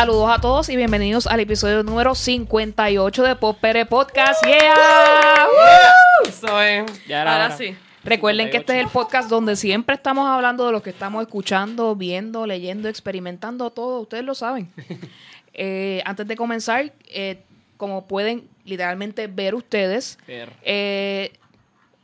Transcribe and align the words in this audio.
Saludos 0.00 0.30
a 0.30 0.40
todos 0.40 0.68
y 0.70 0.76
bienvenidos 0.76 1.26
al 1.26 1.40
episodio 1.40 1.82
número 1.82 2.14
58 2.14 3.22
de 3.22 3.36
Pop 3.36 3.58
Pere 3.60 3.84
Podcast. 3.84 4.42
¡Yeah! 4.46 5.46
¡Woo! 5.46 6.26
Eso 6.26 6.62
es. 6.62 7.06
Ya 7.06 7.20
era 7.20 7.32
Ahora 7.34 7.46
hora. 7.48 7.56
sí. 7.58 7.76
Recuerden 8.02 8.48
que 8.48 8.56
este 8.56 8.78
es 8.78 8.82
el 8.82 8.90
podcast 8.90 9.28
donde 9.28 9.56
siempre 9.56 9.94
estamos 9.94 10.26
hablando 10.26 10.64
de 10.64 10.72
lo 10.72 10.82
que 10.82 10.88
estamos 10.88 11.20
escuchando, 11.20 11.94
viendo, 11.96 12.46
leyendo, 12.46 12.88
experimentando, 12.88 13.70
todo. 13.72 14.00
Ustedes 14.00 14.24
lo 14.24 14.34
saben. 14.34 14.72
Eh, 15.52 16.00
antes 16.06 16.26
de 16.26 16.36
comenzar, 16.36 16.92
eh, 17.08 17.42
como 17.76 18.06
pueden 18.06 18.48
literalmente 18.64 19.26
ver 19.26 19.54
ustedes, 19.54 20.16
eh, 20.28 21.32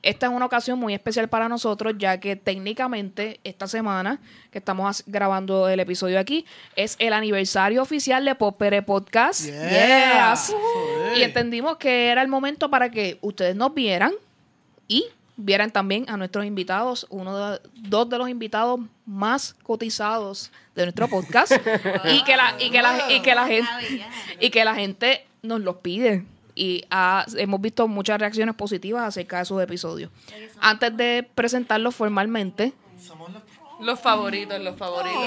esta 0.06 0.26
es 0.26 0.32
una 0.32 0.46
ocasión 0.46 0.78
muy 0.78 0.94
especial 0.94 1.28
para 1.28 1.48
nosotros, 1.48 1.94
ya 1.98 2.20
que 2.20 2.36
técnicamente 2.36 3.40
esta 3.42 3.66
semana 3.66 4.20
que 4.52 4.58
estamos 4.58 5.02
grabando 5.06 5.68
el 5.68 5.80
episodio 5.80 6.20
aquí 6.20 6.46
es 6.76 6.94
el 7.00 7.12
aniversario 7.12 7.82
oficial 7.82 8.24
de 8.24 8.36
Popere 8.36 8.82
Podcast. 8.82 9.46
Yeah. 9.46 10.32
Yes. 10.32 10.54
Y 11.16 11.22
entendimos 11.22 11.78
que 11.78 12.08
era 12.08 12.22
el 12.22 12.28
momento 12.28 12.70
para 12.70 12.88
que 12.88 13.18
ustedes 13.20 13.56
nos 13.56 13.74
vieran 13.74 14.12
y 14.86 15.06
vieran 15.36 15.72
también 15.72 16.06
a 16.08 16.16
nuestros 16.16 16.46
invitados, 16.46 17.08
uno 17.10 17.36
de, 17.36 17.60
dos 17.74 18.08
de 18.08 18.18
los 18.18 18.28
invitados 18.28 18.78
más 19.06 19.54
cotizados 19.64 20.52
de 20.76 20.84
nuestro 20.84 21.08
podcast 21.08 21.50
y 22.04 22.22
que 22.22 22.36
la 22.36 22.54
y 22.60 22.70
que 22.70 22.80
la 22.80 23.12
y 23.12 23.20
que 23.22 23.34
la 23.34 23.46
gente 23.46 23.68
y 24.38 24.50
que 24.50 24.64
la 24.64 24.74
gente 24.76 25.26
nos 25.42 25.60
los 25.60 25.76
pide 25.76 26.24
y 26.56 26.82
ha- 26.90 27.24
hemos 27.36 27.60
visto 27.60 27.86
muchas 27.86 28.18
reacciones 28.18 28.54
positivas 28.56 29.04
acerca 29.04 29.38
de 29.38 29.44
sus 29.44 29.62
episodios. 29.62 30.10
Antes 30.60 30.96
de 30.96 31.28
presentarlos 31.34 31.94
formalmente, 31.94 32.72
Los 33.78 34.00
favoritos, 34.00 34.58
los 34.58 34.74
favoritos. 34.76 35.20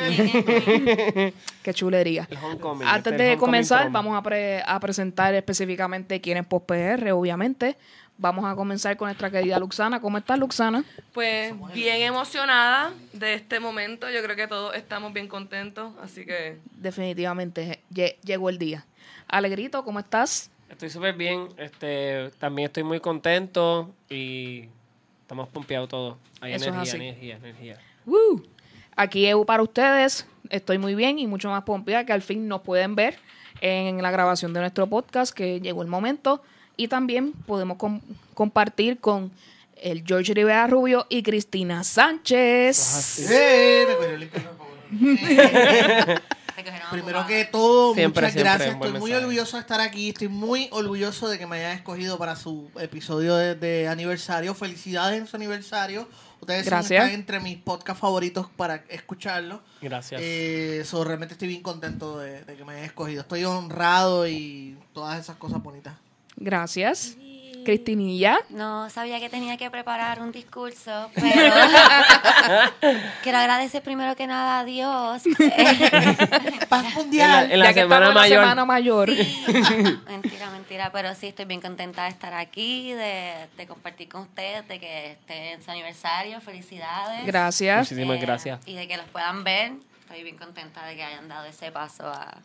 qué 1.62 1.72
chulería. 1.74 2.28
Homecoming, 2.42 2.86
Antes 2.88 3.12
este 3.12 3.24
es 3.24 3.30
de 3.30 3.36
comenzar, 3.38 3.90
vamos 3.90 4.16
a, 4.18 4.22
pre- 4.22 4.62
a 4.66 4.80
presentar 4.80 5.34
específicamente 5.34 6.20
quién 6.20 6.38
es 6.38 6.46
PostPR, 6.46 7.12
obviamente. 7.12 7.76
Vamos 8.18 8.44
a 8.44 8.54
comenzar 8.54 8.96
con 8.98 9.06
nuestra 9.06 9.30
querida 9.30 9.58
Luxana. 9.58 9.98
¿Cómo 10.00 10.18
estás, 10.18 10.38
Luxana? 10.38 10.84
Pues 11.14 11.54
bien 11.72 12.02
emocionada 12.02 12.92
de 13.14 13.32
este 13.34 13.60
momento. 13.60 14.10
Yo 14.10 14.22
creo 14.22 14.36
que 14.36 14.46
todos 14.46 14.74
estamos 14.74 15.12
bien 15.14 15.26
contentos. 15.26 15.92
Así 16.02 16.26
que 16.26 16.58
Definitivamente 16.76 17.80
lle- 17.90 18.16
llegó 18.22 18.50
el 18.50 18.58
día. 18.58 18.84
Alegrito, 19.30 19.84
¿cómo 19.84 19.98
estás? 20.00 20.50
Estoy 20.68 20.90
súper 20.90 21.14
bien. 21.14 21.48
Este, 21.56 22.30
también 22.38 22.66
estoy 22.66 22.82
muy 22.82 23.00
contento 23.00 23.90
y 24.08 24.64
estamos 25.22 25.48
pompeados 25.48 25.88
todos. 25.88 26.16
Hay 26.40 26.52
Eso 26.54 26.64
es 26.66 26.68
energía, 26.74 26.92
así. 26.92 26.96
energía, 27.02 27.36
energía. 27.36 27.78
Woo. 28.06 28.42
Aquí 28.96 29.26
EU 29.26 29.44
para 29.44 29.62
ustedes. 29.62 30.26
Estoy 30.48 30.78
muy 30.78 30.94
bien 30.94 31.18
y 31.18 31.26
mucho 31.26 31.48
más 31.48 31.62
pompeada 31.64 32.04
que 32.04 32.12
al 32.12 32.22
fin 32.22 32.48
nos 32.48 32.60
pueden 32.62 32.94
ver 32.96 33.18
en 33.60 34.02
la 34.02 34.10
grabación 34.10 34.52
de 34.52 34.60
nuestro 34.60 34.86
podcast, 34.88 35.32
que 35.34 35.60
llegó 35.60 35.82
el 35.82 35.88
momento. 35.88 36.42
Y 36.76 36.88
también 36.88 37.32
podemos 37.32 37.76
com- 37.76 38.00
compartir 38.34 38.98
con 38.98 39.30
el 39.76 40.02
George 40.06 40.34
Rivera 40.34 40.66
Rubio 40.66 41.06
y 41.08 41.22
Cristina 41.22 41.84
Sánchez. 41.84 43.28
Primero 46.90 47.26
que 47.26 47.44
todo, 47.44 47.94
Siempre, 47.94 48.22
muchas 48.22 48.32
siempre, 48.32 48.42
gracias. 48.52 48.74
Estoy 48.74 48.90
muy 48.92 49.00
mensaje. 49.00 49.16
orgulloso 49.24 49.56
de 49.56 49.60
estar 49.60 49.80
aquí. 49.80 50.08
Estoy 50.10 50.28
muy 50.28 50.68
orgulloso 50.72 51.28
de 51.28 51.38
que 51.38 51.46
me 51.46 51.56
hayan 51.58 51.72
escogido 51.76 52.18
para 52.18 52.36
su 52.36 52.70
episodio 52.80 53.36
de, 53.36 53.54
de 53.54 53.88
aniversario. 53.88 54.54
Felicidades 54.54 55.18
en 55.20 55.26
su 55.26 55.36
aniversario. 55.36 56.08
Ustedes 56.40 56.64
son- 56.64 56.70
Gracias. 56.70 57.04
están 57.04 57.14
entre 57.20 57.40
mis 57.40 57.58
podcasts 57.58 58.00
favoritos 58.00 58.46
para 58.56 58.84
escucharlo. 58.88 59.60
Gracias. 59.82 60.20
Eh, 60.24 60.82
so, 60.86 61.04
realmente 61.04 61.34
estoy 61.34 61.48
bien 61.48 61.62
contento 61.62 62.18
de, 62.18 62.44
de 62.44 62.56
que 62.56 62.64
me 62.64 62.72
hayan 62.72 62.84
escogido. 62.86 63.20
Estoy 63.22 63.44
honrado 63.44 64.26
y 64.26 64.76
todas 64.94 65.20
esas 65.20 65.36
cosas 65.36 65.62
bonitas. 65.62 65.94
Gracias. 66.36 67.16
Cristinilla. 67.64 68.38
No 68.48 68.88
sabía 68.90 69.18
que 69.20 69.28
tenía 69.28 69.56
que 69.56 69.70
preparar 69.70 70.20
un 70.20 70.32
discurso, 70.32 71.10
pero 71.14 71.54
quiero 73.22 73.38
agradecer 73.38 73.82
primero 73.82 74.16
que 74.16 74.26
nada 74.26 74.60
a 74.60 74.64
Dios. 74.64 75.22
Paz 76.68 76.84
en 76.84 76.90
la, 76.90 76.94
mundial. 76.94 77.52
en 77.52 77.58
la 77.58 77.66
ya 77.66 77.74
que 77.74 77.80
semana 77.80 78.08
la 78.08 78.14
mayor. 78.14 78.42
semana 78.42 78.64
mayor. 78.64 79.10
mentira, 80.08 80.50
mentira, 80.50 80.90
pero 80.92 81.14
sí 81.14 81.28
estoy 81.28 81.44
bien 81.44 81.60
contenta 81.60 82.04
de 82.04 82.10
estar 82.10 82.34
aquí, 82.34 82.92
de, 82.92 83.48
de 83.56 83.66
compartir 83.66 84.08
con 84.08 84.22
ustedes, 84.22 84.66
de 84.68 84.78
que 84.80 85.12
estén 85.12 85.42
en 85.44 85.62
su 85.62 85.70
aniversario. 85.70 86.40
Felicidades. 86.40 87.26
Gracias. 87.26 87.78
Muchísimas 87.90 88.16
Eh, 88.16 88.20
gracias. 88.20 88.60
Y 88.66 88.74
de 88.74 88.88
que 88.88 88.96
los 88.96 89.06
puedan 89.06 89.44
ver. 89.44 89.72
Estoy 90.02 90.22
bien 90.24 90.36
contenta 90.36 90.84
de 90.86 90.96
que 90.96 91.04
hayan 91.04 91.28
dado 91.28 91.44
ese 91.46 91.70
paso 91.70 92.06
a... 92.08 92.36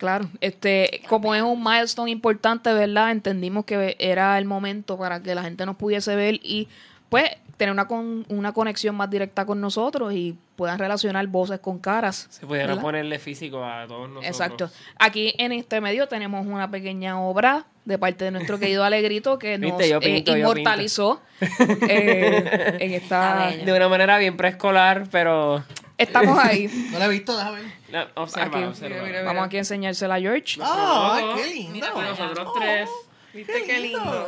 Claro, 0.00 0.30
este, 0.40 1.02
como 1.10 1.34
es 1.34 1.42
un 1.42 1.62
milestone 1.62 2.10
importante, 2.10 2.72
¿verdad? 2.72 3.10
Entendimos 3.10 3.66
que 3.66 3.96
era 3.98 4.38
el 4.38 4.46
momento 4.46 4.96
para 4.96 5.22
que 5.22 5.34
la 5.34 5.42
gente 5.42 5.66
nos 5.66 5.76
pudiese 5.76 6.16
ver 6.16 6.36
y 6.42 6.68
pues 7.10 7.24
tener 7.58 7.70
una, 7.70 7.86
con, 7.86 8.24
una 8.30 8.54
conexión 8.54 8.94
más 8.94 9.10
directa 9.10 9.44
con 9.44 9.60
nosotros 9.60 10.14
y 10.14 10.38
puedan 10.56 10.78
relacionar 10.78 11.26
voces 11.26 11.60
con 11.60 11.78
caras. 11.78 12.28
Se 12.30 12.46
¿verdad? 12.46 12.80
ponerle 12.80 13.18
físico 13.18 13.62
a 13.62 13.86
todos 13.86 14.08
nosotros. 14.08 14.24
Exacto. 14.24 14.70
Aquí 14.98 15.34
en 15.36 15.52
este 15.52 15.82
medio 15.82 16.08
tenemos 16.08 16.46
una 16.46 16.70
pequeña 16.70 17.20
obra 17.20 17.66
de 17.84 17.98
parte 17.98 18.24
de 18.24 18.30
nuestro 18.30 18.58
querido 18.58 18.84
Alegrito 18.84 19.38
que 19.38 19.58
nos 19.58 19.78
eh, 19.82 20.24
inmortalizó 20.26 21.20
eh, 21.86 22.78
en 22.80 22.92
esta... 22.92 23.50
De 23.50 23.70
una 23.70 23.90
manera 23.90 24.16
bien 24.16 24.38
preescolar, 24.38 25.06
pero... 25.10 25.62
Estamos 26.02 26.38
ahí. 26.38 26.68
No 26.92 26.98
la 26.98 27.06
he 27.06 27.08
visto, 27.08 27.36
déjame 27.36 27.60
ver. 27.62 27.70
No, 27.90 28.22
observa, 28.22 28.58
Aquí. 28.58 28.64
observa. 28.66 28.96
Mira, 28.96 29.06
mira, 29.06 29.22
Vamos 29.24 29.44
aquí 29.46 29.56
a 29.56 29.60
enseñársela 29.60 30.14
a 30.16 30.20
George. 30.20 30.58
¡Ah, 30.62 31.20
Oh, 31.22 31.36
qué 31.36 31.46
lindo! 31.54 31.72
mira, 31.72 31.90
nosotros 31.94 32.52
tres 32.58 32.88
¿Viste 33.32 33.62
qué 33.64 33.78
lindo? 33.80 34.26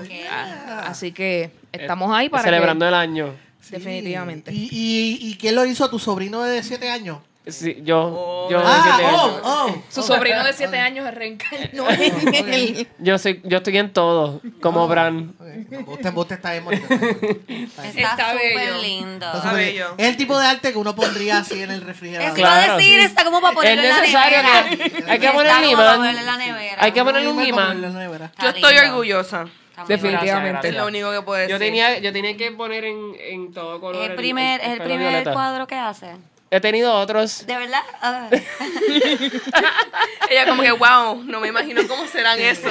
Así 0.84 1.10
que 1.12 1.50
estamos 1.72 2.14
ahí 2.14 2.28
para 2.28 2.42
Eh, 2.42 2.46
celebrando 2.46 2.84
que, 2.84 2.88
el 2.88 2.94
año. 2.94 3.34
definitivamente. 3.70 4.52
¿Y, 4.52 4.68
y, 4.70 5.30
y 5.30 5.34
quién 5.36 5.54
lo 5.56 5.64
hizo? 5.66 5.88
¿Tu 5.90 5.98
sobrino 5.98 6.42
de 6.42 6.62
7 6.62 6.88
años? 6.90 7.18
Sí, 7.44 7.78
yo, 7.82 8.46
yo, 8.48 8.62
Ah, 8.64 8.80
siete 8.84 9.02
oh, 9.04 9.08
años. 9.26 9.40
oh. 9.42 9.82
Su 9.88 10.00
oh. 10.00 10.02
sobrino 10.04 10.44
de 10.44 10.52
7 10.52 10.78
años 10.78 11.04
se 11.04 11.10
reencarnó 11.10 11.90
en 11.90 12.54
él. 12.54 12.88
yo 12.98 13.18
soy, 13.18 13.40
yo 13.42 13.56
estoy 13.58 13.78
en 13.78 13.92
todo, 13.92 14.40
como 14.60 14.86
Bran. 14.86 15.34
Ok, 15.40 15.46
no, 15.70 15.78
Usted, 15.92 16.14
usted 16.14 16.34
está 17.84 18.32
súper 18.32 18.76
lindo. 18.80 19.26
Está 19.34 19.52
bello. 19.54 19.94
Es 19.98 20.06
el 20.08 20.16
tipo 20.16 20.38
de 20.38 20.46
arte 20.46 20.70
que 20.72 20.78
uno 20.78 20.94
pondría 20.94 21.38
así 21.38 21.60
en 21.62 21.72
el 21.72 21.80
refrigerador. 21.80 22.36
Claro, 22.36 22.76
decir, 22.76 23.00
sí. 23.00 23.06
está 23.06 23.24
como 23.24 23.40
para 23.40 23.54
ponerlo 23.54 23.82
Es 23.82 23.88
en 23.88 23.94
la 23.94 24.00
necesario 24.00 24.38
nevera. 24.42 24.68
que- 24.70 25.04
hay 25.10 25.18
que 25.18 25.26
como 25.26 25.38
para 25.40 25.66
imán. 25.66 26.16
Hay 26.78 26.92
que 26.92 27.02
ponerle 27.04 27.28
un 27.28 27.44
imán. 27.44 28.30
Yo 28.40 28.48
estoy 28.50 28.76
orgullosa. 28.78 29.46
Definitivamente. 29.88 30.68
Es 30.68 30.74
lo 30.76 30.86
único 30.86 31.10
que 31.10 31.22
puedo 31.22 31.40
decir. 31.40 31.54
Yo 31.54 31.58
tenía, 31.58 31.98
yo 31.98 32.12
tenía 32.12 32.36
que 32.36 32.52
poner 32.52 32.84
en, 32.84 33.16
en 33.18 33.52
todo 33.52 33.80
color. 33.80 34.02
Es 34.04 34.10
el 34.10 34.16
primer, 34.16 34.60
es 34.60 34.66
el 34.68 34.72
pelo 34.78 34.84
primer 34.84 35.08
violeta. 35.08 35.32
cuadro 35.32 35.66
que 35.66 35.74
hace. 35.74 36.12
He 36.54 36.60
tenido 36.60 36.92
otros. 36.92 37.46
¿De 37.46 37.56
verdad? 37.56 37.80
Ah. 38.02 38.28
Ella 40.28 40.46
como 40.46 40.60
que, 40.62 40.70
wow, 40.72 41.22
no 41.24 41.40
me 41.40 41.48
imagino 41.48 41.80
cómo 41.88 42.06
serán 42.06 42.38
esos. 42.38 42.70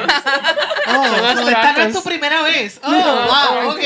Oh, 0.87 1.03
so 1.35 1.49
esta 1.49 1.73
no 1.73 1.81
es 1.85 1.93
tu 1.93 2.03
primera 2.03 2.43
vez. 2.43 2.79
Oh, 2.83 2.91
wow, 2.91 3.69
ok. 3.71 3.79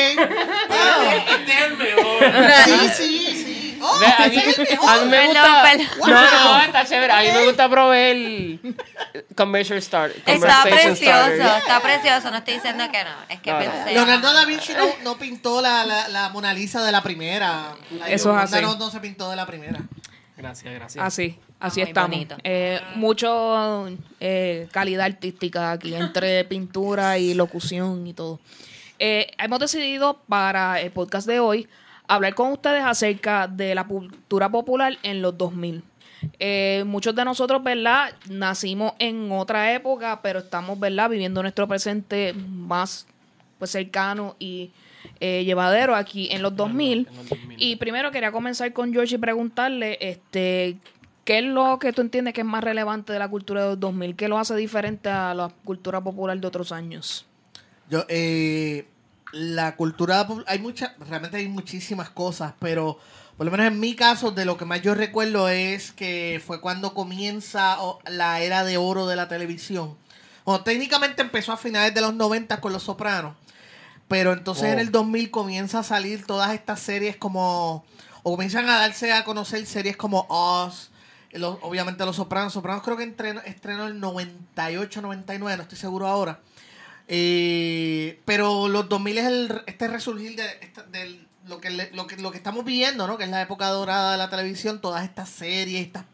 Oh, 0.69 1.11
Este 1.29 1.51
es 1.53 1.61
el 1.61 1.77
mejor. 1.77 2.23
sí, 2.65 2.89
sí, 2.93 3.43
sí. 3.45 3.64
Oh, 3.87 3.99
Ve, 3.99 4.05
a 4.07 4.27
mí, 4.27 4.37
a 4.37 5.05
me 5.05 5.25
gusta. 5.27 5.73
No, 6.07 6.07
no, 6.07 6.61
está 6.61 6.85
chévere. 6.85 7.13
A 7.13 7.21
mí 7.21 7.27
me 7.33 7.45
gusta 7.45 7.69
proveer 7.69 8.59
conversation 9.35 9.81
start. 9.81 10.15
Está 10.25 10.63
precioso, 10.63 11.57
está 11.57 11.79
precioso. 11.81 12.31
No 12.31 12.37
estoy 12.37 12.55
diciendo 12.55 12.83
que 12.91 13.03
no. 13.03 13.15
Es 13.29 13.39
que 13.41 13.51
No, 13.51 13.59
no. 13.59 13.65
pensé. 13.65 13.93
Leonardo 13.93 14.33
da 14.33 14.45
Vinci 14.45 14.73
no, 14.73 14.85
no 15.03 15.17
pintó 15.17 15.61
la, 15.61 15.85
la, 15.85 16.07
la 16.07 16.29
Mona 16.29 16.53
Lisa 16.53 16.83
de 16.83 16.91
la 16.91 17.01
primera. 17.03 17.75
La 17.91 18.07
Eso 18.09 18.35
es 18.37 18.43
así. 18.53 18.61
No, 18.63 18.75
no 18.75 18.89
se 18.89 18.99
pintó 18.99 19.29
de 19.29 19.35
la 19.35 19.45
primera. 19.45 19.79
Gracias, 20.37 20.73
gracias. 20.73 21.05
Así, 21.05 21.39
así 21.59 21.79
muy 21.81 21.89
estamos. 21.89 22.09
bonito. 22.11 22.35
Eh, 22.43 22.81
mucho 22.95 23.87
eh, 24.19 24.67
calidad 24.71 25.05
artística 25.05 25.71
aquí, 25.71 25.95
entre 25.95 26.43
pintura 26.45 27.17
y 27.17 27.33
locución 27.33 28.05
y 28.05 28.13
todo. 28.13 28.39
Eh, 28.99 29.27
hemos 29.37 29.59
decidido 29.59 30.21
para 30.27 30.79
el 30.81 30.91
podcast 30.91 31.27
de 31.27 31.39
hoy 31.39 31.67
hablar 32.07 32.35
con 32.35 32.51
ustedes 32.51 32.83
acerca 32.83 33.47
de 33.47 33.75
la 33.75 33.85
cultura 33.85 34.49
popular 34.49 34.97
en 35.03 35.21
los 35.21 35.37
2000. 35.37 35.83
Eh, 36.39 36.83
muchos 36.85 37.15
de 37.15 37.25
nosotros, 37.25 37.63
¿verdad? 37.63 38.13
Nacimos 38.29 38.93
en 38.99 39.31
otra 39.31 39.73
época, 39.73 40.21
pero 40.21 40.39
estamos, 40.39 40.79
¿verdad? 40.79 41.09
Viviendo 41.09 41.41
nuestro 41.41 41.67
presente 41.67 42.33
más 42.33 43.07
pues 43.57 43.71
cercano 43.71 44.35
y 44.39 44.71
eh, 45.19 45.43
llevadero 45.45 45.95
aquí 45.95 46.27
en 46.31 46.41
los 46.41 46.55
2000. 46.55 47.07
en 47.07 47.15
los 47.15 47.29
2000. 47.29 47.57
Y 47.61 47.75
primero 47.77 48.11
quería 48.11 48.31
comenzar 48.31 48.73
con 48.73 48.91
George 48.91 49.15
y 49.15 49.17
preguntarle, 49.17 49.97
este, 50.01 50.77
¿qué 51.23 51.39
es 51.39 51.45
lo 51.45 51.79
que 51.79 51.93
tú 51.93 52.01
entiendes 52.01 52.33
que 52.33 52.41
es 52.41 52.47
más 52.47 52.63
relevante 52.63 53.13
de 53.13 53.19
la 53.19 53.27
cultura 53.27 53.63
de 53.63 53.69
los 53.69 53.79
2000? 53.79 54.15
¿Qué 54.15 54.27
lo 54.27 54.37
hace 54.37 54.55
diferente 54.55 55.09
a 55.09 55.33
la 55.33 55.49
cultura 55.63 56.01
popular 56.01 56.37
de 56.39 56.47
otros 56.47 56.71
años? 56.71 57.25
Yo, 57.89 58.03
eh, 58.09 58.85
la 59.37 59.75
cultura, 59.75 60.25
hay 60.47 60.59
muchas, 60.59 60.91
realmente 61.09 61.35
hay 61.37 61.49
muchísimas 61.49 62.09
cosas, 62.09 62.53
pero 62.59 62.97
por 63.35 63.45
lo 63.45 63.51
menos 63.51 63.67
en 63.67 63.79
mi 63.81 63.93
caso, 63.93 64.31
de 64.31 64.45
lo 64.45 64.55
que 64.55 64.63
más 64.63 64.81
yo 64.81 64.95
recuerdo 64.95 65.49
es 65.49 65.91
que 65.91 66.41
fue 66.45 66.61
cuando 66.61 66.93
comienza 66.93 67.81
o- 67.81 67.99
la 68.09 68.39
era 68.39 68.63
de 68.63 68.77
oro 68.77 69.07
de 69.07 69.17
la 69.17 69.27
televisión. 69.27 69.97
Bueno, 70.45 70.63
técnicamente 70.63 71.21
empezó 71.21 71.51
a 71.51 71.57
finales 71.57 71.93
de 71.93 71.99
los 71.99 72.13
90 72.13 72.61
con 72.61 72.71
Los 72.71 72.83
Sopranos. 72.83 73.35
Pero 74.07 74.31
entonces 74.31 74.65
Oh. 74.69 74.73
en 74.73 74.79
el 74.79 74.91
2000 74.91 75.31
comienza 75.31 75.79
a 75.79 75.83
salir 75.83 76.25
todas 76.25 76.53
estas 76.53 76.79
series 76.79 77.17
como... 77.17 77.83
O 78.23 78.31
comienzan 78.31 78.69
a 78.69 78.77
darse 78.77 79.11
a 79.11 79.23
conocer 79.25 79.65
series 79.65 79.97
como 79.97 80.25
Oz. 80.29 80.91
los- 81.31 81.57
obviamente 81.61 82.05
Los 82.05 82.15
Sopranos. 82.15 82.53
Sopranos 82.53 82.83
creo 82.83 82.95
que 82.95 83.03
entrenó, 83.03 83.41
estrenó 83.41 83.87
el 83.87 83.99
98, 83.99 85.01
99, 85.01 85.57
no 85.57 85.63
estoy 85.63 85.77
seguro 85.77 86.07
ahora. 86.07 86.39
Eh, 87.07 88.21
pero 88.25 88.67
los 88.67 88.89
2000 88.89 89.17
es 89.17 89.25
el, 89.25 89.61
este 89.67 89.87
resurgir 89.87 90.35
de, 90.35 91.25
lo, 91.47 91.61
que, 91.61 91.69
lo, 91.93 92.31
que, 92.31 92.37
estamos 92.37 92.65
viviendo, 92.65 93.07
¿no? 93.07 93.17
Que 93.17 93.25
es 93.25 93.29
la 93.29 93.41
época 93.41 93.67
dorada 93.67 94.13
de 94.13 94.17
la 94.17 94.29
televisión, 94.29 94.81
todas 94.81 95.03
estas 95.03 95.29
series, 95.29 95.85
estas 95.85 96.05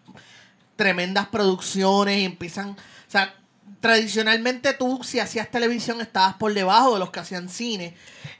tremendas 0.75 1.27
producciones 1.27 2.19
y 2.19 2.25
empiezan, 2.25 2.71
o 2.71 3.11
sea, 3.11 3.35
tradicionalmente 3.79 4.73
tú 4.73 5.01
si 5.03 5.19
hacías 5.19 5.49
televisión 5.49 6.01
estabas 6.01 6.35
por 6.35 6.53
debajo 6.53 6.93
de 6.93 6.99
los 6.99 7.11
que 7.11 7.19
hacían 7.19 7.49
cine 7.49 7.95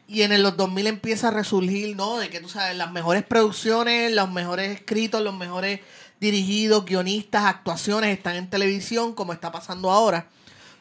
y 0.08 0.24
en 0.24 0.44
los 0.44 0.58
2000 0.58 0.88
empieza 0.88 1.30
a 1.30 1.32
resurgir, 1.32 1.96
¿no? 1.96 2.18
De 2.18 2.30
que 2.30 2.42
tú 2.42 2.50
sabes, 2.50 2.76
las 2.76 2.92
mejores 2.92 3.24
producciones, 3.24 4.12
los 4.12 4.30
mejores 4.30 4.72
escritos, 4.72 5.22
los 5.22 5.36
mejores 5.36 5.80
dirigidos, 6.20 6.86
guionistas, 6.86 7.46
actuaciones 7.46 8.16
están 8.16 8.36
en 8.36 8.50
televisión 8.50 9.14
como 9.14 9.32
está 9.32 9.52
pasando 9.52 9.90
ahora, 9.90 10.28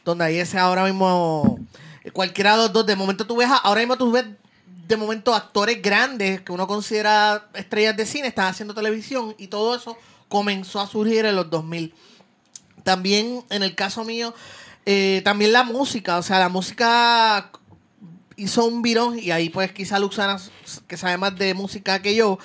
donde 0.03 0.25
ahí 0.25 0.37
ese 0.37 0.57
ahora 0.57 0.83
mismo 0.85 1.59
cualquiera 2.13 2.51
de 2.51 2.63
los 2.63 2.73
dos, 2.73 2.85
de 2.85 2.95
momento 2.95 3.25
tú 3.25 3.37
ves, 3.37 3.49
ahora 3.63 3.81
mismo 3.81 3.97
tú 3.97 4.11
ves 4.11 4.25
de 4.87 4.97
momento 4.97 5.33
actores 5.33 5.81
grandes 5.81 6.41
que 6.41 6.51
uno 6.51 6.67
considera 6.67 7.49
estrellas 7.53 7.95
de 7.95 8.05
cine 8.05 8.27
están 8.27 8.47
haciendo 8.47 8.73
televisión 8.73 9.35
y 9.37 9.47
todo 9.47 9.75
eso 9.75 9.97
comenzó 10.27 10.79
a 10.79 10.87
surgir 10.87 11.25
en 11.25 11.35
los 11.35 11.49
2000 11.49 11.93
también 12.83 13.43
en 13.49 13.63
el 13.63 13.75
caso 13.75 14.03
mío, 14.03 14.33
eh, 14.85 15.21
también 15.23 15.53
la 15.53 15.63
música, 15.63 16.17
o 16.17 16.23
sea, 16.23 16.39
la 16.39 16.49
música 16.49 17.51
hizo 18.35 18.65
un 18.65 18.81
virón 18.81 19.19
y 19.19 19.31
ahí 19.31 19.49
pues 19.49 19.71
quizá 19.71 19.99
Luxana 19.99 20.37
que 20.87 20.97
sabe 20.97 21.17
más 21.17 21.35
de 21.37 21.53
música 21.53 22.01
que 22.01 22.15
yo, 22.15 22.39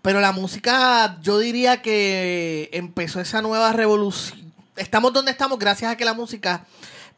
pero 0.00 0.20
la 0.20 0.32
música 0.32 1.18
yo 1.22 1.38
diría 1.38 1.82
que 1.82 2.70
empezó 2.72 3.20
esa 3.20 3.42
nueva 3.42 3.72
revolución. 3.72 4.52
Estamos 4.76 5.12
donde 5.12 5.30
estamos 5.30 5.58
gracias 5.58 5.92
a 5.92 5.96
que 5.96 6.04
la 6.04 6.14
música, 6.14 6.64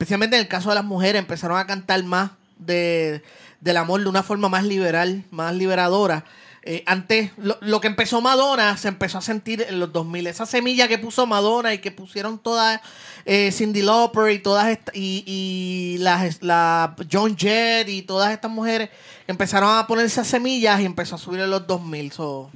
especialmente 0.04 0.36
en 0.36 0.42
el 0.42 0.48
caso 0.48 0.68
de 0.68 0.74
las 0.74 0.84
mujeres, 0.84 1.18
empezaron 1.18 1.56
a 1.56 1.66
cantar 1.66 2.04
más 2.04 2.32
de, 2.58 3.22
del 3.60 3.78
amor 3.78 4.02
de 4.02 4.08
una 4.10 4.22
forma 4.22 4.50
más 4.50 4.62
liberal, 4.62 5.24
más 5.30 5.54
liberadora. 5.54 6.26
Eh, 6.62 6.82
antes, 6.84 7.30
lo, 7.38 7.80
que 7.80 7.86
empezó 7.86 8.20
Madonna 8.20 8.76
se 8.76 8.88
empezó 8.88 9.16
a 9.16 9.22
sentir 9.22 9.64
en 9.66 9.80
los 9.80 9.94
2000. 9.94 10.26
Esa 10.26 10.44
semilla 10.44 10.88
que 10.88 10.98
puso 10.98 11.26
Madonna 11.26 11.72
y 11.72 11.78
que 11.78 11.90
pusieron 11.90 12.38
todas 12.38 12.82
eh, 13.24 13.50
Cindy 13.50 13.80
Lauper 13.80 14.30
y 14.30 14.40
todas 14.40 14.68
estas, 14.68 14.94
y, 14.94 15.96
las, 16.00 16.42
la 16.42 16.94
John 17.10 17.34
Jett 17.34 17.88
y 17.88 18.02
todas 18.02 18.30
estas 18.30 18.50
mujeres 18.50 18.90
empezaron 19.26 19.74
a 19.74 19.86
poner 19.86 20.04
esas 20.04 20.26
semillas 20.26 20.80
y 20.82 20.84
empezó 20.84 21.14
a 21.14 21.18
subir 21.18 21.40
en 21.40 21.48
los 21.48 21.66
2000. 21.66 22.12
So, 22.12 22.50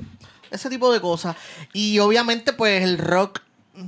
ese 0.51 0.69
tipo 0.69 0.93
de 0.93 1.01
cosas. 1.01 1.35
Y 1.73 1.99
obviamente, 1.99 2.53
pues 2.53 2.83
el 2.83 2.99
rock 2.99 3.41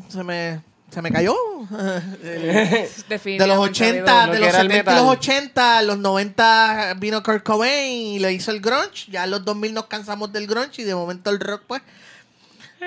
se 0.08 0.24
me, 0.24 0.62
se 0.90 1.02
me 1.02 1.10
cayó. 1.10 1.34
De 1.70 3.46
los 3.46 3.58
80, 3.58 4.26
Lo 4.26 4.32
de 4.32 4.38
los 4.38 4.48
era 4.48 4.60
el 4.60 4.70
70 4.70 4.92
y 4.92 4.96
los 4.96 5.06
80, 5.06 5.82
los 5.82 5.98
90 5.98 6.94
vino 6.98 7.22
Kurt 7.22 7.44
Cobain 7.44 7.92
y 8.14 8.18
le 8.18 8.32
hizo 8.32 8.50
el 8.50 8.60
grunge. 8.60 9.10
Ya 9.10 9.24
en 9.24 9.30
los 9.30 9.44
2000 9.44 9.74
nos 9.74 9.86
cansamos 9.86 10.32
del 10.32 10.46
grunge 10.46 10.82
y 10.82 10.84
de 10.84 10.94
momento 10.94 11.30
el 11.30 11.38
rock, 11.40 11.62
pues, 11.66 11.82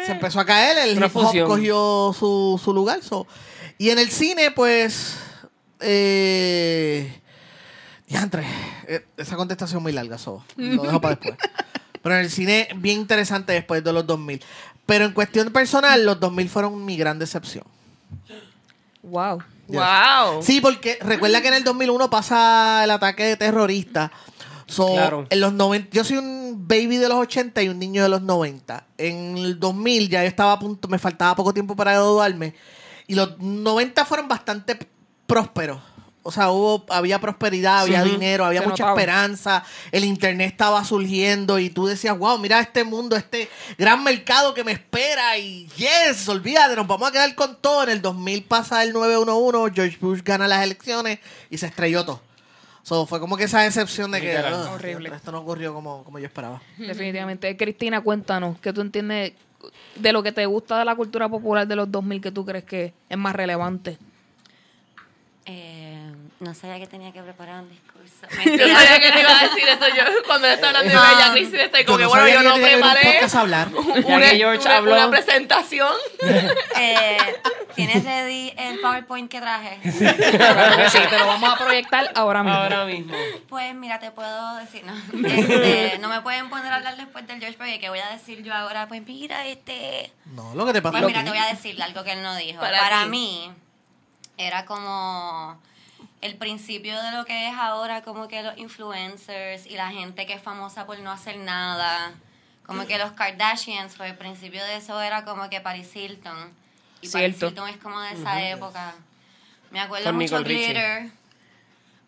se 0.06 0.12
empezó 0.12 0.40
a 0.40 0.46
caer. 0.46 0.78
El 0.90 0.98
hip 0.98 1.16
hop 1.16 1.46
cogió 1.46 2.16
su, 2.18 2.60
su 2.64 2.74
lugar. 2.74 3.02
so. 3.02 3.28
Y 3.78 3.90
en 3.90 4.00
el 4.00 4.10
cine, 4.10 4.52
pues, 4.52 5.16
eh, 5.80 7.22
diantre, 8.08 8.46
eh, 8.88 9.06
esa 9.18 9.36
contestación 9.36 9.82
muy 9.82 9.92
larga, 9.92 10.18
so, 10.18 10.44
lo 10.56 10.84
dejo 10.84 11.02
para 11.02 11.16
después. 11.16 11.38
Pero 12.02 12.16
en 12.16 12.22
el 12.22 12.30
cine, 12.30 12.68
bien 12.76 13.00
interesante 13.00 13.54
después 13.54 13.82
de 13.82 13.94
los 13.94 14.06
2000. 14.06 14.44
Pero 14.86 15.06
en 15.06 15.14
cuestión 15.14 15.54
personal, 15.54 16.06
los 16.06 16.20
2000 16.20 16.50
fueron 16.50 16.84
mi 16.86 16.98
gran 16.98 17.18
decepción. 17.18 17.64
Wow. 19.02 19.40
Wow. 19.68 20.42
Sí, 20.42 20.62
porque 20.62 20.98
recuerda 21.02 21.42
que 21.42 21.48
en 21.50 21.56
el 21.56 21.64
2001 21.64 22.10
pasa 22.10 22.84
el 22.84 22.92
ataque 22.92 23.36
terrorista. 23.38 24.12
So, 24.66 24.94
Claro. 24.94 25.26
en 25.30 25.40
los 25.40 25.54
90, 25.54 25.90
yo 25.92 26.04
soy 26.04 26.18
un 26.18 26.68
baby 26.68 26.98
de 26.98 27.10
los 27.10 27.18
80 27.18 27.62
y 27.62 27.70
un 27.70 27.78
niño 27.80 28.02
de 28.02 28.10
los 28.10 28.22
90. 28.22 28.86
En 28.98 29.38
el 29.38 29.60
2000 29.60 30.10
ya 30.10 30.22
yo 30.24 30.28
estaba 30.28 30.54
a 30.54 30.60
punto, 30.60 30.88
me 30.88 30.98
faltaba 31.00 31.36
poco 31.36 31.54
tiempo 31.54 31.76
para 31.76 31.92
graduarme. 31.92 32.56
Y 33.08 33.16
los 33.16 33.38
90 33.40 34.06
fueron 34.06 34.28
bastante 34.28 34.78
prósperos. 35.28 35.80
O 36.26 36.32
sea, 36.32 36.52
hubo, 36.52 36.86
había 36.90 37.20
prosperidad, 37.20 37.82
había 37.82 38.02
dinero, 38.02 38.46
había 38.46 38.62
mucha 38.62 38.84
notaba. 38.84 38.92
esperanza. 38.92 39.64
El 39.92 40.06
internet 40.06 40.52
estaba 40.52 40.84
surgiendo 40.86 41.60
y 41.60 41.70
tú 41.70 41.86
decías, 41.86 42.18
wow, 42.18 42.38
mira 42.40 42.62
este 42.62 42.86
mundo, 42.86 43.18
este 43.18 43.50
gran 43.78 44.02
mercado 44.06 44.54
que 44.54 44.64
me 44.64 44.72
espera. 44.72 45.38
Y 45.38 45.68
yes, 45.76 46.28
olvídate, 46.30 46.78
nos 46.78 46.88
vamos 46.88 47.10
a 47.10 47.12
quedar 47.12 47.36
con 47.36 47.58
todo. 47.60 47.84
En 47.84 47.90
el 47.90 48.02
2000 48.02 48.44
pasa 48.46 48.84
el 48.84 48.94
911, 48.94 49.74
George 49.76 49.98
Bush 50.00 50.22
gana 50.24 50.48
las 50.48 50.64
elecciones 50.64 51.20
y 51.50 51.58
se 51.58 51.66
estrelló 51.66 52.06
todo. 52.06 52.22
So, 52.84 53.06
fue 53.06 53.20
como 53.20 53.36
que 53.38 53.44
esa 53.46 53.62
decepción 53.62 54.12
de 54.12 54.22
que. 54.22 54.38
"Ugh, 54.38 54.74
Horrible. 54.76 55.10
esto 55.16 55.32
no 55.32 55.40
ocurrió 55.40 55.74
como, 55.74 56.04
como 56.06 56.20
yo 56.20 56.26
esperaba. 56.26 56.62
Definitivamente. 56.78 57.56
Cristina, 57.58 58.00
cuéntanos, 58.02 58.58
¿qué 58.60 58.72
tú 58.72 58.80
entiendes 58.82 59.34
de 59.96 60.12
lo 60.14 60.24
que 60.24 60.32
te 60.32 60.46
gusta 60.46 60.80
de 60.80 60.86
la 60.86 60.96
cultura 60.96 61.28
popular 61.30 61.68
de 61.68 61.76
los 61.76 61.92
2000 61.92 62.22
que 62.22 62.32
tú 62.32 62.46
crees 62.46 62.64
que 62.64 62.94
es 63.10 63.18
más 63.18 63.34
relevante? 63.36 63.98
Eh, 65.46 65.83
no 66.44 66.54
sabía 66.54 66.78
que 66.80 66.88
tenía 66.88 67.12
que 67.12 67.22
preparar 67.24 67.62
un 67.64 67.70
discurso. 67.70 68.28
Yo 68.46 68.68
sabía 68.68 69.00
que 69.00 69.12
te 69.12 69.20
iba 69.20 69.38
a 69.40 69.44
decir 69.44 69.68
eso 69.68 69.88
yo 69.96 70.04
cuando 70.26 70.48
estaba 70.48 70.80
hablando 70.80 70.90
de 71.02 71.08
Bella 71.16 71.32
Cristina. 71.34 71.64
Estoy 71.64 71.84
como 71.86 71.98
yo 71.98 71.98
que, 71.98 72.04
no 72.04 72.10
bueno, 72.10 72.24
sabía 72.24 72.34
yo 72.36 72.40
que 72.42 72.48
no 72.48 72.54
que 72.56 72.76
un 72.76 72.82
preparé 72.82 73.38
hablar. 73.38 73.68
una, 74.06 74.30
que 74.30 74.38
George 74.38 74.62
una- 74.68 74.78
habló. 74.78 74.94
una 74.94 75.10
presentación. 75.10 75.94
Eh, 76.76 77.18
¿Tienes 77.76 78.04
ready 78.04 78.54
el 78.58 78.80
PowerPoint 78.80 79.30
que 79.32 79.40
traje? 79.42 79.80
Que 79.82 79.92
sí, 79.92 81.00
te 81.10 81.20
lo 81.20 81.28
vamos 81.28 81.54
a 81.54 81.58
proyectar 81.58 82.12
ahora 82.16 82.44
mismo. 82.44 82.58
Ahora 82.60 82.86
mismo. 82.86 83.14
Pues 83.50 83.74
mira, 83.76 84.00
te 84.00 84.12
puedo 84.12 84.56
decir, 84.58 84.84
no, 84.86 84.94
Este, 85.28 85.98
no 86.00 86.10
me 86.10 86.22
pueden 86.22 86.50
poner 86.50 86.72
a 86.72 86.76
hablar 86.78 86.98
después 86.98 87.26
del 87.28 87.40
George 87.40 87.58
porque 87.58 87.80
¿qué 87.80 87.90
voy 87.90 88.00
a 88.00 88.10
decir 88.10 88.44
yo 88.44 88.54
ahora? 88.54 88.88
Pues 88.88 89.06
mira, 89.06 89.46
este... 89.48 90.12
No, 90.26 90.54
lo 90.56 90.66
que 90.66 90.74
te 90.74 90.82
pasa 90.82 90.94
Pues 91.00 91.06
mira, 91.08 91.24
te 91.24 91.30
voy 91.30 91.40
a 91.40 91.46
decir 91.48 91.82
algo 91.82 92.04
que 92.04 92.12
él 92.14 92.22
no 92.24 92.36
dijo. 92.36 92.60
Para 92.60 92.80
Para, 92.80 93.04
ti. 93.04 93.10
mí, 93.10 93.52
era 94.38 94.66
como 94.66 95.60
el 96.24 96.38
principio 96.38 97.00
de 97.02 97.12
lo 97.12 97.26
que 97.26 97.50
es 97.50 97.56
ahora, 97.56 98.02
como 98.02 98.30
que 98.30 98.42
los 98.42 98.58
influencers 98.58 99.66
y 99.68 99.76
la 99.76 99.92
gente 99.92 100.26
que 100.26 100.34
es 100.34 100.42
famosa 100.42 100.86
por 100.86 100.98
no 101.00 101.12
hacer 101.12 101.38
nada. 101.38 102.14
Como 102.66 102.88
que 102.88 102.98
los 102.98 103.12
Kardashians, 103.12 103.96
pues 103.98 104.10
el 104.10 104.18
principio 104.18 104.64
de 104.64 104.78
eso 104.78 105.02
era 105.02 105.26
como 105.26 105.50
que 105.50 105.60
Paris 105.60 105.94
Hilton. 105.94 106.54
Y 107.02 107.08
Cierto. 107.08 107.40
Paris 107.40 107.52
Hilton 107.52 107.70
es 107.70 107.78
como 107.78 108.00
de 108.00 108.14
esa 108.14 108.42
época. 108.42 108.96
Me 109.70 109.82
acuerdo 109.82 110.06
Con 110.06 110.16
mucho 110.16 110.38
Nicole 110.40 110.48
Richie. 110.48 110.66
glitter. 110.68 111.12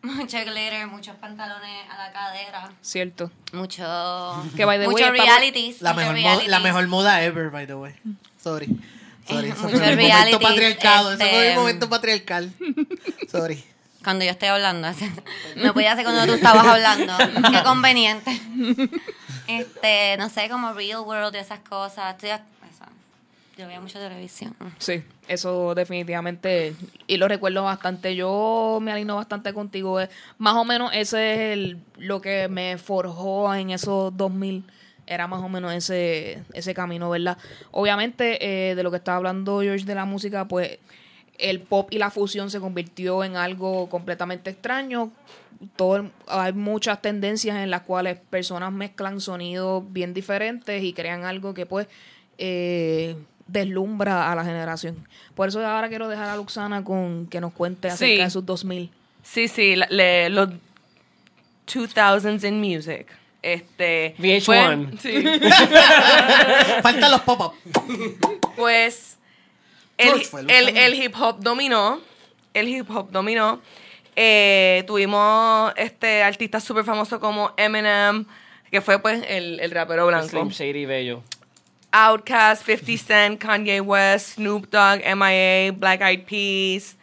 Mucho 0.05 0.38
glitter, 0.38 0.86
muchos 0.86 1.15
pantalones 1.15 1.89
a 1.89 1.98
la 1.98 2.12
cadera. 2.13 2.69
Cierto. 2.84 3.31
Mucho, 3.53 3.84
Que, 4.55 4.63
by 4.63 4.77
the 4.77 4.86
way, 4.86 4.93
mucho 4.93 5.12
realities. 5.12 5.81
La 5.81 5.93
mucho 5.93 6.13
mejor, 6.13 6.36
moda, 6.36 6.48
la 6.48 6.60
mejor 6.60 6.88
moda 6.88 7.24
ever, 7.24 7.50
by 7.50 7.65
the 7.65 7.74
way. 7.74 7.95
Sorry. 8.39 8.67
Sorry. 9.27 9.50
Eh, 9.50 9.51
Eso 9.53 9.63
mucho 9.63 9.77
fue 9.77 9.95
mi 9.95 10.03
momento. 10.03 10.38
Ese 10.38 10.38
fue 10.38 11.27
mi 11.27 11.48
este, 11.48 11.55
momento 11.55 11.89
patriarcal. 11.89 12.53
Sorry. 13.31 13.65
Cuando 14.05 14.24
yo 14.24 14.31
estoy 14.31 14.47
hablando. 14.47 14.88
Me 15.57 15.74
podía 15.74 15.91
hacer 15.91 16.05
cuando 16.05 16.25
tú 16.25 16.33
estabas 16.35 16.65
hablando. 16.65 17.13
Qué 17.51 17.63
conveniente. 17.63 18.39
Este, 19.47 20.15
no 20.17 20.29
sé, 20.29 20.47
como 20.50 20.71
Real 20.74 21.01
World 21.01 21.35
y 21.35 21.39
esas 21.39 21.59
cosas. 21.59 22.15
Yo 23.57 23.67
veía 23.67 23.79
mucho 23.79 24.00
televisión. 24.00 24.53
Sí, 24.79 25.01
eso 25.29 25.74
definitivamente, 25.75 26.75
y 27.07 27.15
lo 27.15 27.27
recuerdo 27.29 27.63
bastante. 27.63 28.13
Yo 28.13 28.79
me 28.81 28.91
alineo 28.91 29.15
bastante 29.15 29.53
contigo. 29.53 30.01
eh, 30.01 30.09
Más 30.38 30.55
o 30.55 30.65
menos 30.65 30.91
ese 30.93 31.33
es 31.33 31.39
el, 31.53 31.79
lo 31.97 32.19
que 32.19 32.50
me 32.50 32.77
forjó 32.77 33.53
en 33.55 33.69
esos 33.69 34.15
2000. 34.17 34.65
Era 35.07 35.27
más 35.27 35.41
o 35.41 35.47
menos 35.47 35.71
ese, 35.71 36.43
ese 36.51 36.74
camino, 36.74 37.09
¿verdad? 37.09 37.38
Obviamente, 37.71 38.69
eh, 38.71 38.75
de 38.75 38.83
lo 38.83 38.91
que 38.91 38.97
estaba 38.97 39.17
hablando 39.17 39.62
George 39.62 39.85
de 39.85 39.95
la 39.95 40.03
música, 40.03 40.45
pues 40.45 40.77
el 41.38 41.62
pop 41.62 41.88
y 41.92 41.98
la 41.98 42.10
fusión 42.12 42.50
se 42.50 42.60
convirtió 42.60 43.24
en 43.24 43.36
algo 43.36 43.89
completamente 43.89 44.50
extraño. 44.51 45.12
Todo, 45.75 45.96
el- 45.98 46.12
hay 46.27 46.54
muchas 46.54 47.01
tendencias 47.01 47.58
en 47.58 47.70
las 47.72 47.82
cuales 47.84 48.18
personas 48.30 48.72
mezclan 48.74 49.22
sonidos 49.22 49.84
bien 49.92 50.13
diferentes 50.13 50.84
y 50.84 50.94
crean 50.94 51.24
algo 51.24 51.54
que 51.54 51.65
pues 51.65 51.88
eh, 52.38 53.15
deslumbra 53.48 54.32
a 54.32 54.36
la 54.36 54.44
generación. 54.44 55.08
Por 55.36 55.48
eso 55.48 55.65
ahora 55.65 55.88
quiero 55.89 56.08
dejar 56.10 56.27
a 56.30 56.36
Luxana 56.36 56.84
con 56.84 57.27
que 57.27 57.39
nos 57.39 57.54
cuente 57.54 57.88
acerca 57.88 58.15
Sí. 58.15 58.22
de 58.24 58.30
sus 58.30 58.46
2000. 58.46 58.92
Sí, 59.24 59.48
sí, 59.48 59.75
la- 59.75 59.88
le- 59.89 60.30
los 60.30 60.50
2000s 61.68 62.44
in 62.48 62.60
music. 62.60 63.08
Este, 63.42 64.15
VH1. 64.18 64.89
pues, 64.89 65.01
sí. 65.01 65.24
Faltan 66.82 67.12
los 67.12 67.22
pop-up. 67.22 67.54
Pues 68.56 69.18
el, 69.97 70.21
el- 70.49 70.77
el 70.77 70.93
hip 71.03 71.15
hop 71.19 71.39
dominó. 71.39 72.01
El 72.53 72.67
hip 72.69 72.89
hop 72.89 73.11
dominó. 73.11 73.61
Eh, 74.15 74.83
tuvimos 74.87 75.73
este 75.75 76.23
artistas 76.23 76.63
súper 76.63 76.85
famosos 76.85 77.19
como 77.19 77.51
Eminem, 77.57 78.25
que 78.71 78.79
fue 78.81 78.99
pues 78.99 79.23
el, 79.27 79.59
el 79.59 79.71
rapero 79.71 80.07
blanco. 80.07 80.27
Slim 80.29 80.49
Shady 80.49 80.85
Bello. 80.85 81.21
Outkast, 81.91 82.65
50 82.65 82.97
Cent, 83.05 83.39
Kanye 83.41 83.79
West, 83.81 84.35
Snoop 84.35 84.69
Dogg, 84.69 84.99
MIA, 85.15 85.71
Black 85.71 86.01
Eyed 86.01 86.23
Peas. 86.25 86.95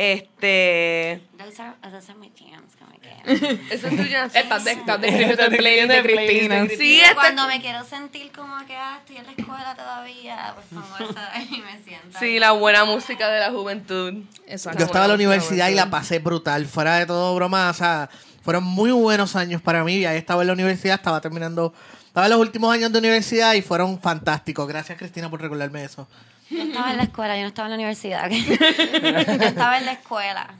Este. 0.00 1.20
Those 1.36 1.60
are, 1.62 1.74
those 1.82 2.10
are 2.10 2.18
my 2.18 2.32
jams, 2.34 2.72
que... 3.02 3.74
Eso 3.74 3.88
es 3.88 3.96
tuya. 3.96 4.24
Estás 4.32 4.64
de- 4.64 4.72
estás 4.72 5.00
describiendo 5.00 5.42
el 5.44 5.56
playlist 5.56 5.88
de 5.92 6.02
Cristina. 6.02 6.66
Sí, 6.68 7.00
este- 7.00 7.14
Cuando 7.14 7.46
me 7.46 7.60
quiero 7.60 7.84
sentir 7.84 8.32
como 8.32 8.64
que 8.66 8.74
ah, 8.76 8.98
estoy 9.00 9.18
en 9.18 9.26
la 9.26 9.32
escuela 9.32 9.74
todavía, 9.74 10.54
pues 10.54 10.66
pongo 10.68 11.10
esa 11.10 11.30
y 11.50 11.60
me 11.60 11.82
siento. 11.84 12.18
Sí, 12.18 12.38
la 12.38 12.52
buena 12.52 12.84
música 12.86 13.28
de 13.30 13.40
la 13.40 13.50
juventud. 13.50 14.22
Exacto. 14.46 14.78
Yo 14.78 14.86
estaba 14.86 15.04
en 15.04 15.08
la 15.10 15.14
universidad 15.16 15.68
y 15.68 15.74
la 15.74 15.90
pasé 15.90 16.18
brutal. 16.18 16.66
Fuera 16.66 16.96
de 16.96 17.04
todo 17.06 17.34
broma, 17.34 17.68
o 17.68 17.74
sea, 17.74 18.08
fueron 18.42 18.64
muy 18.64 18.90
buenos 18.92 19.36
años 19.36 19.60
para 19.60 19.84
mí. 19.84 20.00
Ya 20.00 20.14
estaba 20.14 20.42
en 20.42 20.46
la 20.46 20.52
universidad, 20.54 20.94
estaba 20.94 21.20
terminando, 21.20 21.74
estaba 22.06 22.26
en 22.26 22.30
los 22.32 22.40
últimos 22.40 22.72
años 22.72 22.90
de 22.90 22.98
universidad 22.98 23.52
y 23.52 23.60
fueron 23.62 24.00
fantásticos. 24.00 24.66
Gracias, 24.66 24.96
Cristina, 24.98 25.28
por 25.28 25.42
recordarme 25.42 25.84
eso. 25.84 26.08
Yo 26.50 26.62
estaba 26.62 26.90
en 26.90 26.96
la 26.96 27.02
escuela, 27.04 27.36
yo 27.36 27.42
no 27.42 27.48
estaba 27.48 27.66
en 27.66 27.70
la 27.70 27.76
universidad. 27.76 28.28
yo 28.30 29.46
estaba 29.46 29.78
en 29.78 29.86
la 29.86 29.92
escuela. 29.92 30.54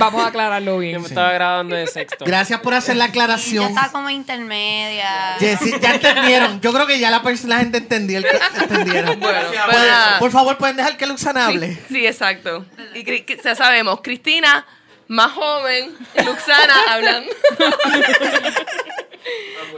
Vamos 0.00 0.24
a 0.24 0.26
aclararlo 0.26 0.72
Yo 0.72 0.78
bien. 0.78 1.00
me 1.00 1.06
estaba 1.06 1.30
grabando 1.32 1.76
de 1.76 1.86
sexto. 1.86 2.24
Gracias 2.24 2.58
por 2.60 2.74
hacer 2.74 2.96
la 2.96 3.04
Y 3.04 3.06
yo 3.06 3.10
aclaración. 3.12 3.68
estaba 3.68 3.92
como 3.92 4.10
intermedia. 4.10 5.36
Jessy, 5.38 5.72
ya 5.80 5.94
entendieron. 5.94 6.60
Yo 6.60 6.72
creo 6.72 6.84
que 6.86 6.98
ya 6.98 7.10
la, 7.12 7.22
la 7.44 7.58
gente 7.58 7.78
entendió. 7.78 8.18
el- 8.18 8.26
entendieron. 8.60 9.20
Bueno, 9.20 9.38
pues 9.66 9.78
por 10.18 10.30
favor, 10.32 10.58
pueden 10.58 10.76
dejar 10.76 10.96
que 10.96 11.06
Luxana 11.06 11.46
hable. 11.46 11.78
Sí, 11.88 12.04
exacto. 12.04 12.66
Y 12.94 13.04
que- 13.04 13.40
ya 13.42 13.54
sabemos, 13.54 14.00
Cristina, 14.02 14.66
más 15.06 15.30
joven, 15.30 15.94
y 16.18 16.22
Luxana 16.24 16.74
hablando. 16.90 17.30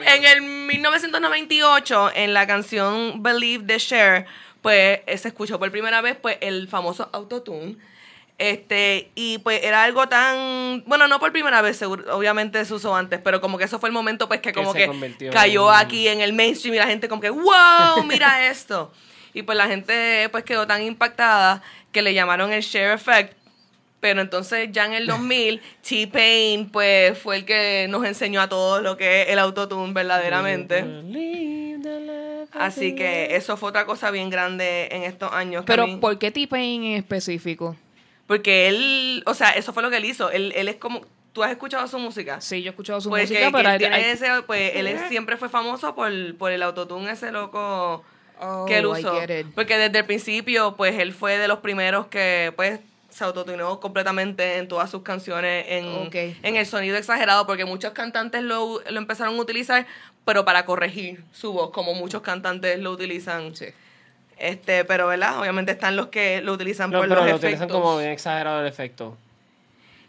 en 0.07 0.25
el 0.25 0.43
1998, 0.43 2.11
en 2.15 2.35
la 2.35 2.47
canción 2.47 3.23
Believe 3.23 3.65
the 3.67 3.79
Share, 3.79 4.27
pues 4.67 5.01
se 5.21 5.29
escuchó 5.29 5.61
por 5.61 5.71
primera 5.71 6.01
vez 6.01 6.17
pues 6.21 6.39
el 6.41 6.67
famoso 6.67 7.09
autotune. 7.13 7.77
Este, 8.37 9.11
y 9.15 9.39
pues 9.39 9.63
era 9.63 9.85
algo 9.85 10.09
tan, 10.09 10.83
bueno, 10.87 11.07
no 11.07 11.21
por 11.21 11.31
primera 11.31 11.63
vez, 11.63 11.77
seguro, 11.77 12.17
obviamente 12.17 12.65
se 12.65 12.75
usó 12.75 12.97
antes, 12.97 13.21
pero 13.23 13.41
como 13.41 13.59
que 13.59 13.65
eso 13.65 13.79
fue 13.79 13.89
el 13.89 13.93
momento 13.93 14.27
pues 14.27 14.41
que 14.41 14.53
como 14.53 14.73
que 14.75 14.87
cayó 15.31 15.73
en- 15.73 15.79
aquí 15.79 16.09
en 16.09 16.21
el 16.21 16.33
mainstream 16.33 16.75
y 16.75 16.79
la 16.79 16.87
gente 16.89 17.09
como 17.09 17.23
que, 17.23 17.31
wow, 17.31 18.03
mira 18.05 18.47
esto. 18.51 18.91
Y 19.35 19.43
pues 19.43 19.57
la 19.57 19.69
gente 19.69 20.29
pues 20.33 20.43
quedó 20.43 20.67
tan 20.67 20.83
impactada 20.83 21.63
que 21.93 22.03
le 22.03 22.13
llamaron 22.13 22.53
el 22.53 22.63
share 22.63 22.93
effect. 22.95 23.35
Pero 24.01 24.21
entonces 24.21 24.69
ya 24.73 24.85
en 24.85 24.95
el 24.95 25.07
2000, 25.07 25.63
T-Pain 25.89 26.71
pues 26.71 27.17
fue 27.17 27.37
el 27.37 27.45
que 27.45 27.87
nos 27.89 28.05
enseñó 28.05 28.41
a 28.41 28.49
todos 28.49 28.83
lo 28.83 28.97
que 28.97 29.23
es 29.23 29.29
el 29.29 29.39
autotune 29.39 29.93
verdaderamente. 29.93 30.83
Así 32.53 32.95
que 32.95 33.37
eso 33.37 33.57
fue 33.57 33.69
otra 33.71 33.87
cosa 33.87 34.11
bien 34.11 34.31
grande 34.31 34.89
en 34.91 35.03
estos 35.03 35.33
años. 35.33 35.63
que 35.65 35.67
Pero, 35.67 36.01
¿por 36.01 36.19
qué 36.19 36.31
T-Pain 36.31 36.83
en 36.85 36.93
específico? 36.97 37.77
Porque 38.27 38.69
él, 38.69 39.23
o 39.27 39.35
sea, 39.35 39.51
eso 39.51 39.73
fue 39.73 39.83
lo 39.83 39.91
que 39.91 39.99
él 39.99 40.05
hizo. 40.05 40.31
Él, 40.31 40.53
él 40.57 40.69
es 40.69 40.77
como, 40.77 41.03
¿tú 41.33 41.43
has 41.45 41.51
escuchado 41.51 41.87
su 41.87 41.99
música? 41.99 42.41
Sí, 42.41 42.63
yo 42.63 42.69
he 42.69 42.71
escuchado 42.71 43.01
su 43.01 43.09
Pues 43.09 43.25
música, 43.31 43.39
que, 43.41 43.47
que 43.47 43.53
pero 43.53 43.71
él 43.71 43.79
tiene 43.79 43.95
hay- 43.97 44.05
ese, 44.05 44.29
pues 44.47 44.73
él 44.75 44.87
es- 44.89 45.03
siempre 45.09 45.37
fue 45.37 45.49
famoso 45.49 45.95
por, 45.95 46.11
por 46.37 46.51
el 46.53 46.63
autotune 46.63 47.11
ese 47.11 47.31
loco 47.33 48.05
Oh, 48.39 48.67
que 48.67 48.77
él 48.77 48.85
I 48.85 48.87
usó. 48.89 49.19
Porque 49.55 49.79
desde 49.79 49.99
el 50.01 50.05
principio, 50.05 50.77
pues 50.77 50.99
él 50.99 51.15
fue 51.15 51.39
de 51.39 51.49
los 51.49 51.61
primeros 51.61 52.09
que 52.09 52.53
pues 52.55 52.81
se 53.09 53.25
autotuneó 53.25 53.81
completamente 53.81 54.59
en 54.59 54.69
todas 54.69 54.91
sus 54.91 55.01
canciones 55.01 55.65
en, 55.71 56.11
en 56.43 56.57
el 56.57 56.67
sonido 56.67 56.99
exagerado, 56.99 57.47
porque 57.47 57.65
muchos 57.65 57.93
cantantes 57.93 58.43
lo, 58.43 58.83
lo 58.91 58.99
empezaron 58.99 59.37
a 59.37 59.41
utilizar, 59.41 59.87
pero 60.27 60.45
para 60.45 60.67
corregir 60.67 61.23
su 61.33 61.53
voz, 61.53 61.71
como 61.71 61.95
muchos 61.95 62.21
cantantes 62.21 62.79
lo 62.81 62.91
utilizan. 62.91 63.55
Sí. 63.55 63.67
Este, 64.37 64.85
pero 64.85 65.07
verdad, 65.07 65.39
obviamente 65.41 65.71
están 65.73 65.95
los 65.97 66.09
que 66.09 66.43
lo 66.43 66.53
utilizan 66.53 66.91
No, 66.91 66.99
por 66.99 67.09
pero 67.09 67.21
los 67.21 67.31
lo 67.31 67.37
efectos. 67.37 67.49
utilizan 67.49 67.69
como 67.69 67.97
bien 67.97 68.11
exagerado 68.11 68.61
el 68.61 68.67
efecto. 68.67 69.17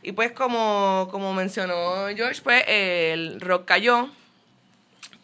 Y 0.02 0.12
pues 0.14 0.32
como, 0.32 1.08
como 1.12 1.34
mencionó 1.34 2.08
George, 2.16 2.42
pues 2.44 2.64
el 2.68 3.40
rock 3.40 3.66
cayó. 3.66 4.10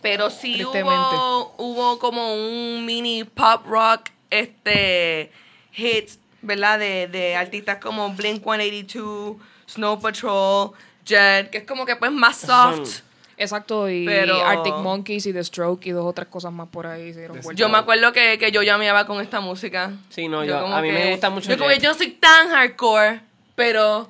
Pero 0.01 0.29
sí 0.29 0.63
hubo, 0.63 1.55
hubo 1.57 1.97
como 1.97 2.35
un 2.35 2.85
mini 2.85 3.23
pop 3.23 3.65
rock 3.65 4.09
este 4.29 5.31
hit, 5.71 6.11
¿verdad? 6.41 6.77
De, 6.77 7.07
de 7.07 7.35
artistas 7.35 7.77
como 7.77 8.13
Blink 8.13 8.43
182, 8.43 9.37
Snow 9.67 9.99
Patrol, 9.99 10.71
Jet, 11.03 11.49
que 11.49 11.59
es 11.59 11.63
como 11.65 11.85
que 11.85 11.95
pues 11.95 12.11
más 12.11 12.37
soft. 12.37 13.01
Exacto, 13.37 13.89
y 13.89 14.05
Pero- 14.05 14.43
Arctic 14.45 14.75
Monkeys 14.75 15.25
y 15.25 15.33
The 15.33 15.43
Stroke 15.43 15.85
y 15.87 15.91
dos 15.91 16.05
otras 16.05 16.27
cosas 16.27 16.51
más 16.53 16.67
por 16.69 16.85
ahí 16.87 17.13
se. 17.13 17.27
Yo 17.55 17.67
me 17.69 17.77
acuerdo 17.79 18.11
que, 18.13 18.37
que 18.37 18.51
yo 18.51 18.61
llameaba 18.61 19.05
con 19.07 19.19
esta 19.21 19.39
música. 19.41 19.91
Sí, 20.09 20.27
no, 20.27 20.43
yo- 20.45 20.61
como 20.61 20.75
a 20.75 20.81
mí 20.81 20.91
me 20.91 21.11
gusta 21.11 21.29
mucho 21.29 21.49
Yo 21.49 21.57
como 21.57 21.69
Jet. 21.69 21.79
que 21.79 21.83
yo 21.85 21.91
no 21.91 21.97
soy 21.97 22.11
tan 22.11 22.49
hardcore, 22.49 23.21
pero 23.55 24.09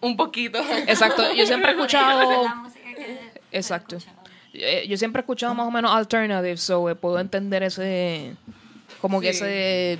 un 0.00 0.16
poquito. 0.16 0.58
Exacto, 0.86 1.32
yo 1.34 1.46
siempre 1.46 1.70
he 1.70 1.74
escuchado... 1.76 2.46
Exacto. 3.52 3.96
Eh, 4.52 4.86
Yo 4.88 4.96
siempre 4.96 5.20
he 5.20 5.22
escuchado 5.22 5.54
más 5.54 5.66
o 5.66 5.70
menos 5.70 5.92
alternative, 5.92 6.56
so 6.56 6.88
eh, 6.90 6.94
puedo 6.94 7.18
entender 7.20 7.62
ese... 7.62 8.34
Como 9.00 9.20
que 9.20 9.30
ese... 9.30 9.98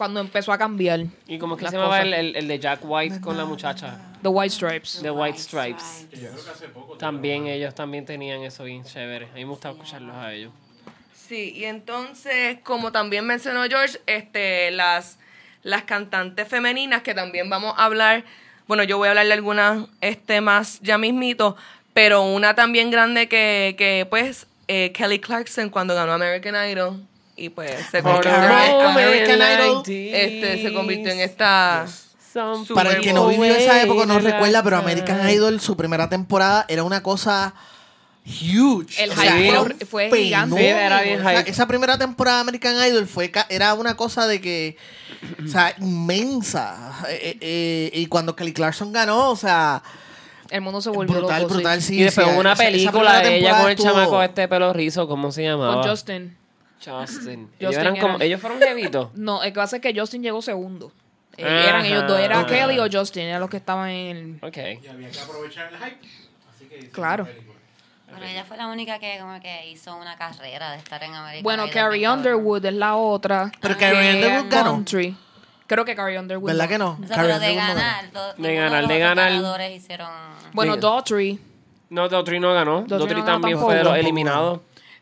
Cuando 0.00 0.20
empezó 0.20 0.50
a 0.50 0.56
cambiar. 0.56 1.00
Y 1.26 1.36
como 1.36 1.58
que 1.58 1.64
las 1.64 1.72
se 1.72 1.76
llamaba 1.76 2.00
el, 2.00 2.14
el, 2.14 2.34
el 2.34 2.48
de 2.48 2.58
Jack 2.58 2.80
White 2.84 3.20
con 3.20 3.36
la 3.36 3.44
muchacha. 3.44 4.00
The 4.22 4.28
White 4.28 4.54
Stripes. 4.54 5.00
The 5.02 5.10
White 5.10 5.38
Stripes. 5.38 6.06
También 6.98 7.46
ellos 7.46 7.74
también 7.74 8.06
tenían 8.06 8.40
eso 8.40 8.64
bien 8.64 8.82
chévere. 8.82 9.26
A 9.26 9.34
mí 9.34 9.44
me 9.44 9.50
gustaba 9.50 9.74
escucharlos 9.74 10.16
a 10.16 10.32
ellos. 10.32 10.54
Sí, 11.12 11.52
y 11.54 11.66
entonces, 11.66 12.60
como 12.62 12.92
también 12.92 13.26
mencionó 13.26 13.62
George, 13.64 14.00
este, 14.06 14.70
las, 14.70 15.18
las 15.62 15.82
cantantes 15.82 16.48
femeninas, 16.48 17.02
que 17.02 17.12
también 17.12 17.50
vamos 17.50 17.74
a 17.76 17.84
hablar, 17.84 18.24
bueno, 18.68 18.84
yo 18.84 18.96
voy 18.96 19.08
a 19.08 19.10
hablar 19.10 19.26
de 19.26 19.34
algunas 19.34 19.86
este, 20.00 20.40
más 20.40 20.80
ya 20.80 20.96
mismito, 20.96 21.58
pero 21.92 22.22
una 22.22 22.54
también 22.54 22.90
grande 22.90 23.28
que, 23.28 23.74
que 23.76 24.06
pues, 24.08 24.46
eh, 24.66 24.92
Kelly 24.92 25.18
Clarkson 25.18 25.68
cuando 25.68 25.94
ganó 25.94 26.14
American 26.14 26.54
Idol, 26.70 27.06
y 27.40 27.48
pues 27.48 27.70
se 27.90 27.98
American 27.98 28.32
convirtió, 28.34 28.80
en 28.80 28.86
American 28.86 29.40
Idol. 29.60 29.82
este, 29.86 30.62
se 30.62 30.72
convirtió 30.74 31.12
en 31.12 31.20
esta... 31.20 31.86
Some 32.32 32.64
Para 32.74 32.92
el 32.92 33.00
que 33.00 33.12
no 33.12 33.26
vivió 33.26 33.46
esa 33.52 33.82
época 33.82 34.06
no 34.06 34.20
recuerda, 34.20 34.62
pero 34.62 34.76
American. 34.76 35.28
Idol, 35.28 35.60
su 35.60 35.76
primera 35.76 36.08
temporada, 36.08 36.64
era 36.68 36.84
una 36.84 37.02
cosa 37.02 37.54
huge. 38.24 39.02
El 39.02 39.10
O 39.10 39.14
sea, 39.16 39.32
hype 39.32 39.48
era 39.48 39.64
fue- 39.88 40.10
gigante. 40.12 40.56
Sí, 40.60 40.64
era 40.66 41.02
bien 41.02 41.18
O 41.20 41.22
sea, 41.28 41.38
hype. 41.40 41.50
esa 41.50 41.66
primera 41.66 41.98
temporada 41.98 42.36
de 42.36 42.40
American 42.42 42.76
Idol 42.86 43.08
fue 43.08 43.32
ca- 43.32 43.46
era 43.48 43.74
una 43.74 43.96
cosa 43.96 44.28
de 44.28 44.40
que, 44.40 44.76
o 45.44 45.48
sea, 45.48 45.74
inmensa. 45.80 46.92
Eh, 47.08 47.18
eh, 47.20 47.38
eh, 47.40 47.90
y 47.94 48.06
cuando 48.06 48.36
Kelly 48.36 48.52
Clarkson 48.52 48.92
ganó, 48.92 49.30
o 49.30 49.36
sea, 49.36 49.82
El 50.50 50.60
mundo 50.60 50.80
se 50.80 50.90
volvió 50.90 51.16
brutal, 51.18 51.42
loco, 51.42 51.54
sí. 51.54 51.60
brutal, 51.60 51.82
sí. 51.82 51.98
y 51.98 52.02
después 52.04 52.26
sí, 52.26 52.32
hubo 52.32 52.40
una 52.40 52.54
película 52.54 53.20
de 53.20 53.38
ella 53.38 53.56
con 53.58 53.66
el 53.66 53.72
estuvo- 53.72 53.86
chamaco 53.88 54.22
este 54.22 54.46
pelo 54.46 54.72
rizo, 54.72 55.08
¿cómo 55.08 55.32
se 55.32 55.42
llamaba? 55.42 55.80
Con 55.82 55.90
Justin. 55.90 56.36
Justin. 56.84 57.50
Ellos, 57.58 57.74
Justin 57.74 57.80
eran 57.80 57.96
como, 57.96 58.16
era- 58.16 58.24
ellos 58.24 58.40
fueron 58.40 58.58
jevitos. 58.60 59.08
No, 59.14 59.42
el 59.42 59.52
que 59.52 59.56
pasa 59.60 59.76
es 59.76 59.82
que 59.82 59.92
Justin 59.98 60.22
llegó 60.22 60.40
segundo. 60.42 60.92
Eh, 61.36 61.66
eran 61.68 61.84
ellos 61.86 62.06
dos, 62.06 62.18
era. 62.18 62.44
Kelly 62.46 62.78
o 62.78 62.86
Justin, 62.90 63.24
eran 63.24 63.40
los 63.40 63.48
que 63.50 63.56
estaban 63.58 63.88
en 63.88 64.16
el... 64.42 64.48
Ok. 64.48 64.56
Y 64.82 64.88
había 64.88 65.10
que 65.10 65.20
aprovechar 65.20 65.72
el 65.72 65.78
hype. 65.78 65.98
Así 66.54 66.64
que 66.66 66.74
hicieron 66.76 66.90
Claro. 66.92 67.28
Pero 68.12 68.24
ella 68.26 68.44
fue 68.44 68.56
la 68.56 68.66
única 68.66 68.98
que 68.98 69.18
como 69.20 69.40
que 69.40 69.68
hizo 69.70 69.96
una 69.96 70.16
carrera 70.16 70.72
de 70.72 70.78
estar 70.78 71.02
en 71.04 71.14
América. 71.14 71.42
Bueno, 71.44 71.66
Carrie 71.72 72.08
Underwood 72.08 72.64
es 72.64 72.74
la 72.74 72.96
otra. 72.96 73.52
Pero 73.60 73.78
Carrie 73.78 74.14
Underwood 74.16 74.50
ganó. 74.50 74.70
country. 74.72 75.16
Creo 75.68 75.84
que 75.84 75.94
Carrie 75.94 76.18
Underwood. 76.18 76.48
¿Verdad 76.50 76.64
no. 76.64 76.68
que 76.68 76.78
no? 76.78 76.98
O 77.02 77.06
sea, 77.06 77.16
Carrie 77.16 77.28
pero 77.34 77.40
de 77.40 77.54
no 77.54 77.60
ganar. 77.60 78.10
do- 78.12 78.34
De 78.34 78.54
ganar, 78.56 78.80
los 78.82 78.88
de 78.88 78.98
ganar. 78.98 79.70
hicieron... 79.70 80.10
Bueno. 80.52 80.76
Daughtry. 80.76 81.38
No, 81.90 82.08
Daughtry 82.08 82.40
no 82.40 82.52
ganó. 82.52 82.80
Daughtry 82.82 82.98
Daughtry 82.98 83.14
no 83.20 83.24
ganó 83.24 83.32
también 83.32 83.52
tampoco. 83.56 83.66
fue 83.72 83.76
de 83.76 83.84
los 83.84 83.96
eliminados. 83.96 84.60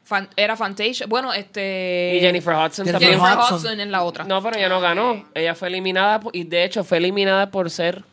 Fan- 0.09 0.29
era 0.37 0.57
Fantasia. 0.57 1.07
Bueno, 1.07 1.35
este... 1.35 2.15
Y 2.17 2.21
Jennifer 2.21 2.55
Hudson 2.55 2.87
Jennifer 2.87 2.93
también. 2.93 3.21
Jennifer 3.21 3.39
Hudson. 3.39 3.57
Hudson 3.59 3.81
en 3.81 3.93
la 3.93 4.03
otra. 4.05 4.25
No, 4.25 4.43
pero 4.43 4.57
ella 4.57 4.71
no 4.71 4.81
ganó. 4.81 5.25
Ella 5.35 5.55
fue 5.55 5.69
eliminada 5.69 6.21
y 6.33 6.45
de 6.45 6.65
hecho 6.65 6.83
fue 6.83 6.97
eliminada 6.97 7.51
por 7.51 7.69
ser 7.71 8.05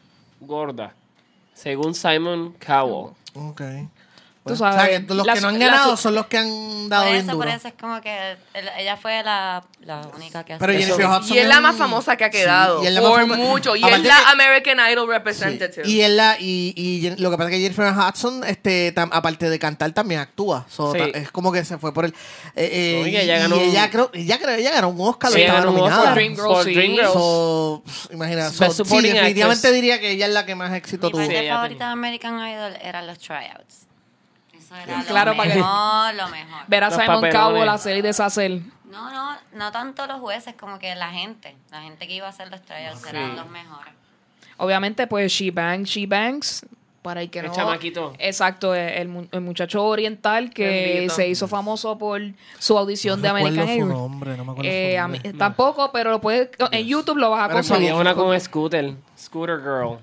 gorda, 0.42 0.94
según 1.54 1.96
Simon 1.96 2.54
Cowell. 2.66 3.14
Ok. 3.34 3.62
Tú 4.46 4.54
O 4.54 4.56
sabes. 4.56 4.76
sea, 4.76 4.88
que 5.08 5.14
los 5.14 5.26
las- 5.26 5.36
que 5.36 5.42
no 5.42 5.48
han 5.50 5.60
ganado 5.60 5.98
son 5.98 6.14
los 6.16 6.28
que 6.28 6.38
han 6.38 6.88
dado 6.88 7.04
Por 7.06 7.12
bien 7.14 7.26
eso, 7.26 7.36
por 7.36 7.46
duro. 7.46 7.58
eso 7.58 7.68
es 7.68 7.74
como 7.80 8.00
que 8.00 8.38
el- 8.54 8.70
ella 8.78 8.96
fue 8.96 9.24
la, 9.24 9.64
la 9.82 10.02
única 10.16 10.44
que 10.44 10.56
Pero 10.58 10.72
Jennifer 10.72 11.02
eso. 11.02 11.18
Hudson 11.18 11.36
Y 11.36 11.40
es 11.40 11.48
la 11.48 11.60
más 11.62 11.76
famosa 11.76 12.16
que 12.16 12.26
ha 12.26 12.32
Sí, 12.32 12.38
quedado. 12.38 12.84
y 12.84 12.88
es 12.88 12.94
la 12.94 13.02
más 13.02 13.10
por 13.10 13.20
fama- 13.22 13.36
mucho. 13.38 13.76
Y 13.76 13.84
es 13.84 14.04
la 14.04 14.18
que- 14.18 14.26
American 14.32 14.78
Idol 14.92 15.08
Sí. 15.08 15.12
representative. 15.14 15.88
Y 15.90 16.02
él 16.02 16.16
la, 16.18 16.38
y, 16.40 16.74
y 16.78 17.10
lo 17.20 17.32
que 17.32 17.38
pasa 17.38 17.50
es 17.50 17.56
que 17.56 17.62
Jennifer 17.62 17.92
Hudson, 17.92 18.44
este, 18.44 18.94
tam- 18.94 19.10
aparte 19.12 19.50
de 19.50 19.58
cantar, 19.58 19.92
también 19.94 20.22
actúa. 20.22 20.66
So, 20.70 20.92
Sí. 20.94 21.00
ta- 21.00 21.06
Es 21.18 21.32
como 21.32 21.52
que 21.52 21.66
se 21.66 21.78
fue 21.80 21.92
por 21.94 22.06
el. 22.06 22.12
Eh, 22.56 23.04
eh, 23.06 23.10
y 23.10 23.16
ella 23.18 23.40
ganó 23.40 23.56
y 23.58 23.60
ella 23.70 23.86
un- 23.86 23.90
creo, 23.90 24.12
ella 24.14 24.38
creo, 24.38 24.56
ella 24.56 24.72
ganó 24.72 24.90
un 24.90 25.02
Oscar, 25.02 25.32
Sí, 25.32 25.38
o 25.38 25.42
estaba 25.42 25.60
ganó 25.62 25.72
un 25.72 25.78
nominada. 25.78 26.02
Oscar. 26.02 26.16
Dreamgirls, 26.16 26.48
Por 26.48 26.64
sí. 26.66 26.74
Dreamgirls. 26.76 27.14
So, 27.14 27.84
imagina, 28.12 28.50
so, 28.52 28.72
sí, 28.72 28.84
definitivamente 28.84 29.42
Actress. 29.68 29.74
diría 29.74 30.00
que 30.00 30.12
ella 30.12 30.28
es 30.28 30.34
la 30.34 30.46
que 30.46 30.54
más 30.54 30.72
éxito 30.74 31.08
Mi 31.08 31.14
tuvo. 31.14 31.26
Sí, 31.26 31.34
ella 31.36 31.56
favorita 31.56 31.86
de 31.88 31.92
American 31.94 32.38
Idol 32.48 32.74
eran 32.82 33.08
los 33.08 33.18
tryouts. 33.18 33.88
Era 34.84 35.04
Claro, 35.04 35.32
lo 35.32 35.38
para 35.38 35.50
que- 35.52 35.58
mejor, 35.60 36.14
lo 36.16 36.28
mejor. 36.30 36.64
Ver 36.68 36.84
a 36.84 36.92
Simon. 36.92 37.30
Cowell 37.32 37.70
hacer 37.70 37.98
y 37.98 38.02
deshacer. 38.02 38.62
No, 38.86 39.12
no, 39.12 39.38
no 39.54 39.72
tanto 39.72 40.08
los 40.08 40.20
jueces 40.20 40.54
como 40.56 40.80
que 40.80 40.96
la 40.96 41.10
gente. 41.10 41.56
La 41.72 41.82
gente 41.82 42.08
que 42.08 42.14
iba 42.16 42.28
a 42.28 42.30
hacer 42.30 42.50
los 42.50 42.62
tryouts 42.62 43.06
eran 43.06 43.36
los 43.36 43.48
mejores. 43.50 43.94
Obviamente, 44.58 45.06
pues 45.08 45.32
She 45.32 45.52
Bangs, 45.52 45.90
She 45.90 46.06
Bangs. 46.08 46.66
Para 47.02 47.22
el 47.22 47.30
que 47.30 47.38
El 47.38 47.48
no. 47.48 47.54
chamaquito. 47.54 48.14
Exacto, 48.18 48.74
el, 48.74 49.28
el 49.32 49.42
muchacho 49.42 49.84
oriental 49.86 50.50
que 50.50 50.66
Bendito. 50.96 51.14
se 51.14 51.28
hizo 51.28 51.48
famoso 51.48 52.00
por 52.00 52.20
su 52.58 52.76
audición 52.80 53.22
de 53.22 53.28
No 53.28 53.36
recuerdo 53.36 53.62
American 53.62 53.78
su 53.80 53.86
Idol. 53.86 53.90
nombre, 54.02 54.36
no 54.38 54.44
me 54.46 54.52
acuerdo 54.54 54.72
Eh, 54.74 54.96
su 54.98 55.04
a 55.04 55.08
mí- 55.08 55.18
nombre. 55.20 55.34
tampoco, 55.34 55.92
pero 55.92 56.10
lo 56.10 56.20
puedes, 56.20 56.50
en 56.72 56.88
YouTube 56.88 57.18
lo 57.18 57.30
vas 57.30 57.42
a 57.42 57.48
Pero 57.48 57.58
conseguir. 57.58 57.90
Había 57.92 58.02
una 58.02 58.16
con 58.16 58.40
Scooter. 58.40 58.96
Scooter 59.20 59.60
Girl. 59.60 60.00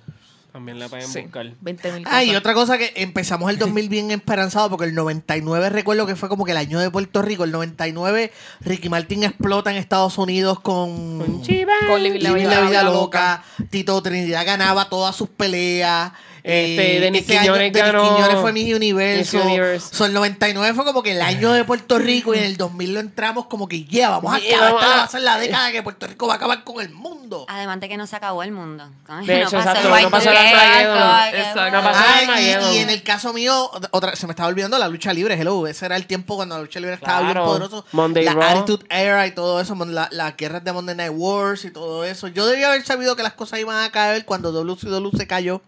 También 0.53 0.79
la 0.79 0.89
pueden 0.89 1.09
Sí, 1.09 1.23
buscar. 1.23 1.51
20 1.63 1.93
mil 1.93 2.05
Ah, 2.07 2.23
y 2.23 2.35
otra 2.37 2.53
cosa 2.53 2.77
que 2.77 2.93
empezamos 2.97 3.51
el 3.51 3.59
2000 3.59 3.89
bien 3.89 4.11
esperanzado 4.11 4.69
porque 4.69 4.85
el 4.85 4.95
99 4.95 5.71
recuerdo 5.71 6.07
que 6.07 6.15
fue 6.15 6.29
como 6.29 6.45
que 6.45 6.51
el 6.53 6.59
año 6.59 6.79
de 6.79 6.91
Puerto 6.91 7.23
Rico. 7.23 7.45
El 7.45 7.53
99 7.53 8.31
Ricky 8.61 8.89
Martin 8.91 9.25
explota 9.25 9.71
en 9.71 9.79
Estados 9.79 10.19
Unidos 10.19 10.61
con, 10.61 11.19
Con 11.19 12.03
Living 12.03 12.21
la 12.23 12.31
Living 12.31 12.45
la 12.49 12.61
Vida 12.61 12.83
Loca. 12.83 12.93
Loca. 12.93 13.45
Tito 13.71 14.03
Trinidad 14.03 14.45
ganaba 14.45 14.91
todas 14.91 15.17
sus 15.17 15.31
peleas. 15.31 16.13
Este, 16.45 16.97
Eh, 16.97 17.01
Denis 17.01 17.23
ese 17.23 17.39
año 17.39 17.53
Quiñones 17.53 17.73
Denis 17.73 17.93
ganó 17.93 18.17
Quiñones 18.17 18.37
fue 18.41 18.53
Miss 18.53 18.75
Universo. 18.75 19.37
Miss 19.37 19.45
Universe. 19.47 19.95
So, 19.95 20.07
el 20.07 20.13
99 20.13 20.75
fue 20.75 20.85
como 20.85 21.01
que 21.03 21.13
el 21.13 21.23
año 21.23 21.53
de 21.53 21.63
Puerto 21.65 21.99
Rico 22.01 22.35
y 22.35 22.39
en 22.39 22.45
el 22.45 22.57
2000 22.57 22.95
lo 22.95 23.01
entramos 23.01 23.47
como 23.47 23.69
que 23.69 23.85
ya, 23.85 24.11
vamos 24.11 24.35
a 24.35 24.39
Yeah, 24.41 24.57
acabar. 24.57 24.73
vamos 24.75 24.83
Esta 24.83 24.95
a- 24.95 24.99
va 24.99 25.05
a 25.05 25.09
ser 25.09 25.21
la 25.23 25.39
década 25.39 25.71
que 25.71 25.83
Puerto 25.85 26.07
Rico 26.09 26.27
va 26.27 26.33
a 26.33 26.37
acabar 26.37 26.65
con 26.65 26.81
el 26.83 26.91
mundo. 26.91 27.47
Además 27.49 27.79
de 27.81 27.89
que 27.89 27.97
no 27.97 28.07
se 28.09 28.17
acabó 28.17 28.43
el 28.43 28.51
mundo. 28.51 28.91
De 29.25 29.43
hecho, 29.43 29.57
exacto, 29.57 29.97
el 29.97 30.03
no 30.05 30.11
pasó 30.11 30.31
el 30.31 30.37
Armageddon. 30.37 31.35
Exacto. 31.35 31.71
No 31.77 31.83
pasó 31.85 32.01
el 32.01 32.07
Ay, 32.15 32.25
Armageddon. 32.25 32.73
y, 32.73 32.77
y 32.77 32.79
en 32.81 32.91
el 32.91 33.03
caso 33.05 33.33
mío, 33.33 33.71
otra, 33.93 34.17
se 34.17 34.27
me 34.27 34.33
estaba 34.33 34.49
olvidando 34.49 34.77
la 34.79 34.89
lucha 34.89 35.13
libre, 35.13 35.35
hello. 35.41 35.67
Ese 35.69 35.87
era 35.87 35.95
el 35.97 36.07
tiempo 36.07 36.35
cuando 36.37 36.57
la 36.57 36.63
lucha 36.63 36.81
libre 36.81 36.95
estaba 36.97 37.21
bien 37.21 37.33
Claro. 37.33 37.47
poderoso. 37.47 37.85
Monday 37.93 38.25
la 38.25 38.33
Raw. 38.35 38.43
Attitude 38.59 38.85
Era 38.91 39.27
y 39.29 39.31
todo 39.31 39.61
eso, 39.61 39.75
la- 39.87 40.09
las 40.11 40.37
guerras 40.37 40.65
de 40.65 40.73
Monday 40.73 40.97
Night 40.97 41.13
Wars 41.15 41.65
y 41.65 41.71
todo 41.71 42.05
eso. 42.05 42.27
Yo 42.29 42.47
debía 42.47 42.67
haber 42.69 42.85
sabido 42.85 43.15
que 43.17 43.23
las 43.23 43.33
cosas 43.35 43.61
iban 43.61 43.83
a 43.83 43.91
caer 43.93 44.25
cuando 44.25 44.51
WCW 44.51 45.17
se 45.17 45.27
cayó. 45.29 45.63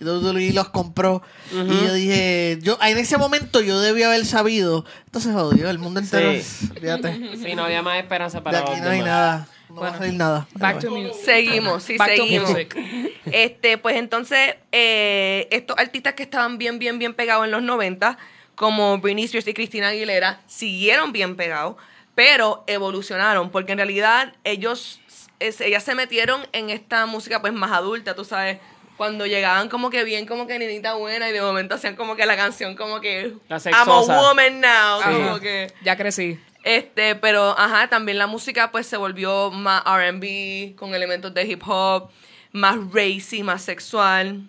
Y 0.00 0.04
WWE 0.04 0.52
los 0.52 0.68
compró. 0.70 1.22
Y 1.52 1.54
yo 1.86 1.92
dije, 1.94 2.58
yo 2.62 2.78
en 2.82 2.98
ese 2.98 3.16
momento 3.18 3.60
yo 3.60 3.80
debía 3.80 4.06
haber 4.08 4.24
sabido. 4.26 4.84
Entonces 5.06 5.32
jodió, 5.32 5.70
el 5.70 5.78
mundo 5.78 6.00
entero. 6.00 6.32
Sí. 6.34 6.68
Fíjate. 6.80 7.36
Sí, 7.36 7.54
no 7.54 7.64
había 7.64 7.82
más 7.82 7.98
esperanza 7.98 8.38
De 8.38 8.44
para 8.44 8.58
aquí 8.60 8.70
los 8.72 8.80
no 8.80 8.86
hay 8.90 8.98
demás. 8.98 9.06
nada. 9.06 9.48
No 9.68 9.74
va 9.76 9.80
Bueno, 9.80 9.94
a 9.94 9.98
salir 9.98 10.14
nada. 10.14 10.48
Back 10.54 10.78
to 10.80 10.90
music. 10.90 11.14
Seguimos, 11.24 11.82
sí, 11.82 11.96
Back 11.96 12.10
to 12.16 12.22
seguimos. 12.22 12.50
music. 12.50 12.76
Este, 13.26 13.76
pues 13.78 13.96
entonces, 13.96 14.54
eh, 14.70 15.48
estos 15.50 15.76
artistas 15.78 16.14
que 16.14 16.22
estaban 16.22 16.58
bien, 16.58 16.78
bien, 16.78 16.98
bien 17.00 17.12
pegados 17.14 17.44
en 17.44 17.50
los 17.50 17.62
90, 17.62 18.16
como 18.54 18.98
Britney 18.98 19.24
Spears 19.24 19.48
y 19.48 19.54
Christina 19.54 19.88
Aguilera, 19.88 20.40
siguieron 20.46 21.10
bien 21.12 21.34
pegados, 21.34 21.74
pero 22.14 22.62
evolucionaron, 22.68 23.50
porque 23.50 23.72
en 23.72 23.78
realidad 23.78 24.32
ellos, 24.44 25.00
es- 25.40 25.60
ellas 25.60 25.82
se 25.82 25.96
metieron 25.96 26.46
en 26.52 26.70
esta 26.70 27.04
música 27.06 27.40
pues 27.40 27.52
más 27.52 27.72
adulta, 27.72 28.14
tú 28.14 28.24
sabes, 28.24 28.58
cuando 28.96 29.26
llegaban 29.26 29.68
como 29.68 29.90
que 29.90 30.04
bien, 30.04 30.26
como 30.26 30.46
que 30.46 30.58
nenita 30.58 30.94
buena, 30.94 31.28
y 31.28 31.32
de 31.32 31.40
momento 31.42 31.74
hacían 31.74 31.96
como 31.96 32.16
que 32.16 32.24
la 32.26 32.36
canción 32.36 32.74
como 32.76 33.00
que 33.00 33.34
La 33.48 33.58
I'm 33.58 33.74
a 33.90 34.00
woman 34.00 34.60
now, 34.60 35.00
Sí. 35.02 35.08
como 35.22 35.40
que... 35.40 35.72
Ya 35.82 35.96
crecí. 35.96 36.38
Este, 36.64 37.14
pero 37.14 37.56
ajá, 37.58 37.88
también 37.88 38.18
la 38.18 38.26
música 38.26 38.72
pues 38.72 38.86
se 38.86 38.96
volvió 38.96 39.50
más 39.52 39.82
R&B 39.86 40.74
con 40.76 40.94
elementos 40.94 41.32
de 41.32 41.44
hip 41.44 41.62
hop, 41.66 42.10
más 42.52 42.76
racy, 42.92 43.42
más 43.44 43.62
sexual. 43.62 44.48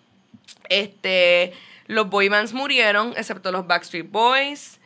Este, 0.69 1.53
los 1.85 2.09
boy 2.09 2.29
bands 2.29 2.53
murieron, 2.53 3.13
excepto 3.17 3.51
los 3.51 3.67
Backstreet 3.67 4.09
Boys. 4.09 4.79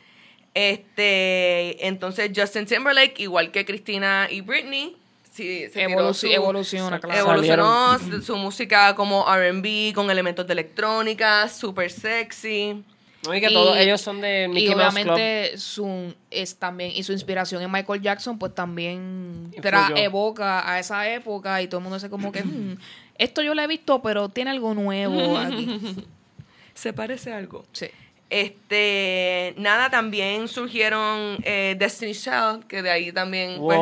Este, 0.54 1.86
entonces 1.86 2.30
Justin 2.36 2.66
Timberlake, 2.66 3.14
igual 3.20 3.50
que 3.50 3.64
Cristina 3.64 4.28
y 4.30 4.42
Britney, 4.42 4.96
sí, 5.32 5.66
se 5.72 5.88
Evoluci- 5.88 6.14
su- 6.14 6.26
evoluciona, 6.28 7.00
claro. 7.00 7.18
evolucionó 7.20 7.98
su, 7.98 8.22
su 8.22 8.36
música 8.36 8.94
como 8.94 9.24
R&B 9.34 9.92
con 9.94 10.08
elementos 10.10 10.46
de 10.46 10.52
electrónica, 10.52 11.48
super 11.48 11.90
sexy. 11.90 12.84
No, 13.24 13.32
y 13.34 13.40
que 13.40 13.50
Y- 13.50 13.54
todos 13.54 13.76
ellos 13.78 14.00
son 14.00 14.20
de 14.20 14.44
Y 14.44 14.48
Mickey 14.48 14.74
Mouse 14.74 14.94
Club. 14.94 15.12
obviamente 15.12 15.56
su, 15.58 16.12
es 16.30 16.56
también, 16.56 16.90
y 16.92 17.04
su 17.04 17.12
inspiración 17.12 17.62
en 17.62 17.70
Michael 17.70 18.00
Jackson, 18.02 18.36
pues 18.38 18.52
también 18.54 19.52
tra- 19.58 19.92
evoca 19.96 20.68
a 20.68 20.80
esa 20.80 21.08
época 21.08 21.62
y 21.62 21.68
todo 21.68 21.78
el 21.78 21.82
mundo 21.84 21.96
dice 21.98 22.10
como 22.10 22.32
que 22.32 22.42
"Hmm, 22.42 22.76
esto 23.18 23.42
yo 23.42 23.54
lo 23.54 23.62
he 23.62 23.66
visto, 23.68 24.02
pero 24.02 24.28
tiene 24.28 24.50
algo 24.50 24.74
nuevo 24.74 25.38
aquí. 25.38 25.68
¿Se 26.74 26.92
parece 26.92 27.32
a 27.32 27.36
algo? 27.38 27.64
Sí. 27.72 27.86
Este, 28.32 29.52
nada, 29.58 29.90
también 29.90 30.48
surgieron 30.48 31.36
eh, 31.44 31.76
Destiny 31.78 32.14
Child, 32.14 32.64
que 32.66 32.80
de 32.80 32.90
ahí 32.90 33.12
también 33.12 33.58
pues, 33.58 33.78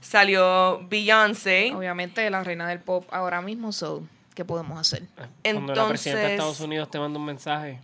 salió 0.00 0.84
Beyoncé. 0.88 1.72
Obviamente 1.72 2.28
la 2.28 2.42
reina 2.42 2.66
del 2.66 2.80
pop 2.80 3.06
ahora 3.12 3.40
mismo, 3.40 3.70
so, 3.70 4.02
¿qué 4.34 4.44
podemos 4.44 4.76
hacer? 4.80 5.04
Cuando 5.44 5.72
la 5.72 5.88
presidenta 5.88 6.20
de 6.26 6.32
Entonces- 6.32 6.32
Estados 6.32 6.60
Unidos 6.60 6.90
te 6.90 6.98
manda 6.98 7.16
un 7.20 7.26
mensaje. 7.26 7.78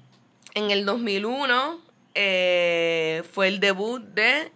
En 0.54 0.72
el 0.72 0.84
2001 0.84 1.78
eh, 2.16 3.22
fue 3.32 3.46
el 3.46 3.60
debut 3.60 4.02
de 4.02 4.50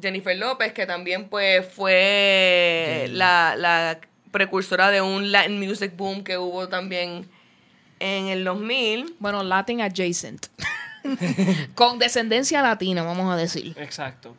Jennifer 0.00 0.34
López, 0.34 0.72
que 0.72 0.86
también 0.86 1.28
pues 1.28 1.70
fue 1.70 3.08
la, 3.10 3.54
la 3.58 4.00
precursora 4.30 4.90
de 4.90 5.02
un 5.02 5.30
Latin 5.30 5.58
music 5.60 5.94
boom 5.94 6.24
que 6.24 6.38
hubo 6.38 6.70
también 6.70 7.28
en 8.00 8.28
el 8.28 8.44
2000. 8.44 9.16
Bueno, 9.18 9.42
Latin 9.42 9.82
adjacent. 9.82 10.46
Con 11.74 11.98
descendencia 11.98 12.62
latina, 12.62 13.02
vamos 13.02 13.32
a 13.32 13.36
decir. 13.36 13.74
Exacto. 13.78 14.36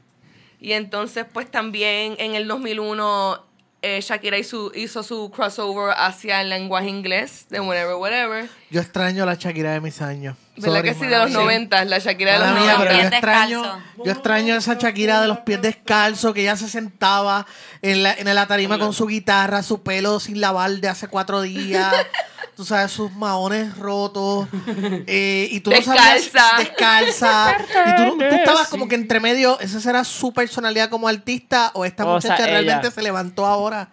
Y 0.60 0.74
entonces, 0.74 1.26
pues 1.32 1.50
también 1.52 2.16
en 2.20 2.36
el 2.36 2.48
2001, 2.48 3.46
eh, 3.82 4.00
Shakira 4.02 4.38
hizo, 4.38 4.72
hizo 4.74 5.04
su 5.04 5.30
crossover 5.30 5.94
hacia 5.98 6.40
el 6.40 6.50
lenguaje 6.50 6.88
inglés 6.88 7.48
de 7.50 7.60
Whatever, 7.60 7.96
Whatever. 7.96 8.50
Yo 8.70 8.80
extraño 8.80 9.26
la 9.26 9.34
Shakira 9.36 9.74
de 9.74 9.82
mis 9.82 10.02
años. 10.02 10.38
¿Verdad 10.56 10.78
Sorry, 10.78 10.90
que 10.90 10.94
sí? 10.96 11.06
De 11.08 11.18
los 11.18 11.30
mía. 11.32 11.38
90, 11.40 11.86
la 11.86 12.00
Shakira 12.00 12.34
de 12.34 12.40
los 12.40 12.48
Mala 12.48 12.62
mía, 12.62 12.74
90. 12.78 12.84
pero 12.88 12.94
yo 12.94 13.00
Pies 13.02 13.12
extraño, 13.14 13.62
descalzos. 13.62 14.06
yo 14.06 14.12
extraño 14.14 14.56
esa 14.56 14.74
Shakira 14.76 15.22
de 15.22 15.28
los 15.28 15.40
pies 15.40 15.62
descalzos, 15.62 16.34
que 16.34 16.42
ella 16.42 16.56
se 16.56 16.70
sentaba 16.70 17.46
en 17.82 18.04
la, 18.04 18.14
en 18.14 18.34
la 18.34 18.48
tarima 18.48 18.80
con 18.80 18.94
su 18.94 19.06
guitarra, 19.08 19.64
su 19.64 19.82
pelo 19.84 20.22
sin 20.22 20.40
lavar 20.40 20.72
de 20.72 20.88
hace 20.88 21.08
cuatro 21.10 21.42
días, 21.42 21.94
tú 22.56 22.64
sabes, 22.66 22.92
sus 22.92 23.12
maones 23.14 23.78
rotos, 23.78 24.48
eh, 25.08 25.48
y 25.52 25.60
tú 25.62 25.72
no 25.72 25.82
sabías 25.82 26.24
Descalza. 26.32 26.58
descalza, 26.60 27.58
y 27.88 27.96
tú, 28.10 28.18
tú 28.18 28.24
estabas 28.36 28.68
como 28.70 28.88
que 28.88 28.96
entre 28.96 29.20
medio, 29.20 29.60
¿esa 29.60 29.80
será 29.80 30.04
su 30.04 30.34
personalidad 30.34 30.90
como 30.90 31.08
artista 31.08 31.72
o 31.74 31.86
esta 31.86 32.06
O 32.06 32.20
sea, 32.22 32.32
muchacha 32.32 32.50
ella. 32.50 32.62
realmente 32.62 32.92
se 32.92 33.02
levantó 33.02 33.46
ahora? 33.46 33.90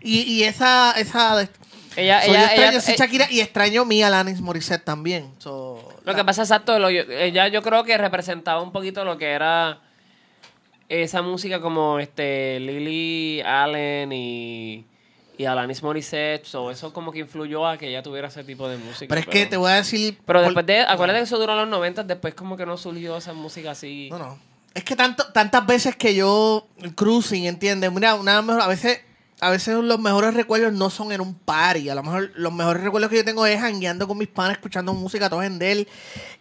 Y, 0.00 0.20
y 0.22 0.44
esa, 0.44 0.92
esa, 0.92 1.48
Ella, 1.96 2.20
so, 2.22 2.28
yo 2.28 2.34
ella, 2.34 2.44
extraño 2.46 2.68
ella- 2.70 2.78
esa 2.78 2.92
eh, 2.92 2.96
Shakira 2.98 3.26
y 3.30 3.40
extraño 3.40 3.84
mi 3.84 4.02
Alanis 4.02 4.40
Morissette 4.40 4.84
también. 4.84 5.30
So, 5.38 5.82
Lo 6.04 6.12
la- 6.12 6.18
que 6.18 6.24
pasa 6.24 6.42
exacto, 6.42 6.78
lo- 6.78 6.88
ella 6.88 7.48
yo 7.48 7.62
creo 7.62 7.82
que 7.84 7.96
representaba 7.98 8.62
un 8.62 8.70
poquito 8.72 9.04
lo 9.04 9.18
que 9.18 9.30
era 9.30 9.80
esa 10.88 11.22
música 11.22 11.60
como 11.60 11.98
este 11.98 12.60
Lily 12.60 13.40
Allen 13.44 14.12
y, 14.12 14.84
y 15.38 15.44
Alanis 15.44 15.82
Morissette, 15.82 16.44
so, 16.46 16.70
eso 16.70 16.92
como 16.92 17.12
que 17.12 17.18
influyó 17.20 17.66
a 17.66 17.76
que 17.76 17.88
ella 17.88 18.02
tuviera 18.02 18.28
ese 18.28 18.42
tipo 18.44 18.68
de 18.68 18.78
música. 18.78 19.06
pero 19.08 19.20
es 19.20 19.26
que 19.26 19.46
te 19.46 19.56
voy 19.56 19.70
a 19.70 19.74
decir... 19.74 20.18
pero 20.24 20.42
después 20.42 20.64
de, 20.64 20.80
acuérdate 20.80 21.20
que 21.20 21.24
eso 21.24 21.38
duró 21.38 21.52
en 21.52 21.58
los 21.60 21.68
90, 21.68 22.04
después 22.04 22.34
como 22.34 22.56
que 22.56 22.64
no 22.64 22.76
surgió 22.76 23.16
esa 23.16 23.32
música 23.32 23.72
así. 23.72 24.08
No, 24.10 24.18
no. 24.18 24.38
Es 24.76 24.84
que 24.84 24.94
tanto, 24.94 25.24
tantas 25.32 25.66
veces 25.66 25.96
que 25.96 26.14
yo 26.14 26.66
cruising, 26.94 27.46
¿entiendes? 27.46 27.90
Mira, 27.90 28.14
una 28.14 28.42
mejor, 28.42 28.60
a 28.60 28.66
veces, 28.66 29.00
a 29.40 29.48
veces 29.48 29.74
los 29.76 29.98
mejores 29.98 30.34
recuerdos 30.34 30.72
no 30.74 30.90
son 30.90 31.12
en 31.12 31.22
un 31.22 31.34
party. 31.34 31.88
A 31.88 31.94
lo 31.94 32.02
mejor 32.02 32.30
los 32.34 32.52
mejores 32.52 32.82
recuerdos 32.82 33.10
que 33.10 33.16
yo 33.16 33.24
tengo 33.24 33.46
es 33.46 33.58
jangueando 33.58 34.06
con 34.06 34.18
mis 34.18 34.28
panas, 34.28 34.52
escuchando 34.52 34.92
música, 34.92 35.30
todos 35.30 35.44
en 35.44 35.62
él. 35.62 35.88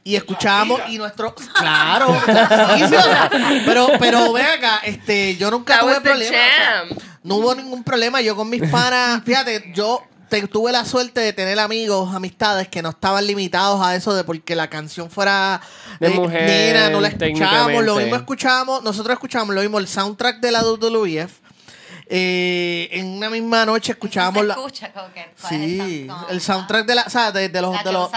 Y 0.04 0.18
escuchábamos, 0.18 0.82
y 0.90 0.98
nuestro. 0.98 1.34
Claro, 1.34 2.08
pero, 3.66 3.88
pero 4.00 4.34
ve 4.34 4.44
acá, 4.44 4.82
este, 4.84 5.38
yo 5.38 5.50
nunca 5.50 5.76
That 5.76 5.82
tuve 5.82 5.94
was 5.94 6.04
no 7.26 7.36
hubo 7.36 7.54
ningún 7.56 7.84
problema. 7.84 8.22
Yo 8.22 8.36
con 8.36 8.50
mis 8.50 8.62
panas, 8.72 9.22
fíjate, 9.26 9.72
yo 9.76 10.02
te- 10.30 10.48
tuve 10.48 10.72
la 10.72 10.86
suerte 10.86 11.20
de 11.22 11.34
tener 11.34 11.60
amigos, 11.60 12.14
amistades 12.16 12.68
que 12.68 12.82
no 12.82 12.90
estaban 12.90 13.26
limitados 13.28 13.86
a 13.86 13.96
eso 13.96 14.14
de 14.16 14.24
porque 14.24 14.56
la 14.56 14.70
canción 14.70 15.10
fuera 15.10 15.62
De 16.00 16.08
eh, 16.08 16.10
mujer, 16.12 16.44
nena, 16.74 16.90
no 16.90 17.02
la 17.02 17.10
escuchábamos, 17.10 17.84
lo 17.84 17.96
mismo 17.98 18.16
escuchábamos, 18.16 18.84
nosotros 18.84 19.14
escuchábamos 19.14 19.54
lo 19.56 19.62
mismo 19.62 19.80
el 19.80 19.88
soundtrack 19.88 20.40
de 20.40 20.52
la 20.52 20.64
WWF. 20.64 21.32
Eh, 22.08 22.88
en 22.92 23.08
una 23.18 23.32
misma 23.32 23.66
noche 23.66 23.94
escuchábamos 23.94 24.42
Se 24.42 24.48
la, 24.48 24.54
escucha 24.54 24.92
como 24.94 25.12
que- 25.12 25.34
¿cuál 25.42 25.54
es 25.56 25.62
el 25.62 25.80
Sí, 25.82 26.08
el 26.30 26.42
soundtrack 26.42 26.86
de, 26.86 26.96
la, 26.96 27.02
o 27.02 27.10
sea, 27.10 27.32
de, 27.32 27.50
de 27.50 27.62
los, 27.62 27.74
La 27.74 27.84
de 27.84 27.92
los, 27.92 28.12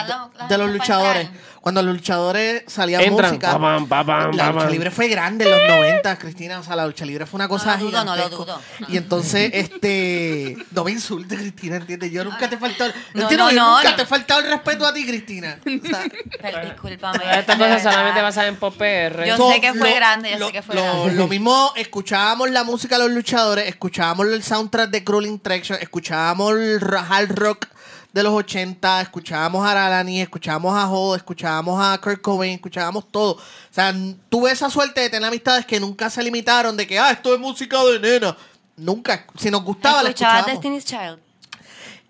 de 0.49 0.59
los 0.59 0.71
luchadores. 0.71 1.29
Cuando 1.69 1.83
los 1.83 1.97
luchadores 1.97 2.63
salían 2.67 3.03
Entran, 3.03 3.33
música. 3.33 3.53
pa, 3.53 3.59
pam, 3.61 3.87
pa, 3.87 4.03
pam, 4.03 4.31
la 4.35 4.45
pa, 4.47 4.53
lucha 4.53 4.53
pam. 4.55 4.71
libre 4.73 4.91
fue 4.91 5.07
grande 5.09 5.45
en 5.45 5.51
los 5.51 5.61
90, 5.69 6.19
Cristina. 6.19 6.59
O 6.61 6.63
sea, 6.63 6.75
la 6.77 6.87
lucha 6.87 7.05
libre 7.05 7.27
fue 7.27 7.37
una 7.37 7.47
cosa 7.47 7.77
No 7.77 7.85
lo 7.85 7.91
dudo, 7.91 8.05
no 8.07 8.17
lo 8.17 8.29
dudo. 8.31 8.61
Y 8.89 8.97
entonces, 8.97 9.51
este. 9.53 10.57
No 10.71 10.83
me 10.85 10.93
insultes, 10.93 11.39
Cristina, 11.39 11.77
¿entiendes? 11.77 12.11
Yo 12.11 12.25
nunca 12.25 12.49
te 12.49 12.55
he 12.55 12.59
faltado. 12.59 12.91
No, 13.13 13.31
no, 13.31 13.51
nunca 13.53 13.91
no. 13.91 13.97
te 13.97 14.03
he 14.03 14.07
faltado 14.07 14.41
el 14.41 14.47
respeto 14.47 14.87
a 14.87 14.95
ti, 14.95 15.07
Cristina. 15.07 15.59
O 15.67 15.87
sea, 15.91 16.05
Pero 16.41 16.65
discúlpame. 16.65 17.39
Estas 17.39 17.57
cosas 17.59 17.83
solamente 17.83 18.23
basadas 18.23 18.49
en 18.49 18.57
pop 18.57 18.75
PR. 18.79 19.27
Yo 19.27 19.37
So, 19.37 19.53
sé 19.53 19.61
que 19.61 19.75
fue 19.75 19.93
grande, 19.95 20.37
yo 20.39 20.47
sé 20.47 20.53
que 20.53 20.63
fue 20.63 20.75
lo, 20.75 20.83
grande. 20.83 21.15
Lo 21.17 21.29
mismo, 21.29 21.73
escuchábamos 21.77 22.51
la 22.51 22.65
música 22.65 22.97
de 22.97 23.05
los 23.05 23.13
luchadores, 23.13 23.69
escuchábamos 23.69 24.29
el 24.29 24.43
soundtrack 24.43 24.89
de 24.89 25.05
Cruel 25.05 25.39
Traction, 25.41 25.79
escuchábamos 25.83 26.55
el 26.55 26.81
hard 27.11 27.33
rock 27.39 27.67
de 28.13 28.23
los 28.23 28.33
80, 28.33 29.03
escuchábamos 29.03 29.67
a 29.67 29.87
Alani, 29.87 30.23
escuchábamos 30.23 30.75
a 30.75 30.87
Hall, 30.89 31.17
escuchábamos 31.17 31.81
a 31.81 31.99
Kurt 31.99 32.21
Cobain, 32.21 32.55
escuchábamos 32.55 33.11
todo. 33.11 33.33
O 33.33 33.41
sea, 33.71 33.95
tuve 34.29 34.51
esa 34.51 34.71
suerte 34.71 35.03
de 35.03 35.11
tener 35.11 35.29
amistades 35.29 35.67
que 35.67 35.79
nunca 35.79 36.09
se 36.09 36.23
limitaron 36.23 36.77
de 36.77 36.87
que, 36.87 36.99
ah, 36.99 37.11
esto 37.11 37.35
es 37.35 37.41
música 37.41 37.83
de 37.85 38.01
nena. 38.01 38.37
Nunca, 38.77 39.27
si 39.37 39.51
nos 39.51 39.63
gustaba, 39.63 40.03
la 40.03 40.11
¿Escuchabas 40.11 40.47
escuchábamos. 40.49 40.63
Destiny's 40.63 40.85
Child? 40.85 41.19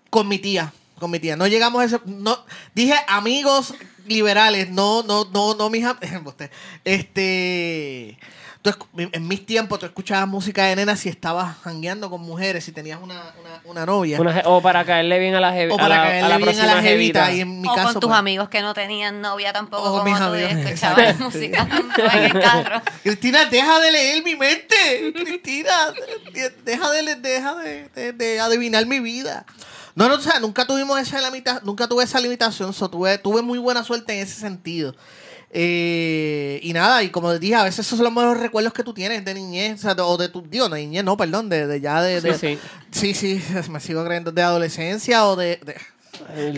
Con 0.09 0.27
mi 0.27 0.39
tía, 0.39 0.71
con 0.99 1.11
mi 1.11 1.19
tía. 1.19 1.35
No 1.35 1.47
llegamos 1.47 1.81
a 1.81 1.85
ese. 1.85 1.99
No, 2.05 2.37
dije 2.73 2.95
amigos 3.07 3.73
liberales, 4.05 4.69
no, 4.69 5.03
no, 5.03 5.25
no, 5.25 5.55
no, 5.55 5.69
mis. 5.69 5.85
Este. 6.85 8.17
Tú 8.61 8.71
en 8.97 9.27
mis 9.27 9.45
tiempos 9.45 9.79
tú 9.79 9.85
escuchabas 9.85 10.27
música 10.27 10.65
de 10.65 10.75
nena 10.75 10.95
si 10.97 11.07
estabas 11.07 11.55
jangueando 11.63 12.09
con 12.09 12.19
mujeres, 12.21 12.63
si 12.65 12.71
tenías 12.73 12.99
una, 13.01 13.33
una, 13.39 13.61
una 13.63 13.85
novia. 13.85 14.19
Una 14.19 14.41
o 14.45 14.61
para 14.61 14.83
caerle 14.83 15.17
bien 15.19 15.33
a 15.35 15.39
la 15.39 15.53
jevi- 15.53 15.71
o 15.71 15.75
a 15.75 15.77
para 15.77 15.95
la, 15.95 16.03
caerle 16.03 16.25
a 16.25 16.29
la 16.29 16.37
bien 16.37 16.59
a 16.59 16.65
la 16.65 16.81
jevita. 16.81 17.25
jevita. 17.27 17.31
Y 17.33 17.41
en 17.41 17.61
mi 17.61 17.67
o 17.69 17.73
caso. 17.73 17.93
con 17.93 18.01
tus 18.01 18.09
pues, 18.09 18.19
amigos 18.19 18.49
que 18.49 18.61
no 18.61 18.73
tenían 18.73 19.21
novia 19.21 19.53
tampoco, 19.53 19.83
O 19.83 19.91
con 19.91 19.99
como 19.99 20.11
mis 20.11 20.17
tú, 20.19 20.23
amigos, 20.25 20.65
exacto, 20.71 21.01
música 21.23 21.67
en 22.13 22.23
el 22.23 22.39
carro. 22.41 22.81
Cristina, 23.03 23.45
deja 23.45 23.79
de 23.79 23.91
leer 23.91 24.23
mi 24.23 24.35
mente. 24.35 25.13
Cristina, 25.15 25.71
de- 26.33 26.49
deja 26.65 26.89
de, 26.91 27.15
deja 27.15 27.55
de, 27.55 27.89
de- 27.95 28.13
de 28.13 28.39
adivinar 28.39 28.85
mi 28.85 28.99
vida. 28.99 29.45
No, 29.95 30.07
no, 30.07 30.15
o 30.15 30.19
sea, 30.21 30.39
nunca 30.39 30.65
tuvimos 30.65 30.97
esa 30.99 31.19
limitación, 31.21 31.65
nunca 31.65 31.87
tuve 31.87 32.03
esa 32.03 32.19
limitación, 32.21 32.71
so, 32.73 32.89
tuve, 32.89 33.17
tuve 33.17 33.41
muy 33.41 33.57
buena 33.59 33.83
suerte 33.83 34.13
en 34.13 34.19
ese 34.19 34.39
sentido. 34.39 34.95
Eh, 35.51 36.59
y 36.61 36.73
nada, 36.73 37.01
y 37.03 37.09
como 37.09 37.33
dije, 37.39 37.55
a 37.55 37.63
veces 37.63 37.79
esos 37.85 37.97
son 37.97 38.03
los 38.05 38.13
mejores 38.13 38.39
recuerdos 38.41 38.71
que 38.71 38.83
tú 38.83 38.93
tienes 38.93 39.25
de 39.25 39.33
niñez, 39.33 39.79
o, 39.79 39.81
sea, 39.81 39.95
de- 39.95 40.01
o 40.03 40.15
de 40.17 40.29
tu, 40.29 40.41
digo, 40.43 40.69
de 40.69 40.79
niñez, 40.81 41.03
no, 41.03 41.17
perdón, 41.17 41.49
de, 41.49 41.65
de 41.65 41.81
ya 41.81 42.01
de, 42.03 42.21
de- 42.21 42.33
Sí, 42.91 43.13
sí, 43.15 43.39
sí, 43.41 43.43
me 43.71 43.79
sigo 43.79 44.05
creyendo, 44.05 44.31
de 44.31 44.41
adolescencia 44.43 45.25
o 45.25 45.35
de, 45.35 45.59
de-. 45.65 45.75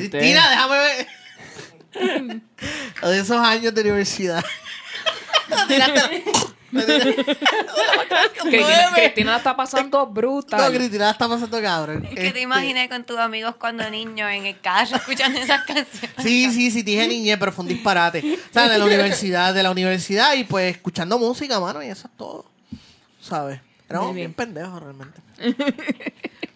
Cristina, 0.10 0.50
déjame 0.50 0.76
ver. 0.78 1.08
o 3.04 3.08
de 3.10 3.20
esos 3.20 3.38
años 3.38 3.74
de 3.74 3.82
universidad. 3.82 4.44
Cristina, 8.42 8.92
Cristina 8.96 9.32
la 9.32 9.38
está 9.38 9.56
pasando 9.56 10.08
brutal. 10.08 10.62
No, 10.62 10.78
Cristina 10.78 11.06
la 11.06 11.12
está 11.12 11.28
pasando 11.28 11.62
cabrón. 11.62 12.04
Es 12.06 12.10
que 12.10 12.16
te 12.16 12.28
Este, 12.28 12.42
imaginé 12.42 12.90
con 12.90 13.04
tus 13.04 13.18
amigos 13.18 13.56
cuando 13.56 13.90
niño 13.90 14.28
en 14.30 14.46
el 14.46 14.60
carro 14.60 14.96
escuchando 14.96 15.40
esas 15.40 15.64
canciones. 15.64 16.12
Sí, 16.20 16.52
sí, 16.52 16.72
sí, 16.72 16.82
dije 16.82 17.08
niñez, 17.08 17.38
pero 17.40 17.52
fue 17.52 17.64
un 17.64 17.70
disparate. 17.70 18.20
O 18.50 18.54
sea, 18.54 18.68
de 18.70 18.78
la 18.78 18.86
universidad, 18.86 19.54
de 19.54 19.64
la 19.64 19.72
universidad 19.72 20.34
y 20.36 20.44
pues 20.44 20.76
escuchando 20.76 21.18
música, 21.20 21.60
mano, 21.60 21.84
y 21.84 21.88
eso 21.88 22.08
es 22.08 22.18
todo. 22.18 22.46
¿Sabes? 23.22 23.60
Éramos 23.90 24.16
bien. 24.16 24.34
pendejos 24.34 24.82
realmente. 24.82 25.22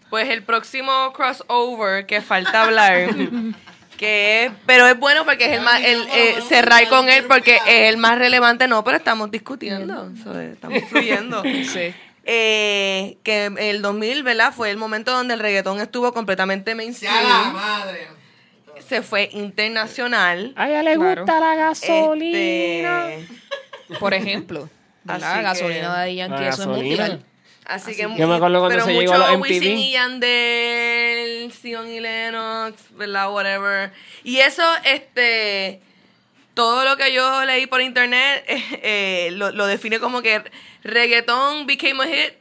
Pues 0.09 0.29
el 0.29 0.43
próximo 0.43 1.11
crossover 1.13 2.05
que 2.05 2.21
falta 2.21 2.63
hablar, 2.63 3.09
que 3.97 4.45
es, 4.45 4.51
pero 4.65 4.87
es 4.87 4.97
bueno 4.99 5.25
porque 5.25 5.45
es 5.45 5.51
el 5.53 5.61
más, 5.61 5.81
el, 5.83 6.07
eh, 6.13 6.35
cerrar 6.47 6.87
con 6.89 7.09
él 7.09 7.25
porque 7.25 7.55
es 7.67 7.89
el 7.89 7.97
más 7.97 8.17
relevante, 8.17 8.67
no, 8.67 8.83
pero 8.83 8.97
estamos 8.97 9.31
discutiendo, 9.31 10.11
so, 10.23 10.39
estamos 10.39 10.83
fluyendo. 10.89 11.41
Sí. 11.73 11.93
Eh, 12.27 13.17
que 13.23 13.45
el 13.59 13.81
2000, 13.83 14.23
¿verdad? 14.23 14.51
Fue 14.51 14.71
el 14.71 14.77
momento 14.77 15.11
donde 15.11 15.35
el 15.35 15.39
reggaetón 15.39 15.79
estuvo 15.79 16.11
completamente 16.13 16.73
mainstream. 16.73 17.13
madre! 17.53 18.07
Se 18.87 19.01
fue 19.03 19.29
internacional. 19.31 20.51
A 20.55 20.67
ella 20.67 20.81
le 20.83 20.95
Claro. 20.95 21.21
gusta 21.21 21.39
la 21.39 21.55
gasolina. 21.55 23.13
Este, 23.13 23.99
Por 23.99 24.13
ejemplo. 24.15 24.69
Así 25.07 25.21
gasolina 25.43 25.95
que- 25.95 26.01
de 26.01 26.15
Yankee, 26.15 26.41
La 26.43 26.49
eso 26.49 26.61
es 26.63 26.67
gasolina. 26.67 26.87
mundial. 27.07 27.25
Así 27.67 27.95
que 27.95 28.01
Yo 28.03 28.27
me 28.27 28.35
acuerdo 28.35 28.59
cuando 28.59 28.69
pero 28.69 28.85
se 28.85 28.91
mucho 28.91 29.01
llegó 29.01 29.13
a 29.13 29.17
los 29.17 29.29
MTV. 29.37 29.41
Wisin 29.41 29.77
y 29.77 29.91
Yandel, 29.91 31.24
Sion 31.51 31.87
y 31.87 31.99
Lennox, 31.99 32.75
¿verdad? 32.91 33.31
Whatever. 33.31 33.91
Y 34.23 34.37
eso, 34.37 34.63
este, 34.83 35.81
todo 36.53 36.83
lo 36.85 36.97
que 36.97 37.13
yo 37.13 37.43
leí 37.45 37.67
por 37.67 37.81
internet 37.81 38.43
eh, 38.47 38.63
eh, 39.27 39.29
lo, 39.31 39.51
lo 39.51 39.65
define 39.67 39.99
como 39.99 40.21
que 40.21 40.43
reggaeton 40.83 41.65
became 41.65 42.03
a 42.03 42.07
hit 42.07 42.33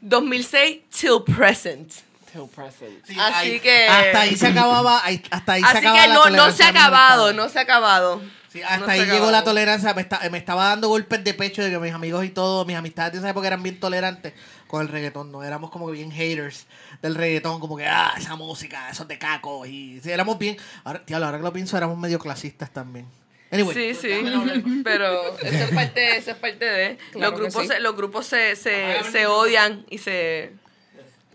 2006 0.00 0.80
till 0.90 1.22
present. 1.24 1.92
Till 2.32 2.48
present. 2.54 3.04
Sí, 3.06 3.16
Así 3.18 3.34
ahí- 3.52 3.60
que- 3.60 3.86
Hasta 3.88 4.20
ahí 4.20 4.36
se 4.36 4.46
acababa. 4.48 5.00
ahí- 5.04 5.22
hasta 5.30 5.52
ahí 5.54 5.62
se 5.62 5.68
Así 5.68 5.78
acababa 5.78 6.02
que 6.02 6.08
la 6.08 6.14
no, 6.14 6.20
no 6.20 6.24
tolerancia 6.26 6.56
se 6.56 6.64
ha 6.64 6.68
acabado, 6.68 7.32
no 7.32 7.48
se 7.48 7.58
ha 7.58 7.62
acabado. 7.62 8.22
Sí, 8.52 8.62
hasta 8.62 8.78
No 8.78 8.86
se 8.86 8.92
ahí 8.92 8.98
llegó 9.00 9.12
acabado. 9.12 9.32
la 9.32 9.44
tolerancia. 9.44 9.94
Me, 9.94 10.02
está- 10.02 10.20
me 10.30 10.38
estaba 10.38 10.66
dando 10.68 10.88
golpes 10.88 11.24
de 11.24 11.34
pecho 11.34 11.62
de 11.62 11.70
que 11.70 11.78
mis 11.78 11.92
amigos 11.92 12.24
y 12.24 12.30
todo, 12.30 12.64
mis 12.64 12.76
amistades 12.76 13.12
de 13.14 13.18
esa 13.20 13.30
época 13.30 13.46
eran 13.48 13.62
bien 13.62 13.80
tolerantes 13.80 14.34
con 14.66 14.82
el 14.82 14.88
reggaetón. 14.88 15.32
No 15.32 15.42
éramos 15.42 15.70
como 15.70 15.86
que 15.86 15.92
bien 15.92 16.10
haters 16.10 16.66
del 17.02 17.14
reggaetón, 17.14 17.60
como 17.60 17.76
que, 17.76 17.86
ah, 17.86 18.14
esa 18.16 18.36
música, 18.36 18.90
esos 18.90 19.06
de 19.08 19.18
cacos. 19.18 19.68
Y 19.68 20.00
sí, 20.00 20.10
éramos 20.10 20.38
bien. 20.38 20.56
Ahora, 20.84 21.04
tío, 21.04 21.16
ahora 21.16 21.38
que 21.38 21.44
lo 21.44 21.52
pienso, 21.52 21.76
éramos 21.76 21.98
medio 21.98 22.18
clasistas 22.18 22.70
también. 22.70 23.06
Anyway, 23.50 23.74
Sí, 23.74 23.94
sí, 23.94 24.82
pero 24.82 25.36
eso 25.38 25.64
es 25.64 25.70
parte, 25.70 26.16
eso 26.16 26.32
es 26.32 26.36
parte 26.36 26.64
de... 26.64 26.98
Claro 27.12 27.30
los 27.30 27.40
grupos, 27.40 27.62
sí. 27.62 27.68
se, 27.68 27.80
los 27.80 27.96
grupos 27.96 28.26
se, 28.26 28.56
se, 28.56 28.96
se 29.12 29.26
odian 29.26 29.86
y 29.88 29.98
se... 29.98 30.52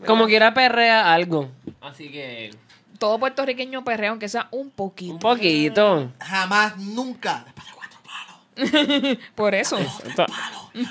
Como 0.06 0.26
quiera 0.26 0.54
perrea 0.54 1.13
algo. 1.13 1.50
Así 1.82 2.10
que. 2.12 2.52
Todo 3.00 3.20
puertorriqueño 3.20 3.84
perrea, 3.84 4.12
aunque 4.12 4.30
sea 4.30 4.48
un 4.52 4.70
poquito. 4.70 5.13
Un 5.13 5.20
poquito. 5.20 6.12
jamás, 6.20 6.78
nunca. 6.78 7.44
Después 7.46 7.67
de 7.67 7.74
cuatro 7.74 8.00
palos. 8.04 8.41
Por 9.36 9.56
eso. 9.56 9.78
To- 10.16 10.26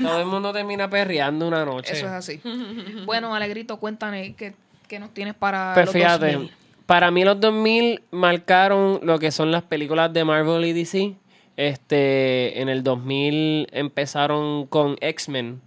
Todo 0.03 0.21
el 0.21 0.27
mundo 0.27 0.53
termina 0.53 0.89
perreando 0.89 1.47
una 1.47 1.65
noche. 1.65 1.93
Eso 1.95 2.07
es 2.07 2.13
así. 2.13 2.41
bueno, 3.07 3.35
Alegrito, 3.35 3.79
cuéntame 3.79 4.35
qué, 4.35 4.55
qué 4.89 4.99
nos 4.99 5.11
tienes 5.13 5.35
para 5.35 5.73
Pues 5.75 5.87
los 5.87 5.93
fíjate, 5.95 6.33
2000? 6.33 6.53
para 6.87 7.11
mí 7.11 7.25
los 7.25 7.41
2000 7.41 8.03
marcaron 8.11 9.01
lo 9.03 9.19
que 9.19 9.31
son 9.31 9.51
las 9.51 9.63
películas 9.63 10.13
de 10.13 10.25
Marvel 10.25 10.65
y 10.65 10.73
DC. 10.73 11.15
Este, 11.57 12.61
en 12.63 12.69
el 12.71 12.83
2000 12.83 13.69
empezaron 13.73 14.67
con 14.67 14.97
X-Men, 15.01 15.61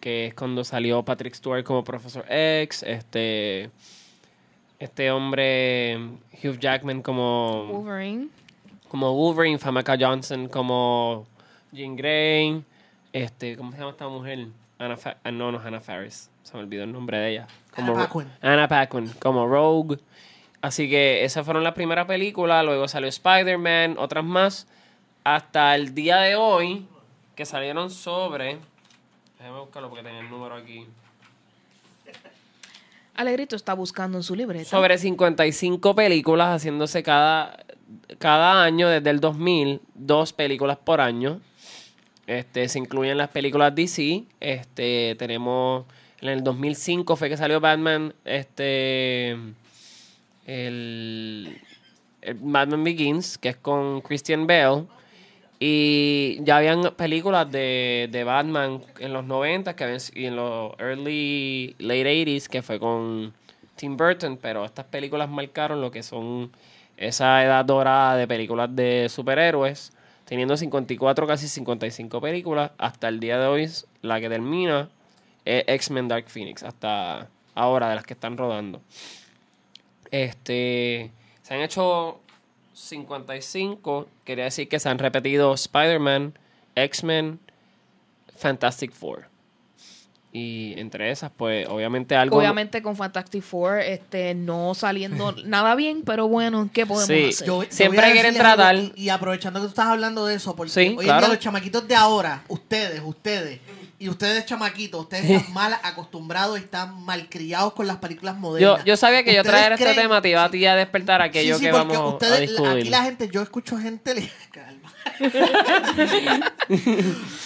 que 0.00 0.26
es 0.26 0.34
cuando 0.34 0.62
salió 0.62 1.02
Patrick 1.02 1.34
Stewart 1.34 1.64
como 1.64 1.82
Profesor 1.82 2.24
X, 2.28 2.84
este, 2.86 3.70
este 4.78 5.10
hombre 5.10 5.96
Hugh 6.42 6.58
Jackman 6.60 7.02
como 7.02 7.66
Wolverine. 7.66 8.28
Como 8.88 9.12
Wolverine, 9.14 9.58
Famaka 9.58 9.96
Johnson 9.98 10.48
como 10.48 11.26
Jean 11.72 11.96
Grey, 11.96 12.62
este, 13.12 13.56
¿cómo 13.56 13.72
se 13.72 13.78
llama 13.78 13.90
esta 13.90 14.08
mujer? 14.08 14.46
Anna 14.78 14.96
Fa- 14.96 15.16
ah, 15.24 15.30
no, 15.30 15.50
no 15.52 15.58
es 15.58 15.64
Anna 15.66 15.80
Faris, 15.80 16.30
se 16.42 16.54
me 16.56 16.60
olvidó 16.62 16.84
el 16.84 16.92
nombre 16.92 17.18
de 17.18 17.30
ella. 17.32 17.46
Como 17.74 17.92
Anna 17.92 18.02
Ro- 18.06 18.08
Paquin. 18.08 18.32
Anna 18.42 18.68
Paquin, 18.68 19.10
como 19.20 19.46
Rogue. 19.46 19.98
Así 20.62 20.88
que 20.88 21.24
esas 21.24 21.44
fueron 21.44 21.62
las 21.64 21.74
primeras 21.74 22.06
películas, 22.06 22.64
luego 22.64 22.88
salió 22.88 23.08
Spider-Man, 23.08 23.96
otras 23.98 24.24
más, 24.24 24.66
hasta 25.24 25.74
el 25.74 25.94
día 25.94 26.18
de 26.18 26.34
hoy, 26.36 26.86
que 27.34 27.44
salieron 27.44 27.90
sobre... 27.90 28.58
Déjame 29.38 29.60
buscarlo 29.60 29.88
porque 29.90 30.02
tenía 30.04 30.20
el 30.20 30.30
número 30.30 30.54
aquí. 30.54 30.86
Alegrito 33.14 33.56
está 33.56 33.72
buscando 33.74 34.18
en 34.18 34.22
su 34.22 34.34
libreta. 34.34 34.64
Sobre 34.68 34.98
55 34.98 35.94
películas 35.94 36.48
haciéndose 36.56 37.02
cada, 37.02 37.56
cada 38.18 38.62
año 38.62 38.88
desde 38.88 39.10
el 39.10 39.20
2000, 39.20 39.80
dos 39.94 40.32
películas 40.32 40.78
por 40.78 41.00
año. 41.00 41.40
Este, 42.26 42.68
se 42.68 42.78
incluyen 42.78 43.18
las 43.18 43.28
películas 43.30 43.74
DC. 43.74 44.24
Este, 44.40 45.14
tenemos 45.18 45.84
en 46.20 46.30
el 46.30 46.42
2005 46.42 47.16
fue 47.16 47.28
que 47.28 47.36
salió 47.36 47.60
Batman, 47.60 48.14
este 48.24 49.36
el, 50.46 51.60
Batman 52.40 52.82
Begins, 52.84 53.38
que 53.38 53.50
es 53.50 53.56
con 53.56 54.00
Christian 54.00 54.46
Bale. 54.46 54.84
Y 55.58 56.38
ya 56.42 56.58
habían 56.58 56.82
películas 56.96 57.50
de, 57.50 58.08
de 58.10 58.24
Batman 58.24 58.82
en 58.98 59.12
los 59.12 59.24
90 59.24 59.74
que 59.74 59.84
habían- 59.84 60.00
y 60.14 60.26
en 60.26 60.36
los 60.36 60.72
early, 60.78 61.74
late 61.78 62.24
80s, 62.24 62.48
que 62.48 62.62
fue 62.62 62.78
con 62.78 63.32
Tim 63.76 63.96
Burton, 63.96 64.38
pero 64.40 64.64
estas 64.64 64.84
películas 64.86 65.30
marcaron 65.30 65.80
lo 65.80 65.90
que 65.90 66.02
son 66.02 66.50
esa 66.96 67.44
edad 67.44 67.64
dorada 67.64 68.16
de 68.16 68.26
películas 68.26 68.74
de 68.74 69.08
superhéroes, 69.08 69.92
teniendo 70.24 70.56
54, 70.56 71.26
casi 71.26 71.48
55 71.48 72.20
películas. 72.20 72.70
Hasta 72.78 73.08
el 73.08 73.20
día 73.20 73.38
de 73.38 73.46
hoy, 73.46 73.70
la 74.02 74.20
que 74.20 74.28
termina 74.28 74.88
es 75.44 75.64
X-Men 75.66 76.08
Dark 76.08 76.28
Phoenix, 76.28 76.62
hasta 76.62 77.28
ahora, 77.54 77.88
de 77.88 77.94
las 77.96 78.04
que 78.04 78.14
están 78.14 78.36
rodando. 78.36 78.80
Este, 80.10 81.10
se 81.42 81.54
han 81.54 81.60
hecho 81.60 82.20
55, 82.74 84.06
quería 84.24 84.44
decir 84.44 84.68
que 84.68 84.78
se 84.78 84.88
han 84.88 84.98
repetido 84.98 85.54
Spider-Man, 85.54 86.38
X-Men, 86.74 87.40
Fantastic 88.36 88.92
Four. 88.92 89.28
Y 90.32 90.74
entre 90.78 91.10
esas, 91.10 91.30
pues, 91.34 91.66
obviamente 91.68 92.14
algo... 92.14 92.36
Obviamente 92.36 92.82
con 92.82 92.94
Fantastic 92.94 93.42
Four 93.42 93.80
este, 93.80 94.34
no 94.34 94.74
saliendo 94.74 95.32
nada 95.46 95.74
bien, 95.74 96.02
pero 96.04 96.28
bueno, 96.28 96.68
¿qué 96.74 96.84
podemos 96.84 97.06
Sí. 97.06 97.30
hacer? 97.30 97.46
Yo- 97.46 97.62
Siempre 97.70 98.04
a 98.04 98.12
quieren 98.12 98.34
tratar- 98.34 98.74
Y, 98.76 98.92
y 98.96 99.08
aprovechando 99.08 99.60
que 99.60 99.64
tú 99.64 99.70
estás 99.70 99.86
hablando 99.86 100.26
de 100.26 100.34
eso, 100.34 100.54
porque 100.54 100.72
Sí, 100.72 100.94
hoy 100.98 101.08
en 101.08 101.18
día 101.18 101.28
los 101.28 101.38
chamaquitos 101.38 101.88
de 101.88 101.94
ahora, 101.94 102.42
ustedes, 102.48 103.00
ustedes, 103.02 103.60
y 103.98 104.10
ustedes 104.10 104.44
chamaquitos, 104.44 105.00
ustedes 105.00 105.24
están 105.30 105.54
mal 105.54 105.78
acostumbrados 105.82 106.58
y 106.58 106.62
están 106.64 107.02
malcriados 107.02 107.72
con 107.72 107.86
las 107.86 107.96
películas 107.96 108.36
modernas. 108.36 108.84
yo 108.84 108.96
sabía 108.98 109.24
que 109.24 109.34
yo 109.34 109.42
traer 109.42 109.72
este 109.72 109.94
tema 109.94 110.20
te 110.20 110.28
iba 110.28 110.44
a, 110.44 110.50
ti 110.50 110.66
a 110.66 110.76
despertar 110.76 111.22
aquello 111.22 111.54
Sí, 111.54 111.60
sí, 111.60 111.66
que 111.66 111.72
porque 111.72 111.96
vamos 111.96 112.12
a 112.12 112.14
ustedes, 112.16 112.40
discutir. 112.50 112.80
aquí 112.80 112.88
la 112.90 113.04
gente, 113.04 113.30
yo 113.32 113.40
escucho 113.40 113.78
gente. 113.78 114.12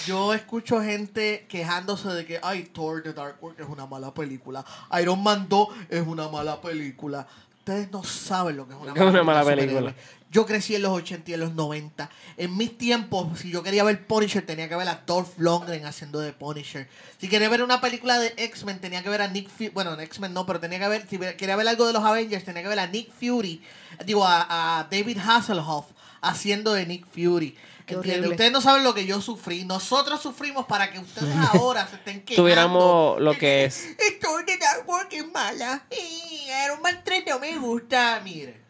yo 0.07 0.35
escucho 0.35 0.81
gente 0.83 1.46
quejándose 1.49 2.09
de 2.09 2.27
que, 2.27 2.40
ay, 2.42 2.64
Thor 2.64 3.03
The 3.03 3.12
Dark 3.12 3.37
World 3.40 3.61
es 3.61 3.68
una 3.68 3.87
mala 3.87 4.12
película, 4.12 4.64
Iron 5.01 5.23
Man 5.23 5.46
2 5.49 5.68
es 5.88 6.07
una 6.07 6.29
mala 6.29 6.61
película. 6.61 7.27
Ustedes 7.59 7.90
no 7.92 8.03
saben 8.03 8.57
lo 8.57 8.66
que 8.66 8.73
es 8.73 8.81
una, 8.81 8.94
¿Qué 8.94 9.01
es 9.01 9.07
una 9.07 9.23
mala 9.23 9.44
película? 9.44 9.94
Yo 10.31 10.46
crecí 10.46 10.77
en 10.77 10.83
los 10.83 10.92
80 10.92 11.31
y 11.31 11.35
en 11.35 11.40
los 11.40 11.53
90. 11.55 12.09
En 12.37 12.57
mis 12.57 12.79
tiempos, 12.79 13.38
si 13.38 13.51
yo 13.51 13.62
quería 13.62 13.85
ver 13.85 14.07
Punisher, 14.07 14.46
tenía 14.46 14.68
que 14.68 14.77
ver 14.77 14.88
a 14.88 15.03
Dolph 15.05 15.38
Lundgren 15.38 15.85
haciendo 15.85 16.20
de 16.20 16.33
Punisher. 16.33 16.88
Si 17.18 17.29
quería 17.29 17.49
ver 17.49 17.62
una 17.62 17.81
película 17.81 18.18
de 18.18 18.33
X-Men, 18.37 18.81
tenía 18.81 19.03
que 19.03 19.11
ver 19.11 19.23
a 19.23 19.29
Nick 19.29 19.49
Fury. 19.51 19.70
Bueno, 19.70 19.92
en 19.94 20.01
X-Men 20.01 20.33
no, 20.33 20.46
pero 20.46 20.59
tenía 20.59 20.79
que 20.79 20.88
ver. 20.88 21.07
Si 21.11 21.18
quería 21.18 21.57
ver 21.57 21.68
algo 21.68 21.87
de 21.87 21.92
los 21.92 22.03
Avengers, 22.03 22.44
tenía 22.44 22.62
que 22.62 22.68
ver 22.68 22.79
a 22.79 22.87
Nick 22.87 23.11
Fury. 23.12 23.61
Digo, 24.07 24.25
a, 24.25 24.79
a 24.79 24.85
David 24.85 25.18
Hasselhoff 25.18 25.87
haciendo 26.20 26.72
de 26.72 26.87
Nick 26.87 27.06
Fury. 27.06 27.56
Ustedes 27.90 28.52
no 28.52 28.61
saben 28.61 28.85
lo 28.85 28.94
que 28.94 29.04
yo 29.04 29.20
sufrí. 29.20 29.64
Nosotros 29.64 30.22
sufrimos 30.22 30.66
para 30.66 30.92
que 30.92 31.00
ustedes 31.00 31.35
ahora 31.54 31.87
se 31.88 31.96
estén 31.96 32.20
quejando. 32.20 32.42
Tuviéramos 32.44 33.20
lo 33.20 33.33
que 33.37 33.64
es. 33.64 33.85
Esto 33.98 34.28
de 34.46 34.56
Dark 34.59 34.88
World 34.88 35.09
es 35.12 35.26
mala. 35.33 35.83
Y 35.90 36.48
Iron 36.66 36.80
Man 36.83 37.00
3 37.04 37.24
no 37.28 37.38
me 37.40 37.59
gusta. 37.59 38.20
Mire. 38.24 38.61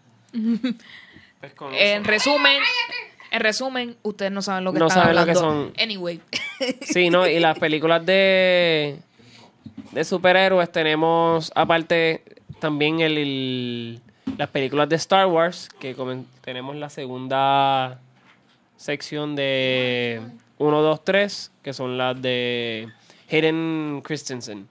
Pues 1.41 1.53
con 1.55 1.75
En 1.75 2.03
eso. 2.03 2.11
resumen, 2.11 2.63
en 3.31 3.41
resumen, 3.41 3.97
ustedes 4.03 4.33
no 4.33 4.41
saben 4.43 4.65
lo 4.65 4.73
que 4.73 4.79
No 4.79 4.87
están 4.87 5.03
saben 5.03 5.17
lo 5.17 5.25
que 5.27 5.31
hablando. 5.33 5.65
son. 5.67 5.75
Anyway. 5.79 6.21
Sí, 6.83 7.11
¿no? 7.11 7.27
Y 7.27 7.41
las 7.41 7.59
películas 7.59 8.05
de, 8.07 8.99
de 9.93 10.05
superhéroes 10.05 10.71
tenemos, 10.73 11.53
aparte, 11.55 12.23
también 12.59 13.01
el, 13.01 13.19
el- 13.19 14.03
las 14.41 14.49
películas 14.49 14.89
de 14.89 14.97
Star 14.97 15.27
Wars, 15.27 15.69
que 15.79 15.95
tenemos 16.41 16.75
la 16.75 16.89
segunda 16.89 17.99
sección 18.79 19.37
de 19.37 20.23
1, 20.57 20.81
2, 20.81 21.05
3, 21.05 21.53
que 21.63 21.75
son 21.75 21.99
las 21.99 22.23
de 22.23 22.89
Hayden 23.31 24.01
Christensen. 24.03 24.67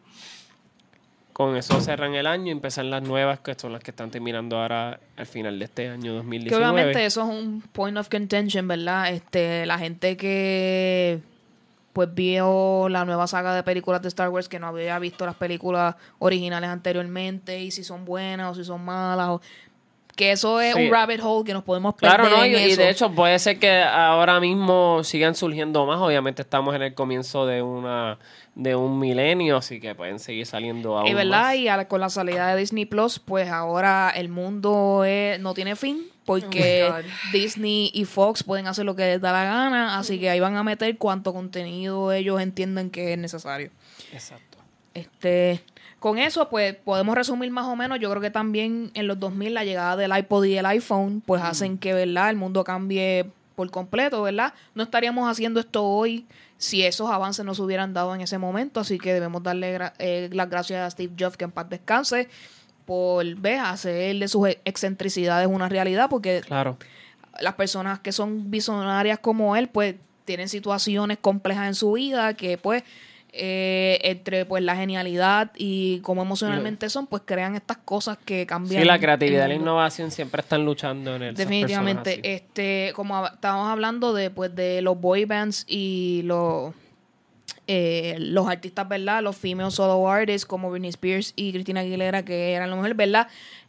Con 1.34 1.56
eso 1.56 1.80
cerran 1.82 2.16
el 2.16 2.26
año 2.26 2.48
y 2.48 2.50
empiezan 2.50 2.90
las 2.90 3.04
nuevas, 3.04 3.42
que 3.42 3.54
son 3.54 3.72
las 3.72 3.84
que 3.84 3.92
están 3.92 4.10
terminando 4.10 4.58
ahora 4.58 5.00
al 5.16 5.28
final 5.28 5.60
de 5.60 5.66
este 5.66 5.90
año 5.90 6.14
Que 6.14 6.18
2019. 6.18 6.66
obviamente 6.66 7.06
eso 7.06 7.22
es 7.22 7.30
un 7.30 7.62
point 7.62 7.96
of 7.96 8.10
contention, 8.10 8.68
¿verdad? 8.68 9.14
Este, 9.14 9.68
la 9.68 9.78
gente 9.78 10.18
que 10.18 11.20
pues 11.94 12.14
vio 12.14 12.88
la 12.90 13.06
nueva 13.06 13.28
saga 13.28 13.54
de 13.56 13.64
películas 13.64 14.02
de 14.02 14.08
Star 14.10 14.30
Wars 14.30 14.48
que 14.50 14.60
no 14.60 14.68
había 14.68 14.98
visto 15.00 15.26
las 15.26 15.36
películas 15.36 15.96
originales 16.20 16.70
anteriormente 16.70 17.60
y 17.62 17.72
si 17.72 17.84
son 17.84 18.06
buenas 18.06 18.52
o 18.52 18.56
si 18.56 18.64
son 18.64 18.84
malas 18.86 19.30
o 19.30 19.42
que 20.16 20.34
eso 20.34 20.60
es 20.60 20.76
Sí. 20.76 20.86
un 20.86 20.92
rabbit 20.92 21.22
hole 21.24 21.46
que 21.46 21.54
nos 21.54 21.64
podemos 21.64 21.96
perder 21.96 22.20
Claro, 22.20 22.38
¿no? 22.38 22.46
Y, 22.46 22.54
en 22.54 22.62
y 22.68 22.72
eso. 22.72 22.82
de 22.82 22.90
hecho 22.90 23.12
puede 23.12 23.40
ser 23.40 23.58
que 23.58 23.82
ahora 23.82 24.42
mismo 24.42 25.02
sigan 25.06 25.34
surgiendo 25.34 25.86
más. 25.86 26.00
Obviamente 26.02 26.42
estamos 26.42 26.76
en 26.76 26.82
el 26.82 26.94
comienzo 26.94 27.46
de 27.46 27.62
una 27.62 28.18
de 28.54 28.76
un 28.76 29.00
milenio, 29.00 29.56
así 29.56 29.80
que 29.80 29.96
pueden 29.96 30.20
seguir 30.20 30.46
saliendo 30.46 30.98
aún 30.98 31.08
Y 31.08 31.14
verdad, 31.14 31.44
más. 31.46 31.56
y 31.56 31.70
a- 31.70 31.88
con 31.88 32.02
la 32.02 32.10
salida 32.10 32.48
de 32.54 32.60
Disney 32.60 32.86
Plus, 32.86 33.18
pues 33.20 33.50
ahora 33.50 34.12
el 34.14 34.28
mundo 34.28 35.06
es- 35.06 35.40
no 35.40 35.54
tiene 35.54 35.78
fin, 35.78 36.04
porque 36.30 36.88
Oh 36.90 36.94
God. 36.94 37.04
Disney 37.34 37.92
y 37.94 38.06
Fox 38.06 38.44
pueden 38.44 38.68
hacer 38.68 38.86
lo 38.86 38.96
que 38.96 39.04
les 39.04 39.22
da 39.22 39.32
la 39.32 39.44
gana, 39.46 39.98
así 39.98 40.20
que 40.20 40.30
ahí 40.30 40.40
van 40.40 40.56
a 40.56 40.64
meter 40.64 40.98
cuanto 40.98 41.34
contenido 41.34 42.12
ellos 42.12 42.40
entiendan 42.42 42.90
que 42.90 43.14
es 43.14 43.18
necesario. 43.18 43.72
Exacto. 44.14 44.58
Este, 44.94 45.62
con 46.00 46.18
eso, 46.18 46.50
pues 46.50 46.76
podemos 46.76 47.16
resumir 47.16 47.52
más 47.52 47.66
o 47.66 47.76
menos. 47.76 48.00
Yo 48.00 48.10
creo 48.10 48.22
que 48.22 48.32
también 48.32 48.92
en 48.94 49.08
los 49.08 49.20
2000 49.20 49.54
la 49.54 49.64
llegada 49.64 49.96
del 49.96 50.16
iPod 50.18 50.46
y 50.46 50.58
el 50.58 50.66
iPhone, 50.66 51.22
pues 51.26 51.42
hacen 51.42 51.78
que, 51.78 51.94
¿verdad? 51.94 52.30
El 52.30 52.36
mundo 52.36 52.64
cambie 52.64 53.26
por 53.56 53.70
completo, 53.72 54.22
¿verdad? 54.22 54.54
No 54.76 54.84
estaríamos 54.84 55.30
haciendo 55.30 55.60
esto 55.60 55.84
hoy 55.84 56.26
si 56.58 56.84
esos 56.84 57.10
avances 57.10 57.46
no 57.46 57.54
se 57.56 57.62
hubieran 57.62 57.94
dado 57.94 58.14
en 58.16 58.22
ese 58.22 58.38
momento. 58.38 58.80
Así 58.80 58.98
que 58.98 59.14
debemos 59.14 59.44
darle 59.44 59.78
gra- 59.78 59.94
eh, 60.00 60.30
las 60.32 60.50
gracias 60.50 60.82
a 60.86 60.90
Steve 60.92 61.14
Jobs, 61.20 61.38
que 61.38 61.46
en 61.46 61.52
paz 61.52 61.70
descanse, 61.70 62.30
por 62.90 63.24
¿ves? 63.36 63.60
hacer 63.64 64.16
de 64.16 64.28
sus 64.28 64.48
excentricidades 64.66 65.48
una 65.48 65.70
realidad, 65.70 66.10
porque 66.10 66.42
Claro. 66.42 66.76
las 67.40 67.54
personas 67.54 68.00
que 68.00 68.12
son 68.12 68.50
visionarias 68.50 69.20
como 69.20 69.56
él, 69.56 69.68
pues 69.68 69.94
tienen 70.26 70.50
situaciones 70.50 71.20
complejas 71.22 71.68
en 71.68 71.76
su 71.76 71.92
vida 71.92 72.34
que 72.34 72.58
pues 72.58 72.82
eh, 73.32 74.00
entre 74.02 74.44
pues 74.46 74.64
la 74.64 74.76
genialidad 74.76 75.52
y 75.56 76.00
cómo 76.00 76.24
emocionalmente 76.24 76.90
son, 76.90 77.06
pues 77.06 77.22
crean 77.24 77.54
estas 77.54 77.78
cosas 77.78 78.18
que 78.26 78.48
cambian. 78.48 78.82
Sí, 78.82 78.88
la 78.88 78.98
creatividad 79.00 79.46
y 79.46 79.50
la 79.50 79.54
innovación 79.54 80.10
siempre 80.10 80.42
están 80.42 80.66
luchando 80.66 81.16
en 81.16 81.22
el 81.22 81.36
Definitivamente, 81.36 82.20
este, 82.24 82.92
como 82.96 83.24
estábamos 83.28 83.68
hablando 83.68 84.14
de, 84.14 84.32
pues, 84.32 84.56
de 84.56 84.82
los 84.82 85.00
boy 85.00 85.26
bands 85.26 85.64
y 85.68 86.22
los 86.24 86.74
eh, 87.72 88.16
los 88.18 88.48
artistas, 88.48 88.90
¿verdad? 88.90 89.22
Los 89.22 89.38
female 89.38 89.70
solo 89.70 90.10
artists 90.10 90.44
como 90.44 90.72
Britney 90.72 90.90
Spears 90.90 91.34
y 91.36 91.54
Christina 91.54 91.82
Aguilera, 91.82 92.26
que 92.26 92.54
eran 92.54 92.68
las 92.68 92.78
mujeres, 92.78 92.98
¿verdad? 92.98 93.28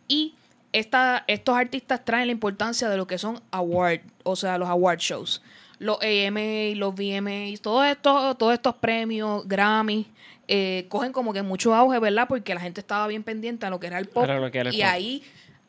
Y 0.08 0.32
esta, 0.72 1.22
estos 1.26 1.54
artistas 1.54 2.02
traen 2.02 2.28
la 2.28 2.32
importancia 2.32 2.88
de 2.88 2.96
lo 2.96 3.06
que 3.06 3.18
son 3.18 3.42
award, 3.50 4.00
o 4.22 4.36
sea, 4.36 4.56
los 4.56 4.70
award 4.70 5.00
shows. 5.00 5.42
Los 5.78 5.98
AMA, 6.00 6.74
los 6.76 6.94
VMA, 6.94 7.54
todos 7.60 7.86
estos, 7.86 8.38
todos 8.38 8.54
estos 8.54 8.74
premios, 8.76 9.46
Grammy, 9.46 10.06
eh, 10.48 10.86
cogen 10.88 11.12
como 11.12 11.34
que 11.34 11.42
mucho 11.42 11.74
auge, 11.74 11.98
¿verdad? 11.98 12.26
Porque 12.26 12.54
la 12.54 12.60
gente 12.60 12.80
estaba 12.80 13.06
bien 13.06 13.22
pendiente 13.22 13.66
a 13.66 13.70
lo 13.70 13.78
que 13.80 13.88
era 13.88 13.98
el 13.98 14.06
pop. 14.06 14.24
Era 14.24 14.40
lo 14.40 14.50
que 14.50 14.60
era 14.60 14.70
el 14.70 14.76
y 14.76 14.78
pop. 14.78 14.88
ahí 14.90 15.22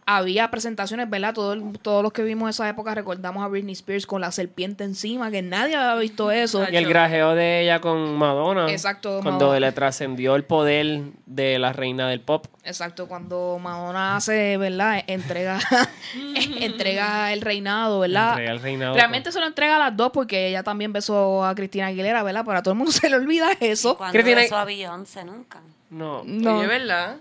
había 0.06 0.50
presentaciones, 0.52 1.10
¿verdad? 1.10 1.34
Todo 1.34 1.56
todos 1.82 2.04
los 2.04 2.12
que 2.12 2.24
vimos 2.24 2.50
esa 2.50 2.68
época 2.68 2.94
recordamos 2.96 3.44
a 3.44 3.48
Britney 3.48 3.74
Spears 3.74 4.06
con 4.06 4.20
la 4.22 4.32
serpiente 4.32 4.84
encima, 4.84 5.32
que 5.32 5.42
nadie 5.42 5.76
había 5.76 5.96
visto 5.96 6.32
eso. 6.32 6.66
Y 6.72 6.76
el 6.76 6.88
grajeo 6.88 7.36
de 7.36 7.62
ella 7.64 7.80
con 7.80 8.16
Madonna. 8.18 8.70
Exacto, 8.72 9.20
Cuando 9.22 9.46
Madonna. 9.48 9.60
le 9.68 9.72
trascendió 9.72 10.36
el 10.36 10.44
poder 10.44 11.02
de 11.26 11.60
la 11.60 11.72
reina 11.74 12.08
del 12.10 12.22
pop. 12.22 12.48
Exacto, 12.64 13.08
cuando 13.08 13.58
Madonna 13.62 14.16
hace, 14.18 14.58
¿verdad? 14.58 15.04
Entrega, 15.08 15.60
entrega 16.60 17.32
el 17.34 17.42
reinado, 17.42 18.00
¿verdad? 18.00 18.32
Entrega 18.32 18.52
el 18.52 18.60
reinado. 18.62 18.94
Realmente 18.96 19.32
se 19.32 19.40
lo 19.40 19.48
entrega 19.48 19.76
a 19.78 19.80
las 19.80 19.98
dos 19.98 20.12
porque 20.12 20.48
ella 20.48 20.64
también 20.64 20.92
besó 20.94 21.46
a 21.46 21.56
Cristina 21.56 21.88
Aguilera, 21.88 22.24
¿verdad? 22.24 22.46
Para 22.46 22.62
todo 22.62 22.74
el 22.74 22.78
mundo 22.78 22.92
se 22.92 23.10
le 23.10 23.16
olvida 23.16 23.50
eso. 23.60 23.98
Cuando 23.98 24.14
Cristina- 24.14 24.42
besó 24.42 24.58
a 24.58 24.66
Beyoncé 24.66 25.24
nunca. 25.24 25.62
No. 25.90 26.24
No, 26.26 26.58
Oye, 26.60 26.68
¿verdad? 26.68 27.18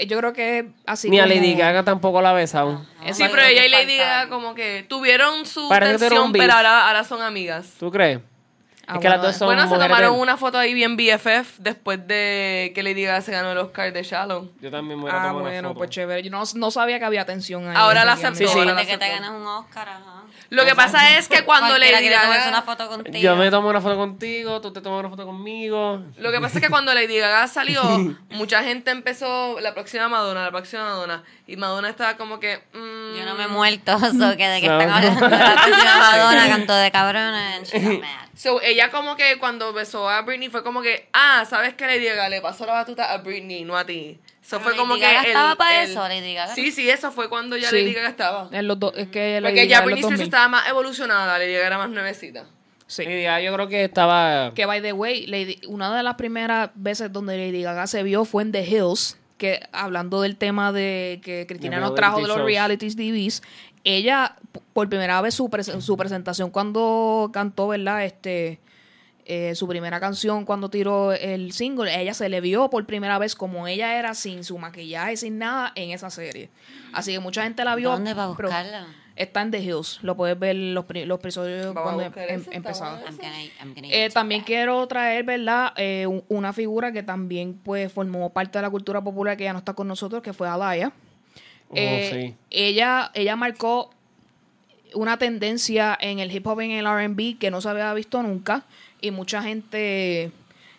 Eh, 0.00 0.06
yo 0.06 0.18
creo 0.18 0.32
que 0.32 0.70
así 0.86 1.08
Ni 1.10 1.18
a 1.20 1.24
como- 1.24 1.34
Lady 1.34 1.54
Gaga 1.54 1.84
tampoco 1.84 2.20
la 2.22 2.30
ha 2.30 2.34
besado. 2.34 2.84
Eso 3.04 3.14
Sí, 3.24 3.30
pero 3.30 3.42
ella 3.42 3.64
y 3.66 3.68
Lady. 3.68 3.96
Gaga 3.98 4.28
como 4.28 4.54
que 4.54 4.84
tuvieron 4.88 5.46
su 5.46 5.68
Parece 5.68 5.94
un 5.94 5.98
tensión, 6.00 6.32
pero 6.32 6.52
ahora, 6.54 6.86
ahora 6.88 7.04
son 7.04 7.22
amigas. 7.22 7.74
¿Tú 7.78 7.90
crees? 7.90 8.20
Ah, 8.86 8.94
es 8.94 9.00
que 9.02 9.06
bueno, 9.08 9.22
las 9.22 9.22
dos 9.22 9.36
son 9.36 9.46
bueno, 9.46 9.62
se 9.68 9.74
tomaron 9.78 10.14
de- 10.14 10.20
una 10.20 10.36
foto 10.36 10.58
ahí 10.58 10.74
bien 10.74 10.96
BFF 10.96 11.58
después 11.58 12.04
de 12.08 12.72
que 12.74 12.82
Lady 12.82 13.04
Gaga 13.04 13.20
se 13.20 13.30
ganó 13.30 13.52
el 13.52 13.58
Oscar 13.58 13.92
de 13.92 14.02
Shallow. 14.02 14.50
Yo 14.60 14.70
también 14.70 14.98
me 14.98 15.02
voy 15.04 15.10
a 15.12 15.14
Ah, 15.14 15.18
tomar 15.28 15.34
una 15.34 15.42
bueno, 15.42 15.68
foto. 15.68 15.78
pues 15.78 15.90
chévere. 15.90 16.22
Yo 16.22 16.30
no, 16.30 16.42
no 16.54 16.70
sabía 16.72 16.98
que 16.98 17.04
había 17.04 17.24
tensión 17.24 17.68
ahí. 17.68 17.74
Ahora 17.76 18.04
la 18.04 18.12
aceptó, 18.14 18.38
Sí, 18.38 18.46
sí. 18.48 18.58
ahora 18.58 18.72
la 18.74 18.80
De 18.80 18.86
que 18.86 18.98
te 18.98 19.08
ganas 19.08 19.30
un 19.30 19.46
Oscar, 19.46 19.88
ajá. 19.88 20.22
Lo 20.48 20.64
que 20.64 20.74
pasa 20.74 21.16
es 21.16 21.28
que 21.28 21.44
cuando 21.44 21.78
Lady 21.78 21.92
tomarse 22.10 22.48
una 22.48 22.60
Gaga... 22.60 22.62
foto 22.62 22.88
contigo. 22.88 23.18
Yo 23.18 23.36
me 23.36 23.48
tomo 23.52 23.68
una 23.68 23.80
foto 23.80 23.96
contigo, 23.96 24.60
tú 24.60 24.72
te 24.72 24.80
tomas 24.80 24.98
una 25.00 25.08
foto 25.10 25.24
conmigo. 25.24 26.02
Lo 26.16 26.32
que 26.32 26.40
pasa 26.40 26.58
es 26.58 26.64
que 26.64 26.70
cuando 26.70 26.92
Lady 26.92 27.18
Gaga 27.18 27.46
salió, 27.46 27.80
mucha 28.30 28.64
gente 28.64 28.90
empezó 28.90 29.60
la 29.60 29.74
próxima 29.74 30.08
Madonna, 30.08 30.42
la 30.42 30.50
próxima 30.50 30.82
Madonna. 30.82 31.22
Y 31.50 31.56
Madonna 31.56 31.88
estaba 31.90 32.16
como 32.16 32.38
que... 32.38 32.58
mm, 32.72 33.16
Yo 33.18 33.24
no 33.24 33.34
me 33.34 33.44
he 33.44 33.48
muerto, 33.48 33.98
so 33.98 34.36
que 34.36 34.46
de 34.48 34.60
que 34.60 34.68
No. 34.68 34.80
están 34.80 34.90
hablando 34.90 35.28
de 35.28 35.38
la 35.38 35.52
próxima 35.54 35.98
Madonna, 35.98 36.48
canto 36.48 36.74
de 36.76 36.90
cabrones. 36.92 37.70
she's 37.72 37.84
a 37.86 37.88
mad. 37.90 38.28
So, 38.36 38.62
ella 38.62 38.90
como 38.90 39.16
que 39.16 39.38
cuando 39.38 39.72
besó 39.72 40.08
a 40.08 40.22
Britney 40.22 40.48
fue 40.48 40.62
como 40.62 40.80
que, 40.80 41.08
ah, 41.12 41.44
¿sabes 41.48 41.74
qué? 41.74 41.86
Lady 41.86 42.04
Gaga 42.06 42.28
le 42.28 42.40
pasó 42.40 42.64
la 42.66 42.72
batuta 42.74 43.12
a 43.12 43.18
Britney, 43.18 43.64
no 43.64 43.76
a 43.76 43.84
ti. 43.84 44.18
Eso 44.42 44.60
fue 44.60 44.74
como 44.76 44.94
Lady 44.94 45.00
que 45.00 45.06
Gaga 45.08 45.20
el- 45.22 45.26
estaba 45.28 45.54
para 45.56 45.82
el- 45.82 45.90
eso, 45.90 46.08
Lady 46.08 46.34
Gaga. 46.34 46.54
Sí, 46.54 46.70
sí, 46.70 46.88
eso 46.88 47.10
fue 47.12 47.28
cuando 47.28 47.56
ya 47.56 47.68
Sí. 47.68 47.76
Lady 47.82 47.94
Gaga 47.94 48.08
estaba. 48.08 48.48
En 48.52 48.66
los 48.68 48.78
do- 48.78 48.94
es 48.94 49.08
que 49.08 49.40
Porque 49.42 49.56
Lady 49.56 49.68
ya 49.68 49.78
Gaga 49.78 49.78
en 49.78 49.84
Britney 49.86 50.00
Spears 50.00 50.18
2000. 50.20 50.24
estaba 50.24 50.48
más 50.48 50.68
evolucionada, 50.68 51.38
Lady 51.38 51.52
Gaga 51.54 51.66
era 51.66 51.78
más 51.78 51.90
nuevecita. 51.90 52.44
Sí. 52.86 53.02
Y 53.04 53.22
ya 53.22 53.38
yo 53.40 53.52
creo 53.54 53.68
que 53.68 53.84
estaba... 53.84 54.52
Que 54.54 54.66
by 54.66 54.80
the 54.82 54.92
way, 54.92 55.26
Lady- 55.26 55.60
una 55.68 55.94
de 55.96 56.02
las 56.02 56.14
primeras 56.14 56.70
veces 56.74 57.12
donde 57.12 57.36
Lady 57.36 57.62
Gaga 57.62 57.86
se 57.86 58.02
vio 58.02 58.24
fue 58.24 58.42
en 58.42 58.52
The 58.52 58.62
Hills, 58.64 59.16
que 59.40 59.60
hablando 59.72 60.20
del 60.20 60.36
tema 60.36 60.70
de 60.72 61.20
que 61.24 61.46
Cristina 61.48 61.80
nos 61.80 61.88
reality 61.90 61.96
trajo 62.00 62.16
de 62.20 62.28
los 62.28 62.36
shows. 62.36 62.46
realities 62.46 62.94
TVs, 62.94 63.42
ella 63.82 64.36
por 64.72 64.88
primera 64.88 65.20
vez 65.22 65.34
su, 65.34 65.48
pres- 65.48 65.80
su 65.80 65.96
presentación 65.96 66.50
cuando 66.50 67.30
cantó, 67.32 67.66
¿verdad? 67.68 68.04
Este 68.04 68.60
eh, 69.24 69.54
su 69.54 69.66
primera 69.68 70.00
canción 70.00 70.44
cuando 70.44 70.70
tiró 70.70 71.12
el 71.12 71.52
single, 71.52 72.00
ella 72.00 72.14
se 72.14 72.28
le 72.28 72.40
vio 72.40 72.68
por 72.68 72.84
primera 72.84 73.16
vez 73.18 73.34
como 73.36 73.66
ella 73.68 73.96
era 73.98 74.14
sin 74.14 74.42
su 74.44 74.58
maquillaje, 74.58 75.16
sin 75.16 75.38
nada 75.38 75.72
en 75.76 75.90
esa 75.92 76.10
serie. 76.10 76.48
Así 76.92 77.12
que 77.12 77.20
mucha 77.20 77.44
gente 77.44 77.64
la 77.64 77.76
vio. 77.76 77.90
¿Dónde 77.92 78.12
va 78.14 78.24
a 78.24 78.36
pero 78.36 78.48
buscarla? 78.48 78.86
Está 79.20 79.42
en 79.42 79.50
The 79.50 79.58
Hills, 79.60 79.98
lo 80.02 80.16
puedes 80.16 80.38
ver 80.38 80.56
los, 80.56 80.86
los 80.88 81.18
episodios 81.18 81.74
cuando 81.74 82.02
em- 82.04 82.42
empezaron. 82.52 83.00
Eh, 83.90 84.08
también 84.14 84.40
quiero 84.42 84.86
traer, 84.86 85.24
¿verdad? 85.24 85.74
Eh, 85.76 86.06
un- 86.06 86.24
una 86.28 86.52
figura 86.54 86.90
que 86.90 87.02
también 87.02 87.52
pues 87.62 87.92
formó 87.92 88.30
parte 88.30 88.56
de 88.58 88.62
la 88.62 88.70
cultura 88.70 89.02
popular 89.02 89.36
que 89.36 89.44
ya 89.44 89.52
no 89.52 89.58
está 89.58 89.74
con 89.74 89.88
nosotros, 89.88 90.22
que 90.22 90.32
fue 90.32 90.48
Alaya. 90.48 90.92
Oh, 91.68 91.74
Eh, 91.76 92.10
sí. 92.30 92.34
ella, 92.50 93.10
ella 93.14 93.36
marcó 93.36 93.90
una 94.94 95.18
tendencia 95.18 95.96
en 96.00 96.18
el 96.18 96.32
hip 96.34 96.46
hop 96.46 96.62
y 96.62 96.64
en 96.64 96.70
el 96.72 96.86
R&B 96.86 97.36
que 97.38 97.50
no 97.50 97.60
se 97.60 97.68
había 97.68 97.92
visto 97.94 98.22
nunca 98.22 98.64
y 99.02 99.10
mucha 99.10 99.42
gente 99.42 100.32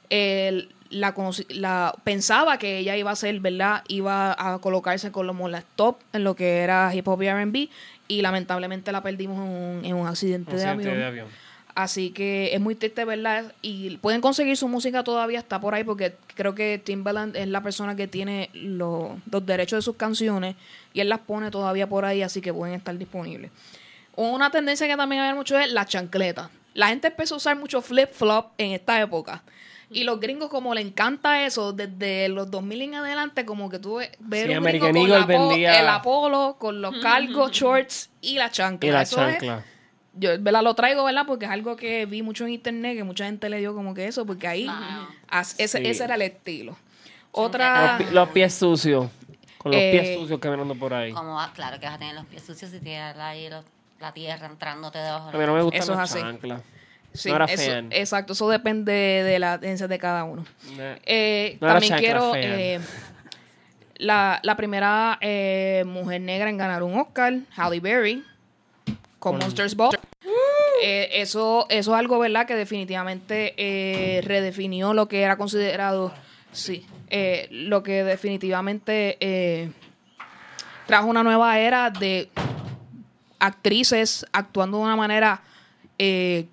eh, 0.10 0.68
la, 0.92 1.14
la 1.50 1.96
pensaba 2.04 2.58
que 2.60 2.78
ella 2.80 2.96
iba 2.98 3.10
a 3.12 3.16
ser, 3.16 3.40
¿verdad? 3.40 3.84
Iba 3.88 4.36
a 4.38 4.60
colocarse 4.60 5.12
como 5.12 5.50
las 5.50 5.64
top 5.76 5.98
en 6.14 6.24
lo 6.24 6.36
que 6.36 6.60
era 6.60 6.94
hip 6.94 7.08
hop 7.08 7.22
y 7.24 7.28
R&B 7.28 7.70
y 8.08 8.22
lamentablemente 8.22 8.92
la 8.92 9.02
perdimos 9.02 9.38
en 9.38 9.52
un, 9.52 9.86
en 9.86 9.96
un 9.96 10.08
accidente, 10.08 10.52
Un 10.52 10.58
de, 10.58 10.64
accidente 10.66 10.90
avión. 10.90 11.00
de 11.00 11.06
avión. 11.08 11.28
Así 11.74 12.10
que 12.10 12.54
es 12.54 12.60
muy 12.60 12.76
triste, 12.76 13.06
¿verdad? 13.06 13.54
Y 13.62 13.96
pueden 13.98 14.20
conseguir 14.20 14.58
su 14.58 14.68
música 14.68 15.06
todavía, 15.06 15.40
está 15.40 15.62
por 15.62 15.74
ahí, 15.74 15.86
porque 15.86 16.14
creo 16.36 16.54
que 16.54 16.78
Timbaland 16.84 17.38
es 17.38 17.48
la 17.48 17.64
persona 17.64 17.96
que 17.96 18.10
tiene 18.10 18.50
lo- 18.54 19.18
los 19.32 19.46
derechos 19.46 19.78
de 19.78 19.82
sus 19.82 19.96
canciones 19.96 20.58
y 20.94 21.00
él 21.00 21.08
las 21.08 21.20
pone 21.20 21.50
todavía 21.50 21.88
por 21.88 22.04
ahí, 22.04 22.22
así 22.24 22.42
que 22.42 22.54
pueden 22.54 22.76
estar 22.76 22.98
disponibles. 22.98 23.52
Una 24.18 24.50
tendencia 24.52 24.86
que 24.88 24.98
también 24.98 25.22
hay 25.22 25.34
mucho 25.34 25.58
es 25.58 25.72
la 25.72 25.86
chancleta. 25.86 26.50
La 26.74 26.88
gente 26.90 27.08
empezó 27.08 27.36
a 27.36 27.38
usar 27.38 27.56
mucho 27.58 27.82
flip-flop 27.82 28.48
en 28.58 28.72
esta 28.74 29.00
época. 29.02 29.42
Y 29.94 30.04
los 30.06 30.20
gringos, 30.22 30.50
como 30.50 30.74
le 30.74 30.82
encanta 30.82 31.46
eso, 31.46 31.74
desde 31.74 32.30
los 32.30 32.50
2000 32.50 32.82
en 32.82 32.96
adelante, 32.96 33.46
como 33.46 33.70
que 33.70 33.78
tú 33.80 33.96
ves 33.96 34.10
ver 34.20 34.48
Sí, 34.50 34.56
un 34.58 34.64
gringo 34.64 34.88
con 34.88 35.10
la 35.10 35.26
vendía- 35.26 35.80
el 35.82 35.88
Apolo, 35.90 36.56
con 36.60 36.82
los 36.82 36.96
cargos, 37.00 37.52
shorts 37.52 38.10
y 38.22 38.38
la 38.38 38.50
chancla. 38.50 38.88
Y 38.88 38.92
la 38.94 39.02
Eso 39.02 39.22
es- 39.26 39.34
chancla. 39.34 39.66
yo 40.14 40.30
¿verdad? 40.40 40.64
lo 40.64 40.74
traigo, 40.76 41.04
¿verdad? 41.04 41.26
Porque 41.28 41.46
es 41.46 41.52
algo 41.52 41.76
que 41.76 42.06
vi 42.06 42.22
mucho 42.22 42.46
en 42.46 42.52
internet, 42.54 42.96
que 42.96 43.04
mucha 43.04 43.26
gente 43.26 43.50
le 43.50 43.58
dio 43.60 43.74
como 43.76 43.94
que 43.94 44.08
eso, 44.08 44.26
porque 44.26 44.48
ahí 44.48 44.68
as- 45.28 45.60
ese, 45.60 45.80
Sí. 45.80 45.88
ese 45.88 46.04
era 46.06 46.16
el 46.16 46.22
estilo. 46.22 46.78
Otra... 47.32 47.98
Los, 48.00 48.08
pi- 48.08 48.14
los 48.14 48.30
pies 48.30 48.54
sucios. 48.54 49.08
Con 49.58 49.72
los 49.74 49.80
Eh, 49.82 49.92
pies 49.92 50.20
sucios 50.20 50.40
caminando 50.40 50.74
por 50.76 50.94
ahí. 50.94 51.12
¿Cómo 51.12 51.36
va? 51.36 51.52
Claro 51.54 51.80
que 51.80 51.86
vas 51.86 51.96
a 51.96 52.00
tener 52.00 52.16
los 52.16 52.26
pies 52.26 52.44
sucios 52.44 52.74
y 52.74 52.80
tienes 52.80 53.16
ahí 53.18 53.50
los- 53.50 53.66
la 54.00 54.12
tierra 54.14 54.48
entrándote 54.48 54.98
debajo. 55.00 55.30
A 55.30 55.32
mí 55.34 55.46
no 55.46 55.54
me 55.54 55.62
gustan 55.62 55.82
Eso 55.82 55.92
es 55.94 55.98
las 55.98 56.14
chanclas. 56.14 56.62
Sí, 57.14 57.30
no 57.30 57.36
era 57.36 57.46
eso- 57.46 57.70
fan. 57.72 57.90
exacto, 57.92 58.34
eso 58.34 58.48
depende 58.50 58.92
de 58.94 59.40
la 59.40 59.60
tendencia 59.60 59.88
de 59.88 60.00
cada 60.00 60.24
uno. 60.24 60.46
Eh, 60.80 60.98
Eh, 61.06 61.58
No 61.60 61.68
también 61.68 61.98
quiero... 61.98 62.34
eh, 62.36 62.80
la, 63.98 64.40
la 64.44 64.56
primera 64.58 65.18
eh, 65.22 65.84
mujer 65.86 66.22
negra 66.22 66.50
en 66.50 66.58
ganar 66.58 66.82
un 66.84 66.98
Oscar, 67.00 67.34
Halle 67.56 67.80
Berry, 67.80 68.24
con 69.20 69.34
Con- 69.34 69.40
Monsters 69.40 69.76
Ball. 69.76 69.98
Eso, 70.84 71.68
eso 71.70 71.92
es 71.94 72.00
algo, 72.00 72.18
¿verdad? 72.18 72.48
Que 72.48 72.56
definitivamente 72.56 73.54
redefinió 74.26 74.94
lo 74.96 75.08
que 75.08 75.22
era 75.22 75.38
considerado, 75.38 76.12
sí, 76.52 76.86
lo 77.52 77.84
que 77.84 78.04
definitivamente 78.04 79.70
trajo 80.88 81.06
una 81.08 81.22
nueva 81.22 81.60
era 81.60 81.92
de 81.92 82.30
actrices 83.40 84.26
actuando 84.32 84.78
de 84.80 84.84
una 84.86 84.96
manera, 84.96 85.42
eh, 86.00 86.48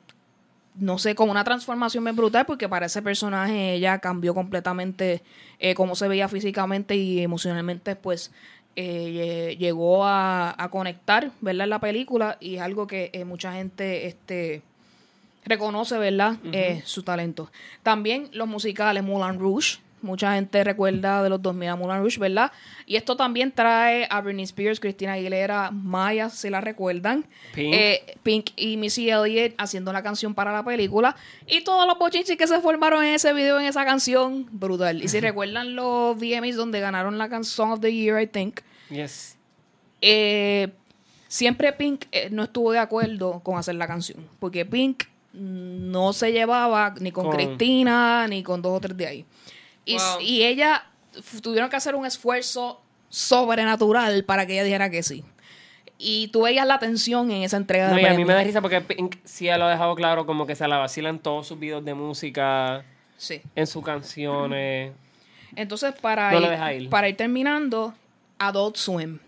no 0.79 0.99
sé, 0.99 1.15
con 1.15 1.29
una 1.31 1.45
transformación 1.45 2.05
bien 2.05 2.17
brutal, 2.17 2.47
porque 2.47 2.69
para 2.69 2.87
ese 2.87 3.03
personaje 3.03 3.75
ella 3.75 3.99
cambió 3.99 4.35
completamente 4.35 5.23
eh, 5.59 5.75
cómo 5.75 5.95
se 5.97 6.09
veía 6.09 6.29
físicamente 6.29 6.95
y 6.97 7.21
emocionalmente, 7.21 7.97
pues 7.97 8.31
eh, 8.77 9.55
lle- 9.55 9.59
llegó 9.59 10.05
a, 10.07 10.55
a 10.57 10.69
conectar, 10.71 11.33
¿verdad? 11.41 11.65
En 11.65 11.71
la 11.71 11.81
película 11.81 12.37
y 12.41 12.57
es 12.57 12.61
algo 12.63 12.87
que 12.87 13.11
eh, 13.13 13.25
mucha 13.25 13.53
gente 13.55 14.07
este, 14.07 14.63
reconoce, 15.45 15.99
¿verdad? 15.99 16.37
Su 16.85 17.03
talento. 17.03 17.51
También 17.83 18.29
los 18.33 18.47
musicales 18.49 19.03
Moulin 19.03 19.39
Rouge. 19.41 19.79
Mucha 20.03 20.35
gente 20.35 20.63
recuerda 20.65 21.23
de 21.23 21.29
los 21.29 21.43
2000 21.43 21.69
a 21.69 21.77
Moulin 21.77 21.99
Rouge, 22.01 22.19
¿verdad? 22.19 22.53
Y 22.87 22.97
esto 22.97 23.17
también 23.17 23.53
trae 23.53 24.07
a 24.11 24.21
Britney 24.21 24.45
Spears, 24.45 24.79
Christina 24.81 25.15
Aguilera, 25.15 25.71
Maya, 25.71 26.31
si 26.31 26.51
la 26.51 26.61
recuerdan. 26.61 27.27
Pink. 27.55 27.75
Eh, 27.75 28.17
Pink 28.23 28.51
y 28.57 28.77
Missy 28.77 29.11
Elliott 29.11 29.55
haciendo 29.59 29.93
la 29.93 30.03
canción 30.03 30.35
para 30.35 30.53
la 30.53 30.65
película. 30.65 31.17
Y 31.47 31.63
todos 31.63 31.87
los 31.87 31.99
bochinches 31.99 32.37
que 32.37 32.47
se 32.47 32.61
formaron 32.61 33.05
en 33.05 33.15
ese 33.15 33.33
video, 33.33 33.59
en 33.59 33.67
esa 33.67 33.85
canción, 33.85 34.47
brutal. 34.53 35.03
Y 35.03 35.09
si 35.09 35.21
recuerdan 35.29 35.75
los 35.75 36.17
VMAs 36.17 36.57
donde 36.57 36.81
ganaron 36.81 37.19
la 37.19 37.29
canción 37.29 37.73
of 37.73 37.81
the 37.81 37.93
Year, 37.93 38.21
I 38.23 38.27
think, 38.27 38.61
yes. 38.91 39.37
eh, 40.01 40.69
siempre 41.27 41.73
Pink 41.73 42.05
eh, 42.13 42.29
no 42.31 42.45
estuvo 42.45 42.73
de 42.73 42.79
acuerdo 42.79 43.41
con 43.41 43.59
hacer 43.59 43.75
la 43.75 43.87
canción. 43.87 44.27
Porque 44.39 44.65
Pink 44.65 45.05
mm, 45.33 45.91
no 45.91 46.13
se 46.13 46.33
llevaba 46.33 46.95
ni 47.01 47.13
con, 47.13 47.27
Con- 47.27 47.35
Cristina 47.35 48.27
ni 48.29 48.43
con 48.43 48.63
dos 48.63 48.77
o 48.77 48.81
tres 48.81 48.97
de 48.97 49.07
ahí. 49.07 49.25
Y, 49.89 49.97
Wow. 49.97 50.21
y 50.21 50.43
ella 50.45 50.85
tuvieron 51.43 51.71
que 51.71 51.77
hacer 51.77 51.95
un 51.95 52.05
esfuerzo 52.05 52.81
sobrenatural 53.09 54.25
para 54.25 54.47
que 54.47 54.53
ella 54.55 54.65
dijera 54.65 54.91
que 54.91 55.03
sí. 55.03 55.25
Y 55.97 56.29
tú 56.29 56.43
veías 56.43 56.67
la 56.67 56.79
tensión 56.79 57.31
en 57.31 57.43
esa 57.43 57.57
entrega 57.57 57.89
No, 57.89 57.97
de 57.97 58.03
y 58.03 58.05
a 58.05 58.15
mí 58.15 58.25
me 58.25 58.33
da 58.35 58.45
risa 58.45 58.61
porque 58.61 58.81
Pink 58.81 59.17
sí 59.25 59.47
lo 59.47 59.65
ha 59.65 59.71
dejado 59.71 59.95
claro 59.97 60.27
como 60.27 60.47
que 60.47 60.55
se 60.55 60.69
la 60.69 60.77
vacilan 60.79 61.19
todos 61.19 61.47
sus 61.49 61.59
videos 61.59 61.85
de 61.85 61.95
música, 61.95 62.85
Sí. 63.17 63.41
en 63.57 63.67
sus 63.67 63.83
canciones. 63.85 64.93
Entonces, 65.57 65.95
para, 66.01 66.31
No 66.33 66.73
ir, 66.73 66.89
para 66.91 67.09
ir 67.09 67.17
terminando, 67.17 67.95
Adult 68.39 68.77
Swim. 68.77 69.19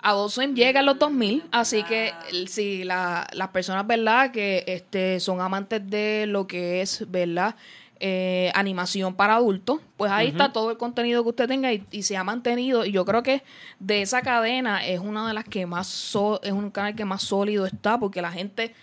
Adult 0.00 0.30
Swim 0.32 0.54
llega 0.54 0.80
en 0.80 0.86
los 0.86 0.98
2000, 0.98 1.42
así 1.50 1.82
que 1.82 2.12
si 2.46 2.84
la- 2.84 3.26
las 3.32 3.48
personas, 3.48 3.86
¿verdad?, 3.86 4.30
que 4.30 4.62
este, 4.66 5.18
son 5.18 5.40
amantes 5.40 5.80
de 5.88 6.26
lo 6.28 6.46
que 6.46 6.82
es, 6.82 7.10
¿verdad?, 7.10 7.56
Eh, 8.00 8.50
animación 8.54 9.14
para 9.14 9.36
adultos, 9.36 9.78
pues 9.96 10.10
ahí 10.10 10.26
está 10.26 10.52
todo 10.52 10.70
el 10.72 10.76
contenido 10.76 11.22
que 11.22 11.28
usted 11.30 11.46
tenga 11.46 11.72
y, 11.72 11.84
y 11.92 12.02
se 12.02 12.16
ha 12.16 12.24
mantenido. 12.24 12.84
Y 12.84 12.90
yo 12.92 13.04
creo 13.04 13.22
que 13.22 13.42
de 13.78 14.02
esa 14.02 14.20
cadena 14.20 14.84
es 14.84 14.98
una 15.00 15.26
de 15.28 15.32
las 15.32 15.44
que 15.44 15.64
más, 15.64 15.86
so- 15.86 16.42
es 16.42 16.52
un 16.52 16.70
canal 16.70 16.96
que 16.96 17.04
más 17.04 17.22
sólido 17.22 17.66
está, 17.66 17.98
porque 17.98 18.20
la 18.20 18.32
gente 18.32 18.74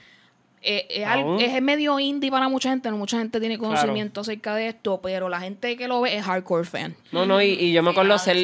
eh, 0.64 0.88
es, 0.90 1.06
al- 1.06 1.20
Aún. 1.22 1.42
es 1.42 1.62
medio 1.62 2.00
indie 2.00 2.32
para 2.32 2.48
mucha 2.48 2.70
gente, 2.70 2.90
no 2.90 2.98
mucha 2.98 3.18
gente 3.20 3.40
tiene 3.40 3.58
conocimiento 3.58 4.22
acerca 4.22 4.56
de 4.56 4.70
esto, 4.70 5.02
pero 5.04 5.28
la 5.28 5.40
gente 5.42 5.76
que 5.76 5.88
lo 5.88 6.02
ve 6.02 6.16
es 6.16 6.24
hardcore 6.24 6.64
fan. 6.66 6.96
No, 7.12 7.26
no, 7.26 7.42
y, 7.42 7.48
y 7.50 7.74
yo 7.74 7.84
me 7.84 7.92
acuerdo 7.92 8.18
ser, 8.18 8.38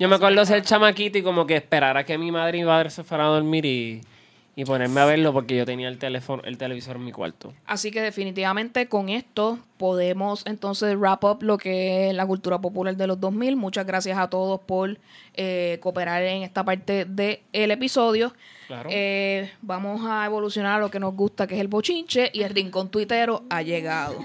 yo 0.00 0.08
me 0.08 0.14
acuerdo 0.14 0.44
ser 0.46 0.62
chamaquito 0.62 1.18
y 1.18 1.22
como 1.22 1.46
que 1.46 1.56
esperar 1.56 1.96
a 1.98 2.04
que 2.04 2.16
mi 2.16 2.32
madre 2.32 2.58
y 2.58 2.60
mi 2.62 2.66
padre 2.66 2.90
se 2.90 3.04
fueran 3.04 3.26
a 3.26 3.30
dormir 3.30 3.66
y, 3.66 4.00
y 4.56 4.64
ponerme 4.64 5.00
a 5.00 5.04
verlo 5.04 5.32
porque 5.32 5.56
yo 5.56 5.66
tenía 5.66 5.88
el 5.88 5.98
teléfono, 5.98 6.42
el 6.44 6.58
televisor 6.58 6.96
en 6.96 7.04
mi 7.04 7.12
cuarto. 7.12 7.52
Así 7.66 7.90
que 7.90 8.00
definitivamente 8.00 8.86
con 8.88 9.08
esto 9.08 9.58
podemos 9.78 10.46
entonces 10.46 10.96
wrap 10.96 11.24
up 11.24 11.42
lo 11.42 11.58
que 11.58 12.08
es 12.08 12.14
la 12.14 12.24
cultura 12.24 12.60
popular 12.60 12.96
de 12.96 13.06
los 13.06 13.20
2000. 13.20 13.56
Muchas 13.56 13.84
gracias 13.84 14.16
a 14.16 14.30
todos 14.30 14.60
por 14.60 14.98
eh, 15.34 15.78
cooperar 15.80 16.22
en 16.22 16.42
esta 16.42 16.64
parte 16.64 17.04
del 17.04 17.70
episodio. 17.70 18.32
Claro. 18.68 18.88
Eh, 18.92 19.50
vamos 19.60 20.02
a 20.04 20.24
evolucionar 20.24 20.76
a 20.76 20.78
lo 20.78 20.90
que 20.90 21.00
nos 21.00 21.14
gusta, 21.14 21.46
que 21.46 21.54
es 21.54 21.60
el 21.60 21.68
bochinche, 21.68 22.30
y 22.32 22.42
el 22.42 22.54
rincón 22.54 22.90
tuitero 22.90 23.42
ha 23.50 23.62
llegado. 23.62 24.16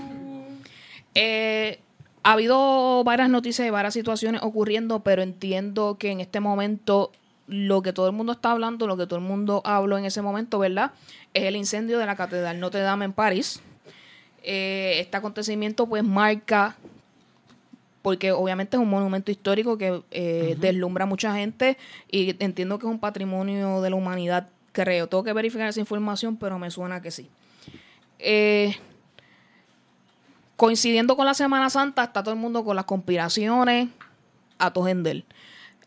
Eh, 1.16 1.80
ha 2.22 2.34
habido 2.34 3.04
varias 3.04 3.30
noticias 3.30 3.68
y 3.68 3.72
varias 3.72 3.96
situaciones 3.96 4.44
ocurriendo, 4.44 5.00
pero 5.00 5.24
entiendo 5.24 5.98
que 5.98 6.12
en 6.12 6.20
este 6.20 6.40
momento 6.40 7.12
lo 7.50 7.82
que 7.82 7.94
todo 7.94 8.06
el 8.08 8.14
mundo 8.14 8.34
está 8.34 8.52
hablando, 8.52 8.86
lo 8.86 8.96
que 8.96 9.08
todo 9.08 9.18
el 9.18 9.26
mundo 9.26 9.62
habló 9.66 9.98
en 9.98 10.06
ese 10.06 10.22
momento, 10.22 10.60
¿verdad? 10.60 10.92
Es 11.34 11.44
el 11.44 11.56
incendio 11.56 11.98
de 11.98 12.06
la 12.06 12.16
Catedral 12.16 12.60
Notre 12.60 12.82
Dame 12.82 13.06
en 13.06 13.14
París. 13.14 13.60
Eh, 14.44 14.98
este 15.00 15.18
acontecimiento 15.18 15.88
pues 15.88 16.04
marca, 16.04 16.78
porque 18.04 18.32
obviamente 18.32 18.78
es 18.78 18.82
un 18.82 18.90
monumento 18.90 19.32
histórico 19.32 19.80
que 19.80 20.04
eh, 20.12 20.56
deslumbra 20.60 21.04
a 21.04 21.08
mucha 21.08 21.34
gente 21.36 21.78
y 22.10 22.36
entiendo 22.44 22.78
que 22.78 22.86
es 22.86 22.92
un 22.92 23.00
patrimonio 23.00 23.82
de 23.82 23.90
la 23.90 23.96
humanidad, 23.96 24.48
creo. 24.72 25.08
Tengo 25.08 25.24
que 25.24 25.34
verificar 25.34 25.68
esa 25.68 25.80
información, 25.80 26.38
pero 26.38 26.60
me 26.60 26.70
suena 26.70 27.02
que 27.02 27.10
sí. 27.10 27.30
Eh, 28.20 28.76
coincidiendo 30.56 31.18
con 31.18 31.26
la 31.26 31.34
Semana 31.34 31.72
Santa, 31.72 32.04
está 32.04 32.22
todo 32.22 32.34
el 32.34 32.40
mundo 32.40 32.64
con 32.64 32.76
las 32.76 32.86
conspiraciones 32.86 33.90
a 34.60 34.72
tojender. 34.72 35.24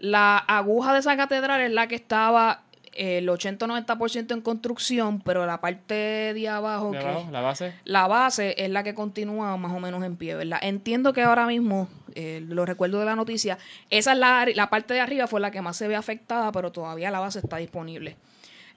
La 0.03 0.37
aguja 0.37 0.93
de 0.93 0.99
esa 0.99 1.17
catedral 1.17 1.61
es 1.61 1.71
la 1.71 1.87
que 1.87 1.95
estaba 1.95 2.63
eh, 2.93 3.19
el 3.19 3.29
80-90% 3.29 4.33
en 4.35 4.41
construcción, 4.43 5.21
pero 5.21 5.47
la 5.47 5.61
parte 5.61 5.95
de 6.35 6.49
abajo, 6.49 6.91
¿De 6.91 6.99
que- 6.99 7.07
abajo? 7.07 7.29
¿La 7.31 7.41
base? 7.41 7.73
la 7.85 8.07
base 8.09 8.55
es 8.63 8.69
la 8.69 8.83
que 8.83 8.95
continúa 8.95 9.57
más 9.57 9.73
o 9.73 9.81
menos 9.81 10.03
en 10.05 10.17
pie, 10.17 10.35
¿verdad? 10.35 10.59
Entiendo 10.61 11.13
que 11.13 11.23
ahora 11.23 11.47
mismo, 11.47 11.89
eh, 12.15 12.43
lo 12.47 12.67
recuerdo 12.67 12.99
de 12.99 13.07
la 13.07 13.17
noticia, 13.17 13.57
esa 13.91 14.13
es 14.13 14.19
la, 14.19 14.45
la 14.55 14.69
parte 14.69 14.93
de 14.93 15.01
arriba 15.01 15.27
fue 15.29 15.41
la 15.41 15.51
que 15.53 15.63
más 15.63 15.77
se 15.77 15.89
ve 15.89 15.97
afectada, 15.97 16.53
pero 16.53 16.71
todavía 16.73 17.11
la 17.11 17.21
base 17.21 17.39
está 17.39 17.57
disponible. 17.59 18.17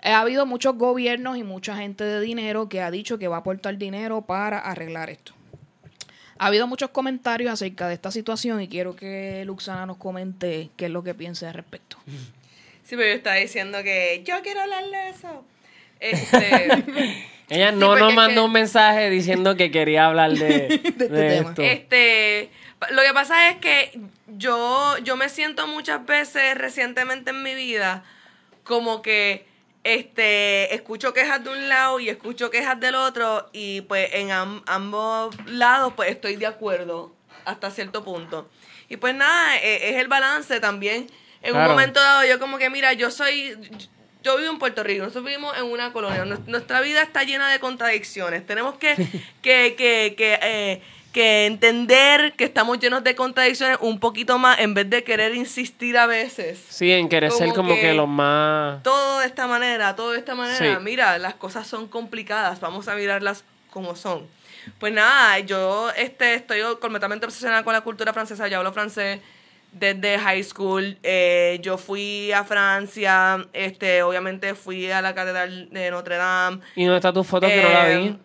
Ha 0.03 0.19
habido 0.21 0.45
muchos 0.45 0.78
gobiernos 0.78 1.36
y 1.38 1.43
mucha 1.43 1.76
gente 1.76 2.03
de 2.03 2.21
dinero 2.21 2.69
que 2.69 2.82
ha 2.84 2.91
dicho 2.91 3.17
que 3.17 3.28
va 3.28 3.38
a 3.38 3.39
aportar 3.39 3.78
dinero 3.78 4.21
para 4.21 4.59
arreglar 4.59 5.09
esto. 5.09 5.34
Ha 6.38 6.47
habido 6.47 6.67
muchos 6.67 6.89
comentarios 6.89 7.51
acerca 7.53 7.88
de 7.88 7.93
esta 7.93 8.11
situación 8.11 8.61
y 8.61 8.67
quiero 8.67 8.95
que 8.95 9.43
Luxana 9.45 9.86
nos 9.86 9.97
comente 9.97 10.69
qué 10.75 10.86
es 10.86 10.91
lo 10.91 11.03
que 11.03 11.13
piensa 11.13 11.47
al 11.47 11.53
respecto. 11.53 11.97
Sí, 12.83 12.95
pero 12.95 13.03
yo 13.07 13.13
estaba 13.15 13.38
diciendo 13.38 13.81
que 13.83 14.21
yo 14.25 14.36
quiero 14.43 14.61
hablar 14.61 14.83
de 14.86 15.09
eso. 15.09 15.45
Este, 15.99 16.83
Ella 17.49 17.71
no 17.71 17.95
nos 17.95 18.13
mandó 18.13 18.41
que- 18.41 18.45
un 18.47 18.51
mensaje 18.51 19.09
diciendo 19.09 19.55
que 19.55 19.71
quería 19.71 20.07
hablar 20.07 20.31
de, 20.33 20.67
este 20.83 21.07
de 21.07 21.29
tema. 21.38 21.49
esto. 21.49 21.61
este, 21.61 22.49
lo 22.91 23.01
que 23.01 23.13
pasa 23.13 23.49
es 23.49 23.57
que 23.57 23.97
yo, 24.36 24.97
yo 25.03 25.15
me 25.15 25.29
siento 25.29 25.67
muchas 25.67 26.05
veces 26.05 26.55
recientemente 26.57 27.29
en 27.31 27.43
mi 27.43 27.55
vida 27.55 28.03
como 28.63 29.01
que 29.01 29.45
este 29.86 30.73
escucho 30.73 31.13
quejas 31.13 31.43
de 31.43 31.51
un 31.51 31.69
lado 31.69 31.99
y 31.99 32.09
escucho 32.09 32.49
quejas 32.49 32.79
del 32.79 32.95
otro 32.95 33.47
y 33.53 33.81
pues 33.81 34.09
en 34.13 34.31
am- 34.31 34.63
ambos 34.65 35.36
lados 35.45 35.93
pues 35.95 36.09
estoy 36.09 36.36
de 36.38 36.47
acuerdo 36.47 37.13
hasta 37.45 37.69
cierto 37.69 38.03
punto. 38.03 38.49
Y 38.89 38.97
pues 38.97 39.13
nada, 39.13 39.57
e- 39.57 39.89
es 39.91 39.95
el 39.97 40.07
balance 40.07 40.59
también. 40.59 41.07
En 41.43 41.51
Claro. 41.51 41.67
un 41.69 41.71
momento 41.75 41.99
dado 41.99 42.25
yo 42.25 42.39
como 42.39 42.57
que 42.57 42.71
mira, 42.71 42.93
yo 42.93 43.11
soy 43.11 43.55
yo 44.23 44.38
vivo 44.38 44.49
en 44.51 44.57
Puerto 44.57 44.83
Rico, 44.83 45.03
nosotros 45.03 45.23
vivimos 45.25 45.55
en 45.55 45.65
una 45.65 45.93
colonia, 45.93 46.25
Nues- 46.25 46.43
nuestra 46.47 46.81
vida 46.81 47.03
está 47.03 47.21
llena 47.23 47.51
de 47.51 47.59
contradicciones. 47.59 48.43
Tenemos 48.47 48.73
que, 48.79 48.95
que, 49.43 49.75
que, 49.77 50.15
que, 50.17 50.39
eh, 50.41 50.81
que 51.16 51.45
entender 51.45 52.34
que 52.34 52.43
estamos 52.43 52.78
llenos 52.78 53.01
de 53.01 53.16
contradicciones 53.16 53.78
un 53.80 54.01
poquito 54.01 54.38
más 54.38 54.59
en 54.59 54.74
vez 54.74 54.89
de 54.89 55.01
querer 55.05 55.34
insistir 55.34 55.97
a 55.97 56.07
veces. 56.07 56.59
Sí, 56.68 56.91
en 56.91 57.07
querer 57.07 57.32
ser 57.32 57.53
como 57.53 57.74
que, 57.74 57.80
que- 57.80 57.93
los 57.93 58.07
más... 58.09 58.84
Todo 58.84 59.20
de 59.20 59.26
esta 59.28 59.47
manera, 59.47 59.95
todo 59.95 60.11
de 60.11 60.20
esta 60.20 60.36
manera. 60.36 60.57
Sí. 60.78 60.84
Mira, 60.84 61.18
las 61.18 61.36
cosas 61.36 61.66
son 61.68 61.88
complicadas, 61.88 62.59
vamos 62.59 62.89
a 62.89 62.95
mirarlas 62.95 63.45
como 63.72 63.95
son. 63.95 64.28
Pues 64.78 64.91
nada, 64.91 65.39
yo 65.39 65.89
este, 65.95 66.34
estoy 66.34 66.59
completamente 66.82 67.26
obsesionada 67.26 67.63
con 67.63 67.72
la 67.72 67.80
cultura 67.82 68.11
francesa, 68.11 68.49
yo 68.49 68.57
hablo 68.57 68.74
francés 68.74 69.22
desde 69.72 70.20
high 70.20 70.43
school. 70.43 70.97
eh, 71.01 71.59
yo 71.61 71.78
fui 71.78 72.32
a 72.34 72.43
Francia, 72.43 73.45
este, 73.53 74.03
obviamente 74.03 74.53
fui 74.53 74.91
a 74.91 75.01
la 75.01 75.16
Catedral 75.16 75.70
de 75.70 75.91
Notre 75.91 76.18
Dame. 76.18 76.59
¿Y 76.76 76.84
dónde 76.84 76.97
está 76.97 77.13
tu 77.13 77.24
foto 77.24 77.47
que 77.47 77.61
no 77.61 77.70
la 77.70 77.86
vi? 77.88 78.18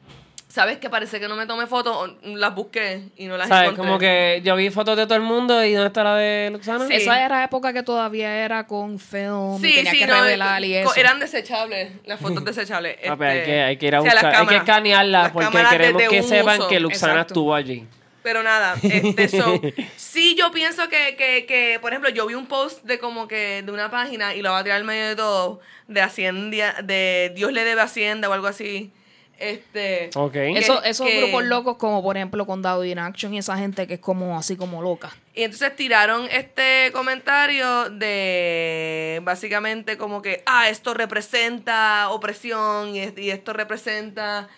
¿Sabes 0.50 0.78
que 0.78 0.90
parece 0.90 1.20
que 1.20 1.28
no 1.28 1.36
me 1.36 1.46
tomé 1.46 1.68
fotos? 1.68 2.12
Las 2.24 2.52
busqué 2.56 3.04
y 3.16 3.26
no 3.26 3.36
las 3.36 3.46
¿Sabes? 3.46 3.70
encontré. 3.70 3.86
Como 3.86 3.98
que 4.00 4.40
yo 4.44 4.56
vi 4.56 4.68
fotos 4.70 4.96
de 4.96 5.04
todo 5.06 5.14
el 5.14 5.22
mundo 5.22 5.64
y 5.64 5.72
¿dónde 5.74 5.86
está 5.86 6.02
la 6.02 6.16
de 6.16 6.50
Luxana? 6.50 6.88
Sí. 6.88 6.94
Esa 6.94 7.24
era 7.24 7.44
época 7.44 7.72
que 7.72 7.84
todavía 7.84 8.34
era 8.44 8.66
con 8.66 8.98
film, 8.98 9.58
y 9.58 9.60
Sí, 9.68 9.74
tenía 9.76 9.92
sí, 9.92 9.98
que 10.00 10.06
no, 10.08 10.14
revelar 10.22 10.64
y 10.64 10.74
eso. 10.74 10.92
eran 10.96 11.20
desechables, 11.20 11.92
las 12.04 12.18
fotos 12.18 12.44
desechables. 12.44 12.96
Pues 12.98 13.20
hay, 13.20 13.38
este, 13.38 13.44
que, 13.50 13.60
hay 13.60 13.76
que 13.76 13.86
ir 13.86 13.94
a 13.94 14.00
o 14.00 14.02
sea, 14.02 14.12
buscar, 14.12 14.26
hay 14.26 14.32
que 14.32 14.38
cámaras. 14.38 14.62
escanearla 14.62 15.22
Las 15.22 15.32
porque 15.32 15.58
queremos 15.70 16.02
que 16.08 16.22
sepan 16.24 16.58
uso. 16.58 16.68
que 16.68 16.80
Luxana 16.80 17.12
Exacto. 17.12 17.32
estuvo 17.34 17.54
allí. 17.54 17.86
Pero 18.24 18.42
nada, 18.42 18.74
este, 18.82 19.28
so, 19.28 19.60
sí 19.96 20.34
yo 20.36 20.50
pienso 20.50 20.88
que, 20.88 21.14
que, 21.16 21.46
que, 21.46 21.78
por 21.80 21.92
ejemplo, 21.92 22.10
yo 22.10 22.26
vi 22.26 22.34
un 22.34 22.46
post 22.46 22.82
de 22.84 22.98
como 22.98 23.28
que 23.28 23.62
de 23.64 23.70
una 23.72 23.88
página 23.90 24.34
y 24.34 24.42
lo 24.42 24.50
va 24.50 24.58
a 24.58 24.62
tirar 24.64 24.78
al 24.78 24.84
medio 24.84 25.06
de 25.08 25.16
todo, 25.16 25.60
de 25.88 26.02
Hacienda, 26.02 26.74
de 26.82 27.32
Dios 27.36 27.52
le 27.52 27.64
debe 27.64 27.80
Hacienda 27.80 28.28
o 28.28 28.32
algo 28.32 28.48
así. 28.48 28.92
Este, 29.40 30.10
Ok. 30.14 30.34
Eso, 30.36 30.82
que- 30.82 30.90
esos 30.90 31.06
que- 31.06 31.18
grupos 31.18 31.44
locos 31.44 31.76
como 31.78 32.02
por 32.02 32.16
ejemplo 32.16 32.46
Condado 32.46 32.84
in 32.84 32.98
Action 32.98 33.32
y 33.32 33.38
esa 33.38 33.56
gente 33.56 33.86
que 33.86 33.94
es 33.94 34.00
como 34.00 34.36
así 34.38 34.54
como 34.56 34.82
loca. 34.82 35.10
Y 35.34 35.42
entonces 35.44 35.74
tiraron 35.76 36.28
este 36.30 36.90
comentario 36.92 37.88
de 37.88 39.20
básicamente 39.24 39.96
como 39.96 40.20
que, 40.22 40.42
ah, 40.46 40.68
esto 40.68 40.92
representa 40.94 42.10
opresión 42.10 42.94
y, 42.94 43.00
es- 43.00 43.18
y 43.18 43.30
esto 43.30 43.52
representa 43.54 44.48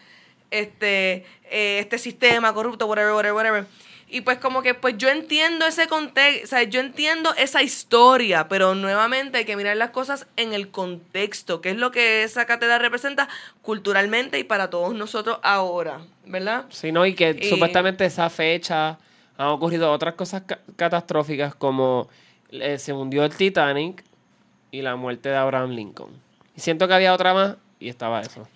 este, 0.51 1.25
eh, 1.51 1.79
este 1.81 1.97
sistema 1.99 2.53
corrupto, 2.53 2.87
whatever, 2.87 3.13
whatever, 3.15 3.35
whatever. 3.35 3.67
Y 4.15 4.21
pues 4.21 4.37
como 4.37 4.61
que, 4.61 4.75
pues 4.75 4.99
yo 4.99 5.09
entiendo 5.09 5.65
ese 5.67 5.89
contexto, 5.89 6.45
o 6.45 6.47
sea, 6.47 6.63
yo 6.65 6.81
entiendo 6.81 7.35
esa 7.39 7.63
historia, 7.63 8.47
pero 8.47 8.75
nuevamente 8.75 9.39
hay 9.39 9.45
que 9.47 9.57
mirar 9.57 9.75
las 9.79 9.89
cosas 9.89 10.27
en 10.37 10.53
el 10.53 10.69
contexto, 10.71 11.63
que 11.63 11.71
es 11.71 11.77
lo 11.79 11.91
que 11.93 12.23
esa 12.23 12.45
catedral 12.45 12.81
representa 12.81 13.27
culturalmente 13.63 14.39
y 14.39 14.45
para 14.45 14.69
todos 14.69 14.95
nosotros 14.95 15.39
ahora, 15.43 16.03
¿verdad? 16.27 16.67
Sí, 16.69 16.93
¿no? 16.93 17.07
Y 17.07 17.15
que 17.15 17.39
Y- 17.41 17.49
supuestamente 17.49 18.05
esa 18.05 18.29
fecha 18.29 18.99
han 19.39 19.47
ocurrido 19.47 19.91
otras 19.91 20.13
cosas 20.15 20.43
ca- 20.43 20.59
catastróficas 20.77 21.55
como 21.55 22.09
eh, 22.51 22.79
se 22.79 22.93
hundió 22.93 23.25
el 23.25 23.35
Titanic 23.35 24.05
y 24.71 24.83
la 24.83 24.95
muerte 24.95 25.31
de 25.31 25.37
Abraham 25.37 25.71
Lincoln. 25.71 26.11
Y 26.55 26.61
siento 26.61 26.87
que 26.87 26.93
había 26.93 27.15
otra 27.15 27.33
más 27.33 27.57
y 27.81 27.89
estaba 27.89 28.21
eso. 28.21 28.47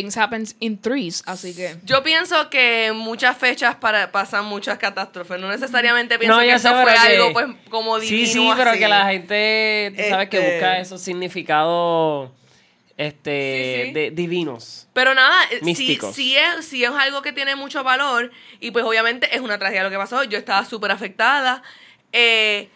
Things 0.00 0.16
happen 0.16 0.44
in 0.60 0.80
threes, 0.80 1.24
así 1.26 1.54
que 1.56 1.76
Yo 1.84 2.04
pienso 2.04 2.48
que 2.50 2.92
muchas 2.94 3.36
fechas 3.36 3.74
para, 3.74 4.12
pasan 4.12 4.44
muchas 4.44 4.78
catástrofes. 4.78 5.40
No 5.40 5.48
necesariamente 5.48 6.20
pienso 6.20 6.36
No, 6.36 6.42
que 6.42 6.56
sé, 6.56 6.68
fue 6.70 6.84
que- 6.92 6.98
algo 6.98 7.32
pues 7.32 7.46
como 7.68 7.98
divino. 7.98 8.26
Sí, 8.26 8.32
sí, 8.32 8.50
pero 8.56 8.70
así. 8.70 8.78
que 8.78 8.86
la 8.88 9.06
gente, 9.10 9.92
tú 9.96 10.02
sabes, 10.08 10.28
que 10.28 10.38
Este- 10.38 10.52
busca 10.54 10.78
esos 10.78 11.00
significados 11.00 12.30
este, 12.96 13.82
Sí, 13.82 13.86
sí. 13.88 13.92
De, 13.92 14.10
divinos. 14.12 14.88
Pero 14.92 15.14
nada, 15.14 15.36
eh, 15.50 15.58
sí, 15.60 15.64
Místicos. 15.64 16.14
sí, 16.14 16.36
es, 16.36 16.64
sí 16.64 16.84
es 16.84 16.90
algo 16.90 17.22
que 17.22 17.32
tiene 17.32 17.54
mucho 17.56 17.82
valor 17.84 18.30
y 18.60 18.70
pues 18.72 18.84
obviamente 18.84 19.34
es 19.34 19.40
una 19.40 19.58
tragedia 19.58 19.82
lo 19.84 19.90
que 19.90 19.96
pasó. 19.96 20.22
Yo 20.24 20.38
estaba 20.38 20.64
súper 20.64 20.90
afectada. 20.92 21.62
eh, 22.12 22.68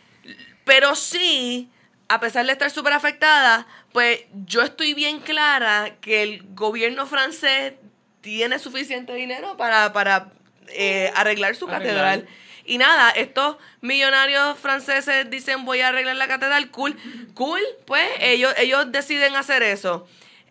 pero 0.64 0.94
sí, 0.94 1.68
a 2.12 2.20
pesar 2.20 2.44
de 2.44 2.52
estar 2.52 2.70
súper 2.70 2.92
afectada, 2.92 3.66
pues 3.92 4.20
yo 4.44 4.60
estoy 4.62 4.92
bien 4.92 5.20
clara 5.20 5.96
que 6.02 6.22
el 6.22 6.42
gobierno 6.54 7.06
francés 7.06 7.72
tiene 8.20 8.58
suficiente 8.58 9.14
dinero 9.14 9.56
para, 9.56 9.94
para 9.94 10.28
eh, 10.68 11.10
arreglar 11.16 11.56
su 11.56 11.66
Arreglar. 11.66 11.82
catedral. 11.82 12.28
Y 12.66 12.76
nada, 12.76 13.10
estos 13.10 13.56
millonarios 13.80 14.58
franceses 14.58 15.30
dicen 15.30 15.64
voy 15.64 15.80
a 15.80 15.88
arreglar 15.88 16.16
la 16.16 16.28
catedral, 16.28 16.70
cool, 16.70 16.96
cool, 17.32 17.62
pues 17.86 18.06
ellos, 18.20 18.54
ellos 18.58 18.92
deciden 18.92 19.34
hacer 19.34 19.62
eso. 19.62 20.06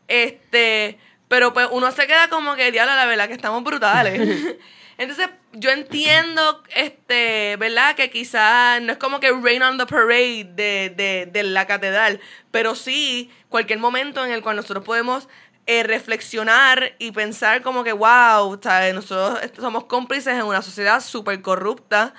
Este, 0.08 0.98
pero 1.28 1.54
pues 1.54 1.68
uno 1.72 1.92
se 1.92 2.08
queda 2.08 2.28
como 2.30 2.56
que, 2.56 2.72
diablo, 2.72 2.96
la 2.96 3.06
verdad 3.06 3.28
que 3.28 3.34
estamos 3.36 3.64
brutales. 3.64 4.56
Entonces, 5.02 5.30
yo 5.54 5.72
entiendo, 5.72 6.62
este, 6.76 7.58
¿verdad? 7.58 7.96
Que 7.96 8.12
quizás 8.12 8.80
no 8.84 8.92
es 8.92 9.00
como 9.00 9.20
que 9.20 9.32
rain 9.32 9.64
on 9.64 9.80
the 9.80 9.88
parade 9.88 10.44
de, 10.54 11.28
de, 11.32 11.44
la 11.44 11.66
catedral, 11.66 12.20
pero 12.52 12.76
sí 12.76 13.32
cualquier 13.50 13.80
momento 13.80 14.24
en 14.24 14.32
el 14.32 14.44
cual 14.44 14.58
nosotros 14.58 14.86
podemos 14.86 15.28
eh, 15.66 15.82
reflexionar 15.82 16.94
y 17.00 17.12
pensar 17.14 17.64
como 17.64 17.84
que, 17.84 17.94
wow, 17.94 18.60
¿sabes? 18.62 18.94
nosotros 18.94 19.40
somos 19.56 19.86
cómplices 19.86 20.36
en 20.36 20.44
una 20.44 20.62
sociedad 20.62 21.02
súper 21.02 21.42
corrupta 21.42 22.14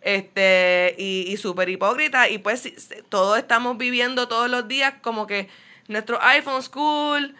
este 0.00 0.94
y, 0.96 1.24
y 1.26 1.36
súper 1.38 1.68
hipócrita 1.68 2.28
y 2.28 2.38
pues 2.38 2.72
todos 3.08 3.36
estamos 3.36 3.76
viviendo 3.78 4.28
todos 4.28 4.48
los 4.48 4.68
días 4.68 4.94
como 5.02 5.26
que 5.26 5.48
nuestro 5.88 6.22
iPhone 6.22 6.62
school 6.62 7.34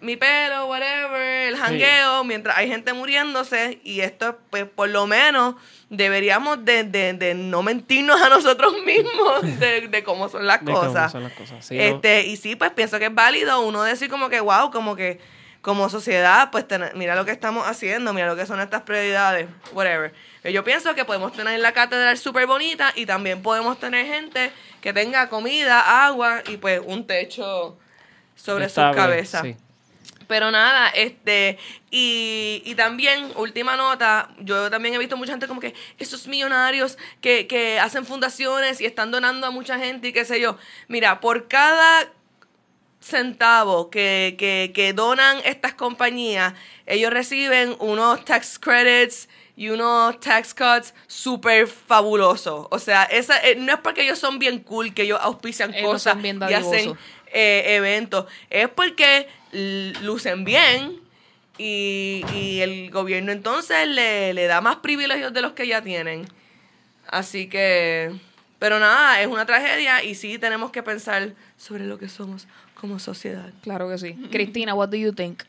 mi 0.00 0.16
pelo, 0.16 0.66
whatever, 0.66 1.48
el 1.48 1.56
jangueo, 1.56 2.24
mientras 2.24 2.56
hay 2.56 2.68
gente 2.68 2.92
muriéndose 2.92 3.80
y 3.84 4.00
esto, 4.00 4.38
pues 4.50 4.64
por 4.64 4.88
lo 4.88 5.06
menos 5.06 5.54
deberíamos 5.88 6.64
de, 6.64 6.84
de, 6.84 7.12
de 7.14 7.34
no 7.34 7.62
mentirnos 7.62 8.20
a 8.20 8.28
nosotros 8.28 8.74
mismos 8.84 9.42
de, 9.58 9.88
de 9.88 10.02
cómo 10.04 10.28
son 10.28 10.46
las 10.46 10.58
cosas. 10.62 11.12
son 11.12 11.22
las 11.24 11.32
cosas, 11.32 11.64
sí, 11.64 11.76
¿no? 11.76 11.82
este, 11.82 12.26
y 12.26 12.36
sí, 12.36 12.56
pues 12.56 12.70
pienso 12.70 12.98
que 12.98 13.06
es 13.06 13.14
válido 13.14 13.60
uno 13.60 13.82
decir 13.82 14.08
como 14.08 14.28
que, 14.28 14.40
wow, 14.40 14.70
como 14.70 14.96
que 14.96 15.18
como 15.62 15.90
sociedad, 15.90 16.50
pues 16.50 16.66
tener- 16.66 16.94
mira 16.94 17.14
lo 17.14 17.26
que 17.26 17.32
estamos 17.32 17.66
haciendo, 17.66 18.14
mira 18.14 18.26
lo 18.28 18.34
que 18.36 18.46
son 18.46 18.56
nuestras 18.56 18.80
prioridades, 18.82 19.46
whatever. 19.72 20.14
Pero 20.42 20.54
Yo 20.54 20.64
pienso 20.64 20.94
que 20.94 21.04
podemos 21.04 21.34
tener 21.34 21.60
la 21.60 21.72
catedral 21.72 22.16
súper 22.16 22.46
bonita 22.46 22.92
y 22.96 23.04
también 23.04 23.42
podemos 23.42 23.78
tener 23.78 24.06
gente 24.06 24.50
que 24.80 24.94
tenga 24.94 25.28
comida, 25.28 26.06
agua 26.06 26.42
y 26.48 26.56
pues 26.56 26.80
un 26.82 27.06
techo 27.06 27.76
sobre 28.36 28.70
sus 28.70 28.76
cabezas. 28.94 29.42
sí. 29.42 29.56
Pero 30.30 30.52
nada, 30.52 30.90
este, 30.90 31.58
y, 31.90 32.62
y 32.64 32.76
también, 32.76 33.32
última 33.34 33.76
nota, 33.76 34.30
yo 34.38 34.70
también 34.70 34.94
he 34.94 34.98
visto 34.98 35.16
mucha 35.16 35.32
gente 35.32 35.48
como 35.48 35.60
que 35.60 35.74
esos 35.98 36.28
millonarios 36.28 36.98
que, 37.20 37.48
que 37.48 37.80
hacen 37.80 38.06
fundaciones 38.06 38.80
y 38.80 38.86
están 38.86 39.10
donando 39.10 39.48
a 39.48 39.50
mucha 39.50 39.76
gente 39.76 40.06
y 40.06 40.12
qué 40.12 40.24
sé 40.24 40.40
yo. 40.40 40.56
Mira, 40.86 41.18
por 41.18 41.48
cada 41.48 42.12
centavo 43.00 43.90
que, 43.90 44.36
que, 44.38 44.70
que 44.72 44.92
donan 44.92 45.38
estas 45.44 45.74
compañías, 45.74 46.54
ellos 46.86 47.12
reciben 47.12 47.74
unos 47.80 48.24
tax 48.24 48.56
credits 48.60 49.28
y 49.56 49.70
unos 49.70 50.20
tax 50.20 50.54
cuts 50.54 50.94
súper 51.08 51.66
fabulosos. 51.66 52.68
O 52.70 52.78
sea, 52.78 53.02
esa, 53.02 53.36
eh, 53.38 53.56
no 53.56 53.72
es 53.72 53.80
porque 53.80 54.02
ellos 54.02 54.20
son 54.20 54.38
bien 54.38 54.60
cool 54.60 54.94
que 54.94 55.02
ellos 55.02 55.18
auspician 55.20 55.74
Ellos 55.74 55.90
cosas 55.90 56.16
y 56.22 56.54
hacen 56.54 56.96
eh, 57.32 57.64
eventos. 57.74 58.26
Es 58.48 58.68
porque 58.68 59.26
lucen 59.52 60.44
bien 60.44 61.00
y, 61.58 62.22
y 62.34 62.60
el 62.60 62.90
gobierno 62.90 63.32
entonces 63.32 63.86
le, 63.88 64.32
le 64.34 64.46
da 64.46 64.60
más 64.60 64.76
privilegios 64.76 65.32
de 65.32 65.42
los 65.42 65.52
que 65.52 65.66
ya 65.66 65.82
tienen. 65.82 66.26
Así 67.08 67.48
que, 67.48 68.12
pero 68.58 68.78
nada, 68.78 69.20
es 69.20 69.26
una 69.26 69.46
tragedia 69.46 70.02
y 70.04 70.14
sí 70.14 70.38
tenemos 70.38 70.70
que 70.70 70.82
pensar 70.82 71.34
sobre 71.56 71.84
lo 71.84 71.98
que 71.98 72.08
somos 72.08 72.46
como 72.74 72.98
sociedad. 72.98 73.50
Claro 73.62 73.88
que 73.88 73.98
sí. 73.98 74.14
Cristina, 74.30 74.74
what 74.74 74.88
do 74.88 74.96
you 74.96 75.12
think? 75.12 75.42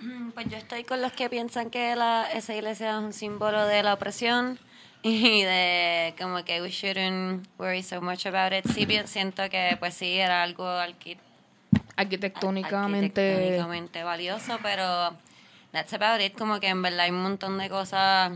Mm, 0.00 0.30
Pues 0.30 0.48
yo 0.48 0.56
estoy 0.56 0.84
con 0.84 1.02
los 1.02 1.12
que 1.12 1.28
piensan 1.28 1.70
que 1.70 1.96
la, 1.96 2.30
esa 2.32 2.54
iglesia 2.54 2.90
es 2.90 2.96
un 3.04 3.12
símbolo 3.12 3.66
de 3.66 3.82
la 3.82 3.94
opresión 3.94 4.58
y 5.02 5.42
de 5.42 6.14
como 6.18 6.44
que 6.44 6.62
we 6.62 6.70
shouldn't 6.70 7.46
worry 7.58 7.82
so 7.82 8.00
much 8.00 8.24
about 8.26 8.52
it. 8.52 8.64
Sí, 8.72 8.86
bien, 8.86 9.06
siento 9.08 9.42
que 9.50 9.76
pues 9.78 9.94
sí, 9.94 10.14
era 10.18 10.42
algo 10.42 10.64
arqui- 10.64 11.18
Arquitectónicamente. 11.96 13.32
arquitectónicamente 13.32 14.02
valioso, 14.02 14.58
pero 14.62 15.16
that's 15.72 15.92
about 15.94 16.20
it. 16.20 16.36
Como 16.36 16.60
que 16.60 16.68
en 16.68 16.82
verdad 16.82 17.00
hay 17.00 17.10
un 17.10 17.22
montón 17.22 17.58
de 17.58 17.68
cosas 17.68 18.32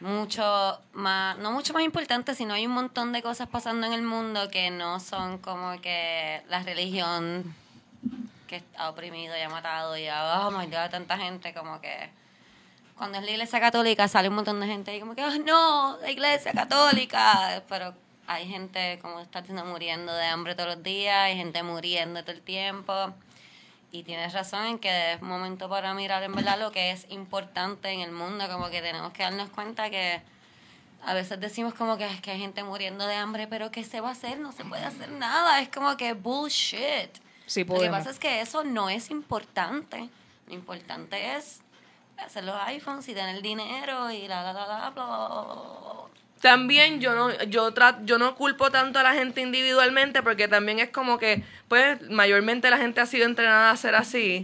mucho 0.00 0.80
más, 0.92 1.38
no 1.38 1.52
mucho 1.52 1.72
más 1.72 1.82
importantes, 1.82 2.36
sino 2.36 2.54
hay 2.54 2.66
un 2.66 2.72
montón 2.72 3.12
de 3.12 3.22
cosas 3.22 3.48
pasando 3.48 3.86
en 3.86 3.92
el 3.92 4.02
mundo 4.02 4.50
que 4.50 4.70
no 4.70 5.00
son 5.00 5.38
como 5.38 5.80
que 5.80 6.42
la 6.48 6.62
religión 6.62 7.54
que 8.46 8.62
ha 8.76 8.90
oprimido 8.90 9.36
y 9.36 9.40
ha 9.40 9.48
matado 9.48 9.96
y 9.96 10.06
ha, 10.06 10.46
oh 10.46 10.50
my 10.50 10.66
God, 10.66 10.90
tanta 10.90 11.16
gente 11.16 11.54
como 11.54 11.80
que 11.80 12.10
cuando 12.96 13.18
es 13.18 13.24
la 13.24 13.30
iglesia 13.30 13.60
católica 13.60 14.06
sale 14.06 14.28
un 14.28 14.34
montón 14.36 14.60
de 14.60 14.66
gente 14.66 14.94
y 14.94 15.00
como 15.00 15.14
que, 15.14 15.22
"Ah, 15.22 15.36
no, 15.44 15.96
la 16.00 16.10
iglesia 16.10 16.52
católica, 16.52 17.62
pero 17.68 17.94
hay 18.26 18.48
gente, 18.48 18.98
como 19.02 19.20
está 19.20 19.40
diciendo, 19.40 19.64
muriendo 19.64 20.12
de 20.12 20.24
hambre 20.26 20.54
todos 20.54 20.76
los 20.76 20.82
días, 20.82 21.16
hay 21.16 21.36
gente 21.36 21.62
muriendo 21.62 22.22
todo 22.22 22.32
el 22.32 22.42
tiempo. 22.42 23.14
Y 23.92 24.02
tienes 24.02 24.32
razón 24.32 24.66
en 24.66 24.78
que 24.78 25.12
es 25.12 25.22
momento 25.22 25.68
para 25.68 25.94
mirar 25.94 26.22
en 26.24 26.34
verdad 26.34 26.58
lo 26.58 26.72
que 26.72 26.90
es 26.90 27.06
importante 27.10 27.90
en 27.90 28.00
el 28.00 28.10
mundo, 28.10 28.48
como 28.50 28.68
que 28.68 28.82
tenemos 28.82 29.12
que 29.12 29.22
darnos 29.22 29.50
cuenta 29.50 29.88
que 29.88 30.20
a 31.06 31.14
veces 31.14 31.38
decimos 31.38 31.74
como 31.74 31.96
que 31.96 32.06
es 32.06 32.20
que 32.20 32.32
hay 32.32 32.40
gente 32.40 32.64
muriendo 32.64 33.06
de 33.06 33.14
hambre, 33.14 33.46
pero 33.46 33.70
¿qué 33.70 33.84
se 33.84 34.00
va 34.00 34.08
a 34.08 34.12
hacer? 34.12 34.40
No 34.40 34.52
se 34.52 34.64
puede 34.64 34.84
hacer 34.84 35.10
nada, 35.10 35.60
es 35.60 35.68
como 35.68 35.96
que 35.96 36.14
bullshit. 36.14 37.10
Sí, 37.46 37.64
Lo 37.64 37.78
que 37.78 37.90
pasa 37.90 38.10
es 38.10 38.18
que 38.18 38.40
eso 38.40 38.64
no 38.64 38.88
es 38.88 39.10
importante. 39.10 40.08
Lo 40.46 40.54
importante 40.54 41.36
es 41.36 41.60
hacer 42.16 42.44
los 42.44 42.56
iPhones 42.62 43.08
y 43.08 43.14
tener 43.14 43.42
dinero 43.42 44.10
y 44.10 44.26
la, 44.26 44.42
la, 44.42 44.52
la, 44.52 44.66
la, 44.66 44.90
bla, 44.90 45.04
bla, 45.04 45.16
bla. 45.16 46.23
También 46.44 47.00
yo 47.00 47.14
no, 47.14 47.32
yo 47.44 47.72
tra- 47.72 48.04
yo 48.04 48.18
no 48.18 48.34
culpo 48.34 48.70
tanto 48.70 48.98
a 48.98 49.02
la 49.02 49.14
gente 49.14 49.40
individualmente 49.40 50.22
porque 50.22 50.46
también 50.46 50.78
es 50.78 50.90
como 50.90 51.16
que, 51.18 51.42
pues, 51.68 52.02
mayormente 52.10 52.68
la 52.68 52.76
gente 52.76 53.00
ha 53.00 53.06
sido 53.06 53.24
entrenada 53.24 53.70
a 53.70 53.76
ser 53.78 53.94
así. 53.94 54.42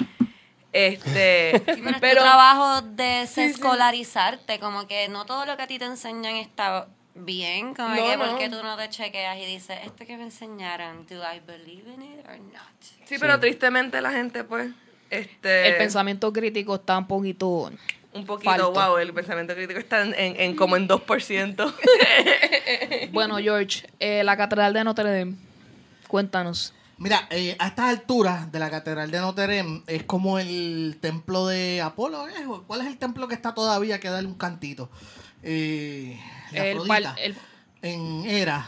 Este, 0.73 1.63
Sí, 1.75 1.83
pero, 1.85 1.91
es 1.97 2.01
pero 2.01 2.21
tu 2.23 2.27
trabajo 2.27 2.81
de 2.81 3.23
escolarizarte, 3.23 4.59
como 4.61 4.87
que 4.87 5.09
no 5.11 5.27
todo 5.27 5.45
lo 5.45 5.59
que 5.59 5.65
a 5.65 5.67
ti 5.67 5.79
te 5.79 5.85
enseñan 5.85 6.37
está 6.37 6.87
bien, 7.15 7.75
como 7.75 7.95
No, 7.95 8.07
que 8.07 8.17
no. 8.17 8.29
porque 8.31 8.49
tú 8.49 8.63
no 8.63 8.79
te 8.79 8.89
chequeas 8.89 9.37
y 9.37 9.45
dices, 9.45 9.79
esto 9.85 10.07
que 10.07 10.17
me 10.17 10.23
enseñaron, 10.23 11.05
do 11.07 11.17
I 11.17 11.41
believe 11.47 11.93
in 11.93 12.01
it 12.03 12.27
or 12.27 12.39
not? 12.39 12.65
sí, 13.05 13.17
pero 13.21 13.39
tristemente 13.39 14.01
la 14.01 14.13
gente, 14.13 14.43
pues, 14.45 14.71
este, 15.11 15.69
El 15.69 15.77
pensamiento 15.77 16.33
crítico 16.33 16.77
está 16.77 16.97
un 16.97 17.07
poquito. 17.07 17.71
Un 18.13 18.27
poquito, 18.27 18.51
falto. 18.51 18.73
wow, 18.73 18.97
el 18.99 19.13
pensamiento 19.15 19.55
crítico 19.55 19.79
está 19.79 20.03
en, 20.03 20.15
en- 20.15 20.41
en 20.41 20.57
como 20.57 20.77
en 20.77 20.89
2%. 20.89 21.75
Bueno, 23.13 23.39
George, 23.39 23.89
eh, 23.99 24.23
la 24.25 24.37
Catedral 24.37 24.73
de 24.73 24.85
Notre 24.85 25.19
Dame. 25.19 25.35
Cuéntanos. 26.09 26.73
Mira, 26.99 27.27
eh, 27.31 27.57
a 27.59 27.69
estas 27.69 27.87
alturas 27.89 28.53
de 28.53 28.59
la 28.59 28.71
Catedral 28.71 29.11
de 29.11 29.19
Notre 29.21 29.57
Dame 29.57 29.83
es 29.87 30.03
como 30.05 30.39
el 30.39 30.99
templo 31.01 31.47
de 31.47 31.81
Apolo. 31.81 32.29
¿eh? 32.29 32.33
¿Cuál 32.67 32.83
es 32.83 32.87
el 32.87 32.99
templo 32.99 33.27
que 33.29 33.35
está 33.35 33.55
todavía 33.55 33.99
que 34.01 34.09
darle 34.11 34.29
un 34.29 34.35
cantito? 34.35 34.91
Eh, 35.43 36.21
la 36.53 36.67
El, 36.67 36.77
Afrodita. 36.79 36.95
pal- 37.15 37.19
el- 37.23 37.37
en 37.83 38.27
Era, 38.27 38.67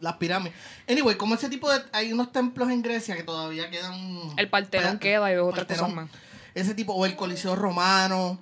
las 0.00 0.14
pirámides. 0.14 0.56
Anyway, 0.88 1.16
como 1.16 1.34
ese 1.34 1.48
tipo 1.48 1.70
de... 1.70 1.80
Hay 1.92 2.12
unos 2.12 2.30
templos 2.32 2.70
en 2.70 2.80
Grecia 2.82 3.16
que 3.16 3.22
todavía 3.24 3.68
quedan... 3.70 3.94
El 4.36 4.48
Partenón 4.48 4.98
Peda- 4.98 5.00
queda 5.00 5.32
y 5.32 5.36
otras 5.36 5.66
cosas 5.66 5.92
más. 5.92 6.08
Ese 6.54 6.74
tipo, 6.74 6.94
o 6.94 7.04
el 7.06 7.16
Coliseo 7.16 7.56
Romano, 7.56 8.38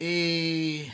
eh, 0.00 0.92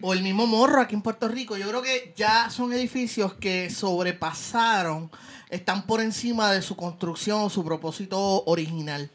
o 0.00 0.12
el 0.12 0.22
mismo 0.22 0.46
Morro 0.46 0.80
aquí 0.80 0.94
en 0.94 1.02
Puerto 1.02 1.28
Rico. 1.28 1.56
Yo 1.56 1.68
creo 1.68 1.82
que 1.82 2.12
ya 2.16 2.50
son 2.50 2.72
edificios 2.72 3.34
que 3.34 3.70
sobrepasaron, 3.70 5.10
están 5.50 5.86
por 5.86 6.00
encima 6.00 6.52
de 6.52 6.62
su 6.62 6.76
construcción 6.76 7.42
o 7.42 7.50
su 7.50 7.64
propósito 7.64 8.44
original 8.46 9.10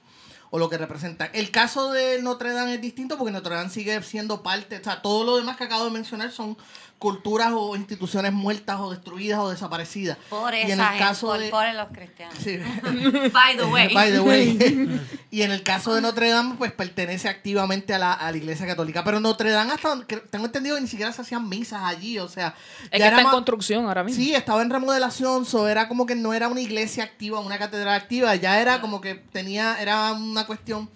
o 0.49 0.59
lo 0.59 0.69
que 0.69 0.77
representan. 0.77 1.31
El 1.33 1.49
caso 1.49 1.91
de 1.91 2.21
Notre 2.21 2.53
Dame 2.53 2.75
es 2.75 2.81
distinto 2.81 3.17
porque 3.17 3.31
Notre 3.31 3.55
Dame 3.55 3.71
sigue 3.71 3.99
siendo 4.03 4.43
parte, 4.43 4.77
o 4.77 4.83
sea, 4.83 5.01
todo 5.01 5.23
lo 5.23 5.37
demás 5.37 5.57
que 5.57 5.63
acabo 5.63 5.85
de 5.85 5.89
mencionar 5.89 6.31
son 6.31 6.55
culturas 7.03 7.51
o 7.53 7.75
instituciones 7.75 8.31
muertas 8.31 8.79
o 8.79 8.89
destruidas 8.89 9.37
o 9.37 9.49
desaparecidas. 9.49 10.17
Por 10.29 10.55
y 10.55 10.61
en 10.71 10.79
el 10.79 10.97
caso 10.97 11.33
de 11.33 11.49
por 11.49 11.67
los 11.73 11.89
cristianos. 11.89 12.33
Sí. 12.41 12.57
By 13.33 13.57
the 13.57 13.65
way. 13.65 13.93
By 13.93 14.09
the 14.09 14.21
way. 14.21 15.01
y 15.29 15.41
en 15.41 15.51
el 15.51 15.63
caso 15.63 15.93
de 15.93 15.99
Notre 15.99 16.29
Dame, 16.29 16.55
pues 16.57 16.71
pertenece 16.71 17.27
activamente 17.27 17.93
a 17.93 17.99
la, 17.99 18.13
a 18.13 18.31
la 18.31 18.37
iglesia 18.37 18.65
católica. 18.65 19.03
Pero 19.03 19.19
Notre 19.19 19.51
Dame, 19.51 19.73
hasta 19.73 19.89
donde- 19.89 20.05
tengo 20.05 20.45
entendido 20.45 20.77
que 20.77 20.81
ni 20.81 20.87
siquiera 20.87 21.11
se 21.11 21.23
hacían 21.23 21.49
misas 21.49 21.81
allí. 21.83 22.19
O 22.19 22.29
sea, 22.29 22.55
Es 22.83 22.91
ya 22.91 22.97
que 22.99 23.03
era 23.03 23.17
está 23.17 23.21
en 23.23 23.31
construcción 23.31 23.85
ahora 23.85 24.05
mismo. 24.05 24.23
Sí, 24.23 24.33
estaba 24.33 24.61
en 24.61 24.69
remodelación, 24.69 25.45
so 25.45 25.67
era 25.67 25.89
como 25.89 26.05
que 26.05 26.15
no 26.15 26.33
era 26.33 26.47
una 26.47 26.61
iglesia 26.61 27.03
activa, 27.03 27.41
una 27.41 27.59
catedral 27.59 27.95
activa, 27.95 28.33
ya 28.35 28.61
era 28.61 28.79
como 28.79 29.01
que 29.01 29.15
tenía, 29.15 29.75
era 29.81 30.13
una 30.13 30.45
cuestión 30.45 30.89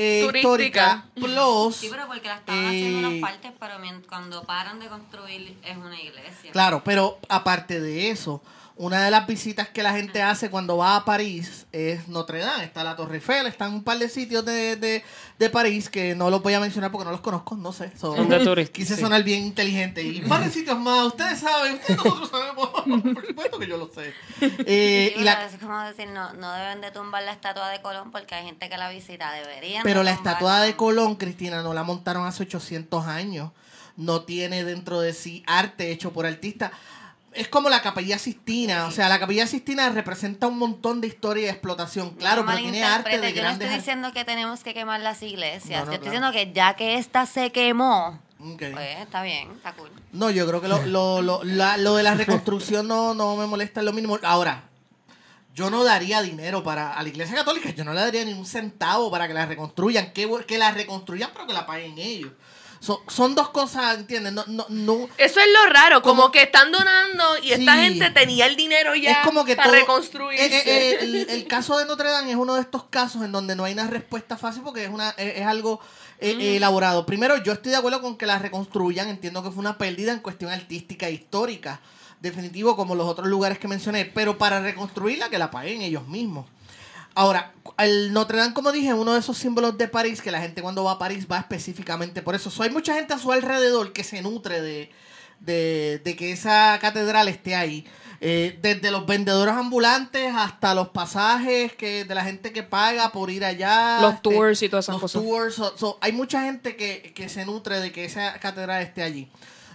eh, 0.00 0.22
Turística. 0.24 0.38
histórica. 0.48 1.04
Plus, 1.14 1.74
Sí, 1.76 1.88
pero 1.90 2.06
porque 2.06 2.28
la 2.28 2.36
estaban 2.36 2.66
haciendo 2.66 2.98
eh, 3.00 3.04
unas 3.06 3.20
partes, 3.20 3.52
pero 3.58 3.78
mien- 3.80 4.02
cuando 4.08 4.44
paran 4.44 4.78
de 4.78 4.86
construir 4.88 5.56
es 5.64 5.76
una 5.76 6.00
iglesia. 6.00 6.52
Claro, 6.52 6.82
pero 6.84 7.18
aparte 7.28 7.80
de 7.80 8.10
eso, 8.10 8.40
una 8.78 9.04
de 9.04 9.10
las 9.10 9.26
visitas 9.26 9.68
que 9.68 9.82
la 9.82 9.92
gente 9.92 10.22
hace 10.22 10.50
cuando 10.50 10.76
va 10.76 10.94
a 10.94 11.04
París 11.04 11.66
es 11.72 12.06
Notre 12.06 12.38
Dame. 12.38 12.62
Está 12.64 12.84
la 12.84 12.94
Torre 12.94 13.16
Eiffel, 13.16 13.46
están 13.46 13.74
un 13.74 13.82
par 13.82 13.98
de 13.98 14.08
sitios 14.08 14.44
de, 14.44 14.76
de, 14.76 15.04
de 15.36 15.50
París 15.50 15.88
que 15.90 16.14
no 16.14 16.30
los 16.30 16.40
voy 16.42 16.54
a 16.54 16.60
mencionar 16.60 16.92
porque 16.92 17.04
no 17.04 17.10
los 17.10 17.20
conozco, 17.20 17.56
no 17.56 17.72
sé. 17.72 17.90
So, 17.98 18.14
Son 18.14 18.28
de 18.28 18.38
turistas, 18.44 18.72
Quise 18.72 18.94
sí. 18.94 19.00
sonar 19.00 19.24
bien 19.24 19.42
inteligente. 19.42 20.00
Y 20.02 20.22
un 20.22 20.28
par 20.28 20.44
de 20.44 20.50
sitios 20.50 20.78
más, 20.78 21.06
ustedes 21.06 21.40
saben, 21.40 21.74
ustedes 21.74 21.98
nosotros 22.04 22.30
sabemos. 22.30 22.68
Por 23.14 23.26
supuesto 23.26 23.58
que 23.58 23.66
yo 23.66 23.76
lo 23.76 23.90
sé. 23.92 24.14
Eh, 24.66 25.12
Sí, 25.14 25.20
y 25.20 25.24
la, 25.24 25.44
es 25.44 25.56
como 25.58 25.80
decir, 25.82 26.08
no, 26.08 26.32
no 26.34 26.52
deben 26.52 26.80
de 26.80 26.90
tumbar 26.92 27.22
la 27.24 27.32
estatua 27.32 27.68
de 27.70 27.82
Colón 27.82 28.12
porque 28.12 28.34
hay 28.36 28.44
gente 28.46 28.68
que 28.68 28.76
la 28.76 28.90
visita, 28.90 29.32
deberían. 29.32 29.82
Pero 29.82 30.00
de 30.00 30.04
la 30.04 30.12
estatua 30.12 30.60
de 30.60 30.76
Colón, 30.76 31.16
Cristina, 31.16 31.62
no 31.62 31.74
la 31.74 31.82
montaron 31.82 32.26
hace 32.26 32.44
800 32.44 33.06
años. 33.06 33.50
No 33.96 34.22
tiene 34.22 34.62
dentro 34.62 35.00
de 35.00 35.12
sí 35.12 35.42
arte 35.48 35.90
hecho 35.90 36.12
por 36.12 36.26
artistas. 36.26 36.70
Es 37.38 37.48
como 37.48 37.68
la 37.70 37.80
Capilla 37.82 38.18
Sistina. 38.18 38.86
O 38.86 38.90
sea, 38.90 39.08
la 39.08 39.18
Capilla 39.20 39.46
Sistina 39.46 39.88
representa 39.90 40.46
un 40.48 40.58
montón 40.58 41.00
de 41.00 41.06
historia 41.06 41.42
y 41.42 41.44
de 41.44 41.50
explotación. 41.52 42.10
Claro, 42.16 42.42
No 42.42 42.48
pero 42.48 42.58
tiene 42.58 42.82
arte 42.82 43.18
de 43.20 43.32
Yo 43.32 43.42
no 43.42 43.50
estoy 43.50 43.68
diciendo 43.68 44.12
que 44.12 44.24
tenemos 44.24 44.64
que 44.64 44.74
quemar 44.74 45.00
las 45.00 45.22
iglesias. 45.22 45.80
No, 45.80 45.86
no, 45.86 45.92
yo 45.92 45.94
estoy 45.94 46.10
claro. 46.10 46.26
diciendo 46.28 46.32
que 46.32 46.52
ya 46.52 46.74
que 46.74 46.96
esta 46.98 47.26
se 47.26 47.52
quemó, 47.52 48.20
pues 48.38 48.74
está 49.00 49.22
bien, 49.22 49.50
está 49.52 49.72
cool. 49.74 49.90
No, 50.12 50.30
yo 50.30 50.46
creo 50.48 50.60
que 50.60 50.68
lo, 50.68 50.84
lo, 50.86 51.22
lo, 51.22 51.44
la- 51.44 51.76
lo 51.76 51.94
de 51.96 52.02
la 52.02 52.14
reconstrucción 52.14 52.86
no, 52.88 53.14
no 53.14 53.36
me 53.36 53.46
molesta 53.46 53.80
en 53.80 53.86
lo 53.86 53.92
mínimo. 53.92 54.18
Ahora, 54.22 54.64
yo 55.54 55.70
no 55.70 55.82
daría 55.84 56.22
dinero 56.22 56.62
para 56.62 56.92
a 56.92 57.02
la 57.02 57.08
iglesia 57.08 57.34
católica, 57.34 57.70
yo 57.70 57.84
no 57.84 57.92
le 57.92 58.00
daría 58.00 58.24
ni 58.24 58.32
un 58.32 58.46
centavo 58.46 59.10
para 59.10 59.26
que 59.26 59.34
la 59.34 59.44
reconstruyan, 59.46 60.12
que, 60.12 60.28
que 60.46 60.58
la 60.58 60.70
reconstruyan, 60.72 61.30
pero 61.32 61.46
que 61.46 61.52
la 61.52 61.66
paguen 61.66 61.98
ellos. 61.98 62.32
So- 62.80 63.02
son 63.08 63.34
dos 63.34 63.48
cosas, 63.50 63.98
¿entiendes? 63.98 64.32
No, 64.32 64.44
no, 64.46 64.64
no, 64.68 65.08
Eso 65.18 65.40
es 65.40 65.46
lo 65.52 65.70
raro, 65.72 66.00
como, 66.02 66.22
Como- 66.22 66.32
que 66.32 66.42
están 66.42 66.70
donando 66.70 67.24
y 67.42 67.52
esta 67.52 67.74
gente 67.74 68.10
tenía 68.10 68.46
el 68.46 68.54
dinero 68.56 68.94
ya 68.94 69.10
es 69.12 69.18
como 69.26 69.44
que 69.44 69.56
para 69.56 69.68
todo- 69.70 69.80
reconstruirse. 69.80 70.46
Eh, 70.46 70.58
eh, 70.58 70.62
eh, 70.66 70.98
el, 71.00 71.14
el 71.30 71.46
caso 71.48 71.76
de 71.78 71.84
Notre 71.86 72.08
Dame 72.10 72.30
es 72.30 72.36
uno 72.36 72.54
de 72.54 72.60
estos 72.60 72.84
casos 72.84 73.22
en 73.24 73.32
donde 73.32 73.56
no 73.56 73.64
hay 73.64 73.72
una 73.72 73.86
respuesta 73.88 74.36
fácil 74.36 74.62
porque 74.62 74.84
es 74.84 74.90
una 74.90 75.10
es, 75.10 75.38
es 75.40 75.46
algo 75.46 75.80
eh, 76.20 76.36
eh, 76.38 76.56
elaborado. 76.56 77.04
Primero, 77.04 77.36
yo 77.42 77.52
estoy 77.52 77.72
de 77.72 77.78
acuerdo 77.78 78.00
con 78.00 78.16
que 78.16 78.26
la 78.26 78.38
reconstruyan. 78.38 79.08
Entiendo 79.08 79.42
que 79.42 79.50
fue 79.50 79.58
una 79.60 79.76
pérdida 79.78 80.12
en 80.12 80.20
cuestión 80.20 80.50
artística 80.50 81.08
e 81.08 81.12
histórica. 81.12 81.80
Definitivo, 82.20 82.74
como 82.76 82.94
los 82.96 83.06
otros 83.06 83.28
lugares 83.28 83.58
que 83.58 83.68
mencioné. 83.68 84.04
Pero 84.04 84.38
para 84.38 84.60
reconstruirla, 84.60 85.28
que 85.28 85.38
la 85.38 85.50
paguen 85.50 85.82
ellos 85.82 86.06
mismos. 86.08 86.46
Ahora, 87.18 87.52
el 87.78 88.12
Notre 88.12 88.38
Dame, 88.38 88.54
como 88.54 88.70
dije, 88.70 88.88
es 88.88 88.94
uno 88.94 89.12
de 89.14 89.18
esos 89.18 89.36
símbolos 89.36 89.76
de 89.76 89.88
París 89.88 90.22
que 90.22 90.30
la 90.30 90.40
gente 90.40 90.62
cuando 90.62 90.84
va 90.84 90.92
a 90.92 90.98
París 90.98 91.26
va 91.30 91.38
específicamente 91.38 92.22
por 92.22 92.36
eso. 92.36 92.48
So, 92.48 92.62
hay 92.62 92.70
mucha 92.70 92.94
gente 92.94 93.12
a 93.12 93.18
su 93.18 93.32
alrededor 93.32 93.92
que 93.92 94.04
se 94.04 94.22
nutre 94.22 94.60
de, 94.60 94.90
de, 95.40 96.00
de 96.04 96.16
que 96.16 96.30
esa 96.30 96.78
catedral 96.80 97.26
esté 97.28 97.56
ahí. 97.56 97.86
Eh, 98.20 98.58
desde 98.62 98.90
los 98.92 99.04
vendedores 99.06 99.54
ambulantes 99.54 100.32
hasta 100.34 100.74
los 100.74 100.88
pasajes 100.88 101.72
que 101.74 102.04
de 102.04 102.14
la 102.14 102.24
gente 102.24 102.52
que 102.52 102.62
paga 102.62 103.10
por 103.10 103.30
ir 103.30 103.44
allá. 103.44 103.98
Los 104.00 104.14
este, 104.14 104.30
tours 104.30 104.62
y 104.62 104.68
todas 104.68 104.84
esas 104.84 104.94
los 104.94 105.02
cosas. 105.02 105.22
tours. 105.22 105.54
So- 105.56 105.76
so, 105.76 105.98
hay 106.00 106.12
mucha 106.12 106.42
gente 106.44 106.76
que, 106.76 107.12
que 107.14 107.28
se 107.28 107.44
nutre 107.46 107.80
de 107.80 107.90
que 107.90 108.04
esa 108.04 108.34
catedral 108.40 108.80
esté 108.82 109.02
allí. 109.02 109.30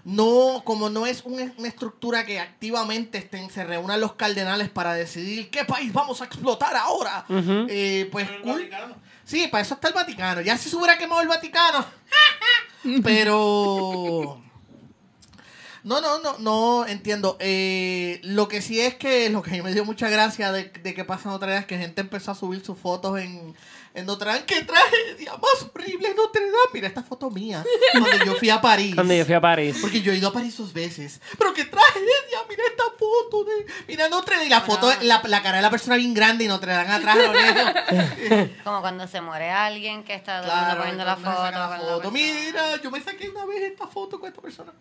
No, 0.06 0.64
como 0.66 0.90
no 0.90 1.06
es 1.08 1.22
un- 1.24 1.54
una 1.58 1.68
estructura 1.70 2.26
que 2.26 2.40
activamente 2.40 3.18
estén, 3.20 3.50
se 3.50 3.64
reúnan 3.64 4.02
los 4.02 4.14
cardenales 4.16 4.70
para 4.70 4.94
decidir 4.96 5.50
qué 5.50 5.64
país 5.64 5.94
vamos 5.94 6.22
a 6.22 6.26
explotar 6.26 6.76
ahora. 6.76 7.26
eh, 7.70 8.10
pues 8.12 8.30
El 8.30 8.42
cool. 8.42 8.54
Vaticano. 8.54 8.96
Sí, 9.26 9.48
para 9.48 9.62
eso 9.62 9.76
está 9.76 9.88
el 9.88 9.94
Vaticano. 9.94 10.42
Ya 10.42 10.58
si 10.58 10.70
se 10.70 10.76
hubiera 10.76 10.98
quemado 10.98 11.22
el 11.22 11.30
Vaticano. 11.30 11.86
Pero. 13.04 14.42
No, 15.84 16.00
no, 16.00 16.20
no, 16.20 16.38
no 16.40 16.86
entiendo. 16.88 17.36
Eh, 17.40 18.20
lo 18.24 18.48
que 18.48 18.62
sí 18.62 18.80
es 18.80 18.96
que 18.96 19.30
lo 19.30 19.42
que 19.42 19.62
me 19.62 19.74
dio 19.74 19.84
mucha 19.84 20.10
gracia 20.10 20.52
de, 20.54 20.66
de 20.66 20.94
que 20.94 21.04
pasa 21.04 21.24
en 21.26 21.32
Notre 21.32 21.50
Dame 21.52 21.62
es 21.62 21.66
que 21.68 21.78
gente 21.78 22.02
empezó 22.02 22.32
a 22.32 22.36
subir 22.36 22.64
sus 22.64 22.78
fotos 22.78 23.20
en, 23.20 23.54
en 23.96 24.06
Notre 24.06 24.32
Dame. 24.32 24.46
¡Qué 24.46 24.64
tragedia 24.64 25.34
más 25.34 25.70
horrible 25.74 26.10
en 26.10 26.16
Notre 26.16 26.42
Dame! 26.42 26.54
Mira 26.74 26.88
esta 26.88 27.04
foto 27.04 27.30
mía. 27.30 27.64
Cuando 27.92 28.26
yo 28.26 28.36
fui 28.36 28.50
a 28.50 28.60
París. 28.62 28.96
Cuando 28.96 29.14
yo 29.14 29.26
fui 29.26 29.34
a 29.36 29.42
París. 29.42 29.78
Porque 29.82 30.02
yo 30.02 30.12
he 30.12 30.18
ido 30.18 30.30
a 30.30 30.34
París 30.34 30.58
dos 30.58 30.74
veces. 30.74 31.20
Pero 31.38 31.54
qué 31.54 31.66
tragedia, 31.66 32.40
mira 32.50 32.64
esta 32.70 32.84
foto 32.98 33.44
de. 33.44 33.66
Mira 33.88 34.10
Notre 34.10 34.36
Dame. 34.36 34.48
Y 34.48 34.50
la 34.50 34.62
foto, 34.62 34.92
la, 35.02 35.22
la 35.24 35.42
cara 35.44 35.58
de 35.58 35.62
la 35.64 35.70
persona 35.70 35.96
bien 35.98 36.14
grande 36.14 36.46
y 36.46 36.48
Notre 36.48 36.72
Dame 36.74 36.92
atrás 36.94 37.18
a 37.18 37.20
lo 37.22 37.34
lejos. 37.34 38.50
Como 38.64 38.82
cuando 38.82 39.08
se 39.08 39.22
muere 39.22 39.50
alguien 39.52 40.04
que 40.04 40.16
está 40.16 40.42
Claro, 40.42 40.80
poniendo 40.80 41.06
la 41.06 41.16
foto. 41.16 41.30
la 41.30 41.52
con 41.52 41.86
la 41.86 41.94
foto. 41.96 42.12
Mira, 42.12 42.82
yo 42.82 42.90
me 42.92 43.02
saqué 43.02 43.30
una 43.30 43.46
vez 43.46 43.62
esta 43.64 43.88
foto 43.88 44.20
con 44.20 44.28
esta 44.30 44.42
persona. 44.42 44.72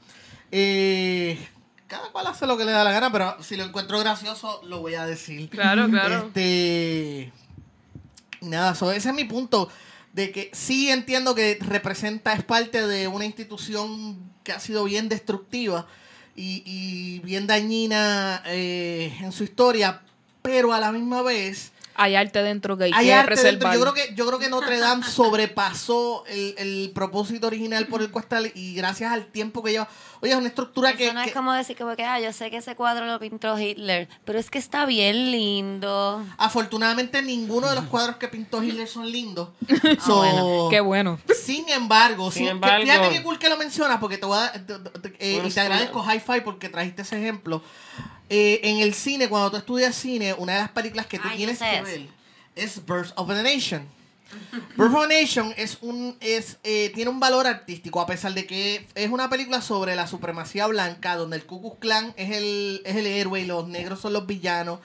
Eh, 0.51 1.39
cada 1.87 2.09
cual 2.11 2.27
hace 2.27 2.47
lo 2.47 2.57
que 2.57 2.65
le 2.65 2.73
da 2.73 2.85
la 2.85 2.93
gana, 2.93 3.13
pero 3.13 3.37
si 3.43 3.57
lo 3.57 3.65
encuentro 3.65 3.99
gracioso, 3.99 4.61
lo 4.65 4.81
voy 4.81 4.95
a 4.95 5.05
decir. 5.07 5.49
Claro, 5.51 5.89
claro. 5.91 6.27
Este. 6.29 7.33
Nada, 8.43 8.75
so, 8.75 8.93
ese 8.93 9.09
es 9.11 9.15
mi 9.15 9.25
punto. 9.25 9.69
De 10.13 10.31
que 10.31 10.51
sí 10.53 10.91
entiendo 10.91 11.35
que 11.35 11.59
representa, 11.61 12.35
es 12.35 12.45
parte 12.45 12.87
de 12.87 13.09
una 13.09 13.25
institución 13.25 14.19
que 14.45 14.53
ha 14.53 14.61
sido 14.61 14.85
bien 14.85 15.09
destructiva 15.09 15.87
y, 16.37 16.63
y 16.67 17.21
bien 17.21 17.47
dañina 17.47 18.43
eh, 18.47 19.17
en 19.21 19.33
su 19.33 19.45
historia, 19.45 20.03
pero 20.43 20.73
a 20.73 20.81
la 20.81 20.93
misma 20.93 21.23
vez 21.23 21.73
Hay 21.95 22.15
arte 22.15 22.43
dentro 22.43 22.77
que 22.77 22.85
hay, 22.85 23.11
arte 23.11 23.43
dentro. 23.43 23.73
Yo 23.73 23.81
creo 23.81 23.95
que, 23.95 24.15
yo 24.15 24.27
creo 24.27 24.39
que 24.39 24.49
Notre 24.49 24.79
Dame 24.79 25.05
sobrepasó 25.05 26.25
el, 26.27 26.55
el 26.59 26.91
propósito 26.95 27.47
original 27.47 27.87
por 27.87 28.03
el 28.03 28.11
cual 28.11 28.25
está 28.25 28.41
y 28.55 28.75
gracias 28.75 29.13
al 29.13 29.27
tiempo 29.27 29.63
que 29.63 29.73
lleva. 29.73 29.89
Oye, 30.23 30.31
es 30.31 30.39
una 30.39 30.47
estructura 30.49 30.95
que. 30.95 31.07
Eso 31.07 31.15
no 31.15 31.23
que- 31.23 31.31
es 31.31 31.35
como 31.35 31.53
decir 31.53 31.77
como 31.77 31.97
que, 31.97 32.05
ah, 32.05 32.21
yo 32.21 32.33
sé 32.33 32.49
que 32.51 32.59
ese 32.59 32.77
cuadro 32.77 33.07
lo 33.07 33.19
pintó 33.19 33.59
Hitler, 33.59 34.09
pero 34.25 34.39
es 34.39 34.51
que 34.51 34.59
está 34.59 34.87
bien 34.87 35.33
lindo. 35.33 36.25
Afortunadamente 36.39 37.21
ninguno 37.23 37.69
de 37.69 37.75
los 37.75 37.85
cuadros 37.87 38.17
que 38.17 38.29
pintó 38.29 38.63
Hitler 38.63 38.87
son 38.89 39.11
lindos. 39.11 39.49
Ah, 39.85 39.97
So, 40.05 40.17
bueno, 40.19 40.69
qué 40.71 40.81
bueno. 40.81 41.19
Sin 41.45 41.69
embargo, 41.69 42.31
Sin 42.31 42.45
sí, 42.45 42.49
embargo- 42.49 42.83
fíjate 42.85 43.11
qué 43.11 43.23
cool 43.23 43.39
que 43.39 43.49
lo 43.49 43.57
mencionas 43.57 43.99
porque 43.99 44.17
te 44.17 44.27
voy 44.27 44.39
a, 44.39 44.53
te- 44.53 44.61
te- 44.79 45.17
eh, 45.19 45.35
Bueno, 45.35 45.49
y 45.49 45.53
te 45.53 45.61
agradezco 45.61 46.05
Hi-Fi 46.05 46.41
porque 46.45 46.69
trajiste 46.69 47.03
ese 47.03 47.19
ejemplo. 47.19 47.63
Eh, 48.31 48.61
en 48.63 48.79
el 48.79 48.95
cine, 48.95 49.29
cuando 49.29 49.51
tú 49.51 49.57
estudias 49.57 49.95
cine, 49.95 50.35
una 50.35 50.55
de 50.55 50.61
las 50.61 50.71
películas 50.71 51.07
que 51.07 51.19
tú 51.19 51.27
Ay, 51.29 51.37
tienes 51.37 51.59
que 51.59 51.83
ver 51.83 52.07
es 52.55 52.85
Birth 52.87 53.13
of 53.17 53.29
a 53.29 53.43
Nation. 53.43 53.87
Birth 54.77 54.95
of 54.95 55.09
Nation 55.09 55.55
es 55.57 55.79
un 55.81 56.17
es 56.21 56.59
eh, 56.65 56.91
tiene 56.95 57.11
un 57.11 57.21
valor 57.21 57.47
artístico 57.47 58.01
a 58.01 58.07
pesar 58.07 58.35
de 58.35 58.47
que 58.47 58.87
es 58.95 59.11
una 59.11 59.29
película 59.29 59.61
sobre 59.61 59.97
la 59.97 60.07
supremacía 60.07 60.67
blanca 60.67 61.17
donde 61.17 61.37
el 61.37 61.47
Ku 61.47 61.61
Klux 61.61 61.79
Klan 61.79 62.15
es 62.17 62.31
el 62.31 62.83
es 62.85 62.97
el 62.97 63.07
héroe 63.07 63.41
y 63.41 63.47
los 63.47 63.69
negros 63.69 64.01
son 64.01 64.13
los 64.13 64.27
villanos 64.27 64.81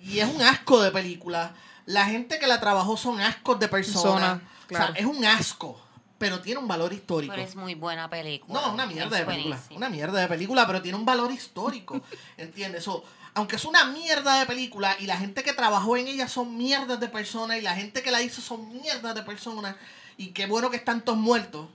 y 0.00 0.20
es 0.20 0.28
un 0.34 0.42
asco 0.42 0.82
de 0.82 0.90
película. 0.90 1.54
La 1.86 2.06
gente 2.06 2.38
que 2.38 2.46
la 2.46 2.60
trabajó 2.60 2.96
son 2.96 3.20
ascos 3.20 3.58
de 3.58 3.68
personas. 3.68 4.40
Persona, 4.40 4.50
claro. 4.66 4.84
O 4.84 4.94
sea, 4.94 5.02
es 5.02 5.06
un 5.06 5.24
asco, 5.24 5.80
pero 6.18 6.40
tiene 6.40 6.60
un 6.60 6.68
valor 6.68 6.92
histórico. 6.92 7.32
Pero 7.34 7.46
es 7.46 7.56
muy 7.56 7.74
buena 7.74 8.08
película. 8.08 8.60
No, 8.60 8.66
es 8.68 8.72
una 8.72 8.86
mierda 8.86 9.18
Es 9.18 9.26
de 9.26 9.32
película. 9.32 9.60
Una 9.76 9.88
mierda 9.88 10.20
de 10.20 10.28
película, 10.28 10.66
pero 10.66 10.82
tiene 10.82 10.96
un 10.96 11.04
valor 11.04 11.30
histórico. 11.30 12.00
¿Entiendes? 12.36 12.84
So, 12.84 13.04
aunque 13.34 13.56
es 13.56 13.64
una 13.64 13.84
mierda 13.84 14.40
de 14.40 14.46
película 14.46 14.96
y 14.98 15.06
la 15.06 15.16
gente 15.16 15.42
que 15.42 15.52
trabajó 15.52 15.96
en 15.96 16.08
ella 16.08 16.28
son 16.28 16.56
mierdas 16.56 16.98
de 17.00 17.08
personas 17.08 17.58
y 17.58 17.62
la 17.62 17.74
gente 17.74 18.02
que 18.02 18.10
la 18.10 18.22
hizo 18.22 18.40
son 18.40 18.68
mierdas 18.72 19.14
de 19.14 19.22
personas 19.22 19.76
y 20.16 20.28
qué 20.28 20.46
bueno 20.46 20.70
que 20.70 20.76
están 20.76 21.02
todos 21.02 21.18
muertos, 21.18 21.66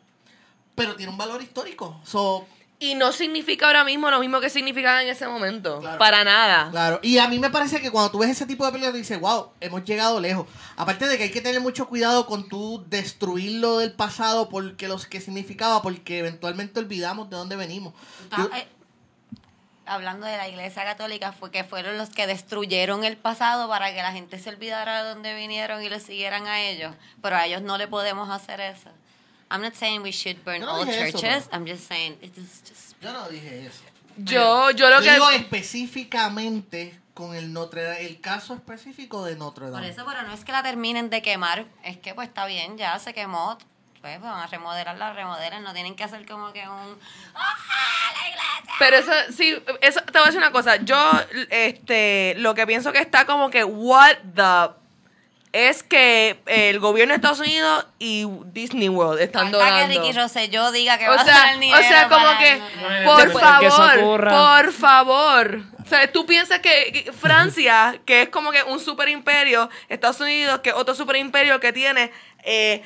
pero 0.75 0.95
tiene 0.95 1.11
un 1.11 1.17
valor 1.17 1.41
histórico. 1.41 1.99
So, 2.03 2.45
Y 2.77 2.93
no 2.93 3.11
significa 3.11 3.65
ahora 3.67 3.83
mismo 3.83 4.11
lo 4.11 4.19
mismo 4.19 4.39
que 4.41 4.49
significaba 4.49 5.01
en 5.01 5.07
ese 5.07 5.25
momento. 5.27 5.79
Claro. 5.79 5.97
Para 5.97 6.23
nada. 6.23 6.69
Claro, 6.69 6.99
y 7.01 7.17
a 7.17 7.27
mí 7.27 7.39
me 7.39 7.49
parece 7.49 7.81
que 7.81 7.89
cuando 7.89 8.11
tú 8.11 8.19
ves 8.19 8.29
ese 8.29 8.45
tipo 8.45 8.65
de 8.65 8.71
películas, 8.73 8.93
dices, 8.93 9.19
wow, 9.19 9.49
hemos 9.61 9.83
llegado 9.85 10.19
lejos. 10.19 10.45
Aparte 10.75 11.07
de 11.07 11.17
que 11.17 11.23
hay 11.23 11.31
que 11.31 11.41
tener 11.41 11.61
mucho 11.61 11.87
cuidado 11.87 12.27
con 12.27 12.47
tú 12.49 12.83
destruir 12.87 13.61
lo 13.61 13.79
del 13.79 13.93
pasado 13.93 14.49
porque 14.49 14.87
los 14.87 15.07
que 15.07 15.21
significaba, 15.21 15.81
porque 15.81 16.19
eventualmente 16.19 16.79
olvidamos 16.81 17.29
de 17.29 17.37
dónde 17.37 17.55
venimos. 17.55 17.93
Ah, 18.29 18.47
eh, 18.55 18.67
hablando 19.85 20.25
de 20.27 20.37
la 20.37 20.47
iglesia 20.47 20.83
católica, 20.83 21.31
fue 21.33 21.51
que 21.51 21.63
fueron 21.63 21.97
los 21.97 22.09
que 22.09 22.27
destruyeron 22.27 23.03
el 23.03 23.17
pasado 23.17 23.67
para 23.69 23.93
que 23.93 24.01
la 24.01 24.11
gente 24.11 24.39
se 24.39 24.49
olvidara 24.49 25.03
de 25.03 25.09
dónde 25.09 25.33
vinieron 25.35 25.83
y 25.83 25.89
le 25.89 25.99
siguieran 25.99 26.47
a 26.47 26.61
ellos. 26.61 26.93
Pero 27.21 27.35
a 27.35 27.45
ellos 27.45 27.61
no 27.61 27.77
le 27.77 27.87
podemos 27.87 28.29
hacer 28.29 28.59
eso. 28.61 28.89
I'm 29.51 29.61
not 29.61 29.73
saying 29.75 30.01
we 30.01 30.11
should 30.11 30.37
burn 30.43 30.61
no 30.61 30.71
all 30.81 30.89
eso, 30.89 31.11
churches. 31.19 31.45
pero- 31.49 31.55
I'm 31.63 31.67
just 31.67 31.87
saying 31.87 32.17
it 32.21 32.35
is 32.37 32.61
just 32.67 32.99
Yo 33.01 33.13
no 33.13 33.29
dije 33.29 33.67
eso. 33.67 33.83
Yo, 34.17 34.71
yo 34.71 34.89
lo 34.89 34.97
Yo 35.01 35.03
que. 35.05 35.11
digo 35.13 35.29
específicamente 35.29 36.99
con 37.13 37.35
el 37.35 37.53
Notre 37.53 37.83
Dame, 37.83 38.05
el 38.05 38.19
caso 38.19 38.53
específico 38.55 39.23
de 39.23 39.35
Notre 39.35 39.65
por 39.65 39.73
Dame. 39.73 39.89
eso, 39.89 40.03
pero 40.05 40.23
no 40.23 40.33
es 40.33 40.43
que 40.43 40.51
la 40.51 40.63
terminen 40.63 41.09
de 41.09 41.21
quemar, 41.21 41.65
es 41.83 41.97
que 41.97 42.13
pues 42.13 42.27
está 42.27 42.45
bien, 42.45 42.77
ya 42.77 42.97
se 42.99 43.13
quemó. 43.13 43.57
Pues 44.05 44.21
van 44.21 44.39
a 44.39 44.45
remodelarla, 44.45 45.13
remodelen, 45.13 45.63
no 45.63 45.73
tienen 45.73 45.95
que 45.95 46.03
hacer 46.03 46.27
como 46.27 46.53
que 46.53 46.59
un 46.59 46.99
¡Ah, 47.33 47.55
la 48.13 48.27
iglesia! 48.29 48.75
Pero 48.77 48.97
eso, 48.97 49.11
sí, 49.35 49.57
eso, 49.81 49.99
te 50.01 50.11
voy 50.11 50.21
a 50.21 50.25
decir 50.25 50.37
una 50.37 50.51
cosa. 50.51 50.75
Yo, 50.75 50.95
este, 51.49 52.35
lo 52.37 52.53
que 52.53 52.67
pienso 52.67 52.91
que 52.91 52.99
está 52.99 53.25
como 53.25 53.49
que, 53.49 53.63
what 53.63 54.17
the. 54.35 54.75
Es 55.53 55.81
que 55.81 56.39
el 56.45 56.79
gobierno 56.79 57.13
de 57.13 57.15
Estados 57.15 57.39
Unidos 57.39 57.87
y 57.97 58.27
Disney 58.53 58.89
World 58.89 59.21
están 59.21 59.49
Falta 59.51 59.65
que 59.65 59.71
donando. 59.71 60.01
Ricky 60.01 60.11
Rosselló 60.11 60.71
diga 60.71 60.99
que 60.99 61.09
O 61.09 61.11
va 61.11 61.21
a 61.21 61.25
sea, 61.25 61.33
dar 61.33 61.53
el 61.55 61.59
dinero 61.61 61.79
o 61.79 61.83
sea, 61.83 62.07
como 62.07 62.25
para 62.25 62.37
que, 62.37 62.61
por 63.05 63.23
que 63.23 63.39
favor, 63.39 64.29
por 64.29 64.71
favor. 64.71 65.61
O 65.83 65.87
sea, 65.87 66.11
tú 66.11 66.27
piensas 66.27 66.59
que 66.59 66.91
que 66.91 67.11
Francia, 67.11 67.99
que 68.05 68.23
es 68.23 68.29
como 68.29 68.51
que 68.51 68.61
un 68.61 68.79
super 68.79 69.09
imperio, 69.09 69.67
Estados 69.89 70.19
Unidos, 70.19 70.59
que 70.59 70.69
es 70.69 70.75
otro 70.75 70.93
super 70.93 71.15
imperio 71.15 71.59
que 71.59 71.73
tiene 71.73 72.11
eh, 72.45 72.83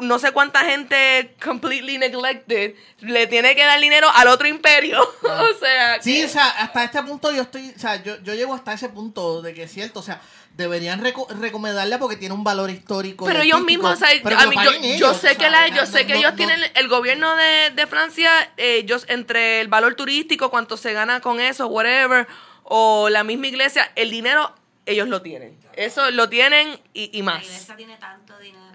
no 0.00 0.18
sé 0.18 0.32
cuánta 0.32 0.60
gente 0.64 1.34
completely 1.44 1.98
neglected, 1.98 2.74
le 3.00 3.26
tiene 3.26 3.54
que 3.54 3.62
dar 3.64 3.78
dinero 3.80 4.08
al 4.14 4.28
otro 4.28 4.48
imperio. 4.48 5.00
o 5.22 5.58
sea, 5.60 6.00
Sí, 6.02 6.20
que- 6.20 6.26
o 6.26 6.28
sea, 6.28 6.48
hasta 6.50 6.84
este 6.84 7.02
punto 7.02 7.30
yo 7.32 7.42
estoy, 7.42 7.72
o 7.76 7.78
sea, 7.78 8.02
yo, 8.02 8.16
yo 8.22 8.34
llego 8.34 8.54
hasta 8.54 8.72
ese 8.72 8.88
punto 8.88 9.42
de 9.42 9.52
que 9.54 9.64
es 9.64 9.72
cierto, 9.72 10.00
o 10.00 10.02
sea, 10.02 10.20
deberían 10.56 11.02
reco- 11.02 11.28
recomendarla 11.28 11.98
porque 11.98 12.16
tiene 12.16 12.34
un 12.34 12.44
valor 12.44 12.70
histórico. 12.70 13.24
Pero 13.26 13.42
ellos 13.42 13.60
mismos, 13.62 13.94
o 13.94 13.96
sea, 13.96 14.08
pero 14.22 14.38
a 14.38 14.46
mí, 14.46 14.56
yo, 14.98 15.12
sé 15.12 15.30
o 15.32 15.32
que 15.32 15.36
sea, 15.40 15.50
la, 15.50 15.68
no- 15.68 15.76
yo 15.76 15.86
sé 15.86 16.02
no- 16.02 16.06
que 16.06 16.12
no- 16.14 16.18
ellos 16.20 16.30
no- 16.32 16.36
tienen 16.36 16.60
el 16.74 16.88
gobierno 16.88 17.34
de, 17.36 17.70
de 17.74 17.86
Francia, 17.86 18.52
ellos 18.56 19.04
entre 19.08 19.60
el 19.60 19.68
valor 19.68 19.94
turístico, 19.96 20.50
cuánto 20.50 20.76
se 20.76 20.92
gana 20.92 21.20
con 21.20 21.40
eso, 21.40 21.66
whatever, 21.66 22.26
o 22.62 23.08
la 23.10 23.24
misma 23.24 23.48
iglesia, 23.48 23.90
el 23.96 24.10
dinero 24.10 24.54
ellos 24.86 25.08
lo 25.08 25.20
tienen. 25.22 25.58
Eso 25.74 26.10
lo 26.12 26.28
tienen 26.28 26.78
y, 26.92 27.10
y 27.12 27.18
La 27.22 27.24
más. 27.32 27.42
iglesia 27.44 27.74
tiene 27.76 27.96
tanto 27.96 28.38
dinero. 28.38 28.73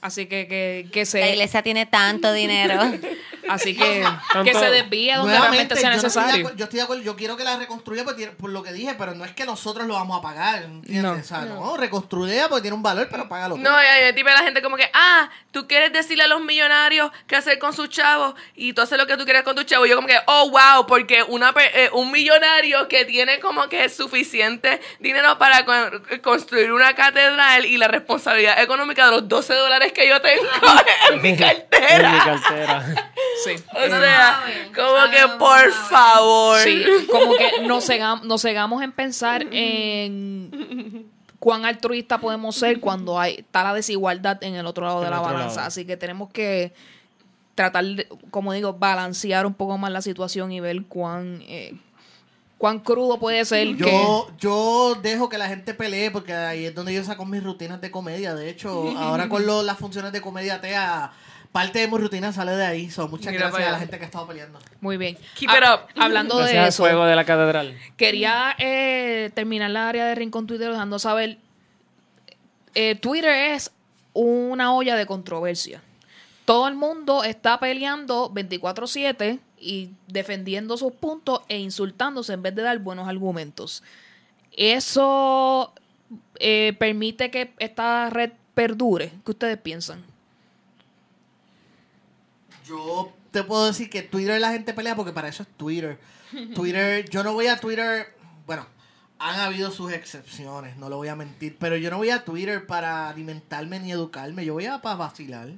Así 0.00 0.26
que, 0.26 0.46
que, 0.46 0.86
que 0.92 1.00
La 1.00 1.06
se, 1.06 1.30
iglesia 1.32 1.62
tiene 1.62 1.86
tanto 1.86 2.32
dinero. 2.32 2.80
así 3.48 3.76
que, 3.76 4.04
que 4.44 4.54
se 4.54 4.70
desvíe 4.70 5.14
donde 5.16 5.38
realmente 5.38 5.74
sea 5.76 5.90
yo, 5.94 6.02
no 6.02 6.06
estoy 6.06 6.22
de 6.22 6.26
necesario. 6.26 6.46
acuerdo- 6.46 6.58
yo 6.58 6.64
estoy 6.64 6.76
de 6.78 6.82
acuerdo, 6.84 7.02
yo 7.02 7.16
quiero 7.16 7.36
que 7.36 7.44
la 7.44 7.56
reconstruya 7.56 8.04
por, 8.04 8.16
tiene- 8.16 8.32
por 8.32 8.50
lo 8.50 8.62
que 8.62 8.72
dije, 8.72 8.94
pero 8.98 9.14
no 9.14 9.24
es 9.24 9.32
que 9.32 9.44
nosotros 9.44 9.86
lo 9.86 9.94
vamos 9.94 10.18
a 10.18 10.22
pagar, 10.22 10.62
¿entiendes? 10.62 11.02
No. 11.02 11.12
O 11.12 11.22
sea, 11.24 11.40
no, 11.42 11.76
reconstruya 11.76 12.48
porque 12.48 12.62
tiene 12.62 12.76
un 12.76 12.82
valor, 12.82 13.08
pero 13.10 13.28
págalo. 13.28 13.54
tú. 13.56 13.60
No, 13.60 13.70
y 13.82 13.86
ahí 13.86 14.12
tipo 14.14 14.28
la 14.28 14.38
gente 14.42 14.62
como 14.62 14.76
que, 14.76 14.90
ah, 14.94 15.28
tú 15.50 15.66
quieres 15.66 15.92
decirle 15.92 16.24
a 16.24 16.28
los 16.28 16.40
millonarios 16.42 17.10
qué 17.26 17.36
hacer 17.36 17.58
con 17.58 17.72
sus 17.72 17.88
chavos 17.88 18.34
y 18.54 18.72
tú 18.72 18.82
haces 18.82 18.98
lo 18.98 19.06
que 19.06 19.16
tú 19.16 19.24
quieres 19.24 19.42
con 19.42 19.54
tus 19.56 19.66
chavos. 19.66 19.86
Y 19.86 19.90
yo 19.90 19.96
como 19.96 20.08
que, 20.08 20.18
oh, 20.26 20.50
wow, 20.50 20.86
porque 20.86 21.22
una 21.22 21.52
pe- 21.52 21.84
eh, 21.84 21.90
un 21.92 22.10
millonario 22.10 22.88
que 22.88 23.04
tiene 23.04 23.40
como 23.40 23.68
que 23.68 23.88
suficiente 23.88 24.80
dinero 25.00 25.38
para 25.38 25.64
con- 25.64 26.02
construir 26.22 26.72
una 26.72 26.94
catedral 26.94 27.64
y 27.66 27.76
la 27.78 27.88
responsabilidad 27.88 28.60
económica 28.62 29.06
de 29.06 29.12
los 29.12 29.28
12 29.28 29.54
dólares 29.54 29.92
que 29.92 30.06
yo 30.08 30.20
tengo 30.20 30.42
en 31.12 31.22
mi 31.22 31.28
En 31.38 32.12
mi 32.12 32.18
cartera. 32.18 33.12
Sí. 33.44 33.52
O 33.72 33.86
sea, 33.88 34.42
como 34.74 35.10
que 35.10 35.38
por 35.38 35.70
favor. 35.72 36.58
Sí, 36.60 36.82
como 37.10 37.34
que 37.36 37.66
nos, 37.66 37.88
cegam- 37.88 38.22
nos 38.22 38.42
cegamos 38.42 38.82
en 38.82 38.92
pensar 38.92 39.46
en 39.52 41.06
cuán 41.38 41.64
altruista 41.64 42.18
podemos 42.18 42.56
ser 42.56 42.80
cuando 42.80 43.18
hay 43.18 43.36
está 43.36 43.62
la 43.64 43.74
desigualdad 43.74 44.42
en 44.42 44.54
el 44.56 44.66
otro 44.66 44.84
lado 44.86 45.00
de 45.02 45.10
la 45.10 45.20
balanza. 45.20 45.56
lado. 45.56 45.68
Así 45.68 45.84
que 45.84 45.96
tenemos 45.96 46.30
que 46.30 46.72
tratar, 47.54 47.84
de, 47.84 48.08
como 48.30 48.52
digo, 48.52 48.72
balancear 48.74 49.46
un 49.46 49.54
poco 49.54 49.78
más 49.78 49.90
la 49.92 50.02
situación 50.02 50.52
y 50.52 50.60
ver 50.60 50.84
cuán 50.86 51.42
eh, 51.46 51.74
¿Cuán 52.56 52.80
crudo 52.80 53.20
puede 53.20 53.44
ser 53.44 53.68
que... 53.76 53.84
Yo, 53.84 54.28
yo 54.36 54.98
dejo 55.00 55.28
que 55.28 55.38
la 55.38 55.46
gente 55.46 55.74
pelee 55.74 56.10
porque 56.10 56.32
ahí 56.34 56.64
es 56.66 56.74
donde 56.74 56.92
yo 56.92 57.04
saco 57.04 57.24
mis 57.24 57.40
rutinas 57.40 57.80
de 57.80 57.92
comedia. 57.92 58.34
De 58.34 58.50
hecho, 58.50 58.92
ahora 58.98 59.28
con 59.28 59.46
lo- 59.46 59.62
las 59.62 59.78
funciones 59.78 60.10
de 60.10 60.20
comedia 60.20 60.60
TEA, 60.60 61.12
parte 61.52 61.78
de 61.80 61.88
mi 61.88 61.98
rutina 61.98 62.32
sale 62.32 62.52
de 62.52 62.64
ahí. 62.64 62.90
So, 62.90 63.08
muchas 63.08 63.32
Mira 63.32 63.48
gracias 63.48 63.68
a 63.68 63.72
la 63.72 63.78
gente 63.78 63.98
que 63.98 64.04
ha 64.04 64.06
estado 64.06 64.26
peleando. 64.26 64.58
Muy 64.80 64.96
bien. 64.96 65.16
Keep 65.34 65.50
it 65.50 65.64
up. 65.68 65.80
Hablando 65.96 66.36
Gracias 66.36 66.52
de 66.54 66.58
al 66.60 66.68
eso, 66.68 66.82
fuego 66.82 67.04
de 67.04 67.16
la 67.16 67.24
catedral. 67.24 67.76
quería 67.96 68.54
eh, 68.58 69.30
terminar 69.34 69.70
la 69.70 69.88
área 69.88 70.06
de 70.06 70.14
Rincón 70.14 70.46
Twitter 70.46 70.70
dejando 70.70 70.98
saber, 70.98 71.38
eh, 72.74 72.94
Twitter 72.96 73.54
es 73.54 73.70
una 74.12 74.72
olla 74.74 74.96
de 74.96 75.06
controversia. 75.06 75.82
Todo 76.44 76.68
el 76.68 76.74
mundo 76.74 77.24
está 77.24 77.58
peleando 77.60 78.30
24/7 78.30 79.38
y 79.60 79.90
defendiendo 80.06 80.76
sus 80.76 80.92
puntos 80.92 81.40
e 81.48 81.58
insultándose 81.58 82.32
en 82.32 82.42
vez 82.42 82.54
de 82.54 82.62
dar 82.62 82.78
buenos 82.78 83.08
argumentos. 83.08 83.82
Eso 84.52 85.72
eh, 86.38 86.74
permite 86.78 87.30
que 87.30 87.52
esta 87.58 88.08
red 88.10 88.30
perdure. 88.54 89.12
¿Qué 89.24 89.30
ustedes 89.30 89.58
piensan? 89.58 90.04
Yo 92.68 93.12
te 93.30 93.42
puedo 93.42 93.66
decir 93.66 93.88
que 93.88 94.02
Twitter 94.02 94.40
la 94.40 94.52
gente 94.52 94.74
pelea 94.74 94.94
porque 94.94 95.12
para 95.12 95.28
eso 95.28 95.42
es 95.42 95.48
Twitter. 95.56 95.98
Twitter, 96.54 97.08
yo 97.08 97.22
no 97.22 97.32
voy 97.32 97.46
a 97.46 97.58
Twitter, 97.58 98.14
bueno, 98.46 98.66
han 99.18 99.40
habido 99.40 99.70
sus 99.70 99.92
excepciones, 99.92 100.76
no 100.76 100.88
lo 100.88 100.96
voy 100.96 101.08
a 101.08 101.16
mentir, 101.16 101.56
pero 101.58 101.76
yo 101.76 101.90
no 101.90 101.96
voy 101.96 102.10
a 102.10 102.24
Twitter 102.24 102.66
para 102.66 103.08
alimentarme 103.08 103.80
ni 103.80 103.90
educarme, 103.90 104.44
yo 104.44 104.54
voy 104.54 104.66
a 104.66 104.80
para 104.80 104.96
vacilar, 104.96 105.50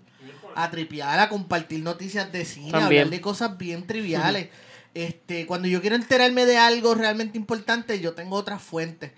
a 0.55 0.71
tripear, 0.71 1.19
a 1.19 1.29
compartir 1.29 1.83
noticias 1.83 2.31
de 2.33 2.45
cine, 2.45 2.79
a 2.79 2.87
hablar 2.87 3.11
de 3.11 3.21
cosas 3.21 3.59
bien 3.59 3.87
triviales. 3.87 4.49
Este, 4.95 5.47
cuando 5.47 5.69
yo 5.69 5.81
quiero 5.81 5.95
enterarme 5.95 6.47
de 6.47 6.57
algo 6.57 6.95
realmente 6.95 7.39
importante, 7.39 8.01
yo 8.01 8.15
tengo 8.15 8.37
otras 8.37 8.63
fuentes. 8.63 9.13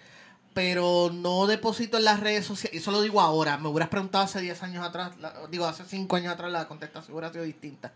Pero 0.55 1.11
no 1.13 1.47
deposito 1.47 1.97
en 1.97 2.05
las 2.05 2.21
redes 2.21 2.45
sociales. 2.45 2.81
Eso 2.83 2.91
lo 2.91 3.01
digo 3.01 3.21
ahora. 3.23 3.57
Me 3.57 3.69
hubieras 3.69 3.89
preguntado 3.89 4.25
hace 4.25 4.41
10 4.41 4.63
años 4.63 4.85
atrás. 4.87 5.13
la- 5.19 5.33
digo, 5.51 5.67
hace 5.67 5.85
5 5.85 6.17
años 6.17 6.33
atrás 6.35 6.53
la 6.53 6.69
contestación 6.69 7.15
hubiera 7.17 7.33
sido 7.33 7.45
distinta. 7.45 7.93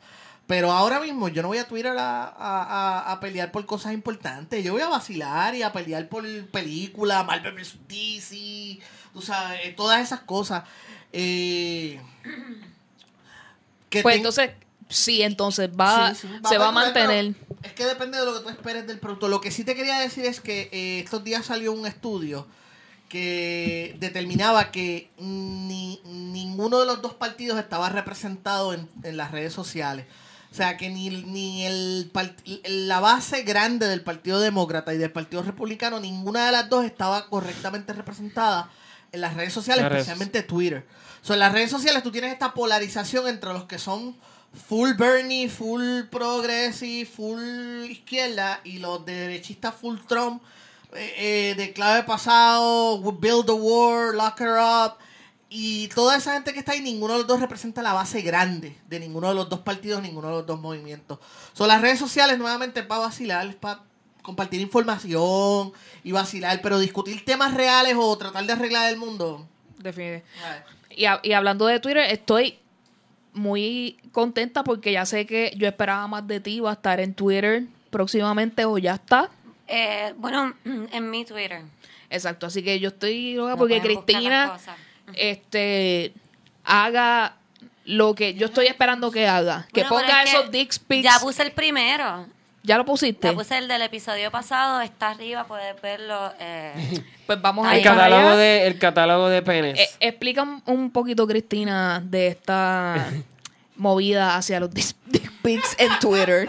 Pero 0.47 0.71
ahora 0.73 1.01
mismo 1.01 1.29
yo 1.29 1.43
no 1.43 1.49
voy 1.49 1.59
a 1.59 1.67
Twitter 1.69 1.93
a, 1.99 2.25
a- 2.25 2.31
a- 2.63 3.13
a 3.13 3.21
pelear 3.21 3.51
por 3.53 3.67
cosas 3.67 3.93
importantes. 3.93 4.65
Yo 4.65 4.73
voy 4.73 4.81
a 4.83 4.89
vacilar 4.89 5.55
y 5.55 5.63
a 5.63 5.73
pelear 5.73 6.09
por 6.09 6.25
películas, 6.47 7.27
Marvel 7.27 7.53
vs. 7.53 7.77
DC, 7.89 8.79
tú 9.13 9.21
sabes, 9.21 9.61
eh, 9.65 9.75
todas 9.77 10.01
esas 10.01 10.21
cosas. 10.21 10.63
Eh, 11.13 12.01
que 13.91 14.03
Pues 14.03 14.15
ten- 14.15 14.19
entonces, 14.21 14.51
sí, 14.89 15.23
entonces 15.23 15.69
va, 15.71 16.15
Sí, 16.15 16.23
sí, 16.23 16.29
se 16.49 16.59
va 16.59 16.69
a 16.69 16.73
mantener. 16.73 17.35
Es 17.63 17.73
que 17.73 17.85
depende 17.87 18.19
de 18.19 18.25
lo 18.25 18.35
que 18.37 18.41
tú 18.45 18.49
esperes 18.51 18.87
del 18.87 18.99
producto. 18.99 19.29
Lo 19.29 19.41
que 19.41 19.51
sí 19.51 19.65
te 19.65 19.75
quería 19.75 19.99
decir 19.99 20.25
es 20.25 20.41
que 20.41 20.69
eh, 20.73 21.01
estos 21.05 21.25
días 21.25 21.47
salió 21.47 21.73
un 21.73 21.87
estudio 21.87 22.47
que 23.09 23.97
determinaba 24.01 24.71
que 24.73 25.11
ni, 25.19 26.01
ninguno 26.05 26.81
de 26.81 26.87
los 26.87 27.03
dos 27.03 27.15
partidos 27.15 27.59
estaba 27.59 27.89
representado 27.89 28.75
en, 28.75 28.89
en 29.03 29.17
las 29.17 29.31
redes 29.31 29.53
sociales. 29.53 30.07
O 30.51 30.55
sea, 30.57 30.77
que 30.77 30.89
ni, 30.89 31.11
ni 31.11 31.67
el, 31.67 32.11
la 32.65 33.01
base 33.01 33.43
grande 33.43 33.87
del 33.89 34.03
Partido 34.03 34.41
Demócrata 34.41 34.95
y 34.95 34.99
del 34.99 35.13
Partido 35.13 35.43
Republicano, 35.43 36.01
ninguna 36.01 36.47
de 36.47 36.53
las 36.53 36.69
dos 36.69 36.85
estaba 36.85 37.29
correctamente 37.29 37.93
representada 37.93 38.71
en 39.13 39.21
las 39.21 39.35
redes 39.35 39.53
sociales, 39.53 39.83
Las 39.83 39.93
redes- 39.93 40.03
especialmente 40.03 40.43
Twitter. 40.43 40.87
So, 41.23 41.35
en 41.35 41.41
las 41.41 41.53
redes 41.53 41.71
sociales 41.71 42.03
tú 42.03 42.11
tienes 42.11 42.33
esta 42.33 42.55
polarización 42.55 43.29
entre 43.29 43.53
los 43.53 43.65
que 43.65 43.79
son 43.79 44.17
full 44.53 44.95
Bernie, 44.95 45.49
full 45.49 46.05
progressive, 46.11 47.07
full 47.07 47.85
izquierda 47.89 48.61
y 48.65 48.79
los 48.79 49.05
de 49.05 49.15
derechistas 49.15 49.75
full 49.75 49.99
Trump, 50.09 50.43
eh, 50.95 51.15
eh, 51.17 51.55
de 51.57 51.73
clave 51.73 52.05
pasado, 52.05 53.01
build 53.13 53.47
the 53.47 53.53
war, 53.53 54.15
lock 54.15 54.41
her 54.41 54.59
up. 54.59 54.95
Y 55.49 55.89
toda 55.89 56.17
esa 56.17 56.35
gente 56.35 56.53
que 56.53 56.59
está 56.59 56.73
ahí, 56.73 56.81
ninguno 56.81 57.13
de 57.13 57.21
los 57.21 57.29
dos 57.29 57.41
representa 57.41 57.81
la 57.81 57.93
base 57.93 58.21
grande 58.21 58.77
de 58.89 58.99
ninguno 58.99 59.29
de 59.29 59.35
los 59.35 59.49
dos 59.49 59.61
partidos, 59.61 60.03
ninguno 60.03 60.29
de 60.29 60.35
los 60.35 60.47
dos 60.47 60.61
movimientos. 60.61 61.19
Son 61.53 61.69
las 61.69 61.81
redes 61.81 62.01
sociales 62.01 62.37
nuevamente 62.39 62.83
para 62.83 63.03
vacilar, 63.03 63.55
para 63.57 63.83
compartir 64.23 64.61
información 64.61 65.73
y 66.03 66.11
vacilar, 66.11 66.61
pero 66.63 66.81
discutir 66.81 67.25
temas 67.25 67.55
reales 67.55 67.95
o 67.97 68.19
tratar 68.19 68.45
de 68.45 68.53
arreglar 68.53 68.91
el 68.91 68.97
mundo. 68.97 69.47
Definitivamente. 69.79 70.69
Y, 70.91 71.05
y 71.23 71.33
hablando 71.33 71.67
de 71.67 71.79
Twitter, 71.79 72.11
estoy 72.11 72.59
muy 73.37 73.99
contenta 74.13 74.65
porque 74.65 74.93
ya 74.93 75.07
sé 75.07 75.27
que 75.27 75.53
yo 75.57 75.69
esperaba 75.69 76.07
más 76.09 76.27
de 76.27 76.41
ti, 76.41 76.61
va 76.61 76.71
a 76.71 76.75
estar 76.75 76.99
en 77.01 77.15
Twitter 77.15 77.65
próximamente 77.91 78.65
o 78.65 78.79
ya 78.79 78.95
está. 78.95 79.31
Eh, 79.69 80.15
bueno, 80.17 80.55
en 80.65 81.11
mi 81.11 81.25
Twitter. 81.25 81.63
Exacto, 82.11 82.47
así 82.47 82.63
que 82.63 82.79
yo 82.81 82.89
estoy 82.89 83.35
loca 83.35 83.53
No 83.53 83.59
porque 83.59 83.81
Cristina 83.81 84.59
este 85.15 86.13
haga 86.65 87.37
lo 87.85 88.15
que 88.15 88.35
yo 88.35 88.47
estoy 88.47 88.67
esperando 88.67 89.11
que 89.11 89.29
haga, 89.29 89.67
que 89.73 89.83
Bueno, 89.83 89.97
ponga 89.97 90.23
es 90.23 90.31
que 90.31 90.37
esos 90.37 90.51
dick 90.51 90.79
pics. 90.87 91.05
Ya 91.05 91.19
puse 91.21 91.43
el 91.43 91.53
primero. 91.53 92.27
¿Ya 92.67 92.77
lo 92.77 92.85
pusiste? 92.85 93.29
Ya 93.29 93.33
puse 93.35 93.57
el 93.59 93.69
del 93.69 93.83
episodio 93.83 94.31
pasado. 94.33 94.81
Está 94.81 95.11
arriba, 95.11 95.45
puedes 95.45 95.81
verlo. 95.81 96.33
eh, 96.41 96.73
Pues 97.27 97.41
vamos 97.41 97.67
a 97.67 97.77
El 97.77 97.83
catálogo 97.83 98.29
allá. 98.29 98.37
de, 98.37 98.67
el 98.67 98.79
catálogo 98.79 99.29
de 99.29 99.43
penes. 99.43 99.79
Eh, 99.79 99.89
explica 100.01 100.43
un, 100.67 100.91
poquito, 100.91 101.27
Cristina, 101.29 102.03
de 102.05 102.27
esta 102.29 103.09
movida 103.77 104.37
hacia 104.37 104.59
los 104.61 104.71
dick 104.75 105.31
pics 105.43 105.77
en 105.79 105.97
Twitter. 106.01 106.49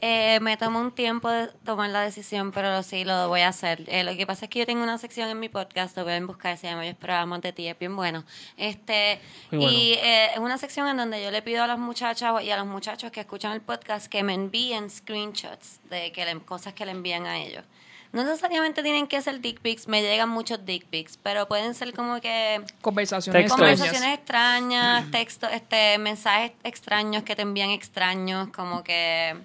Eh, 0.00 0.38
me 0.40 0.56
tomó 0.56 0.80
un 0.80 0.92
tiempo 0.92 1.28
de 1.28 1.48
tomar 1.64 1.90
la 1.90 2.02
decisión, 2.02 2.52
pero 2.52 2.82
sí 2.84 3.04
lo 3.04 3.28
voy 3.28 3.40
a 3.40 3.48
hacer. 3.48 3.82
Eh, 3.88 4.04
lo 4.04 4.16
que 4.16 4.26
pasa 4.26 4.44
es 4.44 4.50
que 4.50 4.60
yo 4.60 4.66
tengo 4.66 4.82
una 4.82 4.96
sección 4.98 5.28
en 5.28 5.40
mi 5.40 5.48
podcast, 5.48 5.96
lo 5.96 6.04
pueden 6.04 6.26
buscar, 6.26 6.56
se 6.56 6.68
llama 6.68 6.84
Yo 6.84 6.90
esperaba 6.90 7.26
más 7.26 7.40
de 7.40 7.52
ti, 7.52 7.66
es 7.66 7.78
bien 7.78 7.96
bueno. 7.96 8.24
Este, 8.56 9.20
bueno. 9.50 9.68
Y 9.70 9.94
eh, 9.94 10.32
es 10.34 10.38
una 10.38 10.56
sección 10.58 10.86
en 10.88 10.96
donde 10.96 11.22
yo 11.22 11.30
le 11.30 11.42
pido 11.42 11.64
a 11.64 11.66
las 11.66 11.78
muchachas 11.78 12.42
y 12.42 12.50
a 12.50 12.56
los 12.56 12.66
muchachos 12.66 13.10
que 13.10 13.20
escuchan 13.20 13.52
el 13.52 13.60
podcast 13.60 14.06
que 14.06 14.22
me 14.22 14.34
envíen 14.34 14.88
screenshots 14.90 15.80
de 15.90 16.12
que 16.12 16.24
le- 16.24 16.40
cosas 16.40 16.74
que 16.74 16.84
le 16.86 16.92
envían 16.92 17.26
a 17.26 17.38
ellos. 17.38 17.64
No 18.10 18.24
necesariamente 18.24 18.82
tienen 18.82 19.06
que 19.06 19.20
ser 19.20 19.40
dick 19.40 19.60
pics, 19.60 19.86
me 19.86 20.00
llegan 20.00 20.30
muchos 20.30 20.64
dick 20.64 20.86
pics, 20.86 21.18
pero 21.22 21.46
pueden 21.46 21.74
ser 21.74 21.92
como 21.92 22.20
que 22.22 22.62
Conversaciones 22.80 23.42
Textos. 23.42 23.60
extrañas. 23.60 23.78
conversaciones 23.80 24.18
extrañas, 24.18 25.10
textos, 25.10 25.50
este, 25.52 25.98
mensajes 25.98 26.52
extraños 26.64 27.22
que 27.24 27.36
te 27.36 27.42
envían 27.42 27.68
extraños, 27.68 28.48
como 28.48 28.82
que 28.82 29.36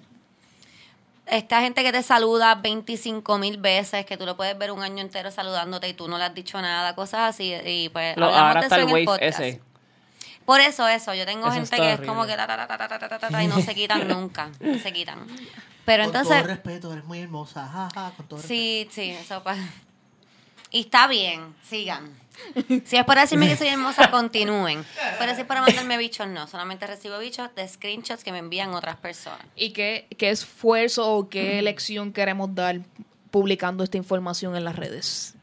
esta 1.26 1.60
gente 1.60 1.82
que 1.82 1.92
te 1.92 2.02
saluda 2.02 2.54
25 2.56 3.38
mil 3.38 3.58
veces, 3.58 4.04
que 4.04 4.16
tú 4.16 4.26
lo 4.26 4.36
puedes 4.36 4.56
ver 4.58 4.70
un 4.70 4.82
año 4.82 5.00
entero 5.00 5.30
saludándote 5.30 5.88
y 5.88 5.94
tú 5.94 6.08
no 6.08 6.18
le 6.18 6.24
has 6.24 6.34
dicho 6.34 6.60
nada, 6.60 6.94
cosas 6.94 7.34
así. 7.34 7.54
Y 7.64 7.88
pues 7.88 8.16
lo, 8.16 8.26
hablamos 8.26 8.48
ahora 8.48 8.60
de 8.60 8.66
eso 8.66 8.76
en 8.76 8.96
el 8.96 9.04
podcast. 9.04 9.40
Ese. 9.40 9.60
Por 10.44 10.60
eso, 10.60 10.86
eso. 10.86 11.14
Yo 11.14 11.24
tengo 11.24 11.46
eso 11.46 11.54
gente 11.54 11.76
que 11.76 11.82
horrible. 11.82 12.02
es 12.04 12.08
como 12.08 12.26
que 12.26 12.36
ta, 12.36 12.46
ta, 12.46 13.18
ta, 13.18 13.42
y 13.42 13.46
no 13.46 13.60
se 13.60 13.74
quitan 13.74 14.06
nunca. 14.08 14.50
No 14.60 14.78
se 14.78 14.92
quitan. 14.92 15.26
Pero 15.84 16.04
con 16.04 16.14
entonces. 16.14 16.36
Con 16.36 16.42
todo 16.42 16.54
respeto, 16.54 16.92
eres 16.92 17.04
muy 17.04 17.20
hermosa. 17.20 17.66
Ja, 17.66 17.88
ja, 17.94 18.12
con 18.16 18.28
todo 18.28 18.40
sí, 18.40 18.84
respeto. 18.84 18.94
sí, 18.94 19.10
eso 19.10 19.42
pasa. 19.42 19.62
Y 20.70 20.80
está 20.80 21.06
bien, 21.06 21.54
sigan. 21.62 22.12
Si 22.84 22.96
es 22.96 23.04
para 23.04 23.22
decirme 23.22 23.48
que 23.48 23.56
soy 23.56 23.68
hermosa, 23.68 24.10
continúen. 24.10 24.84
Pero 25.18 25.34
si 25.34 25.42
es 25.42 25.46
para 25.46 25.62
mandarme 25.62 25.96
bichos, 25.98 26.26
no. 26.28 26.46
Solamente 26.46 26.86
recibo 26.86 27.18
bichos 27.18 27.54
de 27.54 27.66
screenshots 27.66 28.24
que 28.24 28.32
me 28.32 28.38
envían 28.38 28.74
otras 28.74 28.96
personas. 28.96 29.46
¿Y 29.56 29.70
qué, 29.70 30.06
qué 30.16 30.30
esfuerzo 30.30 31.10
o 31.14 31.28
qué 31.28 31.62
lección 31.62 32.12
queremos 32.12 32.54
dar 32.54 32.80
publicando 33.30 33.84
esta 33.84 33.96
información 33.96 34.56
en 34.56 34.64
las 34.64 34.76
redes? 34.76 35.34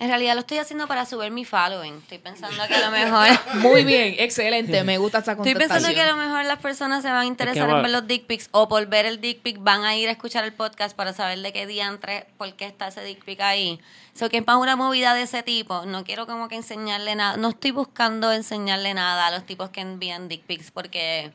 En 0.00 0.08
realidad 0.08 0.34
lo 0.34 0.40
estoy 0.40 0.58
haciendo 0.58 0.86
para 0.86 1.04
subir 1.06 1.32
mi 1.32 1.44
following. 1.44 1.94
Estoy 1.94 2.18
pensando 2.18 2.66
que 2.68 2.74
a 2.74 2.80
lo 2.80 2.90
mejor... 2.92 3.28
Muy 3.54 3.84
bien, 3.84 4.14
excelente, 4.18 4.84
me 4.84 4.96
gusta 4.96 5.18
esta 5.18 5.32
Estoy 5.32 5.52
contestación. 5.52 5.82
pensando 5.82 5.94
que 5.94 6.08
a 6.08 6.12
lo 6.12 6.16
mejor 6.16 6.44
las 6.44 6.60
personas 6.60 7.02
se 7.02 7.08
van 7.08 7.20
a 7.22 7.26
interesar 7.26 7.68
en 7.68 7.82
ver 7.82 7.90
los 7.90 8.06
dick 8.06 8.26
pics 8.26 8.48
o 8.52 8.68
por 8.68 8.86
ver 8.86 9.06
el 9.06 9.20
dick 9.20 9.40
pic 9.42 9.56
van 9.60 9.84
a 9.84 9.96
ir 9.96 10.08
a 10.08 10.12
escuchar 10.12 10.44
el 10.44 10.52
podcast 10.52 10.94
para 10.96 11.12
saber 11.12 11.40
de 11.40 11.52
qué 11.52 11.66
diantre, 11.66 12.26
por 12.36 12.54
qué 12.54 12.66
está 12.66 12.88
ese 12.88 13.02
dick 13.02 13.24
pic 13.24 13.40
ahí. 13.40 13.80
So 14.14 14.28
que 14.28 14.38
es 14.38 14.44
para 14.44 14.58
una 14.58 14.76
movida 14.76 15.14
de 15.14 15.22
ese 15.22 15.42
tipo. 15.42 15.84
No 15.86 16.04
quiero 16.04 16.26
como 16.26 16.48
que 16.48 16.56
enseñarle 16.56 17.14
nada. 17.14 17.36
No 17.36 17.50
estoy 17.50 17.70
buscando 17.72 18.32
enseñarle 18.32 18.94
nada 18.94 19.26
a 19.26 19.30
los 19.30 19.46
tipos 19.46 19.70
que 19.70 19.80
envían 19.80 20.28
dick 20.28 20.42
pics 20.42 20.70
porque... 20.70 21.32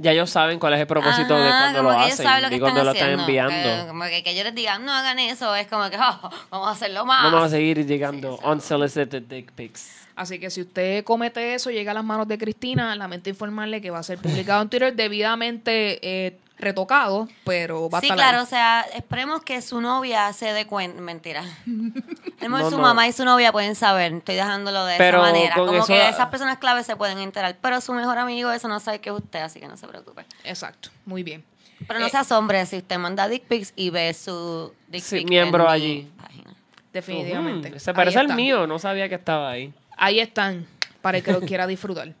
Ya 0.00 0.12
ellos 0.12 0.30
saben 0.30 0.60
cuál 0.60 0.74
es 0.74 0.80
el 0.80 0.86
propósito 0.86 1.34
de 1.36 1.48
Ajá, 1.48 1.58
cuando 1.72 1.78
como 1.80 1.90
lo 1.90 1.96
que 1.98 2.04
ellos 2.04 2.12
hacen 2.14 2.26
saben 2.26 2.42
lo 2.44 2.48
que 2.50 2.56
y 2.56 2.60
cuando 2.60 2.84
lo 2.84 2.90
están 2.92 3.04
haciendo. 3.18 3.22
enviando. 3.24 3.82
Que- 3.82 3.88
como 3.88 4.04
que, 4.04 4.22
que 4.22 4.36
yo 4.36 4.44
les 4.44 4.54
diga, 4.54 4.78
no 4.78 4.92
hagan 4.92 5.18
eso, 5.18 5.54
es 5.56 5.66
como 5.66 5.90
que 5.90 5.96
oh, 5.96 6.30
vamos 6.50 6.68
a 6.68 6.70
hacerlo 6.70 7.04
más. 7.04 7.24
Vamos 7.24 7.42
a 7.42 7.48
seguir 7.48 7.84
llegando 7.84 8.38
unsolicited 8.44 9.22
dick 9.22 9.50
pics. 9.52 10.06
Así 10.18 10.40
que 10.40 10.50
si 10.50 10.62
usted 10.62 11.04
comete 11.04 11.54
eso, 11.54 11.70
llega 11.70 11.92
a 11.92 11.94
las 11.94 12.02
manos 12.04 12.26
de 12.26 12.36
Cristina, 12.38 12.94
lamento 12.96 13.30
informarle 13.30 13.80
que 13.80 13.90
va 13.90 14.00
a 14.00 14.02
ser 14.02 14.18
publicado 14.18 14.60
en 14.62 14.68
Twitter 14.68 14.96
debidamente 14.96 16.00
eh, 16.26 16.36
retocado, 16.58 17.28
pero 17.44 17.88
va 17.88 17.98
a 17.98 18.00
Sí, 18.00 18.06
estar 18.08 18.16
claro, 18.18 18.38
ahí. 18.38 18.42
o 18.42 18.46
sea, 18.46 18.84
esperemos 18.96 19.42
que 19.44 19.62
su 19.62 19.80
novia 19.80 20.32
se 20.32 20.52
dé 20.52 20.66
cuenta. 20.66 21.00
Mentira. 21.00 21.44
Esperemos 22.26 22.60
No, 22.62 22.70
su 22.70 22.76
no. 22.78 22.82
mamá 22.82 23.06
y 23.06 23.12
su 23.12 23.24
novia 23.24 23.52
pueden 23.52 23.76
saber. 23.76 24.12
Estoy 24.12 24.34
dejándolo 24.34 24.84
de 24.86 24.96
Pero 24.98 25.18
esa 25.22 25.32
manera. 25.32 25.54
Como 25.54 25.72
eso- 25.72 25.86
que 25.86 26.08
esas 26.08 26.26
personas 26.30 26.58
claves 26.58 26.84
se 26.86 26.96
pueden 26.96 27.18
enterar. 27.18 27.56
Pero 27.60 27.80
su 27.80 27.92
mejor 27.94 28.18
amigo, 28.18 28.50
eso 28.50 28.66
no 28.66 28.80
sabe 28.80 29.00
que 29.00 29.10
es 29.10 29.14
usted, 29.16 29.40
así 29.40 29.60
que 29.60 29.68
no 29.68 29.76
se 29.76 29.86
preocupe. 29.86 30.24
Exacto, 30.42 30.90
muy 31.06 31.22
bien. 31.22 31.44
Pero 31.86 32.00
no 32.00 32.06
Eh, 32.06 32.10
se 32.10 32.16
asombre 32.16 32.66
si 32.66 32.78
usted 32.78 32.98
manda 32.98 33.28
dick 33.28 33.44
pics 33.44 33.72
y 33.76 33.90
ve 33.90 34.12
su 34.14 34.72
dick 34.88 35.00
Sí, 35.04 35.18
pic 35.18 35.28
miembro 35.28 35.62
en 35.62 35.68
mi 35.68 35.72
allí. 35.74 36.10
página. 36.20 36.54
Definitivamente. 36.92 37.70
Mm, 37.70 37.78
se 37.78 37.94
parece 37.94 38.18
al 38.18 38.34
mío, 38.34 38.66
no 38.66 38.80
sabía 38.80 39.08
que 39.08 39.14
estaba 39.14 39.50
ahí. 39.50 39.72
Ahí 39.98 40.20
están, 40.20 40.66
para 41.02 41.18
el 41.18 41.24
que 41.24 41.32
lo 41.32 41.40
quiera 41.40 41.66
disfrutar. 41.66 42.14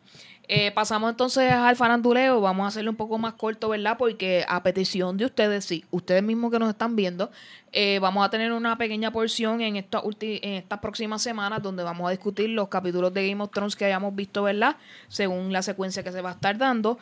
Eh, 0.50 0.70
pasamos 0.72 1.10
entonces 1.10 1.52
al 1.52 1.76
faranduleo. 1.76 2.40
Vamos 2.40 2.64
a 2.64 2.68
hacerlo 2.68 2.90
un 2.90 2.96
poco 2.96 3.18
más 3.18 3.34
corto, 3.34 3.68
¿verdad? 3.68 3.96
Porque 3.98 4.46
a 4.48 4.62
petición 4.62 5.18
de 5.18 5.26
ustedes, 5.26 5.66
sí, 5.66 5.84
ustedes 5.90 6.22
mismos 6.22 6.50
que 6.50 6.58
nos 6.58 6.70
están 6.70 6.96
viendo, 6.96 7.30
eh, 7.70 7.98
vamos 8.00 8.24
a 8.26 8.30
tener 8.30 8.52
una 8.52 8.78
pequeña 8.78 9.10
porción 9.10 9.60
en, 9.60 9.76
esta 9.76 10.02
en 10.20 10.54
estas 10.54 10.78
próximas 10.78 11.20
semanas 11.20 11.62
donde 11.62 11.82
vamos 11.82 12.08
a 12.08 12.12
discutir 12.12 12.48
los 12.48 12.68
capítulos 12.68 13.12
de 13.12 13.28
Game 13.28 13.42
of 13.42 13.50
Thrones 13.50 13.76
que 13.76 13.84
hayamos 13.84 14.14
visto, 14.14 14.42
¿verdad? 14.42 14.76
Según 15.08 15.52
la 15.52 15.60
secuencia 15.60 16.02
que 16.02 16.12
se 16.12 16.22
va 16.22 16.30
a 16.30 16.32
estar 16.32 16.56
dando. 16.56 16.98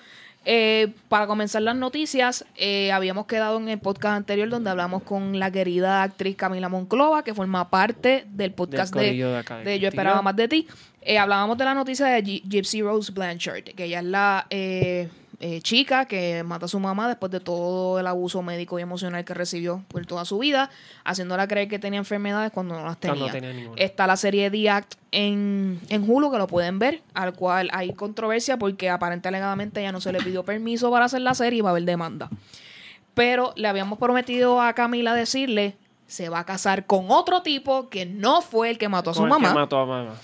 Eh, 0.49 0.93
para 1.09 1.27
comenzar 1.27 1.61
las 1.63 1.75
noticias, 1.75 2.45
eh, 2.55 2.93
habíamos 2.93 3.27
quedado 3.27 3.59
en 3.59 3.69
el 3.69 3.81
podcast 3.81 4.17
anterior 4.17 4.49
donde 4.49 4.71
hablamos 4.71 5.03
con 5.03 5.41
la 5.41 5.51
querida 5.51 6.05
actriz 6.05 6.37
Camila 6.37 6.69
Monclova, 6.69 7.25
que 7.25 7.35
forma 7.35 7.69
parte 7.69 8.27
del 8.29 8.53
podcast 8.53 8.95
de, 8.95 9.13
de 9.15 9.37
acá 9.37 9.59
de 9.59 9.65
de 9.65 9.81
Yo. 9.81 9.89
Esperaba 9.89 10.23
Más 10.23 10.37
de 10.37 10.47
Ti. 10.47 10.69
Eh, 11.03 11.19
hablábamos 11.19 11.59
de 11.59 11.65
la 11.65 11.75
noticia 11.75 12.07
de 12.07 12.23
G- 12.23 12.43
Gypsy 12.49 12.81
Rose 12.81 13.11
Blanchard, 13.13 13.65
que 13.65 13.85
ella 13.87 13.99
es 13.99 14.05
la 14.05 14.47
eh, 14.51 15.09
eh, 15.41 15.61
chica 15.61 16.07
que 16.07 16.43
mata 16.43 16.65
a 16.65 16.69
su 16.69 16.81
mamá 16.81 17.09
después 17.09 17.31
de 17.31 17.41
todo 17.41 18.01
el 18.01 18.07
abuso 18.07 18.43
médico 18.43 18.79
y 18.79 18.83
emocional 18.83 19.25
que 19.25 19.35
recibió 19.35 19.85
por 19.89 20.05
toda 20.07 20.25
su 20.25 20.39
vida, 20.39 20.71
haciéndola 21.05 21.47
creer 21.47 21.69
que 21.69 21.79
tenía 21.79 21.99
enfermedades 21.99 22.53
cuando 22.53 22.75
no 22.75 22.85
las 22.85 22.99
tenía. 22.99 23.27
no 23.27 23.31
tenía 23.31 23.53
ninguna. 23.53 23.81
Está 23.81 24.07
la 24.07 24.17
serie 24.17 24.51
The 24.51 24.71
Act 24.71 24.95
en, 25.13 25.81
en 25.89 26.09
Hulu, 26.09 26.31
que 26.31 26.39
lo 26.39 26.47
pueden 26.47 26.79
ver, 26.79 27.03
al 27.15 27.35
cual 27.35 27.69
hay 27.73 27.93
controversia 27.93 28.59
porque 28.59 28.89
aparentemente 28.89 29.29
alegadamente 29.29 29.81
ella 29.81 29.93
no 29.93 30.01
se 30.01 30.13
le 30.13 30.19
pidió 30.21 30.45
permiso 30.45 30.91
para 30.91 31.07
hacer 31.07 31.21
la 31.21 31.35
serie 31.35 31.59
y 31.59 31.63
va 31.63 31.71
a 31.71 31.73
haber 31.73 31.85
demanda. 31.85 32.31
Pero 33.15 33.53
le 33.57 33.69
habíamos 33.69 33.99
prometido 33.99 34.61
a 34.61 34.73
Camila 34.75 35.15
decirle, 35.15 35.77
se 36.07 36.29
va 36.29 36.41
a 36.41 36.45
casar 36.45 36.87
con 36.87 37.11
otro 37.11 37.43
tipo 37.43 37.89
que 37.89 38.07
no 38.07 38.43
fue 38.43 38.71
el 38.71 38.79
que 38.79 38.89
mató 38.89 39.11
a 39.11 39.15
su 39.15 39.23
que 39.23 39.29
mató 39.29 39.79
a 39.81 39.87
mamá. 39.87 40.15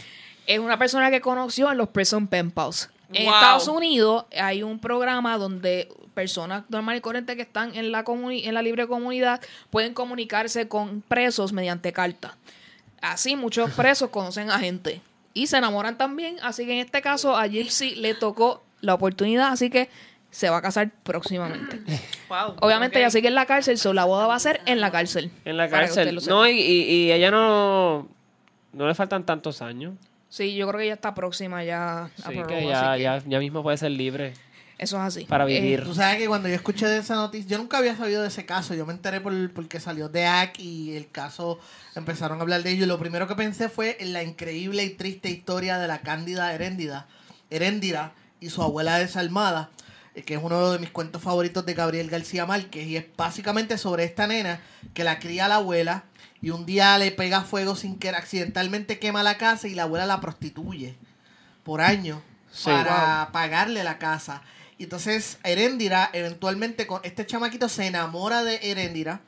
es 0.46 0.58
una 0.58 0.78
persona 0.78 1.10
que 1.10 1.20
conoció 1.20 1.70
en 1.70 1.78
los 1.78 1.88
Prison 1.88 2.26
Pen 2.28 2.50
Pals. 2.50 2.90
En 3.14 3.26
Wow. 3.26 3.34
Estados 3.34 3.68
Unidos 3.68 4.24
hay 4.38 4.62
un 4.62 4.78
programa 4.78 5.36
donde 5.38 5.88
personas 6.14 6.64
normales 6.68 6.98
y 6.98 7.02
corrientes 7.02 7.36
que 7.36 7.42
están 7.42 7.74
en 7.74 7.90
la, 7.92 8.04
comuni- 8.04 8.46
en 8.46 8.54
la 8.54 8.62
libre 8.62 8.86
comunidad 8.86 9.40
pueden 9.70 9.94
comunicarse 9.94 10.68
con 10.68 11.00
presos 11.02 11.52
mediante 11.52 11.92
carta. 11.92 12.36
Así 13.00 13.36
muchos 13.36 13.70
presos 13.76 14.10
conocen 14.10 14.50
a 14.50 14.58
gente 14.58 15.00
y 15.34 15.46
se 15.46 15.56
enamoran 15.58 15.96
también. 15.96 16.36
Así 16.42 16.66
que 16.66 16.72
en 16.74 16.78
este 16.80 17.00
caso 17.02 17.36
a 17.36 17.46
Gypsy 17.46 17.94
le 17.96 18.14
tocó 18.14 18.62
la 18.80 18.94
oportunidad, 18.94 19.48
así 19.52 19.70
que 19.70 19.88
se 20.30 20.48
va 20.50 20.58
a 20.58 20.62
casar 20.62 20.90
próximamente. 21.02 21.80
Wow. 22.32 22.56
Obviamente 22.62 22.96
ok. 22.96 23.00
ella 23.00 23.10
sigue 23.10 23.28
en 23.28 23.34
la 23.34 23.44
cárcel, 23.44 23.76
so 23.76 23.92
la 23.92 24.06
boda 24.06 24.26
va 24.26 24.34
a 24.36 24.38
ser 24.38 24.62
en 24.64 24.80
la 24.80 24.90
cárcel. 24.90 25.30
En 25.44 25.58
la 25.58 25.68
cárcel. 25.68 26.18
No, 26.26 26.46
y, 26.48 26.52
y, 26.52 26.82
y 26.84 27.12
ella 27.12 27.30
no. 27.30 28.08
No 28.72 28.86
le 28.88 28.94
faltan 28.94 29.26
tantos 29.26 29.60
años. 29.60 29.92
Sí, 30.32 30.54
yo 30.54 30.66
creo 30.66 30.78
que 30.78 30.84
ella 30.86 30.94
está 30.94 31.12
próxima 31.12 31.62
ya 31.62 32.04
a 32.04 32.08
Sí, 32.16 32.30
que 32.48 32.54
así 32.54 32.66
ya, 32.66 32.94
que 32.96 33.02
ya, 33.02 33.22
ya 33.26 33.38
mismo 33.38 33.62
puede 33.62 33.76
ser 33.76 33.90
libre 33.90 34.32
Eso 34.78 34.96
es 34.96 35.02
así. 35.02 35.24
para 35.26 35.44
Eh, 35.44 35.60
vivir. 35.60 35.84
Tú 35.84 35.94
sabes 35.94 36.16
que 36.16 36.26
cuando 36.26 36.48
yo 36.48 36.54
escuché 36.54 36.86
de 36.86 37.00
esa 37.00 37.16
noticia, 37.16 37.50
yo 37.50 37.58
nunca 37.58 37.76
había 37.76 37.94
sabido 37.96 38.22
de 38.22 38.28
ese 38.28 38.46
caso. 38.46 38.72
Yo 38.74 38.86
me 38.86 38.94
enteré 38.94 39.20
por, 39.20 39.52
porque 39.52 39.78
salió 39.78 40.08
de 40.08 40.24
AC 40.24 40.58
y 40.58 40.96
el 40.96 41.10
caso 41.10 41.58
empezaron 41.94 42.38
a 42.38 42.40
hablar 42.42 42.62
de 42.62 42.70
ello. 42.70 42.84
Y 42.84 42.88
lo 42.88 42.98
primero 42.98 43.28
que 43.28 43.34
pensé 43.34 43.68
fue 43.68 43.98
en 44.00 44.14
la 44.14 44.22
increíble 44.22 44.82
y 44.84 44.90
triste 44.90 45.28
historia 45.28 45.78
de 45.78 45.86
la 45.86 46.00
Cándida 46.00 46.54
Heréndida, 46.54 47.08
Heréndira 47.50 48.12
y 48.40 48.48
su 48.48 48.62
abuela 48.62 48.98
desalmada, 48.98 49.68
eh, 50.14 50.22
que 50.22 50.34
es 50.36 50.40
uno 50.42 50.72
de 50.72 50.78
mis 50.78 50.90
cuentos 50.90 51.20
favoritos 51.20 51.66
de 51.66 51.74
Gabriel 51.74 52.08
García 52.08 52.46
Márquez. 52.46 52.86
Y 52.86 52.96
es 52.96 53.04
básicamente 53.18 53.76
sobre 53.76 54.04
esta 54.04 54.26
nena 54.26 54.60
que 54.94 55.04
la 55.04 55.18
cría 55.18 55.46
la 55.46 55.56
abuela 55.56 56.04
y 56.42 56.50
un 56.50 56.66
día 56.66 56.98
le 56.98 57.12
pega 57.12 57.42
fuego 57.42 57.76
sin 57.76 57.98
que 57.98 58.08
accidentalmente 58.10 58.98
quema 58.98 59.22
la 59.22 59.38
casa 59.38 59.68
y 59.68 59.74
la 59.74 59.84
abuela 59.84 60.04
la 60.06 60.20
prostituye 60.20 60.96
por 61.64 61.80
años 61.80 62.18
Sí. 62.50 62.64
para 62.64 63.30
pagarle 63.32 63.82
la 63.84 63.96
casa. 63.98 64.42
Y 64.76 64.82
entonces 64.84 65.38
Heréndira, 65.44 66.10
eventualmente, 66.12 66.86
con 66.86 67.00
este 67.04 67.24
chamaquito 67.24 67.68
se 67.68 67.86
enamora 67.86 68.42
de 68.42 68.58
Heréndira, 68.62 69.20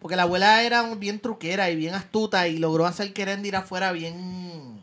porque 0.00 0.16
la 0.16 0.22
abuela 0.22 0.62
era 0.64 0.82
un- 0.82 0.98
bien 0.98 1.20
truquera 1.20 1.70
y 1.70 1.76
bien 1.76 1.94
astuta 1.94 2.48
y 2.48 2.56
logró 2.58 2.86
hacer 2.86 3.12
que 3.12 3.22
Heréndira 3.22 3.62
fuera 3.62 3.92
bien... 3.92 4.80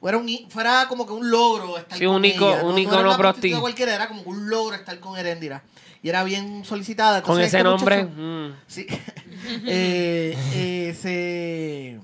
Fuera, 0.00 0.16
un, 0.18 0.28
fuera 0.48 0.86
como 0.88 1.04
que 1.06 1.12
un 1.12 1.30
logro 1.30 1.76
estar 1.76 1.98
Sí, 1.98 2.06
con 2.06 2.14
un 2.16 2.24
ella. 2.24 2.62
un 2.64 2.72
no, 2.72 2.78
icono 2.78 3.02
no 3.02 3.16
prostituta 3.18 3.60
cualquiera, 3.60 3.94
era 3.94 4.08
como 4.08 4.22
un 4.22 4.48
logro 4.48 4.74
estar 4.76 4.98
con 5.00 5.18
Heréndira. 5.18 5.62
Y 6.02 6.08
era 6.08 6.24
bien 6.24 6.64
solicitada. 6.64 7.22
Con 7.22 7.40
Entonces, 7.40 7.48
ese 7.48 7.56
este 7.58 7.64
nombre. 7.64 8.04
muchacho- 8.04 8.20
mm. 8.20 8.54
Sí. 8.66 8.86
eh, 9.66 10.36
eh, 10.54 10.96
se. 11.00 12.00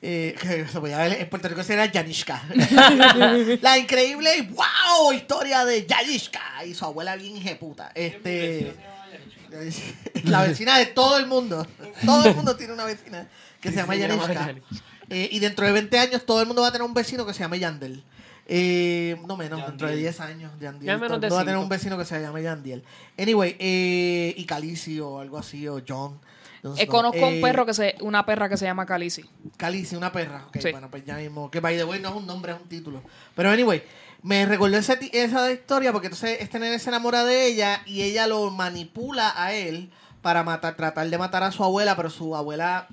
Eh, 0.00 0.36
que 0.40 0.66
se 0.68 0.78
podía 0.80 0.98
ver 0.98 1.20
en 1.20 1.28
Puerto 1.28 1.48
Rico 1.48 1.62
se 1.64 1.74
era 1.74 1.86
Yanishka. 1.86 2.40
la 3.60 3.78
increíble 3.78 4.30
y 4.36 4.42
wow 4.42 5.12
historia 5.12 5.64
de 5.64 5.86
Yanishka 5.86 6.64
y 6.64 6.74
su 6.74 6.84
abuela 6.84 7.16
bien 7.16 7.36
hijeputa. 7.36 7.90
Este. 7.94 8.74
La 10.24 10.42
vecina 10.42 10.78
de 10.78 10.86
todo 10.86 11.18
el 11.18 11.26
mundo. 11.26 11.66
Todo 12.04 12.28
el 12.28 12.34
mundo 12.36 12.56
tiene 12.56 12.74
una 12.74 12.84
vecina 12.84 13.26
que 13.60 13.70
se 13.70 13.76
llama 13.76 13.94
se 13.94 14.00
llama 14.00 14.14
Yanishka. 14.26 14.46
Yanishka. 14.46 14.84
Eh, 15.10 15.28
y 15.32 15.38
dentro 15.40 15.66
de 15.66 15.72
20 15.72 15.98
años 15.98 16.26
todo 16.26 16.40
el 16.40 16.46
mundo 16.46 16.62
va 16.62 16.68
a 16.68 16.72
tener 16.72 16.86
un 16.86 16.94
vecino 16.94 17.26
que 17.26 17.32
se 17.34 17.40
llame 17.40 17.58
Yandel. 17.58 18.04
Eh, 18.50 19.20
no 19.26 19.36
menos, 19.36 19.64
dentro 19.66 19.88
de 19.88 19.96
10 19.96 20.20
años, 20.20 20.50
Yandiel. 20.58 20.86
Ya 20.86 20.96
menos 20.98 21.20
de 21.20 21.28
va 21.28 21.40
a 21.40 21.44
tener 21.44 21.58
un 21.58 21.68
vecino 21.68 21.98
que 21.98 22.04
se 22.06 22.18
llame 22.20 22.42
Yandiel. 22.42 22.82
Anyway, 23.18 23.56
eh, 23.58 24.34
y 24.36 24.44
Calici 24.46 24.98
o 25.00 25.20
algo 25.20 25.36
así, 25.36 25.68
o 25.68 25.82
John. 25.86 26.18
Entonces, 26.56 26.82
Eh, 26.82 26.86
no, 26.86 26.92
conozco 26.92 27.24
a 27.24 27.28
un 27.28 27.34
eh, 27.34 27.40
perro 27.42 27.66
que 27.66 27.74
se, 27.74 27.94
una 28.00 28.24
perra 28.26 28.48
que 28.48 28.56
se 28.56 28.64
llama 28.64 28.86
Calici. 28.86 29.22
Calici, 29.58 29.94
una 29.96 30.10
perra. 30.10 30.46
Ok, 30.48 30.56
Sí. 30.60 30.70
bueno, 30.72 30.90
pues 30.90 31.04
ya 31.04 31.16
mismo. 31.16 31.50
Que 31.50 31.60
by 31.60 31.76
the 31.76 31.84
way 31.84 32.00
no 32.00 32.08
es 32.08 32.14
un 32.16 32.26
nombre, 32.26 32.52
es 32.52 32.58
un 32.60 32.68
título. 32.68 33.02
Pero 33.36 33.50
anyway, 33.50 33.82
me 34.22 34.44
recordó 34.46 34.76
ese 34.78 34.96
ti- 34.96 35.10
esa 35.12 35.52
historia 35.52 35.92
porque 35.92 36.06
entonces 36.08 36.38
este 36.40 36.58
nene 36.58 36.78
se 36.78 36.88
enamora 36.88 37.24
de 37.24 37.46
ella 37.46 37.82
y 37.86 38.02
ella 38.02 38.26
lo 38.26 38.50
manipula 38.50 39.32
a 39.36 39.52
él 39.52 39.90
para 40.22 40.42
matar, 40.42 40.74
tratar 40.74 41.08
de 41.08 41.18
matar 41.18 41.42
a 41.44 41.52
su 41.52 41.62
abuela, 41.62 41.94
pero 41.94 42.10
su 42.10 42.34
abuela. 42.34 42.88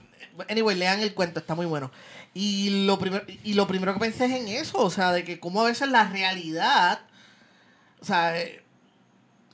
Anyway, 0.50 0.76
lean 0.76 1.00
el 1.00 1.14
cuento, 1.14 1.40
está 1.40 1.56
muy 1.56 1.66
bueno. 1.66 1.92
Y 2.38 2.86
lo 2.86 3.00
primero, 3.00 3.24
y 3.46 3.54
lo 3.54 3.66
primero 3.66 3.94
que 3.94 4.00
pensé 4.02 4.26
es 4.26 4.32
en 4.34 4.48
eso, 4.50 4.78
o 4.80 4.90
sea, 4.90 5.14
de 5.14 5.24
que 5.24 5.40
como 5.40 5.62
a 5.62 5.64
veces 5.66 5.90
la 5.90 6.04
realidad. 6.10 7.00
O 8.02 8.06
sea, 8.06 8.38
eh, 8.38 8.62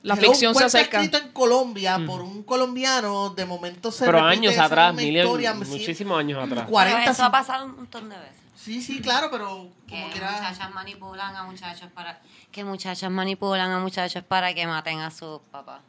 La 0.02 0.14
Hello, 0.14 0.30
ficción 0.30 0.52
se 0.56 0.64
acerca. 0.64 1.00
escrito 1.00 1.24
en 1.24 1.32
Colombia 1.32 2.00
por 2.04 2.22
un 2.22 2.42
colombiano, 2.42 3.30
de 3.30 3.46
momento 3.46 3.92
se 3.92 4.04
Pero 4.04 4.20
años 4.24 4.58
atrás, 4.58 4.92
misma 4.92 5.06
mil, 5.06 5.16
historia, 5.16 5.52
sí, 5.52 5.70
muchísimos 5.70 6.18
años 6.18 6.44
atrás. 6.44 6.66
40, 6.68 6.98
Pero 6.98 7.12
eso 7.12 7.22
ha 7.22 7.26
50. 7.26 7.30
pasado 7.30 7.66
un 7.66 7.76
montón 7.76 8.08
de 8.08 8.16
veces. 8.18 8.36
Sí, 8.56 8.82
sí, 8.82 9.00
claro, 9.00 9.28
pero 9.30 9.68
Que 9.86 9.94
como 10.00 10.10
que 10.10 10.18
era... 10.18 10.32
muchachas 10.32 10.70
manipulan 10.74 11.36
a 11.36 11.44
muchachos 11.44 11.88
para 11.94 12.20
que 12.50 12.64
muchachas 12.64 13.10
manipulan 13.12 13.70
a 13.70 13.78
muchachos 13.78 14.24
para 14.24 14.52
que 14.54 14.66
maten 14.66 14.98
a 14.98 15.10
sus 15.12 15.40
papás. 15.52 15.80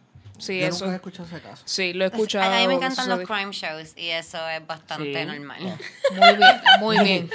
Sí, 0.43 0.59
Yo 0.59 0.67
eso. 0.67 0.79
nunca 0.85 0.93
he 0.93 0.95
escuchado 0.97 1.27
ese 1.29 1.39
caso. 1.41 1.63
Sí, 1.65 1.93
lo 1.93 2.03
he 2.03 2.07
escuchado. 2.07 2.51
a 2.53 2.59
mí 2.59 2.67
me 2.67 2.73
encantan 2.73 3.07
los 3.09 3.19
crime 3.27 3.51
shows 3.51 3.93
y 3.95 4.09
eso 4.09 4.37
es 4.49 4.65
bastante 4.67 5.13
Sí. 5.21 5.25
normal. 5.25 5.59
Muy 6.19 6.35
bien, 6.35 6.61
muy 6.81 6.99
bien. 6.99 7.29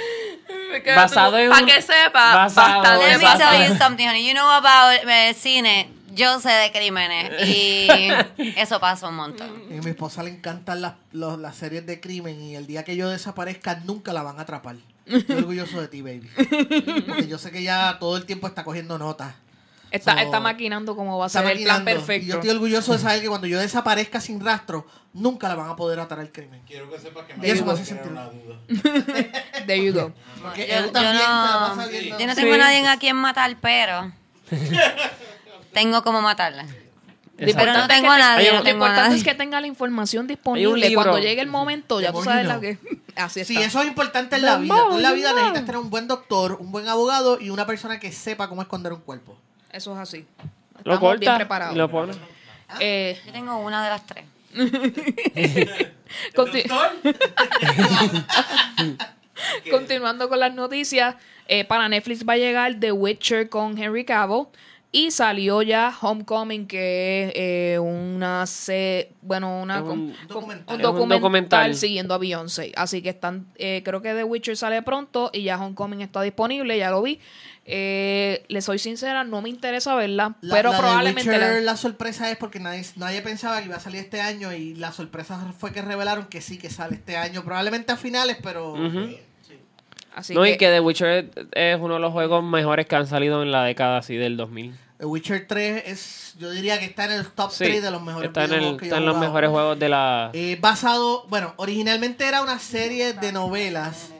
Basado 0.95 1.37
en 1.37 1.49
Para 1.49 1.61
un- 1.63 1.67
que 1.67 1.81
sepa, 1.81 2.35
basado 2.35 3.01
Let 3.01 3.13
en- 3.13 3.19
me 3.19 3.25
tell 3.37 3.67
you 3.71 3.77
something, 3.77 4.07
honey. 4.07 4.25
You 4.27 4.33
know 4.33 4.49
about 4.49 4.99
eh, 5.07 5.33
cine. 5.33 5.89
Yo 6.13 6.39
sé 6.39 6.49
de 6.49 6.71
crímenes 6.71 7.47
y 7.47 7.87
eso 8.57 8.79
pasa 8.79 9.07
un 9.07 9.15
montón. 9.15 9.63
Y 9.71 9.77
a 9.77 9.81
mi 9.81 9.91
esposa 9.91 10.23
le 10.23 10.31
encantan 10.31 10.81
las, 10.81 10.93
los- 11.11 11.37
las 11.39 11.55
series 11.55 11.85
de 11.85 11.99
crimen 11.99 12.41
y 12.41 12.55
el 12.55 12.65
día 12.67 12.83
que 12.83 12.95
yo 12.95 13.09
desaparezca 13.09 13.75
nunca 13.85 14.11
la 14.13 14.23
van 14.23 14.37
a 14.39 14.41
atrapar. 14.41 14.75
Estoy 15.05 15.37
orgulloso 15.37 15.81
de 15.81 15.87
ti, 15.87 16.01
baby. 16.01 16.29
Porque 17.07 17.27
yo 17.27 17.37
sé 17.39 17.51
que 17.51 17.63
ya 17.63 17.97
todo 17.99 18.17
el 18.17 18.25
tiempo 18.25 18.47
está 18.47 18.63
cogiendo 18.63 18.97
notas. 18.99 19.33
Está, 19.91 20.13
So, 20.13 20.19
está 20.19 20.39
maquinando 20.39 20.95
cómo 20.95 21.17
va 21.17 21.25
a 21.25 21.29
ser 21.29 21.45
el 21.45 21.63
plan 21.63 21.83
maquinando. 21.83 21.91
Y 21.91 21.93
yo 21.93 22.05
perfecto. 22.05 22.35
estoy 22.35 22.49
orgulloso 22.51 22.93
de 22.93 22.99
saber 22.99 23.21
que 23.21 23.27
cuando 23.27 23.47
yo 23.47 23.59
desaparezca 23.59 24.21
sin 24.21 24.39
rastro, 24.39 24.85
nunca 25.13 25.47
la 25.47 25.55
van 25.55 25.69
a 25.69 25.75
poder 25.75 25.99
atar 25.99 26.19
al 26.19 26.31
crimen. 26.31 26.61
Quiero 26.67 26.89
que 26.91 26.99
sepas 26.99 27.25
que 27.25 27.33
Y 27.33 27.37
me 27.37 27.49
eso 27.49 27.65
me 27.65 27.71
hace 27.73 27.85
sentido. 27.85 28.11
una 28.11 28.25
duda. 28.25 28.59
There 29.65 29.83
you 29.83 29.93
go. 29.93 30.13
Porque 30.41 30.67
Yo- 30.67 30.75
él 30.75 30.85
yo 30.85 30.91
también 30.91 31.15
no- 31.15 32.17
Yo 32.19 32.27
no 32.27 32.35
tengo 32.35 32.53
Sí. 32.53 32.59
a 32.59 32.63
nadie 32.63 32.87
a 32.87 32.97
quien 32.97 33.15
matar, 33.15 33.57
pero 33.61 34.11
tengo 35.73 36.03
como 36.03 36.21
matarla. 36.21 36.65
Exacto. 37.41 37.57
Pero 37.59 37.73
no 37.73 37.87
tengo 37.87 38.11
a 38.11 38.17
nadie. 38.17 38.51
Lo 38.61 38.69
importante 38.69 39.15
es 39.15 39.23
que 39.23 39.33
tenga 39.33 39.61
la 39.61 39.67
información 39.67 40.27
disponible. 40.27 40.93
Cuando 40.93 41.19
llegue 41.19 41.41
el 41.41 41.47
momento, 41.47 42.01
ya 42.01 42.11
tú 42.11 42.23
sabes 42.23 42.45
la 42.45 42.59
que. 42.59 42.77
Así 43.15 43.41
está. 43.41 43.53
Sí, 43.53 43.61
eso 43.61 43.81
es 43.81 43.87
importante 43.87 44.35
en 44.35 44.43
la 44.43 44.57
vida. 44.57 44.75
Tú 44.89 44.95
en 44.97 45.01
la 45.03 45.11
vida 45.13 45.33
necesitas 45.33 45.65
tener 45.65 45.77
un 45.77 45.89
buen 45.89 46.07
doctor, 46.07 46.57
un 46.59 46.71
buen 46.71 46.87
abogado 46.87 47.39
y 47.39 47.49
una 47.49 47.65
persona 47.65 47.99
que 47.99 48.11
sepa 48.11 48.47
cómo 48.49 48.61
esconder 48.61 48.93
un 48.93 49.01
cuerpo. 49.01 49.37
Eso 49.71 49.93
es 49.93 49.99
así. 49.99 50.25
Lo 50.83 50.93
Estamos 50.93 51.19
bien 51.19 51.31
corta 51.31 51.35
preparados. 51.37 51.75
y 51.75 51.77
lo 51.77 51.89
pone. 51.89 52.13
Eh, 52.79 53.19
Yo 53.25 53.31
tengo 53.31 53.57
una 53.57 53.83
de 53.83 53.89
las 53.89 54.05
tres. 54.05 54.25
conti- 56.35 56.63
Continuando 59.71 60.27
con 60.29 60.39
las 60.39 60.53
noticias, 60.53 61.15
eh, 61.47 61.63
para 61.65 61.87
Netflix 61.87 62.27
va 62.27 62.33
a 62.33 62.37
llegar 62.37 62.75
The 62.79 62.91
Witcher 62.91 63.49
con 63.49 63.77
Henry 63.77 64.03
Cavill, 64.05 64.45
Y 64.91 65.11
salió 65.11 65.61
ya 65.61 65.93
Homecoming, 66.01 66.65
que 66.67 67.27
es 67.27 67.33
eh, 67.35 67.79
una 67.79 68.45
se 68.47 69.11
bueno, 69.21 69.61
una 69.61 69.81
un 69.83 70.15
documental. 70.27 70.75
un 70.75 70.81
documental 70.81 71.19
documental. 71.19 71.75
siguiendo 71.75 72.15
a 72.15 72.17
Beyoncé. 72.17 72.71
Así 72.75 73.01
que 73.03 73.09
están, 73.09 73.45
eh, 73.55 73.83
creo 73.85 74.01
que 74.01 74.13
The 74.15 74.23
Witcher 74.23 74.57
sale 74.57 74.81
pronto 74.81 75.29
y 75.31 75.43
ya 75.43 75.63
Homecoming 75.63 76.01
está 76.01 76.23
disponible, 76.23 76.75
ya 76.77 76.89
lo 76.89 77.03
vi. 77.03 77.19
Eh, 77.71 78.45
le 78.47 78.61
soy 78.61 78.79
sincera, 78.79 79.23
no 79.23 79.41
me 79.43 79.49
interesa 79.49 79.93
verla, 79.95 80.35
La- 80.41 80.55
pero 80.55 80.69
la 80.71 80.75
de 80.75 80.81
probablemente 80.81 81.29
Witcher, 81.29 81.39
la- 81.39 81.59
la 81.61 81.77
sorpresa 81.77 82.31
es 82.31 82.37
porque 82.37 82.59
nadie, 82.59 82.83
nadie 82.95 83.21
pensaba 83.21 83.59
que 83.59 83.65
iba 83.67 83.75
a 83.75 83.79
salir 83.79 84.01
este 84.01 84.21
año 84.21 84.51
y 84.53 84.73
la 84.73 84.91
sorpresa 84.91 85.53
fue 85.57 85.71
que 85.71 85.81
revelaron 85.83 86.25
que 86.25 86.41
sí 86.41 86.57
que 86.57 86.69
sale 86.71 86.95
este 86.95 87.15
año, 87.15 87.43
probablemente 87.43 87.91
a 87.91 87.95
finales, 87.97 88.37
pero 88.41 88.73
Ujú. 88.73 89.15
así 90.15 90.33
no, 90.33 90.41
que, 90.41 90.51
y 90.53 90.57
que 90.57 90.67
The 90.67 90.79
Witcher 90.79 91.29
es 91.51 91.79
uno 91.79 91.93
de 91.93 91.99
los 91.99 92.11
juegos 92.11 92.43
mejores 92.43 92.87
que 92.87 92.95
han 92.95 93.05
salido 93.05 93.43
en 93.43 93.51
la 93.51 93.63
década 93.65 93.97
así 93.99 94.15
del 94.15 94.35
2000. 94.35 94.75
The 94.97 95.05
Witcher 95.05 95.45
3 95.47 95.83
es, 95.85 96.35
yo 96.39 96.49
diría 96.51 96.77
que 96.79 96.85
está 96.85 97.05
en 97.05 97.11
el 97.11 97.27
top 97.27 97.51
Sí, 97.51 97.63
3 97.65 97.81
de 97.83 97.91
los 97.91 98.01
mejores 98.01 98.29
está 98.29 98.45
en, 98.45 98.53
el, 98.53 98.59
que 98.77 98.87
yo 98.89 98.95
está 98.95 98.97
en 98.97 99.05
los 99.05 99.17
mejores 99.17 99.49
juegos 99.49 99.77
de 99.79 99.87
la... 99.89 100.31
Eh, 100.33 100.57
basado, 100.59 101.25
bueno, 101.29 101.53
originalmente 101.57 102.25
era 102.25 102.41
una 102.41 102.59
serie 102.59 103.13
de 103.13 103.31
novelas 103.31 104.11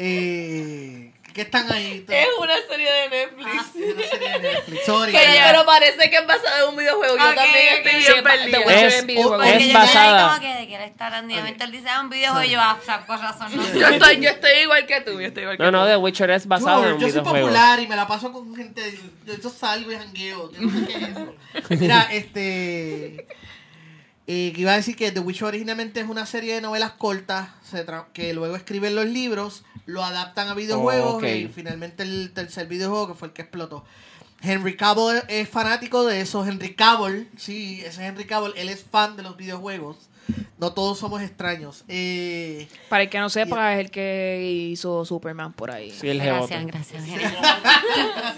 eh, 0.00 1.07
que 1.32 1.42
están 1.42 1.70
ahí. 1.72 2.04
Es 2.08 2.26
una 2.40 2.54
serie 2.68 2.90
de 2.90 3.08
Netflix. 3.10 3.54
Es 3.76 3.94
una 3.94 4.02
serie 4.08 4.28
de 4.30 4.38
Netflix. 4.40 4.84
Sorry. 4.86 5.12
Que- 5.12 5.18
ya. 5.34 5.46
pero 5.50 5.64
parece 5.66 6.10
que 6.10 6.16
es 6.16 6.26
basada 6.26 6.62
en 6.62 6.68
un 6.70 6.76
videojuego. 6.76 7.16
Yo 7.16 7.28
Ok, 7.28 7.34
también 7.34 7.74
estoy 7.84 8.00
bien 8.12 8.24
perdida. 8.24 8.58
Es- 8.86 8.94
en 9.00 9.06
videojuego. 9.06 9.36
Porque 9.42 9.56
Es 9.56 9.66
yo 9.68 9.72
basada. 9.74 10.28
como 10.28 10.40
que 10.40 10.54
de 10.54 10.66
que 10.68 10.74
él 10.76 10.82
está 10.82 11.06
hablando. 11.06 11.34
Y 11.34 11.38
él 11.38 11.72
dice, 11.72 11.88
ah, 11.88 12.00
un 12.00 12.10
videojuego 12.10 12.44
y 12.46 12.50
yo, 12.50 12.60
ah, 12.60 12.78
saco 12.84 13.16
razón. 13.16 13.56
No. 13.56 13.62
Yo 13.74 13.86
estoy, 13.88 14.20
yo 14.20 14.30
estoy 14.30 14.50
igual 14.62 14.86
que 14.86 15.00
tú. 15.02 15.12
Yo 15.20 15.26
estoy 15.28 15.42
igual 15.44 15.56
que 15.56 15.62
No, 15.62 15.70
no, 15.70 15.82
tú. 15.82 15.88
The 15.88 15.96
Witcher 15.96 16.30
es 16.30 16.46
basado 16.46 16.82
Yo, 16.82 16.88
en 16.88 16.94
un 16.94 17.00
yo 17.00 17.06
soy 17.06 17.12
videojuego. 17.20 17.46
popular 17.46 17.80
y 17.80 17.86
me 17.86 17.96
la 17.96 18.06
paso 18.06 18.32
con 18.32 18.54
gente. 18.56 18.98
Yo, 19.26 19.34
yo 19.34 19.50
salgo 19.50 19.92
y 19.92 19.96
jangueo. 19.96 20.50
Yo 20.52 20.60
no 20.60 20.70
sé 20.80 20.86
qué 20.86 20.94
es 20.96 21.02
eso. 21.10 21.34
Mira, 21.80 22.08
este. 22.12 23.26
Eh, 24.30 24.52
que 24.54 24.60
iba 24.60 24.74
a 24.74 24.76
decir 24.76 24.94
que 24.94 25.10
The 25.10 25.20
Witcher 25.20 25.48
originalmente 25.48 26.00
es 26.00 26.06
una 26.06 26.26
serie 26.26 26.54
de 26.54 26.60
novelas 26.60 26.92
cortas 26.92 27.48
se 27.62 27.82
que 28.12 28.34
luego 28.34 28.56
escriben 28.56 28.94
los 28.94 29.06
libros, 29.06 29.64
lo 29.86 30.04
adaptan 30.04 30.48
a 30.48 30.54
videojuegos 30.54 31.22
Oh, 31.22 31.26
y 31.26 31.48
finalmente 31.48 32.02
el 32.02 32.30
tercer 32.34 32.66
videojuego 32.66 33.08
que 33.08 33.14
fue 33.14 33.28
el 33.28 33.34
que 33.34 33.40
explotó. 33.40 33.86
Henry 34.42 34.76
Cavill 34.76 35.22
es 35.28 35.48
fanático 35.48 36.04
de 36.04 36.20
eso. 36.20 36.44
Henry 36.44 36.74
Cavill, 36.74 37.30
sí, 37.38 37.80
ese 37.80 37.88
es 37.88 37.98
Henry 38.00 38.26
Cavill, 38.26 38.52
él 38.56 38.68
es 38.68 38.84
fan 38.84 39.16
de 39.16 39.22
los 39.22 39.34
videojuegos. 39.38 39.96
No 40.58 40.74
todos 40.74 40.98
somos 40.98 41.22
extraños. 41.22 41.84
Eh, 41.88 42.68
para 42.90 43.04
el 43.04 43.08
que 43.08 43.18
no 43.20 43.30
sepa, 43.30 43.72
es 43.72 43.80
el 43.80 43.90
que 43.90 44.68
hizo 44.72 45.06
Superman 45.06 45.54
por 45.54 45.70
ahí. 45.70 45.90
Sí, 45.90 46.06
el 46.06 46.20
jebote. 46.20 46.54
Gracias, 46.66 47.06
gracias. 47.06 47.28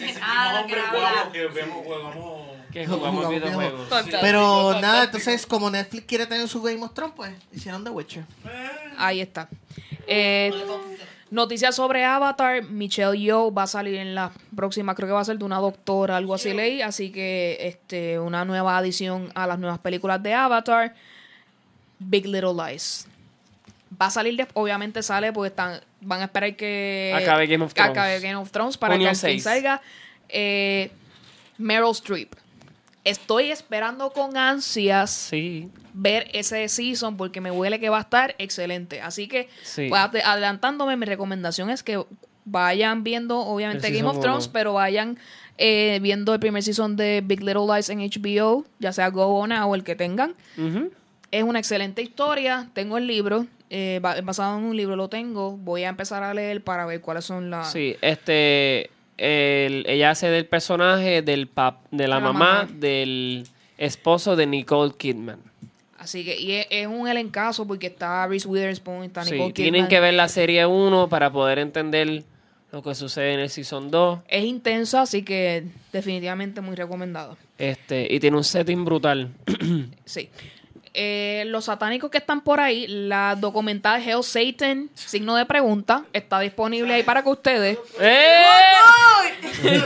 Ese 0.00 0.20
Ah, 0.22 0.64
mismo 0.64 1.24
lo 1.24 1.32
que 1.32 1.46
vemos, 1.48 1.78
jugamos. 1.84 2.59
Que 2.72 2.86
jugamos 2.86 3.24
Jugamos 3.26 3.42
videojuegos. 3.42 3.88
Pero 4.20 4.80
nada, 4.80 5.04
entonces 5.04 5.46
como 5.46 5.70
Netflix 5.70 6.04
quiere 6.06 6.26
tener 6.26 6.46
su 6.48 6.62
Game 6.62 6.82
of 6.82 6.94
Thrones, 6.94 7.14
pues 7.16 7.32
hicieron 7.52 7.82
The 7.84 7.90
Witcher. 7.90 8.24
Ahí 8.96 9.20
está. 9.20 9.48
Eh, 10.06 10.52
noticias 11.30 11.74
sobre 11.74 12.04
Avatar. 12.04 12.62
Michelle 12.62 13.18
Yeoh 13.18 13.52
va 13.52 13.64
a 13.64 13.66
salir 13.66 13.96
en 13.96 14.14
la 14.14 14.30
próxima, 14.54 14.94
creo 14.94 15.08
que 15.08 15.12
va 15.14 15.20
a 15.20 15.24
ser 15.24 15.38
de 15.38 15.44
una 15.44 15.58
doctora, 15.58 16.16
algo 16.16 16.34
así 16.34 16.52
leí. 16.52 16.80
Así 16.82 17.10
que 17.10 17.56
este 17.60 18.18
una 18.18 18.44
nueva 18.44 18.76
adición 18.78 19.30
a 19.34 19.46
las 19.46 19.58
nuevas 19.58 19.78
películas 19.80 20.22
de 20.22 20.34
Avatar. 20.34 20.94
Big 21.98 22.26
Little 22.26 22.54
Lies. 22.54 23.06
Va 24.00 24.06
a 24.06 24.10
salir, 24.10 24.36
de- 24.36 24.48
obviamente 24.54 25.02
sale, 25.02 25.32
porque 25.32 25.48
están, 25.48 25.80
van 26.00 26.20
a 26.20 26.24
esperar 26.24 26.54
que 26.56 27.12
Acabe 27.14 27.46
Game 27.46 27.64
of 27.64 27.74
Thrones. 27.74 27.90
acabe 27.90 28.20
Game 28.20 28.36
of 28.36 28.50
Thrones 28.50 28.78
para 28.78 28.96
que 28.96 29.04
al 29.08 29.16
fin 29.16 29.20
6. 29.32 29.42
salga. 29.42 29.82
Eh, 30.28 30.90
Meryl 31.58 31.90
Streep. 31.90 32.32
Estoy 33.04 33.50
esperando 33.50 34.10
con 34.10 34.36
ansias 34.36 35.10
Sí. 35.10 35.70
ver 35.94 36.28
ese 36.34 36.68
season 36.68 37.16
porque 37.16 37.40
me 37.40 37.50
huele 37.50 37.80
que 37.80 37.88
va 37.88 37.98
a 37.98 38.02
estar 38.02 38.34
excelente. 38.38 39.00
Así 39.00 39.26
que, 39.26 39.48
Sí. 39.62 39.86
pues, 39.88 40.00
ade- 40.02 40.22
adelantándome, 40.22 40.96
mi 40.96 41.06
recomendación 41.06 41.70
es 41.70 41.82
que 41.82 42.04
vayan 42.44 43.02
viendo, 43.04 43.38
obviamente, 43.38 43.86
El 43.88 43.94
Game 43.96 44.08
of 44.08 44.20
Thrones, 44.20 44.44
uno. 44.46 44.52
pero 44.52 44.72
vayan 44.74 45.18
eh, 45.62 45.98
viendo 46.00 46.32
el 46.32 46.40
primer 46.40 46.62
season 46.62 46.96
de 46.96 47.22
Big 47.22 47.40
Little 47.42 47.66
Lies 47.66 47.90
en 47.90 48.00
HBO, 48.00 48.64
ya 48.78 48.92
sea 48.94 49.08
Go 49.10 49.26
On 49.26 49.52
o 49.52 49.74
el 49.74 49.84
que 49.84 49.94
tengan. 49.94 50.34
Es 51.30 51.42
una 51.44 51.58
excelente 51.58 52.00
historia. 52.02 52.70
Tengo 52.72 52.96
el 52.98 53.06
libro, 53.06 53.46
eh, 53.68 53.98
ba- 54.02 54.18
basado 54.22 54.56
en 54.58 54.64
un 54.64 54.74
libro, 54.76 54.96
lo 54.96 55.08
tengo. 55.08 55.56
Voy 55.58 55.84
a 55.84 55.90
empezar 55.90 56.22
a 56.22 56.32
leer 56.32 56.64
para 56.64 56.86
ver 56.86 57.00
cuáles 57.02 57.24
son 57.26 57.50
las. 57.50 57.70
Sí, 57.72 57.94
este... 58.00 58.90
el- 59.20 59.84
ella 59.88 60.10
hace 60.10 60.28
del 60.30 60.46
personaje 60.46 61.22
del 61.22 61.46
pap, 61.46 61.82
de 61.90 62.08
la, 62.08 62.18
mamá, 62.20 62.38
mamá. 62.64 62.68
del 62.72 63.46
esposo 63.78 64.34
de 64.36 64.46
Nicole 64.46 64.92
Kidman. 64.96 65.38
Así 65.98 66.24
que, 66.24 66.40
y 66.40 66.52
es, 66.52 66.66
es 66.70 66.86
un 66.86 67.06
elencazo 67.08 67.66
porque 67.66 67.88
está 67.88 68.26
Reese 68.26 68.48
Witherspoon, 68.48 69.04
está 69.04 69.22
Sí, 69.24 69.32
Nicole 69.32 69.52
tienen 69.52 69.74
Kidman. 69.82 69.88
que 69.88 70.00
ver 70.00 70.14
la 70.14 70.28
serie 70.28 70.64
1 70.64 71.08
para 71.10 71.30
poder 71.30 71.58
entender 71.58 72.24
lo 72.72 72.82
que 72.82 72.94
sucede 72.94 73.34
en 73.34 73.40
el 73.40 73.50
Season 73.50 73.90
2. 73.90 74.20
Es 74.28 74.44
intensa, 74.44 75.02
así 75.02 75.22
que 75.22 75.64
definitivamente 75.92 76.60
muy 76.62 76.74
recomendado. 76.76 77.36
Este, 77.58 78.06
y 78.10 78.18
tiene 78.20 78.36
un 78.38 78.44
setting 78.44 78.84
brutal. 78.84 79.28
Sí. 80.06 80.28
Eh, 80.92 81.44
los 81.46 81.66
satánicos 81.66 82.10
que 82.10 82.18
están 82.18 82.40
por 82.40 82.58
ahí, 82.58 82.86
la 82.88 83.36
documental 83.36 84.02
Hell 84.02 84.24
Satan, 84.24 84.90
signo 84.94 85.36
de 85.36 85.46
pregunta, 85.46 86.04
está 86.12 86.40
disponible 86.40 86.92
ahí 86.92 87.04
para 87.04 87.22
que 87.22 87.28
ustedes, 87.28 87.78
¡Eh! 88.00 88.42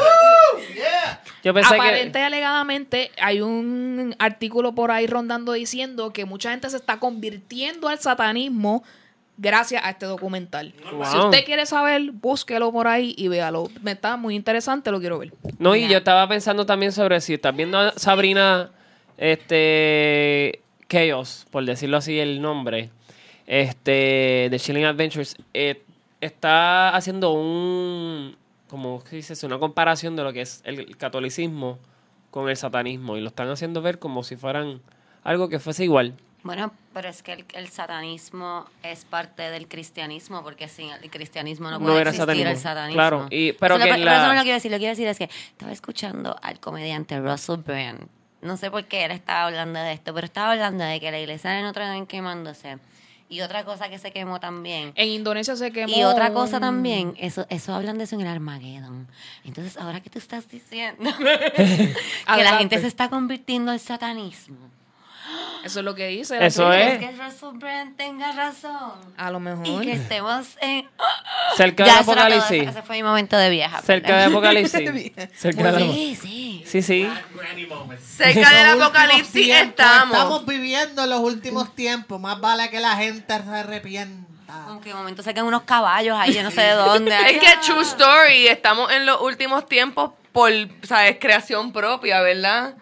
Yo 1.44 1.52
pensé 1.52 1.74
aparente 1.74 2.18
y 2.18 2.22
que... 2.22 2.26
alegadamente, 2.26 3.10
hay 3.20 3.42
un 3.42 4.16
artículo 4.18 4.74
por 4.74 4.90
ahí 4.90 5.06
rondando 5.06 5.52
diciendo 5.52 6.10
que 6.10 6.24
mucha 6.24 6.52
gente 6.52 6.70
se 6.70 6.78
está 6.78 6.98
convirtiendo 6.98 7.88
al 7.88 7.98
satanismo 7.98 8.82
gracias 9.36 9.84
a 9.84 9.90
este 9.90 10.06
documental. 10.06 10.72
Wow. 10.90 11.04
Si 11.04 11.18
usted 11.18 11.44
quiere 11.44 11.66
saber, 11.66 12.12
búsquelo 12.12 12.72
por 12.72 12.88
ahí 12.88 13.14
y 13.18 13.28
véalo. 13.28 13.68
Me 13.82 13.92
está 13.92 14.16
muy 14.16 14.34
interesante, 14.36 14.90
lo 14.90 15.00
quiero 15.00 15.18
ver. 15.18 15.34
No, 15.58 15.76
y 15.76 15.86
yo 15.86 15.98
estaba 15.98 16.26
pensando 16.26 16.64
también 16.64 16.92
sobre 16.92 17.20
si 17.20 17.34
estás 17.34 17.54
viendo 17.54 17.78
a 17.78 17.92
Sabrina 17.92 18.70
este 19.18 20.63
Chaos, 21.04 21.46
por 21.50 21.64
decirlo 21.64 21.96
así 21.96 22.20
el 22.20 22.40
nombre, 22.40 22.90
este 23.46 24.48
de 24.50 24.56
Chilling 24.58 24.84
Adventures, 24.84 25.36
eh, 25.52 25.82
está 26.20 26.94
haciendo 26.94 27.32
un 27.32 28.36
como 28.68 29.02
dices, 29.10 29.42
una 29.44 29.58
comparación 29.58 30.14
de 30.16 30.22
lo 30.24 30.32
que 30.32 30.40
es 30.40 30.60
el 30.64 30.96
catolicismo 30.96 31.78
con 32.30 32.48
el 32.48 32.56
satanismo 32.56 33.16
y 33.16 33.20
lo 33.20 33.28
están 33.28 33.48
haciendo 33.48 33.82
ver 33.82 33.98
como 33.98 34.22
si 34.24 34.36
fueran 34.36 34.80
algo 35.22 35.48
que 35.48 35.58
fuese 35.60 35.84
igual. 35.84 36.14
Bueno, 36.42 36.72
pero 36.92 37.08
es 37.08 37.22
que 37.22 37.32
el, 37.32 37.44
el 37.54 37.68
satanismo 37.68 38.66
es 38.82 39.04
parte 39.04 39.42
del 39.50 39.66
cristianismo, 39.68 40.42
porque 40.42 40.68
sin 40.68 40.90
el 40.90 41.10
cristianismo 41.10 41.70
no 41.70 41.78
puede 41.80 42.02
existir 42.02 42.20
satanismo. 42.20 42.50
el 42.50 42.56
satanismo. 42.56 42.94
Claro, 42.94 43.26
y- 43.30 43.52
pero 43.52 43.76
Eso 43.76 43.84
que 43.84 43.90
lo, 43.98 44.04
la- 44.04 44.16
eso 44.16 44.26
no 44.26 44.34
lo 44.34 44.42
quiero 44.42 44.54
decir, 44.54 44.70
lo 44.70 44.76
que 44.76 44.80
quiero 44.80 44.90
decir 44.92 45.08
es 45.08 45.18
que 45.18 45.24
estaba 45.24 45.72
escuchando 45.72 46.36
al 46.42 46.60
comediante 46.60 47.18
Russell 47.20 47.56
Brand. 47.58 48.08
No 48.44 48.58
sé 48.58 48.70
por 48.70 48.84
qué 48.84 49.06
él 49.06 49.10
estaba 49.10 49.46
hablando 49.46 49.80
de 49.80 49.94
esto, 49.94 50.12
pero 50.12 50.26
estaba 50.26 50.52
hablando 50.52 50.84
de 50.84 51.00
que 51.00 51.10
la 51.10 51.18
iglesia 51.18 51.50
de 51.50 51.62
Notre 51.62 51.86
Dame 51.86 52.06
quemándose. 52.06 52.78
Y 53.30 53.40
otra 53.40 53.64
cosa 53.64 53.88
que 53.88 53.98
se 53.98 54.12
quemó 54.12 54.38
también. 54.38 54.92
En 54.96 55.08
Indonesia 55.08 55.56
se 55.56 55.72
quemó. 55.72 55.92
Y 55.92 56.04
otra 56.04 56.30
cosa 56.32 56.60
también, 56.60 57.14
eso, 57.18 57.46
eso 57.48 57.74
hablan 57.74 57.96
de 57.96 58.04
eso 58.04 58.16
en 58.16 58.20
el 58.20 58.26
Armageddon. 58.28 59.08
Entonces, 59.44 59.78
ahora 59.78 60.00
que 60.00 60.10
tú 60.10 60.18
estás 60.18 60.46
diciendo 60.48 61.10
que 61.56 62.42
la 62.42 62.58
gente 62.58 62.78
se 62.78 62.86
está 62.86 63.08
convirtiendo 63.08 63.72
al 63.72 63.80
satanismo. 63.80 64.58
Eso 65.64 65.78
es 65.78 65.84
lo 65.84 65.94
que 65.94 66.08
dice. 66.08 66.38
la 66.38 66.46
Eso 66.46 66.72
es. 66.72 66.98
que 66.98 67.10
Russell 67.12 67.58
Brand 67.58 67.96
tenga 67.96 68.32
razón. 68.32 68.92
A 69.16 69.30
lo 69.30 69.38
Y 69.38 69.40
mejor. 69.40 69.82
que 69.82 69.92
estemos 69.92 70.46
en... 70.60 70.86
Cerca 71.56 71.86
Ya, 71.86 71.92
del 71.94 72.02
apocalipsis. 72.02 72.50
ese, 72.62 72.70
ese 72.70 72.82
fue 72.82 72.96
mi 72.96 73.02
momento 73.02 73.36
de 73.38 73.48
vieja. 73.50 73.80
Cerca 73.80 74.18
del 74.18 74.30
apocalipsis. 74.30 75.12
Cerca 75.34 75.72
del 75.72 75.90
Sí, 75.92 76.18
sí. 76.20 76.64
Sí, 76.66 76.82
sí. 76.82 77.08
Moment. 77.68 78.00
Cerca 78.00 78.50
del 78.50 78.80
apocalipsis 78.82 79.32
tiempos, 79.32 79.68
estamos. 79.70 80.16
Estamos 80.16 80.46
viviendo 80.46 81.06
los 81.06 81.20
últimos 81.20 81.74
tiempos. 81.74 82.20
Más 82.20 82.40
vale 82.40 82.68
que 82.70 82.80
la 82.80 82.96
gente 82.96 83.32
se 83.42 83.50
arrepienta. 83.50 84.24
Aunque 84.68 84.90
de 84.90 84.94
momento 84.94 85.22
sacan 85.22 85.46
unos 85.46 85.62
caballos 85.62 86.16
ahí, 86.18 86.34
yo 86.34 86.42
no 86.42 86.50
sé 86.50 86.60
de 86.60 86.72
dónde. 86.72 87.16
Es 87.30 87.38
que 87.38 87.48
true 87.64 87.82
story, 87.82 88.46
estamos 88.48 88.90
en 88.92 89.06
los 89.06 89.20
últimos 89.22 89.66
tiempos 89.66 90.10
por, 90.32 90.50
¿sabes? 90.82 91.16
Creación 91.20 91.72
propia, 91.72 92.20
¿verdad? 92.20 92.74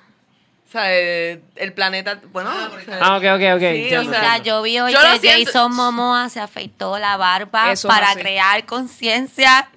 ¿Sabes? 0.73 1.41
El 1.57 1.75
planeta, 1.75 2.19
bueno. 2.33 2.51
¿sabes? 2.51 2.87
Ah, 3.03 3.17
ok, 3.19 3.25
ok, 3.35 3.43
ok. 3.57 3.61
Sí, 3.61 3.95
o 3.95 4.05
sea, 4.11 4.39
yo 4.39 4.63
vi 4.63 4.81
hoy 4.81 4.91
Yo 4.91 4.99
que 5.01 5.19
siento. 5.19 5.51
Jason 5.53 5.75
Momoa 5.75 6.31
se 6.31 6.41
afeitó 6.41 6.99
la 6.99 7.19
barba 7.19 7.73
Eso 7.73 7.89
para 7.89 8.15
crear 8.15 8.65
conciencia 8.65 9.69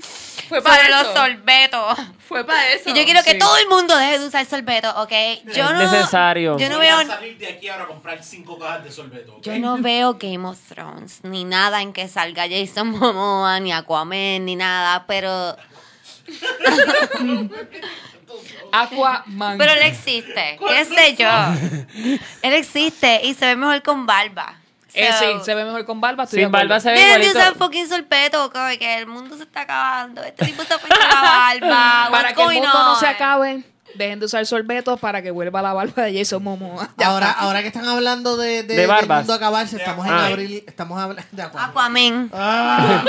Fue 0.47 0.61
para 0.61 0.85
sobre 0.85 0.93
eso. 0.93 1.03
los 1.03 1.13
sorbetos. 1.13 1.97
Fue 2.29 2.45
para 2.45 2.69
eso. 2.71 2.89
Y 2.89 2.93
yo 2.93 3.03
quiero 3.03 3.21
que 3.23 3.31
Sí. 3.31 3.37
todo 3.39 3.57
el 3.57 3.67
mundo 3.67 3.97
deje 3.97 4.19
de 4.19 4.27
usar 4.27 4.45
sorbetos, 4.45 4.93
¿ok? 4.95 5.11
Yo 5.53 5.65
Es 5.65 5.71
no, 5.71 5.73
necesario. 5.73 6.57
Yo 6.57 6.69
no 6.69 6.77
Voy 6.77 6.87
a 6.87 6.95
veo 6.99 7.07
salir 7.07 7.37
de 7.39 7.47
aquí 7.49 7.67
ahora 7.67 7.83
a 7.83 7.87
comprar 7.87 8.23
cinco 8.23 8.57
cajas 8.57 8.85
de 8.85 8.91
sorbeto. 8.91 9.35
¿ok? 9.35 9.43
Yo 9.43 9.59
no 9.59 9.77
veo 9.79 10.13
Game 10.13 10.47
of 10.47 10.57
Thrones, 10.69 11.19
ni 11.23 11.43
nada 11.43 11.81
en 11.81 11.91
que 11.91 12.07
salga 12.07 12.45
Jason 12.49 12.87
Momoa, 12.87 13.59
ni 13.59 13.73
Aquaman, 13.73 14.45
ni 14.45 14.55
nada, 14.55 15.03
pero... 15.07 15.57
Aquaman. 18.71 19.57
Pero 19.57 19.71
él 19.73 19.83
existe, 19.83 20.59
qué 20.67 20.86
sé 20.86 21.15
yo. 21.15 21.29
Él 22.41 22.53
existe 22.53 23.21
y 23.23 23.33
se 23.33 23.45
ve 23.45 23.55
mejor 23.55 23.81
con 23.81 24.05
barba. 24.05 24.59
Eh, 24.95 25.11
So, 25.11 25.19
sí, 25.19 25.45
se 25.45 25.55
ve 25.55 25.65
mejor 25.65 25.86
con 25.86 25.99
barba. 25.99 26.25
Sin 26.25 26.49
barba 26.49 26.79
se 26.79 26.89
ve 26.89 26.97
Dejen 26.99 27.21
de 27.21 27.29
usar 27.31 27.55
fucking 27.55 27.88
cabrón, 27.89 28.77
que 28.77 28.97
el 28.97 29.07
mundo 29.07 29.36
se 29.36 29.43
está 29.43 29.61
acabando. 29.61 30.23
Este 30.23 30.45
tipo 30.45 30.61
ha 30.73 30.77
puesto 30.77 30.88
la 30.99 31.21
barba. 31.21 32.07
Para 32.11 32.29
What's 32.29 32.36
que 32.36 32.41
el 32.43 32.61
mundo 32.61 32.73
no 32.73 32.93
on? 32.93 32.99
se 32.99 33.07
acabe, 33.07 33.63
dejen 33.97 34.19
de 34.19 34.25
usar 34.25 34.45
sorbetos 34.45 34.99
para 34.99 35.21
que 35.21 35.31
vuelva 35.31 35.61
la 35.61 35.73
barba 35.73 36.03
de 36.03 36.17
Jason 36.17 36.43
Momoa. 36.43 36.89
Ahora, 37.03 37.31
ahora 37.31 37.61
que 37.61 37.67
están 37.67 37.85
hablando 37.87 38.37
de, 38.37 38.63
de, 38.63 38.63
De 38.63 38.75
del 38.75 38.87
barbas. 38.87 39.19
mundo 39.19 39.33
acabarse, 39.33 39.77
estamos 39.77 40.05
en 40.05 40.13
Ah. 40.13 40.25
abril, 40.27 40.63
estamos 40.67 40.99
hablando 40.99 41.23
de 41.31 41.41
Aquaman. 41.41 41.69
Aquaman. 41.69 42.29
Ah, 42.33 43.03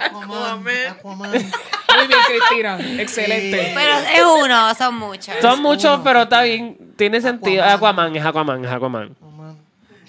Aquaman, 0.00 0.24
Aquaman, 0.28 0.86
Aquaman. 0.90 1.30
Muy 1.30 2.06
bien, 2.08 2.18
Cristina. 2.26 2.78
Excelente. 3.02 3.72
Pero 3.74 3.92
es 3.98 4.44
uno, 4.44 4.74
son 4.74 4.96
muchos. 4.96 5.34
Son 5.40 5.62
muchos, 5.62 6.00
pero 6.02 6.22
está 6.22 6.42
bien. 6.42 6.76
Tiene 6.96 7.20
sentido. 7.20 7.62
Aquaman. 7.64 8.16
Es 8.16 8.24
Aquaman, 8.24 8.64
es 8.64 8.70
Aquaman, 8.70 9.12
es 9.12 9.16
Aquaman. 9.16 9.16
Aquaman. 9.16 9.58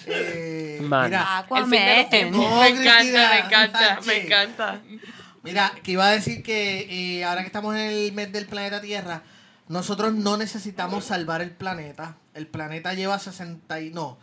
Eh, 0.07 0.79
Man. 0.81 1.05
Mira, 1.05 1.45
El 1.49 1.63
fin 1.65 1.71
de 1.71 1.77
los 1.79 2.05
Aquaman. 2.05 2.31
No, 2.31 2.59
me 2.59 2.67
encanta, 2.69 2.99
Cristina, 2.99 3.29
me 3.29 3.39
encanta, 3.39 3.99
me 4.05 4.17
encanta. 4.17 4.79
Mira, 5.43 5.71
que 5.83 5.91
iba 5.91 6.05
a 6.07 6.11
decir 6.11 6.41
que 6.43 6.87
eh, 7.19 7.23
ahora 7.23 7.41
que 7.41 7.47
estamos 7.47 7.75
en 7.75 7.81
el 7.81 8.11
mes 8.13 8.31
del 8.31 8.45
planeta 8.47 8.81
Tierra, 8.81 9.21
nosotros 9.67 10.13
no 10.13 10.37
necesitamos 10.37 11.05
salvar 11.05 11.41
el 11.41 11.51
planeta. 11.51 12.17
El 12.33 12.47
planeta 12.47 12.93
lleva 12.93 13.17
60 13.19 13.81
y 13.81 13.91
no. 13.91 14.17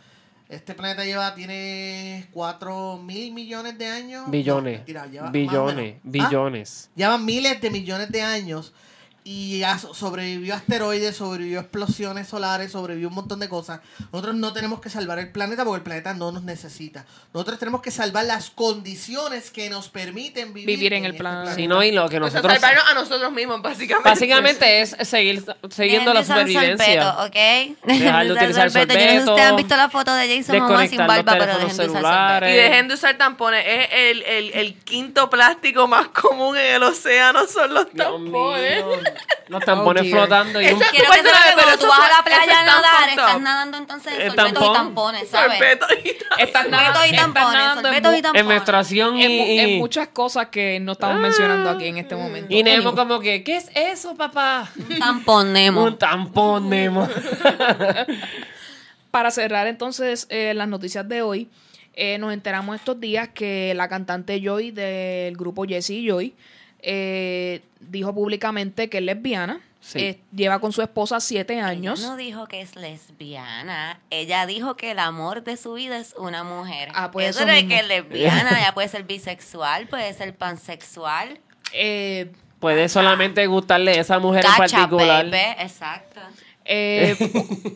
Este 0.49 0.75
planeta 0.75 1.03
lleva, 1.03 1.33
tiene 1.35 2.27
4 2.31 2.97
mil 2.97 3.33
millones 3.33 3.77
de 3.77 3.87
años. 3.87 4.25
No, 4.25 4.31
Billones. 4.31 4.77
mentira, 4.79 5.07
lleva 5.07 5.31
Billones. 5.31 5.95
¿Ah? 5.95 5.99
Billones. 6.03 6.89
Lleva 6.95 7.17
miles 7.17 7.59
de 7.59 7.69
millones 7.71 8.11
de 8.11 8.21
años 8.21 8.73
y 9.25 9.59
ya 9.59 9.77
so- 9.77 9.93
sobrevivió 9.93 10.53
asteroides, 10.55 11.15
sobrevivió 11.15 11.59
explosiones 11.61 12.27
solares, 12.27 12.71
sobrevivió 12.73 13.07
un 13.07 13.15
montón 13.15 13.39
de 13.39 13.47
cosas. 13.47 13.79
Nosotros 14.11 14.35
no 14.35 14.51
tenemos 14.53 14.81
que 14.81 14.89
salvar 14.89 15.17
el 15.19 15.29
planeta 15.31 15.63
porque 15.63 15.77
el 15.77 15.83
planeta 15.83 16.13
no 16.13 16.31
nos 16.31 16.43
necesita. 16.43 17.05
Nosotros 17.33 17.57
tenemos 17.59 17.81
que 17.81 17.91
salvar 17.91 18.25
las 18.25 18.49
condiciones 18.49 19.49
que 19.51 19.69
nos 19.69 19.87
permiten 19.89 20.53
vivir, 20.53 20.67
Vivir 20.75 20.93
en 20.93 21.05
el 21.05 21.11
este 21.11 21.19
planeta. 21.19 21.55
Si 21.55 21.67
no, 21.67 21.83
y 21.83 21.91
lo 21.91 22.09
que 22.09 22.17
O 22.17 22.29
sea, 22.29 22.41
nosotros. 22.41 22.53
salvarnos 22.59 22.83
a 22.89 22.93
nosotros 22.93 23.31
mismos, 23.31 23.61
básicamente. 23.61 24.09
Básicamente 24.09 24.81
es 24.81 24.95
seguir 25.03 25.43
siguiendo 25.69 26.13
la 26.13 26.23
supervivencia. 26.23 26.85
sorbeto, 26.85 27.23
¿ok? 27.23 27.77
Dejar 27.85 28.25
de 28.25 28.31
utilizar 28.33 28.71
sorbeto. 28.71 28.93
Yo 28.93 28.99
no 28.99 29.05
sé 29.05 29.09
si 29.09 29.15
sorbeto, 29.15 29.31
ustedes 29.31 29.49
han 29.49 29.55
visto 29.55 29.75
la 29.77 29.89
foto 29.89 30.13
de 30.15 30.37
Jason 30.37 30.59
Momoa 30.59 30.87
sin 30.87 30.97
barba, 30.97 31.35
pero 31.37 31.57
dejen 31.59 31.77
de 31.77 31.87
usar. 31.89 32.43
Y 32.43 32.53
dejen 32.53 32.87
de 32.89 32.93
usar 32.93 33.17
tampones. 33.17 33.63
Es 33.65 33.87
el, 33.93 34.21
el, 34.23 34.51
el 34.53 34.73
quinto 34.79 35.29
plástico 35.29 35.87
más 35.87 36.09
común 36.09 36.57
en 36.57 36.75
el 36.75 36.83
océano, 36.83 37.47
son 37.47 37.73
los 37.73 37.91
Dios 37.93 38.05
tampones. 38.07 38.83
Los 39.47 39.63
tampones 39.65 40.03
Oh, 40.07 40.09
flotando 40.09 40.61
y 40.61 40.65
un 40.67 40.81
Eso- 40.81 40.91
Quiero 40.91 41.11
que 41.11 41.17
sepas 41.21 41.45
que 41.45 41.53
cuando 41.53 41.77
tú 41.77 41.87
vas 41.87 41.99
a 41.99 42.17
la 42.17 42.23
playa 42.23 42.59
a 42.61 42.65
nadar, 42.65 43.09
estás 43.09 43.41
nadando 43.41 43.77
entonces 43.77 44.13
en 44.17 44.31
sorbetos 44.35 44.69
y 44.69 44.73
tampones, 44.73 45.29
¿sabes? 45.29 45.57
Sorbeto 45.57 45.85
y 46.03 46.17
tal. 46.17 46.39
Están 46.39 46.71
nada- 46.71 46.93
Sorbetos 46.93 47.11
y 47.11 47.15
tampones, 47.15 47.51
nadando 47.53 47.79
en 47.89 47.95
sorbetos 47.95 48.09
y 48.09 48.11
mu- 48.13 48.17
en 48.17 48.23
tampones. 48.23 48.45
menstruación 48.47 49.17
y, 49.17 49.59
en, 49.59 49.79
muchas 49.79 50.07
cosas 50.07 50.47
que 50.47 50.79
no 50.79 50.93
estamos 50.93 51.19
mencionando 51.19 51.69
aquí 51.69 51.87
en 51.87 51.97
este 51.97 52.15
momento. 52.15 52.53
y 52.53 52.63
Nemo 52.63 52.95
como 52.95 53.19
que, 53.19 53.43
¿qué 53.43 53.57
es 53.57 53.69
eso, 53.75 54.15
papá? 54.15 54.69
Un 54.89 54.99
tampón, 54.99 55.51
Nemo. 55.53 55.83
Un 55.83 55.97
tampón, 55.97 56.69
Nemo. 56.69 57.07
Para 59.11 59.29
cerrar 59.31 59.67
entonces 59.67 60.25
eh, 60.29 60.53
las 60.55 60.67
noticias 60.67 61.07
de 61.07 61.21
hoy, 61.21 61.49
eh, 61.93 62.17
nos 62.17 62.33
enteramos 62.33 62.75
estos 62.75 62.99
días 62.99 63.29
que 63.29 63.73
la 63.75 63.87
cantante 63.87 64.41
Joy 64.41 64.71
del 64.71 65.37
grupo 65.37 65.65
Jessie 65.65 66.03
Joy 66.09 66.33
eh, 66.83 67.61
dijo 67.79 68.13
públicamente 68.13 68.89
que 68.89 68.99
es 68.99 69.03
lesbiana. 69.03 69.61
Sí. 69.81 69.99
Eh, 69.99 70.19
lleva 70.33 70.59
con 70.59 70.71
su 70.71 70.81
esposa 70.81 71.19
siete 71.19 71.59
años. 71.59 71.99
Ella 71.99 72.09
no 72.09 72.15
dijo 72.15 72.47
que 72.47 72.61
es 72.61 72.75
lesbiana. 72.77 73.99
Ella 74.11 74.45
dijo 74.45 74.75
que 74.77 74.91
el 74.91 74.99
amor 74.99 75.43
de 75.43 75.57
su 75.57 75.73
vida 75.73 75.97
es 75.99 76.13
una 76.17 76.43
mujer. 76.45 76.89
Ah, 76.93 77.11
pues 77.11 77.29
eso 77.31 77.39
eso 77.39 77.47
de 77.47 77.55
mismo. 77.55 77.69
que 77.69 77.79
es 77.79 77.87
lesbiana, 77.87 78.59
ella 78.59 78.73
puede 78.73 78.87
ser 78.87 79.03
bisexual, 79.03 79.87
puede 79.87 80.13
ser 80.13 80.35
pansexual. 80.35 81.39
Eh, 81.75 82.31
Puede 82.59 82.87
solamente 82.87 83.47
gustarle 83.47 83.97
esa 83.99 84.19
mujer 84.19 84.45
en 84.45 84.51
Cacha, 84.51 84.77
particular. 84.77 85.25
baby. 85.25 85.55
Exacto. 85.59 86.21
Eh, 86.65 87.17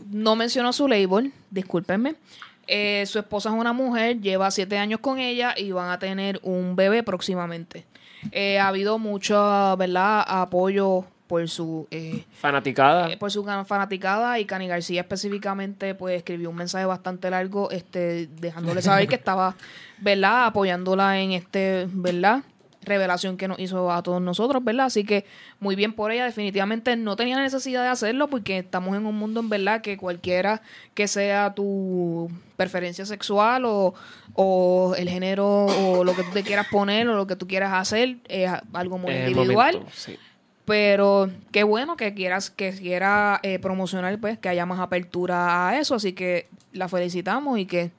no 0.11 0.35
mencionó 0.35 0.71
su 0.71 0.87
label, 0.87 1.33
discúlpenme. 1.49 2.13
Eh, 2.67 3.05
su 3.07 3.17
esposa 3.17 3.49
es 3.49 3.55
una 3.55 3.73
mujer, 3.73 4.21
lleva 4.21 4.51
siete 4.51 4.77
años 4.77 4.99
con 4.99 5.17
ella 5.17 5.55
y 5.57 5.71
van 5.71 5.89
a 5.89 5.97
tener 5.97 6.39
un 6.43 6.75
bebé 6.75 7.01
próximamente. 7.01 7.85
Eh, 8.31 8.59
ha 8.59 8.67
habido 8.67 8.99
mucho, 8.99 9.75
¿verdad? 9.77 10.23
Apoyo 10.27 11.05
por 11.27 11.47
su 11.49 11.87
eh, 11.91 12.23
Fanaticada. 12.33 13.09
eh, 13.11 13.17
por 13.17 13.31
su 13.31 13.43
fanaticada. 13.43 14.39
Y 14.39 14.45
Cani 14.45 14.67
García 14.67 15.01
específicamente 15.01 15.93
pues 15.93 16.17
escribió 16.17 16.49
un 16.49 16.55
mensaje 16.55 16.85
bastante 16.85 17.29
largo 17.29 17.69
este 17.69 18.27
dejándole 18.27 18.81
saber 18.81 19.07
que 19.07 19.15
estaba 19.15 19.55
verdad 19.99 20.45
apoyándola 20.47 21.19
en 21.19 21.33
este 21.33 21.87
verdad 21.91 22.43
revelación 22.83 23.35
que 23.35 23.49
nos 23.49 23.59
hizo 23.59 23.91
a 23.91 24.01
todos 24.01 24.21
nosotros 24.21 24.63
verdad 24.63 24.85
así 24.85 25.03
que 25.03 25.25
muy 25.59 25.75
bien 25.75 25.93
por 25.93 26.11
ella. 26.11 26.25
Definitivamente 26.25 26.95
no 26.95 27.15
tenía 27.15 27.37
necesidad 27.39 27.83
de 27.83 27.89
hacerlo 27.89 28.29
porque 28.29 28.59
estamos 28.59 28.95
en 28.95 29.05
un 29.05 29.15
mundo 29.15 29.41
en 29.41 29.49
verdad 29.49 29.81
que 29.81 29.97
cualquiera 29.97 30.61
que 30.93 31.07
sea 31.07 31.53
tu 31.53 32.31
preferencia 32.55 33.05
sexual 33.05 33.65
o, 33.65 33.93
o 34.39 34.93
el 34.95 35.09
género 35.09 35.65
o 35.65 36.03
lo 36.03 36.15
que 36.15 36.23
tú 36.23 36.29
te 36.31 36.43
quieras 36.43 36.67
poner 36.69 37.09
o 37.09 37.15
lo 37.15 37.25
que 37.25 37.35
tú 37.35 37.47
quieras 37.47 37.73
hacer 37.73 38.17
es 38.29 38.49
algo 38.71 38.99
muy 38.99 39.11
individual 39.11 39.73
momento, 39.73 39.91
sí. 39.95 40.15
pero 40.63 41.31
qué 41.51 41.63
bueno 41.63 41.97
que 41.97 42.13
quieras 42.13 42.51
que 42.51 42.71
quiera 42.71 43.39
eh, 43.41 43.57
promocionar 43.57 44.17
pues 44.19 44.37
que 44.37 44.47
haya 44.47 44.67
más 44.67 44.79
apertura 44.79 45.67
a 45.67 45.79
eso 45.79 45.95
así 45.95 46.13
que 46.13 46.47
la 46.71 46.87
felicitamos 46.87 47.57
y 47.57 47.65
que 47.65 47.91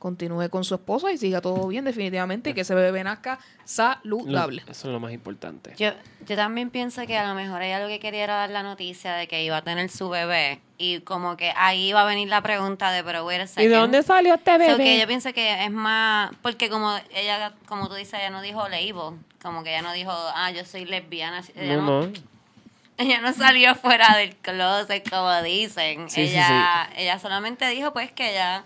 continúe 0.00 0.48
con 0.50 0.64
su 0.64 0.74
esposa 0.74 1.12
y 1.12 1.18
siga 1.18 1.40
todo 1.40 1.68
bien 1.68 1.84
definitivamente 1.84 2.50
y 2.50 2.54
que 2.54 2.62
ese 2.62 2.74
bebé 2.74 3.04
nazca 3.04 3.38
saludable 3.64 4.62
Lo- 4.66 4.72
eso 4.72 4.88
es 4.88 4.92
lo 4.92 4.98
más 4.98 5.12
importante. 5.12 5.74
Yo, 5.78 5.90
yo 6.26 6.36
también 6.36 6.70
pienso 6.70 7.06
que 7.06 7.16
a 7.16 7.28
lo 7.28 7.34
mejor 7.34 7.62
ella 7.62 7.78
lo 7.80 7.86
que 7.88 8.00
quería 8.00 8.24
era 8.24 8.34
dar 8.36 8.50
la 8.50 8.62
noticia 8.62 9.12
de 9.14 9.28
que 9.28 9.44
iba 9.44 9.58
a 9.58 9.62
tener 9.62 9.88
su 9.90 10.08
bebé. 10.08 10.60
Y 10.78 11.00
como 11.00 11.36
que 11.36 11.52
ahí 11.56 11.88
iba 11.90 12.00
a 12.00 12.04
venir 12.06 12.28
la 12.28 12.40
pregunta 12.42 12.90
de, 12.90 13.04
pero 13.04 13.24
wait 13.26 13.40
a 13.40 13.44
¿Y 13.44 13.48
second. 13.48 13.70
de 13.70 13.76
dónde 13.76 14.02
salió 14.02 14.34
este 14.34 14.52
So 14.52 14.58
bebé? 14.58 14.76
que 14.84 14.98
yo 14.98 15.06
pienso 15.06 15.32
que 15.32 15.64
es 15.64 15.70
más, 15.70 16.30
porque 16.42 16.68
como 16.70 16.96
ella, 17.14 17.52
como 17.66 17.88
tú 17.88 17.94
dices, 17.94 18.14
ella 18.14 18.30
no 18.30 18.40
dijo 18.42 18.66
label, 18.68 19.18
como 19.42 19.62
que 19.62 19.70
ella 19.70 19.82
no 19.82 19.92
dijo, 19.92 20.10
ah, 20.12 20.50
yo 20.50 20.64
soy 20.64 20.86
lesbiana. 20.86 21.42
Ella 21.54 21.76
no, 21.76 22.02
no. 22.06 22.12
ella 22.96 23.20
no 23.20 23.32
salió 23.34 23.74
fuera 23.74 24.16
del 24.16 24.34
closet, 24.36 25.08
como 25.10 25.42
dicen. 25.42 26.08
Sí, 26.08 26.26
sí, 26.26 26.32
ella, 26.32 26.88
ella 26.96 27.18
solamente 27.18 27.68
dijo, 27.68 27.92
pues, 27.92 28.10
que 28.12 28.30
ella 28.32 28.64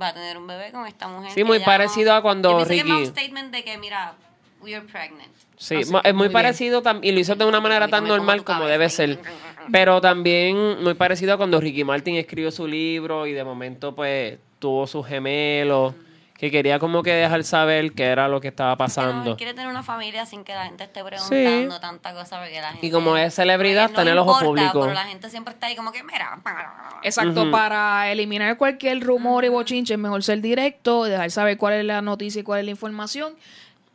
va 0.00 0.08
a 0.08 0.14
tener 0.14 0.36
un 0.38 0.46
bebé 0.46 0.70
con 0.72 0.86
esta 0.86 1.08
mujer. 1.08 1.30
Sí, 1.32 1.44
muy 1.44 1.60
parecido 1.60 2.12
a 2.14 2.22
cuando 2.22 2.56
pienso 2.66 2.68
que 2.86 2.92
un 2.92 2.98
Ricky- 2.98 3.06
statement 3.06 3.52
de 3.52 3.64
que, 3.64 3.78
mira, 3.78 4.14
we 4.62 4.74
are 4.74 4.84
pregnant. 4.84 5.30
Sí, 5.56 5.76
Así 5.76 5.82
es 5.82 5.90
muy 5.90 6.12
muy 6.14 6.28
parecido 6.30 6.82
y 7.02 7.12
lo 7.12 7.20
hizo 7.20 7.34
de 7.34 7.44
una 7.44 7.60
manera 7.60 7.88
tan 7.88 8.06
normal 8.06 8.44
como 8.44 8.66
debe 8.66 8.88
ser. 8.88 9.18
Pero 9.70 10.00
también 10.00 10.82
muy 10.82 10.94
parecido 10.94 11.34
a 11.34 11.36
cuando 11.36 11.60
Ricky 11.60 11.84
Martin 11.84 12.16
escribió 12.16 12.50
su 12.50 12.66
libro 12.66 13.26
y 13.26 13.32
de 13.32 13.44
momento 13.44 13.94
pues 13.94 14.38
tuvo 14.58 14.86
su 14.86 15.02
gemelo 15.02 15.94
que 16.40 16.50
quería 16.50 16.78
como 16.78 17.02
que 17.02 17.12
dejar 17.12 17.44
saber 17.44 17.92
qué 17.92 18.06
era 18.06 18.26
lo 18.26 18.40
que 18.40 18.48
estaba 18.48 18.74
pasando. 18.74 19.36
quiere 19.36 19.52
tener 19.52 19.68
una 19.68 19.82
familia 19.82 20.24
sin 20.24 20.42
que 20.42 20.54
la 20.54 20.64
gente 20.64 20.84
esté 20.84 21.04
preguntando 21.04 21.78
tanta 21.80 22.14
cosa 22.14 22.38
porque 22.38 22.58
la 22.58 22.70
gente... 22.70 22.86
Y 22.86 22.90
como 22.90 23.14
es 23.18 23.34
celebridad, 23.34 23.90
está 23.90 24.00
en 24.00 24.08
el 24.08 24.16
no 24.16 24.22
ojo 24.22 24.46
público. 24.46 24.80
Pero 24.80 24.94
la 24.94 25.04
gente 25.04 25.28
siempre 25.28 25.52
está 25.52 25.66
ahí 25.66 25.76
como 25.76 25.92
que, 25.92 26.02
mira... 26.02 26.38
exacto 27.02 27.50
para 27.50 28.10
eliminar 28.10 28.56
cualquier 28.56 29.00
rumor 29.00 29.44
y 29.44 29.48
bochinche 29.48 29.92
es 29.92 30.00
mejor 30.00 30.22
ser 30.22 30.40
directo 30.40 31.04
dejar 31.04 31.30
saber 31.30 31.58
cuál 31.58 31.74
es 31.74 31.84
la 31.84 32.00
noticia 32.00 32.40
y 32.40 32.42
cuál 32.42 32.60
es 32.60 32.64
la 32.64 32.70
información 32.70 33.34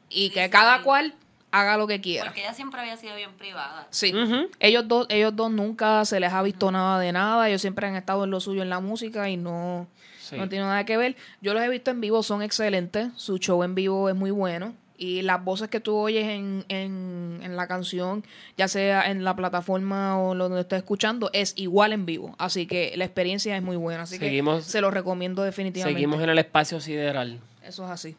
y 0.07 0.29
que 0.29 0.47
cada 0.51 0.83
cual 0.83 1.15
haga 1.49 1.77
lo 1.77 1.87
que 1.87 1.99
quiera 1.99 2.25
Porque 2.25 2.41
ella 2.41 2.53
siempre 2.53 2.79
había 2.79 2.95
sido 2.97 3.15
bien 3.15 3.31
privada. 3.39 3.87
Sí, 3.89 4.13
Ujú. 4.13 4.49
ellos 4.59 4.87
dos, 4.87 5.07
ellos 5.09 5.35
dos 5.35 5.49
nunca 5.49 6.05
se 6.05 6.19
les 6.19 6.31
ha 6.31 6.43
visto 6.43 6.71
nada 6.71 6.99
de 6.99 7.11
nada, 7.11 7.49
ellos 7.49 7.61
siempre 7.61 7.87
han 7.87 7.95
estado 7.95 8.25
en 8.25 8.29
lo 8.29 8.39
suyo 8.39 8.61
en 8.61 8.69
la 8.69 8.81
música 8.81 9.29
y 9.29 9.37
no, 9.37 9.87
Sí. 10.25 10.37
no 10.37 10.49
tiene 10.49 10.65
nada 10.65 10.85
que 10.85 10.97
ver. 10.97 11.15
Yo 11.41 11.53
los 11.53 11.61
he 11.63 11.69
visto 11.69 11.91
en 11.91 12.01
vivo, 12.01 12.23
son 12.23 12.41
excelentes, 12.41 13.09
su 13.15 13.37
show 13.37 13.61
en 13.63 13.75
vivo 13.75 14.09
es 14.09 14.15
muy 14.15 14.31
bueno 14.31 14.73
y 14.97 15.21
las 15.23 15.43
voces 15.43 15.67
que 15.67 15.79
tú 15.81 15.95
oyes 15.97 16.25
en, 16.25 16.63
en, 16.69 17.39
en 17.43 17.55
la 17.57 17.67
canción, 17.67 18.23
ya 18.57 18.67
sea 18.69 19.09
en 19.11 19.23
la 19.25 19.35
plataforma 19.35 20.17
o 20.19 20.33
lo 20.35 20.45
donde 20.47 20.61
estés 20.61 20.77
escuchando, 20.77 21.29
es 21.33 21.53
igual 21.57 21.91
en 21.93 22.05
vivo, 22.05 22.33
así 22.37 22.65
que 22.65 22.93
la 22.95 23.03
experiencia 23.05 23.55
es 23.57 23.61
muy 23.61 23.75
buena, 23.75 24.03
así 24.03 24.17
Seguimos- 24.17 24.63
que 24.63 24.71
se 24.71 24.79
los 24.81 24.93
recomiendo 24.93 25.43
definitivamente. 25.43 25.97
Seguimos 25.97 26.21
en 26.23 26.29
el 26.29 26.39
espacio 26.39 26.79
sideral. 26.79 27.39
Eso 27.61 27.83
es 27.85 27.91
así. 27.91 28.15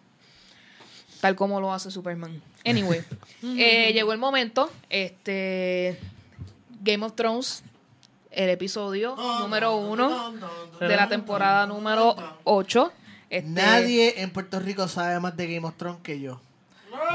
Tal 1.23 1.35
como 1.35 1.61
lo 1.63 1.73
hace 1.73 1.91
Superman. 1.91 2.43
Anyway, 2.65 3.01
eh, 3.43 3.93
llegó 3.95 4.13
el 4.13 4.19
momento. 4.19 4.71
Este 4.91 5.99
Game 6.83 7.05
of 7.07 7.15
Thrones, 7.15 7.65
el 8.37 8.51
episodio 8.51 9.17
número 9.41 9.77
uno 9.77 10.35
de 10.79 10.97
la 10.97 11.09
temporada 11.09 11.67
número 11.67 12.15
8. 12.45 12.93
Este, 13.29 13.49
Nadie 13.51 14.21
en 14.23 14.31
Puerto 14.31 14.61
Rico 14.61 14.87
sabe 14.87 15.19
más 15.19 15.37
de 15.37 15.53
Game 15.53 15.67
of 15.67 15.75
Thrones 15.77 16.01
que 16.03 16.21
yo. 16.21 16.41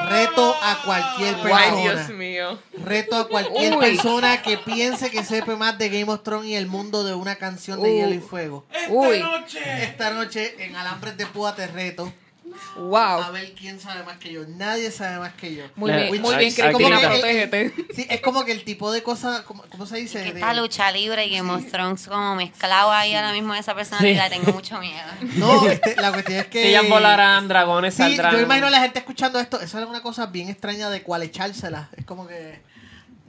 Reto 0.10 0.54
a 0.62 0.82
cualquier 0.86 1.36
Ay, 1.36 1.42
persona. 1.42 1.82
Dios 1.82 2.10
mío. 2.10 2.60
Reto 2.84 3.16
a 3.16 3.28
cualquier 3.28 3.74
Uy. 3.76 3.80
persona 3.80 4.42
que 4.42 4.58
piense 4.58 5.10
que 5.10 5.24
sepa 5.24 5.56
más 5.56 5.78
de 5.78 5.90
Game 5.90 6.12
of 6.12 6.22
Thrones 6.24 6.48
y 6.50 6.56
el 6.56 6.68
mundo 6.68 7.04
de 7.04 7.14
una 7.16 7.36
canción 7.38 7.82
de 7.82 7.90
Uh. 7.90 7.94
hielo 7.96 8.14
y 8.14 8.20
fuego. 8.20 8.66
¡Esta 8.72 8.92
Uy. 8.94 9.20
noche! 9.20 9.84
Esta 9.84 10.12
noche 10.12 10.56
en 10.66 10.76
Alambres 10.76 11.18
de 11.18 11.26
Púa 11.28 11.56
te 11.56 11.66
reto 11.68 12.12
a 12.76 12.80
Wow. 12.80 13.32
ver 13.34 13.54
quién 13.54 13.80
sabe 13.80 14.04
más 14.04 14.18
que 14.18 14.32
yo. 14.34 14.44
Nadie 14.48 14.92
sabe 14.92 15.20
más 15.20 15.34
que 15.34 15.56
yo. 15.56 15.64
Muy 15.76 15.92
bien, 15.92 16.08
muy 16.22 16.34
Ay, 16.34 16.52
bien, 16.52 16.54
Cristina, 16.72 17.00
protégete. 17.00 17.74
Sí, 17.96 18.08
es 18.10 18.22
como 18.22 18.44
que 18.46 18.52
el 18.52 18.64
tipo 18.64 18.92
de 18.92 19.04
cosas, 19.04 19.42
¿cómo, 19.42 19.64
cómo 19.70 19.86
se 19.86 19.98
dice? 19.98 20.24
Que 20.24 20.34
De- 20.34 20.40
esta 20.40 20.54
lucha 20.54 20.92
libre 20.92 21.26
y 21.26 21.36
Game 21.38 21.52
of 21.52 21.66
Thrones 21.72 22.08
como 22.08 22.36
mezclado 22.36 22.92
ahí 22.92 23.14
ahora 23.16 23.32
mismo 23.34 23.54
de 23.54 23.60
esa 23.60 23.76
personalidad, 23.76 24.30
tengo 24.30 24.52
mucho 24.54 24.80
miedo. 24.80 25.08
No, 25.36 25.68
este, 25.68 25.96
la 25.96 26.12
cuestión 26.12 26.40
es 26.40 26.48
que... 26.48 26.62
Si 26.64 26.68
ellas 26.70 26.88
volarán, 26.90 27.48
dragones 27.48 27.94
Sí, 27.94 28.04
saldrán. 28.04 28.34
yo 28.34 28.42
imagino 28.42 28.68
a 28.68 28.72
la 28.72 28.80
gente 28.82 29.00
escuchando 29.00 29.40
esto. 29.40 29.60
Eso 29.60 29.80
es 29.80 29.86
una 29.86 30.02
cosa 30.02 30.26
bien 30.28 30.50
extraña 30.50 30.90
de 30.90 31.02
cual 31.04 31.24
echársela. 31.24 31.90
Es 31.98 32.06
como 32.06 32.28
que... 32.28 32.62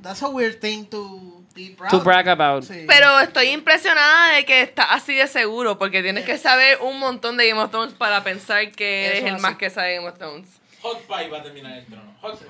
That's 0.02 0.22
a 0.24 0.28
weird 0.28 0.58
thing 0.58 0.86
to. 0.86 1.41
To 1.90 2.00
brag 2.00 2.28
about. 2.28 2.64
Sí. 2.64 2.84
Pero 2.86 3.20
estoy 3.20 3.48
impresionada 3.48 4.34
de 4.34 4.44
que 4.44 4.62
estás 4.62 4.86
así 4.90 5.14
de 5.14 5.26
seguro, 5.26 5.78
porque 5.78 6.02
tienes 6.02 6.24
que 6.24 6.38
saber 6.38 6.78
un 6.82 6.98
montón 6.98 7.36
de 7.36 7.48
Game 7.48 7.60
of 7.60 7.70
Thrones 7.70 7.94
para 7.94 8.22
pensar 8.24 8.70
que 8.72 9.06
Eso 9.06 9.16
eres 9.16 9.24
el 9.28 9.34
así. 9.34 9.42
más 9.42 9.56
que 9.56 9.70
sabe 9.70 9.96
Game 9.96 10.08
of 10.08 10.18
Thrones. 10.18 10.48
Hot 10.82 11.00
Pie 11.06 11.28
va 11.28 11.38
a 11.38 11.42
terminar 11.42 11.78
el 11.78 11.84
trono. 11.86 12.14
Hot 12.20 12.38
Pie. 12.38 12.48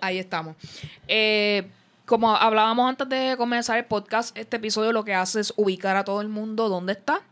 Ahí 0.00 0.18
estamos. 0.18 0.56
Eh, 1.08 1.66
como 2.04 2.34
hablábamos 2.36 2.88
antes 2.88 3.08
de 3.08 3.36
comenzar 3.36 3.78
el 3.78 3.84
podcast, 3.84 4.36
este 4.36 4.56
episodio 4.56 4.92
lo 4.92 5.04
que 5.04 5.14
hace 5.14 5.40
es 5.40 5.54
ubicar 5.56 5.96
a 5.96 6.04
todo 6.04 6.20
el 6.20 6.28
mundo 6.28 6.68
dónde 6.68 6.92
está, 6.92 7.22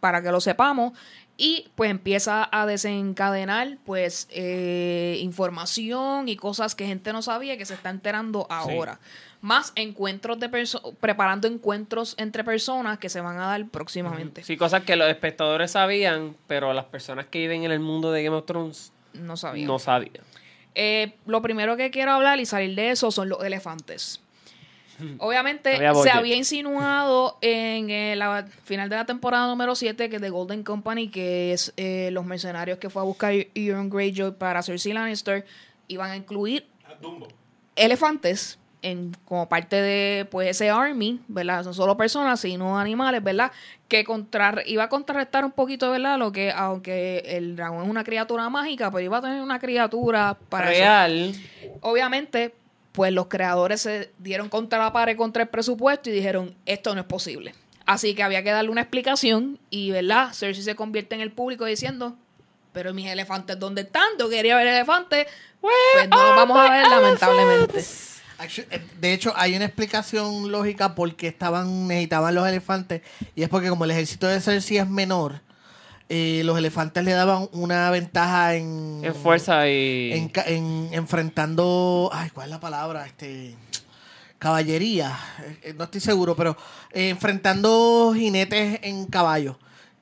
para 0.00 0.22
que 0.22 0.30
lo 0.30 0.40
sepamos. 0.40 0.92
Y 1.40 1.70
pues 1.76 1.90
empieza 1.90 2.48
a 2.50 2.66
desencadenar 2.66 3.78
pues 3.86 4.26
eh, 4.30 5.18
información 5.20 6.28
y 6.28 6.36
cosas 6.36 6.74
que 6.74 6.84
gente 6.86 7.12
no 7.12 7.22
sabía 7.22 7.56
que 7.56 7.64
se 7.64 7.74
está 7.74 7.90
enterando 7.90 8.46
ahora. 8.50 8.98
Más 9.40 9.72
encuentros 9.76 10.40
de 10.40 10.48
personas, 10.48 10.96
preparando 11.00 11.46
encuentros 11.46 12.14
entre 12.18 12.42
personas 12.42 12.98
que 12.98 13.08
se 13.08 13.20
van 13.20 13.38
a 13.38 13.46
dar 13.46 13.66
próximamente. 13.68 14.42
Sí, 14.42 14.56
cosas 14.56 14.82
que 14.82 14.96
los 14.96 15.08
espectadores 15.08 15.70
sabían, 15.72 16.34
pero 16.48 16.72
las 16.72 16.86
personas 16.86 17.26
que 17.26 17.38
viven 17.38 17.62
en 17.64 17.70
el 17.70 17.78
mundo 17.80 18.10
de 18.10 18.24
Game 18.24 18.36
of 18.36 18.46
Thrones 18.46 18.92
No 19.14 19.36
sabía. 19.36 19.66
no 19.66 19.78
sabían. 19.78 20.24
Eh, 20.74 21.14
lo 21.26 21.40
primero 21.40 21.76
que 21.76 21.90
quiero 21.90 22.12
hablar 22.12 22.40
y 22.40 22.46
salir 22.46 22.74
de 22.74 22.90
eso 22.90 23.10
son 23.12 23.28
los 23.28 23.42
elefantes. 23.44 24.20
Obviamente 25.18 25.74
Había 25.76 25.94
se 25.94 26.10
había 26.10 26.34
insinuado 26.34 27.38
en 27.40 27.90
eh, 27.90 28.16
la 28.16 28.44
final 28.64 28.88
de 28.88 28.96
la 28.96 29.06
temporada 29.06 29.46
número 29.46 29.76
7 29.76 30.10
que 30.10 30.18
The 30.18 30.30
Golden 30.30 30.64
Company, 30.64 31.08
que 31.08 31.52
es 31.52 31.72
eh, 31.76 32.10
los 32.12 32.24
mercenarios 32.24 32.78
que 32.78 32.90
fue 32.90 33.02
a 33.02 33.04
buscar 33.04 33.32
Euron 33.54 33.88
Greyjoy 33.88 34.32
para 34.32 34.62
Cersei 34.64 34.92
Lannister, 34.92 35.46
iban 35.86 36.10
a 36.10 36.16
incluir 36.16 36.66
A 36.84 36.94
Dumbo. 37.00 37.28
elefantes 37.76 38.58
en, 38.82 39.16
como 39.24 39.48
parte 39.48 39.76
de 39.76 40.26
pues 40.30 40.48
ese 40.48 40.70
army, 40.70 41.20
¿verdad? 41.28 41.64
Son 41.64 41.74
solo 41.74 41.96
personas, 41.96 42.40
sino 42.40 42.78
animales, 42.78 43.22
¿verdad? 43.22 43.52
Que 43.88 44.04
contrar, 44.04 44.62
iba 44.66 44.84
a 44.84 44.88
contrarrestar 44.88 45.44
un 45.44 45.52
poquito, 45.52 45.90
¿verdad? 45.90 46.18
Lo 46.18 46.32
que, 46.32 46.52
aunque 46.52 47.22
el 47.26 47.56
dragón 47.56 47.84
es 47.84 47.90
una 47.90 48.04
criatura 48.04 48.48
mágica, 48.48 48.90
pero 48.90 49.00
iba 49.00 49.18
a 49.18 49.22
tener 49.22 49.42
una 49.42 49.58
criatura 49.58 50.36
para 50.48 50.70
eso. 50.72 50.80
Real. 50.80 51.34
Obviamente, 51.80 52.54
pues 52.92 53.12
los 53.12 53.26
creadores 53.26 53.80
se 53.82 54.10
dieron 54.18 54.48
contra 54.48 54.78
la 54.78 54.92
pared, 54.92 55.16
contra 55.16 55.42
el 55.42 55.48
presupuesto 55.48 56.10
y 56.10 56.12
dijeron, 56.12 56.54
esto 56.66 56.94
no 56.94 57.02
es 57.02 57.06
posible. 57.06 57.54
Así 57.86 58.14
que 58.14 58.22
había 58.22 58.42
que 58.42 58.50
darle 58.50 58.70
una 58.70 58.82
explicación 58.82 59.58
y, 59.70 59.90
¿verdad? 59.90 60.32
Cersei 60.34 60.62
se 60.62 60.74
convierte 60.76 61.14
en 61.14 61.22
el 61.22 61.32
público 61.32 61.64
diciendo, 61.64 62.16
pero 62.72 62.92
mis 62.92 63.06
elefantes, 63.06 63.58
¿dónde 63.58 63.82
están? 63.82 64.08
Yo 64.18 64.28
quería 64.28 64.56
ver 64.56 64.66
elefantes. 64.66 65.26
Pues 65.60 65.74
no 66.08 66.22
los 66.22 66.36
vamos 66.36 66.58
a 66.58 66.70
ver, 66.70 66.86
lamentablemente. 66.86 67.84
Eh, 68.40 68.80
De 69.00 69.12
hecho, 69.12 69.32
hay 69.36 69.56
una 69.56 69.64
explicación 69.64 70.50
lógica 70.50 70.94
porque 70.94 71.28
estaban 71.28 71.88
necesitaban 71.88 72.34
los 72.34 72.46
elefantes 72.46 73.02
y 73.34 73.42
es 73.42 73.48
porque 73.48 73.68
como 73.68 73.84
el 73.84 73.90
ejército 73.90 74.26
de 74.26 74.40
Cersei 74.40 74.78
es 74.78 74.88
menor, 74.88 75.40
eh, 76.08 76.42
los 76.44 76.56
elefantes 76.56 77.04
le 77.04 77.12
daban 77.12 77.48
una 77.52 77.90
ventaja 77.90 78.54
en 78.54 79.00
En 79.02 79.14
fuerza 79.14 79.68
y. 79.68 80.30
en, 80.46 80.88
enfrentando, 80.92 82.10
ay, 82.12 82.30
¿cuál 82.30 82.46
es 82.46 82.50
la 82.50 82.60
palabra? 82.60 83.06
Este 83.06 83.54
caballería, 84.38 85.18
eh, 85.62 85.74
no 85.76 85.84
estoy 85.84 86.00
seguro, 86.00 86.36
pero 86.36 86.56
eh, 86.92 87.10
enfrentando 87.10 88.12
jinetes 88.14 88.80
en 88.82 89.06
caballo. 89.06 89.58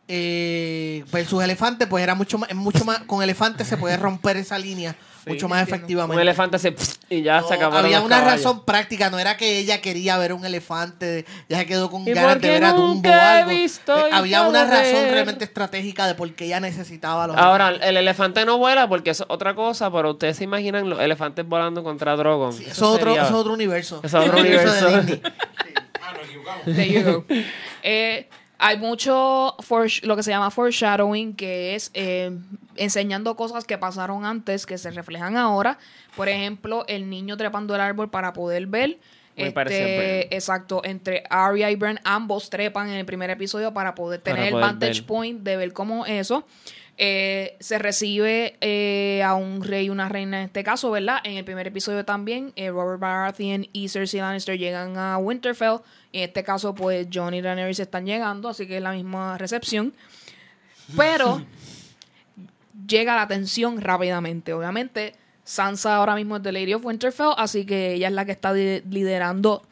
Eh, 0.09 1.05
versus 1.11 1.43
elefantes, 1.43 1.89
pues 1.89 2.05
era 2.05 2.15
mucho 2.15 2.39
más, 2.39 2.55
mucho 2.55 2.85
más, 2.85 3.01
con 3.01 3.23
elefantes 3.23 3.67
se 3.67 3.77
puede 3.77 3.97
romper 3.97 4.37
esa 4.37 4.57
línea 4.59 4.95
mucho 5.27 5.48
más 5.48 5.62
Un 5.62 5.69
efectivamente. 5.74 6.23
elefante 6.23 6.59
se. 6.59 6.74
y 7.11 7.23
ya 7.23 7.43
se 7.43 7.55
acabaron 7.55 7.85
había 7.85 8.01
una 8.01 8.19
caballos. 8.20 8.44
razón 8.44 8.65
práctica, 8.65 9.11
no 9.11 9.19
era 9.19 9.36
que 9.36 9.59
ella 9.59 9.81
quería 9.81 10.16
ver 10.19 10.32
un 10.32 10.44
elefante, 10.44 11.24
ya 11.48 11.59
se 11.59 11.66
quedó 11.66 11.90
con 11.90 12.07
¿Y 12.07 12.12
ganas 12.12 12.40
de 12.40 12.48
ver 12.48 12.65
a 12.65 12.73
Dumbo 12.73 13.09
o 13.11 13.12
algo. 13.12 13.51
visto 13.51 14.07
Eh, 14.07 14.11
había 14.12 14.43
una 14.43 14.65
razón 14.65 15.05
realmente 15.11 15.44
estratégica 15.44 16.07
de 16.07 16.15
por 16.15 16.32
qué 16.35 16.47
ella 16.47 16.61
necesitaba 16.61 17.27
los 17.27 17.36
Ahora, 17.36 17.70
el 17.70 17.97
elefante 17.97 18.44
no 18.44 18.59
vuela 18.59 18.89
porque 18.89 19.11
es 19.11 19.24
otra 19.28 19.55
cosa, 19.55 19.90
pero 19.90 20.12
ustedes 20.12 20.36
se 20.36 20.44
imaginan 20.44 20.89
los 20.89 21.01
elefantes 21.01 21.47
volando 21.47 21.82
contra 21.82 22.15
Drogon. 22.16 22.53
Sí, 22.53 22.62
eso, 22.65 22.70
es 22.73 22.82
otro, 22.82 23.07
sería- 23.11 23.23
eso 23.23 23.31
es 23.35 23.40
otro 23.40 23.53
universo. 23.53 24.01
Eso 24.03 24.20
es 24.23 24.28
otro 24.28 24.40
universo. 24.40 24.73
de 24.86 24.97
Disney. 24.97 25.23
Ah, 26.01 26.12
nos 26.16 26.28
equivocamos. 26.28 26.65
There 26.66 26.89
you 26.89 27.03
go. 27.05 27.24
Eh, 27.82 28.28
hay 28.59 28.78
mucho 28.78 29.57
lo 30.03 30.16
que 30.16 30.23
se 30.23 30.31
llama 30.31 30.51
foreshadowing, 30.51 31.35
que 31.35 31.74
es 31.74 31.91
eh, 31.95 32.37
enseñando 32.77 33.37
cosas 33.37 33.65
que 33.65 33.77
pasaron 33.78 34.24
antes 34.24 34.66
que 34.66 34.78
se 34.78 34.91
reflejan 34.91 35.37
ahora. 35.37 35.78
Por 36.16 36.28
ejemplo, 36.28 36.85
el 36.89 37.11
niño 37.11 37.37
trepando 37.37 37.74
el 37.74 37.81
árbol 37.81 38.11
para 38.11 38.33
poder 38.33 38.66
ver. 38.66 38.99
Me 39.37 39.49
Este, 39.49 39.53
Bran. 39.53 39.69
exacto, 40.31 40.81
entre 40.83 41.24
Arya 41.28 41.70
y 41.70 41.77
Bran, 41.77 42.01
ambos 42.05 42.49
trepan 42.49 42.89
en 42.89 42.95
el 42.95 43.05
primer 43.05 43.28
episodio 43.28 43.74
para 43.74 43.95
poder 43.95 44.23
Para 44.23 44.37
tener 44.37 44.51
poder 44.53 44.65
el 44.65 44.70
vantage 44.70 45.01
ver. 45.01 45.07
point 45.07 45.43
de 45.43 45.57
ver 45.59 45.73
cómo 45.74 46.07
eso. 46.07 46.47
Eh, 46.98 47.56
se 47.60 47.78
recibe 47.78 48.56
eh, 48.62 49.23
a 49.23 49.35
un 49.35 49.62
rey 49.62 49.86
y 49.86 49.89
una 49.90 50.09
reina 50.09 50.39
en 50.39 50.47
este 50.47 50.64
caso, 50.64 50.90
¿verdad? 50.90 51.18
En 51.24 51.36
el 51.36 51.44
primer 51.44 51.66
episodio 51.66 52.05
también, 52.06 52.52
eh, 52.56 52.70
Robert 52.70 52.98
Baratheon 53.01 53.66
y 53.73 53.89
Cersei 53.89 54.20
Lannister 54.20 54.56
llegan 54.56 54.97
a 54.97 55.18
Winterfell. 55.18 55.81
Y 56.12 56.18
en 56.18 56.24
este 56.24 56.43
caso, 56.43 56.74
pues, 56.74 57.06
Jon 57.12 57.35
y 57.35 57.43
Daenerys 57.43 57.81
están 57.81 58.06
llegando, 58.06 58.48
así 58.48 58.66
que 58.66 58.78
es 58.78 58.82
la 58.82 58.93
misma 58.93 59.36
recepción. 59.36 59.93
Pero 60.97 61.43
llega 62.89 63.14
la 63.14 63.28
tensión 63.28 63.81
rápidamente. 63.81 64.55
Obviamente, 64.55 65.14
Sansa 65.44 65.97
ahora 65.97 66.14
mismo 66.14 66.36
es 66.36 66.43
The 66.43 66.52
Lady 66.52 66.74
of 66.74 66.85
Winterfell, 66.85 67.35
así 67.36 67.66
que 67.66 67.94
ella 67.94 68.09
es 68.09 68.14
la 68.14 68.24
que 68.24 68.32
está 68.32 68.52
liderando 68.52 69.62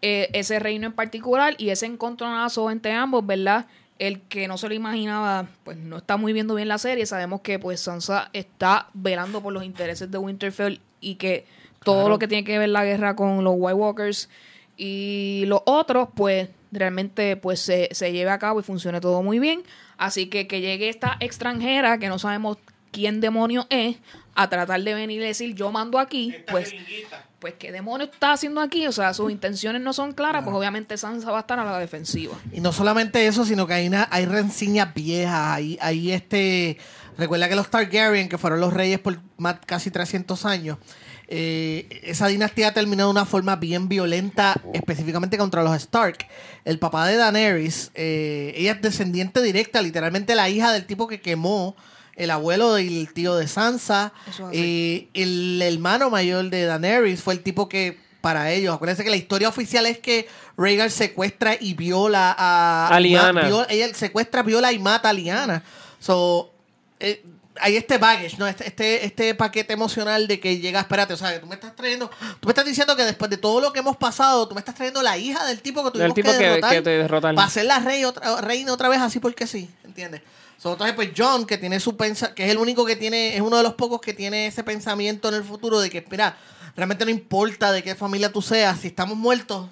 eh, 0.00 0.30
ese 0.32 0.58
reino 0.58 0.88
en 0.88 0.92
particular 0.94 1.54
y 1.58 1.68
ese 1.70 1.86
encontronazo 1.86 2.70
entre 2.72 2.92
ambos, 2.92 3.24
¿verdad? 3.24 3.66
El 4.02 4.20
que 4.22 4.48
no 4.48 4.58
se 4.58 4.66
lo 4.66 4.74
imaginaba, 4.74 5.46
pues 5.62 5.76
no 5.76 5.98
está 5.98 6.16
muy 6.16 6.32
viendo 6.32 6.56
bien 6.56 6.66
la 6.66 6.78
serie. 6.78 7.06
Sabemos 7.06 7.40
que 7.40 7.60
pues 7.60 7.78
Sansa 7.78 8.30
está 8.32 8.88
velando 8.94 9.40
por 9.40 9.52
los 9.52 9.62
intereses 9.62 10.10
de 10.10 10.18
Winterfell 10.18 10.80
y 11.00 11.14
que 11.14 11.46
todo 11.84 12.08
lo 12.08 12.18
que 12.18 12.26
tiene 12.26 12.42
que 12.42 12.58
ver 12.58 12.70
la 12.70 12.84
guerra 12.84 13.14
con 13.14 13.44
los 13.44 13.54
White 13.56 13.74
Walkers 13.74 14.28
y 14.76 15.44
los 15.46 15.60
otros, 15.66 16.08
pues 16.16 16.48
realmente 16.72 17.36
pues 17.36 17.60
se, 17.60 17.90
se 17.92 18.10
lleve 18.10 18.30
a 18.32 18.40
cabo 18.40 18.58
y 18.58 18.64
funcione 18.64 19.00
todo 19.00 19.22
muy 19.22 19.38
bien. 19.38 19.62
Así 19.98 20.26
que 20.26 20.48
que 20.48 20.60
llegue 20.60 20.88
esta 20.88 21.16
extranjera 21.20 21.98
que 21.98 22.08
no 22.08 22.18
sabemos 22.18 22.58
quién 22.90 23.20
demonio 23.20 23.68
es 23.70 23.98
a 24.34 24.48
tratar 24.48 24.82
de 24.82 24.94
venir 24.94 25.20
y 25.20 25.24
decir 25.24 25.54
yo 25.54 25.70
mando 25.70 26.00
aquí, 26.00 26.34
Esta 26.34 26.50
pues 26.50 26.70
jeringuita. 26.70 27.24
Pues 27.42 27.54
qué 27.58 27.72
demonios 27.72 28.10
está 28.12 28.34
haciendo 28.34 28.60
aquí, 28.60 28.86
o 28.86 28.92
sea, 28.92 29.12
sus 29.12 29.28
intenciones 29.28 29.82
no 29.82 29.92
son 29.92 30.12
claras, 30.12 30.44
pues 30.44 30.54
obviamente 30.54 30.96
Sansa 30.96 31.32
va 31.32 31.38
a 31.38 31.40
estar 31.40 31.58
a 31.58 31.64
la 31.64 31.76
defensiva. 31.80 32.34
Y 32.52 32.60
no 32.60 32.70
solamente 32.70 33.26
eso, 33.26 33.44
sino 33.44 33.66
que 33.66 33.74
hay, 33.74 33.88
una, 33.88 34.06
hay 34.12 34.26
reseñas 34.26 34.94
viejas. 34.94 35.56
Hay, 35.56 35.76
hay 35.80 36.12
este. 36.12 36.78
Recuerda 37.18 37.48
que 37.48 37.56
los 37.56 37.68
Targaryen, 37.68 38.28
que 38.28 38.38
fueron 38.38 38.60
los 38.60 38.72
reyes 38.72 39.00
por 39.00 39.18
más, 39.38 39.56
casi 39.66 39.90
300 39.90 40.46
años, 40.46 40.78
eh, 41.26 42.00
esa 42.04 42.28
dinastía 42.28 42.72
terminó 42.72 43.06
de 43.06 43.10
una 43.10 43.24
forma 43.24 43.56
bien 43.56 43.88
violenta, 43.88 44.54
específicamente 44.72 45.36
contra 45.36 45.64
los 45.64 45.74
Stark. 45.74 46.18
El 46.64 46.78
papá 46.78 47.08
de 47.08 47.16
Daenerys, 47.16 47.90
eh, 47.96 48.54
ella 48.56 48.72
es 48.74 48.82
descendiente 48.82 49.42
directa, 49.42 49.82
literalmente 49.82 50.36
la 50.36 50.48
hija 50.48 50.72
del 50.72 50.86
tipo 50.86 51.08
que 51.08 51.20
quemó 51.20 51.74
el 52.16 52.30
abuelo 52.30 52.78
y 52.78 53.00
el 53.00 53.12
tío 53.12 53.34
de 53.36 53.48
Sansa. 53.48 54.12
Eso 54.28 54.44
es 54.44 54.48
así. 54.50 55.08
Eh, 55.14 55.22
el 55.22 55.62
hermano 55.62 56.10
mayor 56.10 56.50
de 56.50 56.64
Daenerys 56.66 57.22
fue 57.22 57.34
el 57.34 57.40
tipo 57.42 57.68
que 57.68 57.98
para 58.20 58.52
ellos, 58.52 58.74
acuérdense 58.74 59.02
que 59.02 59.10
la 59.10 59.16
historia 59.16 59.48
oficial 59.48 59.84
es 59.86 59.98
que 59.98 60.28
Rhaegar 60.56 60.90
secuestra 60.92 61.56
y 61.58 61.74
viola 61.74 62.34
a, 62.38 62.88
A 62.94 62.98
viola- 63.00 63.66
ella 63.68 63.92
secuestra, 63.94 64.42
viola 64.42 64.72
y 64.72 64.78
mata 64.78 65.08
a 65.08 65.12
Liana. 65.12 65.64
So, 65.98 66.52
eh, 67.00 67.24
hay 67.60 67.76
este 67.76 67.98
baggage, 67.98 68.36
¿no? 68.38 68.46
Este, 68.46 68.66
este, 68.66 69.04
este 69.04 69.34
paquete 69.34 69.72
emocional 69.72 70.26
de 70.28 70.38
que 70.40 70.58
llega, 70.58 70.80
espérate, 70.80 71.14
o 71.14 71.16
sea, 71.16 71.32
que 71.32 71.40
tú 71.40 71.46
me 71.46 71.54
estás 71.56 71.74
trayendo, 71.74 72.10
tú 72.40 72.46
me 72.46 72.52
estás 72.52 72.64
diciendo 72.64 72.94
que 72.96 73.02
después 73.04 73.28
de 73.30 73.36
todo 73.38 73.60
lo 73.60 73.72
que 73.72 73.80
hemos 73.80 73.96
pasado, 73.96 74.46
tú 74.48 74.54
me 74.54 74.60
estás 74.60 74.74
trayendo 74.74 75.02
la 75.02 75.18
hija 75.18 75.44
del 75.46 75.60
tipo 75.60 75.82
que 75.84 75.90
tuvimos 75.90 76.14
Del 76.14 76.24
tipo 76.24 76.30
que 76.32 76.38
que- 76.38 76.44
derrotar 76.44 76.70
que 76.72 76.82
te 76.82 76.90
derrotan. 76.90 77.34
para 77.34 77.50
ser 77.50 77.64
la 77.66 77.78
rey 77.80 78.04
otra, 78.04 78.40
reina 78.40 78.72
otra 78.72 78.88
vez 78.88 79.00
así 79.00 79.18
porque 79.18 79.46
sí, 79.48 79.68
¿entiendes? 79.84 80.22
So, 80.62 80.70
entonces, 80.72 80.94
pues 80.94 81.10
John, 81.16 81.44
que 81.44 81.58
tiene 81.58 81.80
su 81.80 81.96
pensa 81.96 82.34
que 82.36 82.44
es 82.44 82.50
el 82.52 82.58
único 82.58 82.84
que 82.86 82.94
tiene, 82.94 83.34
es 83.34 83.40
uno 83.40 83.56
de 83.56 83.64
los 83.64 83.74
pocos 83.74 84.00
que 84.00 84.12
tiene 84.14 84.46
ese 84.46 84.62
pensamiento 84.62 85.28
en 85.28 85.34
el 85.34 85.42
futuro 85.42 85.80
de 85.80 85.90
que, 85.90 86.06
mira, 86.08 86.36
realmente 86.76 87.04
no 87.04 87.10
importa 87.10 87.72
de 87.72 87.82
qué 87.82 87.96
familia 87.96 88.30
tú 88.30 88.40
seas, 88.42 88.78
si 88.78 88.86
estamos 88.86 89.16
muertos, 89.18 89.68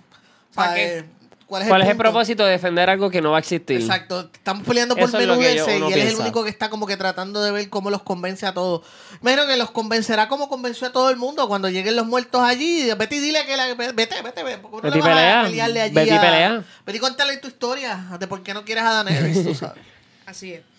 ¿Para 0.52 0.70
¿sabes? 0.70 1.04
¿cuál 1.46 1.62
es 1.62 1.68
¿Cuál 1.68 1.82
el, 1.82 1.86
es 1.86 1.90
el 1.92 1.96
propósito 1.96 2.44
de 2.44 2.50
defender 2.50 2.90
algo 2.90 3.08
que 3.08 3.20
no 3.22 3.30
va 3.30 3.36
a 3.36 3.38
existir? 3.38 3.80
Exacto, 3.80 4.30
estamos 4.32 4.66
peleando 4.66 4.96
por 4.96 5.04
es 5.04 5.12
menudeces 5.12 5.68
y 5.80 5.92
él 5.92 6.00
es 6.00 6.12
el 6.14 6.20
único 6.20 6.42
que 6.42 6.50
está 6.50 6.68
como 6.70 6.88
que 6.88 6.96
tratando 6.96 7.40
de 7.40 7.52
ver 7.52 7.68
cómo 7.70 7.88
los 7.90 8.02
convence 8.02 8.44
a 8.46 8.52
todos. 8.52 8.84
Imagino 9.22 9.46
que 9.46 9.56
los 9.56 9.70
convencerá 9.70 10.26
como 10.26 10.48
convenció 10.48 10.88
a 10.88 10.92
todo 10.92 11.08
el 11.10 11.16
mundo 11.18 11.46
cuando 11.46 11.68
lleguen 11.68 11.94
los 11.94 12.06
muertos 12.06 12.42
allí. 12.42 12.90
Vete 12.98 13.14
y 13.14 13.20
dile 13.20 13.46
que 13.46 13.56
la, 13.56 13.72
vete, 13.74 13.92
vete, 13.92 14.22
vete. 14.24 14.58
porque 14.58 14.76
uno 14.78 14.82
Vete 14.82 14.98
y 14.98 15.02
le 15.02 15.06
va 15.08 15.12
a 15.12 15.14
pelea. 15.14 15.42
pelearle 15.44 15.80
allí 15.82 15.94
Vete 15.94 16.10
y 16.10 16.16
a- 16.16 16.20
pelea. 16.20 16.64
Vete 16.84 16.96
y 16.96 17.00
cuéntale 17.00 17.36
tu 17.36 17.46
historia 17.46 18.08
de 18.18 18.26
por 18.26 18.42
qué 18.42 18.54
no 18.54 18.64
quieres 18.64 18.82
a 18.82 19.04
Daenerys, 19.04 19.44
tú 19.44 19.54
sabes. 19.54 19.80
Así 20.26 20.52
es. 20.54 20.69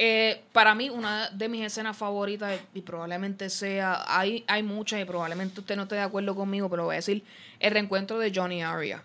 Eh, 0.00 0.42
para 0.52 0.76
mí, 0.76 0.90
una 0.90 1.28
de 1.30 1.48
mis 1.48 1.64
escenas 1.64 1.96
favoritas, 1.96 2.60
y 2.72 2.82
probablemente 2.82 3.50
sea, 3.50 4.04
hay, 4.06 4.44
hay 4.46 4.62
muchas 4.62 5.00
y 5.00 5.04
probablemente 5.04 5.58
usted 5.58 5.74
no 5.74 5.82
esté 5.82 5.96
de 5.96 6.02
acuerdo 6.02 6.36
conmigo, 6.36 6.70
pero 6.70 6.84
voy 6.84 6.94
a 6.94 6.96
decir 6.96 7.24
el 7.58 7.72
reencuentro 7.72 8.18
de 8.18 8.32
Johnny 8.32 8.62
Arya. 8.62 9.02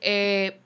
Eh, 0.00 0.60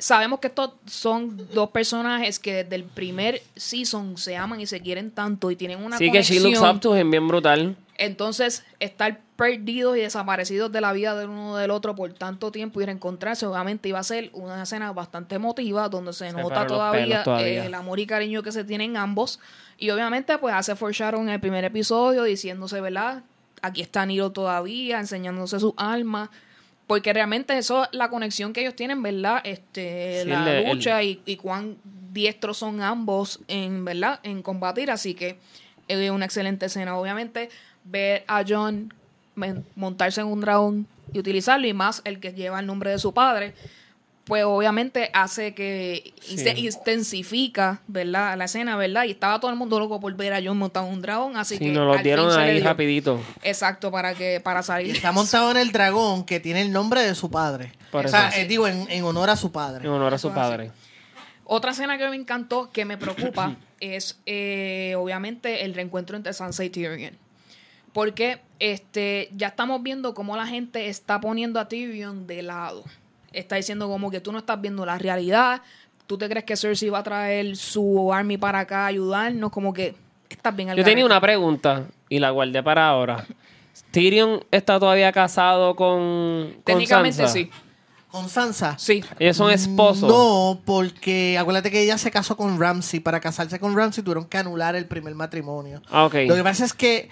sabemos 0.00 0.40
que 0.40 0.48
estos 0.48 0.72
son 0.86 1.36
dos 1.54 1.70
personajes 1.70 2.38
que 2.38 2.64
desde 2.64 2.74
el 2.76 2.84
primer 2.84 3.42
season 3.54 4.16
se 4.16 4.36
aman 4.36 4.60
y 4.60 4.66
se 4.66 4.80
quieren 4.80 5.10
tanto 5.12 5.50
y 5.50 5.56
tienen 5.56 5.82
una 5.84 5.96
Sí, 5.98 6.10
que 6.10 6.22
she 6.22 6.40
looks 6.40 6.58
conexión. 6.58 6.76
up 6.76 6.80
to 6.80 6.96
him 6.98 7.10
bien 7.10 7.28
brutal. 7.28 7.76
Entonces, 7.96 8.64
estar 8.80 9.20
perdidos 9.36 9.96
y 9.96 10.00
desaparecidos 10.00 10.72
de 10.72 10.80
la 10.80 10.92
vida 10.94 11.14
del 11.14 11.28
uno 11.28 11.56
del 11.56 11.70
otro 11.70 11.94
por 11.94 12.10
tanto 12.14 12.50
tiempo 12.50 12.80
y 12.80 12.86
reencontrarse, 12.86 13.44
obviamente 13.44 13.90
iba 13.90 13.98
a 13.98 14.02
ser 14.02 14.30
una 14.32 14.62
escena 14.62 14.90
bastante 14.92 15.34
emotiva 15.34 15.88
donde 15.90 16.14
se, 16.14 16.30
Se 16.30 16.36
nota 16.36 16.60
los 16.60 16.68
todavía, 16.68 17.22
eh, 17.40 17.66
el 17.66 17.74
amor 17.74 18.00
y 18.00 18.06
cariño 18.06 18.42
que 18.42 18.52
se 18.52 18.64
tienen 18.64 18.96
ambos. 18.96 19.38
Y 19.76 19.90
obviamente, 19.90 20.36
pues 20.38 20.54
hace 20.54 20.74
foreshadow 20.76 21.20
en 21.20 21.28
el 21.28 21.40
primer 21.40 21.64
episodio 21.64 22.22
diciéndose, 22.22 22.80
¿verdad? 22.80 23.22
Aquí 23.60 23.82
está 23.82 24.06
Niro 24.06 24.30
todavía, 24.30 24.98
enseñándose 24.98 25.60
su 25.60 25.74
alma. 25.76 26.30
Porque 26.90 27.12
realmente 27.12 27.56
eso 27.56 27.84
es 27.84 27.88
la 27.92 28.10
conexión 28.10 28.52
que 28.52 28.62
ellos 28.62 28.74
tienen, 28.74 29.00
¿verdad? 29.00 29.40
Este, 29.44 30.22
Sí, 30.24 30.28
la 30.28 30.58
el- 30.58 30.66
el- 30.66 30.72
lucha 30.74 31.00
y, 31.04 31.22
y 31.24 31.36
cuán 31.36 31.76
diestros 32.12 32.58
son 32.58 32.82
ambos 32.82 33.38
en, 33.46 33.84
¿verdad? 33.84 34.18
En 34.24 34.42
combatir. 34.42 34.90
Así 34.90 35.14
que 35.14 35.38
es 35.86 36.10
una 36.10 36.24
excelente 36.24 36.66
escena. 36.66 36.96
Obviamente, 36.96 37.48
ver 37.84 38.24
a 38.26 38.42
John 38.44 38.92
montarse 39.76 40.20
en 40.20 40.26
un 40.26 40.40
dragón 40.40 40.88
y 41.12 41.20
utilizarlo, 41.20 41.64
y 41.68 41.72
más 41.72 42.02
el 42.04 42.18
que 42.18 42.32
lleva 42.32 42.58
el 42.58 42.66
nombre 42.66 42.90
de 42.90 42.98
su 42.98 43.14
padre, 43.14 43.54
pues 44.30 44.44
obviamente 44.44 45.10
hace 45.12 45.54
que 45.54 46.14
Sí. 46.22 46.38
se 46.38 46.58
intensifica, 46.58 47.82
¿verdad? 47.86 48.36
La 48.38 48.46
escena, 48.46 48.76
¿verdad? 48.76 49.04
Y 49.04 49.10
estaba 49.10 49.38
todo 49.40 49.50
el 49.50 49.56
mundo 49.58 49.78
loco 49.78 50.00
por 50.00 50.14
ver 50.16 50.32
a 50.32 50.40
John 50.42 50.56
montado 50.56 50.86
en 50.86 50.94
un 50.94 51.02
dragón, 51.02 51.36
así 51.36 51.58
Sí, 51.58 51.64
que 51.66 51.72
nos 51.72 51.86
lo 51.86 51.92
al 51.92 52.02
dieron 52.02 52.30
ahí 52.38 52.54
dio. 52.56 52.64
rapidito. 52.64 53.20
Exacto, 53.42 53.90
para 53.90 54.14
que 54.14 54.40
para 54.40 54.60
Y 54.60 54.62
salir. 54.62 54.96
está 54.96 55.12
montado 55.12 55.50
en 55.50 55.58
el 55.58 55.72
dragón 55.72 56.24
que 56.24 56.40
tiene 56.40 56.62
el 56.62 56.72
nombre 56.72 57.02
de 57.02 57.14
su 57.14 57.30
padre. 57.30 57.72
Por 57.90 58.06
o 58.06 58.08
sea, 58.08 58.28
eso. 58.28 58.38
eh, 58.38 58.44
digo, 58.46 58.66
en, 58.66 58.86
en 58.90 59.04
honor 59.04 59.28
a 59.30 59.36
su 59.36 59.52
padre. 59.52 59.84
En 59.86 59.90
honor 59.92 60.14
a 60.14 60.18
su 60.18 60.32
padre. 60.32 60.70
Otra 61.44 61.72
escena 61.72 61.98
que 61.98 62.08
me 62.08 62.16
encantó, 62.16 62.70
que 62.72 62.84
me 62.84 62.96
preocupa, 62.96 63.56
es 63.80 64.20
eh, 64.26 64.94
obviamente 64.96 65.64
el 65.64 65.74
reencuentro 65.74 66.16
entre 66.16 66.32
Sansa 66.32 66.64
y 66.64 66.70
Tyrion. 66.70 67.16
Porque 67.92 68.38
este, 68.60 69.30
ya 69.34 69.48
estamos 69.48 69.82
viendo 69.82 70.14
cómo 70.14 70.36
la 70.36 70.46
gente 70.46 70.88
está 70.88 71.20
poniendo 71.20 71.58
a 71.58 71.66
Tyrion 71.66 72.28
de 72.28 72.42
lado. 72.42 72.84
Está 73.32 73.56
diciendo 73.56 73.88
como 73.88 74.10
que 74.10 74.20
tú 74.20 74.32
no 74.32 74.38
estás 74.38 74.60
viendo 74.60 74.84
la 74.86 74.98
realidad. 74.98 75.62
Tú 76.06 76.18
te 76.18 76.28
crees 76.28 76.44
que 76.44 76.56
Cersei 76.56 76.88
va 76.90 76.98
a 76.98 77.02
traer 77.04 77.56
su 77.56 78.12
army 78.12 78.36
para 78.36 78.60
acá 78.60 78.84
a 78.84 78.86
ayudarnos. 78.86 79.50
Como 79.50 79.72
que 79.72 79.94
estás 80.28 80.54
bien 80.56 80.70
al 80.70 80.76
Yo 80.76 80.84
tenía 80.84 81.06
una 81.06 81.20
pregunta 81.20 81.86
y 82.08 82.18
la 82.18 82.30
guardé 82.30 82.62
para 82.62 82.88
ahora. 82.88 83.24
¿Tyrion 83.92 84.44
está 84.50 84.78
todavía 84.78 85.10
casado 85.12 85.74
con, 85.74 86.52
con 86.54 86.62
Técnicamente 86.64 87.18
Sansa? 87.18 87.32
sí. 87.32 87.50
Con 88.10 88.28
Sansa. 88.28 88.76
Sí. 88.76 89.04
Ellos 89.20 89.36
son 89.36 89.52
esposos. 89.52 90.08
No, 90.08 90.60
porque 90.64 91.38
acuérdate 91.38 91.70
que 91.70 91.80
ella 91.84 91.96
se 91.96 92.10
casó 92.10 92.36
con 92.36 92.58
Ramsey. 92.60 92.98
Para 92.98 93.20
casarse 93.20 93.60
con 93.60 93.76
Ramsey 93.76 94.02
tuvieron 94.02 94.24
que 94.24 94.36
anular 94.36 94.74
el 94.74 94.86
primer 94.86 95.14
matrimonio. 95.14 95.80
Ah, 95.88 96.06
ok. 96.06 96.14
Lo 96.26 96.34
que 96.34 96.42
pasa 96.42 96.64
es 96.64 96.72
que 96.72 97.08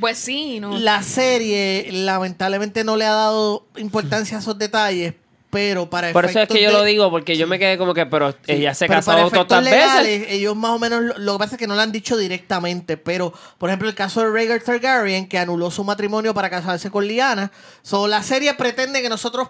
Pues 0.00 0.16
sí, 0.16 0.60
no. 0.60 0.78
la 0.78 1.02
serie 1.02 1.88
lamentablemente 1.92 2.84
no 2.84 2.96
le 2.96 3.04
ha 3.04 3.12
dado 3.12 3.66
importancia 3.76 4.38
a 4.38 4.40
esos 4.40 4.56
detalles, 4.58 5.12
pero 5.54 5.88
para 5.88 6.12
Por 6.12 6.24
eso 6.24 6.40
es 6.40 6.48
que 6.48 6.60
yo 6.60 6.70
de- 6.70 6.74
lo 6.74 6.82
digo, 6.82 7.08
porque 7.10 7.36
yo 7.36 7.46
me 7.46 7.60
quedé 7.60 7.78
como 7.78 7.94
que, 7.94 8.06
pero 8.06 8.34
ella 8.48 8.74
se 8.74 8.88
Pero 8.88 8.98
casó 8.98 9.60
legales, 9.60 10.20
veces. 10.20 10.26
ellos 10.34 10.56
más 10.56 10.72
o 10.72 10.80
menos, 10.80 11.00
lo, 11.00 11.16
lo 11.16 11.32
que 11.34 11.38
pasa 11.38 11.54
es 11.54 11.58
que 11.60 11.68
no 11.68 11.76
lo 11.76 11.80
han 11.80 11.92
dicho 11.92 12.16
directamente, 12.16 12.96
pero 12.96 13.32
por 13.56 13.70
ejemplo 13.70 13.88
el 13.88 13.94
caso 13.94 14.20
de 14.20 14.30
Rhaegar 14.30 14.60
Targaryen, 14.62 15.28
que 15.28 15.38
anuló 15.38 15.70
su 15.70 15.84
matrimonio 15.84 16.34
para 16.34 16.50
casarse 16.50 16.90
con 16.90 17.06
Lyanna, 17.06 17.52
so, 17.82 18.08
la 18.08 18.24
serie 18.24 18.52
pretende 18.54 19.00
que 19.00 19.08
nosotros 19.08 19.48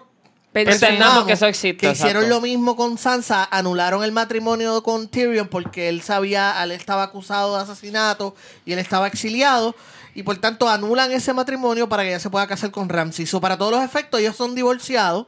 Entendamos 0.53 1.25
que 1.25 1.33
eso 1.33 1.47
existe, 1.47 1.85
Que 1.85 1.91
hicieron 1.91 2.23
exacto. 2.23 2.35
lo 2.35 2.41
mismo 2.41 2.75
con 2.77 2.97
Sansa, 2.97 3.45
anularon 3.51 4.03
el 4.03 4.11
matrimonio 4.13 4.83
con 4.83 5.07
Tyrion 5.09 5.47
porque 5.49 5.89
él 5.89 6.01
sabía, 6.03 6.55
él 6.63 6.71
estaba 6.71 7.03
acusado 7.03 7.57
de 7.57 7.63
asesinato 7.63 8.35
y 8.63 8.71
él 8.73 8.79
estaba 8.79 9.07
exiliado. 9.07 9.75
Y 10.13 10.23
por 10.23 10.37
tanto 10.37 10.69
anulan 10.69 11.11
ese 11.11 11.33
matrimonio 11.33 11.89
para 11.89 12.03
que 12.03 12.09
ella 12.09 12.19
se 12.21 12.29
pueda 12.29 12.47
casar 12.47 12.71
con 12.71 12.87
Ramsay. 12.87 13.25
So, 13.25 13.41
para 13.41 13.57
todos 13.57 13.71
los 13.73 13.83
efectos, 13.83 14.21
ellos 14.21 14.37
son 14.37 14.55
divorciados 14.55 15.25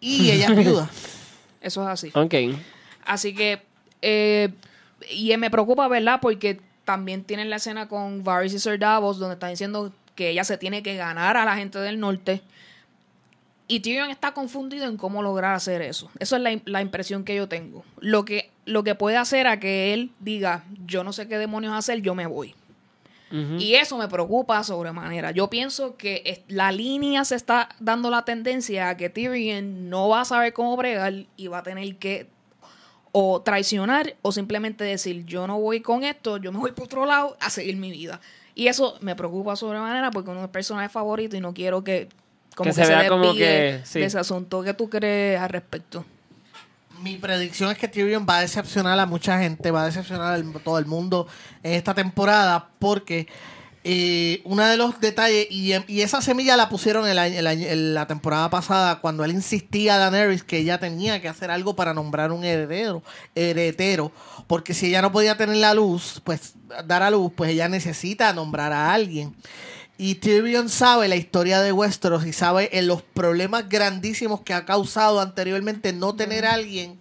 y 0.00 0.30
ella 0.30 0.46
es 0.48 0.56
viuda. 0.56 0.90
Eso 1.60 1.82
es 1.82 1.88
así. 1.88 2.10
Ok. 2.14 2.34
Así 3.04 3.34
que, 3.34 3.62
eh, 4.02 4.48
y 5.10 5.36
me 5.36 5.50
preocupa, 5.50 5.88
¿verdad? 5.88 6.18
Porque 6.20 6.60
también 6.84 7.24
tienen 7.24 7.50
la 7.50 7.56
escena 7.56 7.88
con 7.88 8.24
Varys 8.24 8.54
y 8.54 8.58
Sir 8.58 8.78
Davos, 8.78 9.18
donde 9.18 9.34
están 9.34 9.50
diciendo 9.50 9.92
que 10.14 10.30
ella 10.30 10.44
se 10.44 10.58
tiene 10.58 10.82
que 10.82 10.96
ganar 10.96 11.36
a 11.36 11.44
la 11.44 11.56
gente 11.56 11.78
del 11.78 12.00
norte. 12.00 12.42
Y 13.68 13.80
Tyrion 13.80 14.10
está 14.10 14.32
confundido 14.32 14.86
en 14.86 14.96
cómo 14.96 15.22
lograr 15.22 15.54
hacer 15.54 15.80
eso. 15.82 16.10
Esa 16.18 16.36
es 16.36 16.42
la, 16.42 16.60
la 16.64 16.82
impresión 16.82 17.22
que 17.22 17.36
yo 17.36 17.48
tengo. 17.48 17.84
Lo 18.00 18.24
que, 18.24 18.50
lo 18.64 18.82
que 18.82 18.96
puede 18.96 19.16
hacer 19.16 19.46
a 19.46 19.60
que 19.60 19.94
él 19.94 20.10
diga, 20.18 20.64
yo 20.86 21.04
no 21.04 21.12
sé 21.12 21.28
qué 21.28 21.38
demonios 21.38 21.74
hacer, 21.74 22.00
yo 22.02 22.16
me 22.16 22.26
voy. 22.26 22.54
Y 23.30 23.74
eso 23.74 23.96
me 23.96 24.08
preocupa 24.08 24.62
sobremanera. 24.64 25.30
Yo 25.30 25.48
pienso 25.48 25.96
que 25.96 26.42
la 26.48 26.72
línea 26.72 27.24
se 27.24 27.36
está 27.36 27.68
dando 27.78 28.10
la 28.10 28.24
tendencia 28.24 28.88
a 28.88 28.96
que 28.96 29.08
Tyrion 29.08 29.88
no 29.88 30.08
va 30.08 30.22
a 30.22 30.24
saber 30.24 30.52
cómo 30.52 30.76
bregar 30.76 31.12
y 31.36 31.46
va 31.46 31.58
a 31.58 31.62
tener 31.62 31.94
que 31.96 32.26
o 33.12 33.40
traicionar 33.42 34.14
o 34.22 34.32
simplemente 34.32 34.84
decir 34.84 35.24
yo 35.26 35.46
no 35.46 35.60
voy 35.60 35.80
con 35.80 36.04
esto, 36.04 36.36
yo 36.38 36.52
me 36.52 36.58
voy 36.58 36.72
por 36.72 36.84
otro 36.86 37.06
lado 37.06 37.36
a 37.40 37.50
seguir 37.50 37.76
mi 37.76 37.90
vida. 37.90 38.20
Y 38.54 38.66
eso 38.66 38.96
me 39.00 39.14
preocupa 39.16 39.54
sobremanera 39.56 40.10
porque 40.10 40.30
uno 40.30 40.42
es 40.44 40.50
personaje 40.50 40.88
favorito 40.88 41.36
y 41.36 41.40
no 41.40 41.54
quiero 41.54 41.82
que 41.84 42.08
como 42.56 42.70
Que 42.70 42.74
que, 42.76 42.82
se 42.82 42.84
se, 42.84 42.96
vea 42.96 43.08
como 43.08 43.32
que- 43.34 43.80
sí. 43.84 44.00
de 44.00 44.06
ese 44.06 44.18
asunto. 44.18 44.62
¿Qué 44.62 44.74
tú 44.74 44.90
crees 44.90 45.40
al 45.40 45.48
respecto? 45.50 46.04
Mi 47.02 47.16
predicción 47.16 47.70
es 47.70 47.78
que 47.78 47.88
Tyrion 47.88 48.26
va 48.28 48.38
a 48.38 48.40
decepcionar 48.42 48.98
a 48.98 49.06
mucha 49.06 49.38
gente, 49.38 49.70
va 49.70 49.82
a 49.82 49.86
decepcionar 49.86 50.34
a 50.34 50.58
todo 50.60 50.78
el 50.78 50.86
mundo 50.86 51.26
en 51.62 51.74
esta 51.74 51.94
temporada 51.94 52.68
porque 52.78 53.26
eh, 53.82 54.42
uno 54.44 54.62
de 54.66 54.76
los 54.76 55.00
detalles, 55.00 55.46
y, 55.50 55.72
esa 56.02 56.20
semilla 56.20 56.56
la 56.56 56.68
pusieron 56.68 57.08
el 57.08 57.18
año- 57.18 57.38
el 57.38 57.94
la 57.94 58.06
temporada 58.06 58.50
pasada 58.50 59.00
cuando 59.00 59.24
él 59.24 59.30
insistía 59.30 59.94
a 59.94 59.98
Daenerys 60.10 60.42
que 60.44 60.58
ella 60.58 60.78
tenía 60.78 61.22
que 61.22 61.28
hacer 61.28 61.50
algo 61.50 61.74
para 61.74 61.94
nombrar 61.94 62.32
un 62.32 62.44
heredero, 62.44 63.02
heredero, 63.34 64.12
porque 64.46 64.74
si 64.74 64.88
ella 64.88 65.00
no 65.00 65.12
podía 65.12 65.38
tener 65.38 65.56
la 65.56 65.72
luz, 65.72 66.20
pues 66.24 66.54
dar 66.84 67.02
a 67.02 67.10
luz, 67.10 67.32
pues 67.34 67.50
ella 67.50 67.68
necesita 67.68 68.32
nombrar 68.34 68.72
a 68.74 68.92
alguien. 68.92 69.34
Y 70.02 70.14
Tyrion 70.14 70.70
sabe 70.70 71.08
la 71.08 71.16
historia 71.16 71.60
de 71.60 71.72
Westeros 71.72 72.24
y 72.24 72.32
sabe 72.32 72.70
en 72.78 72.86
los 72.86 73.02
problemas 73.02 73.68
grandísimos 73.68 74.40
que 74.40 74.54
ha 74.54 74.64
causado 74.64 75.20
anteriormente 75.20 75.92
no 75.92 76.14
tener 76.16 76.46
a 76.46 76.54
alguien 76.54 76.98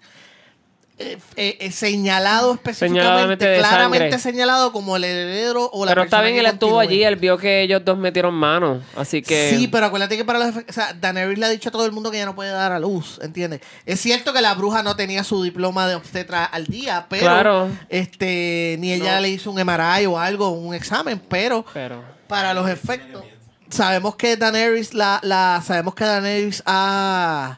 eh, 0.97 1.17
eh, 1.37 1.55
eh, 1.61 1.71
señalado 1.71 2.55
específicamente, 2.55 3.47
de 3.47 3.59
claramente 3.59 4.09
sangre. 4.11 4.19
señalado 4.19 4.73
como 4.73 4.97
el 4.97 5.05
heredero 5.05 5.69
o 5.71 5.85
la 5.85 5.91
Pero 5.91 6.03
está 6.03 6.21
bien, 6.21 6.35
él 6.35 6.45
estuvo 6.45 6.71
continúe. 6.71 6.79
allí, 6.91 7.03
él 7.05 7.15
vio 7.15 7.37
que 7.37 7.61
ellos 7.61 7.81
dos 7.85 7.97
metieron 7.97 8.33
mano. 8.33 8.81
Así 8.97 9.21
que. 9.21 9.49
Sí, 9.49 9.69
pero 9.69 9.85
acuérdate 9.85 10.17
que 10.17 10.25
para 10.25 10.39
los 10.39 10.49
efectos, 10.49 10.75
o 10.75 10.81
sea, 10.81 10.91
Daenerys 10.91 11.39
le 11.39 11.45
ha 11.45 11.49
dicho 11.49 11.69
a 11.69 11.71
todo 11.71 11.85
el 11.85 11.93
mundo 11.93 12.11
que 12.11 12.17
ella 12.17 12.25
no 12.25 12.35
puede 12.35 12.49
dar 12.51 12.73
a 12.73 12.79
luz, 12.79 13.17
¿entiendes? 13.23 13.61
Es 13.85 14.01
cierto 14.01 14.33
que 14.33 14.41
la 14.41 14.53
bruja 14.55 14.83
no 14.83 14.97
tenía 14.97 15.23
su 15.23 15.41
diploma 15.41 15.87
de 15.87 15.95
obstetra 15.95 16.43
al 16.43 16.65
día, 16.65 17.05
pero 17.09 17.21
Claro. 17.21 17.69
este 17.87 18.75
ni 18.79 18.91
ella 18.91 19.15
No. 19.15 19.21
le 19.21 19.29
hizo 19.29 19.51
un 19.51 19.59
MRI 19.61 20.05
o 20.05 20.19
algo, 20.19 20.49
un 20.49 20.75
examen, 20.75 21.21
pero 21.29 21.65
Pero. 21.73 22.18
Para 22.29 22.53
los 22.53 22.69
efectos. 22.69 23.25
Sabemos 23.69 24.15
que 24.15 24.37
Daenerys 24.37 24.93
la, 24.93 25.19
la 25.23 25.61
sabemos 25.65 25.95
que 25.95 26.05
Daenerys 26.05 26.63
ha 26.65 27.57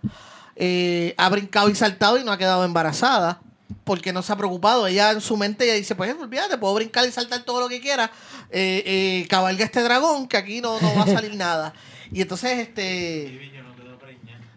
eh, 0.56 1.14
ha 1.18 1.30
brincado 1.30 1.70
y 1.70 1.76
saltado 1.76 2.18
y 2.18 2.24
no 2.24 2.32
ha 2.32 2.38
quedado 2.38 2.64
embarazada 2.64 3.42
porque 3.84 4.14
no 4.14 4.22
se 4.22 4.32
ha 4.32 4.38
preocupado. 4.38 4.88
Ella 4.88 5.12
en 5.12 5.22
su 5.22 5.36
mente 5.36 5.66
ella 5.66 5.74
dice, 5.74 5.94
pues 5.94 6.16
olvídate, 6.16 6.58
puedo 6.58 6.74
brincar 6.74 7.08
y 7.08 7.12
saltar 7.12 7.44
todo 7.44 7.60
lo 7.60 7.70
que 7.70 7.82
quiera. 7.82 8.10
Eh, 8.50 8.84
eh, 8.86 9.28
cabalga 9.30 9.66
este 9.66 9.84
dragón 9.84 10.28
que 10.28 10.38
aquí 10.38 10.62
no, 10.62 10.80
no 10.80 10.96
va 10.96 11.04
a 11.04 11.08
salir 11.08 11.36
nada. 11.36 11.74
Y 12.12 12.22
entonces 12.22 12.60
este 12.60 13.52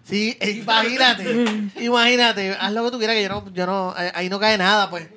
Sí, 0.05 0.37
eh, 0.39 0.51
imagínate, 0.51 1.71
imagínate, 1.81 2.51
haz 2.61 2.73
lo 2.73 2.85
que 2.85 2.91
tú 2.91 2.99
quieras 2.99 3.17
que 3.17 3.23
yo 3.23 3.29
no, 3.31 3.53
yo 3.53 3.67
no, 3.67 3.95
ahí 4.15 4.29
no 4.29 4.39
cae 4.39 4.59
nada, 4.59 4.91
pues. 4.91 5.09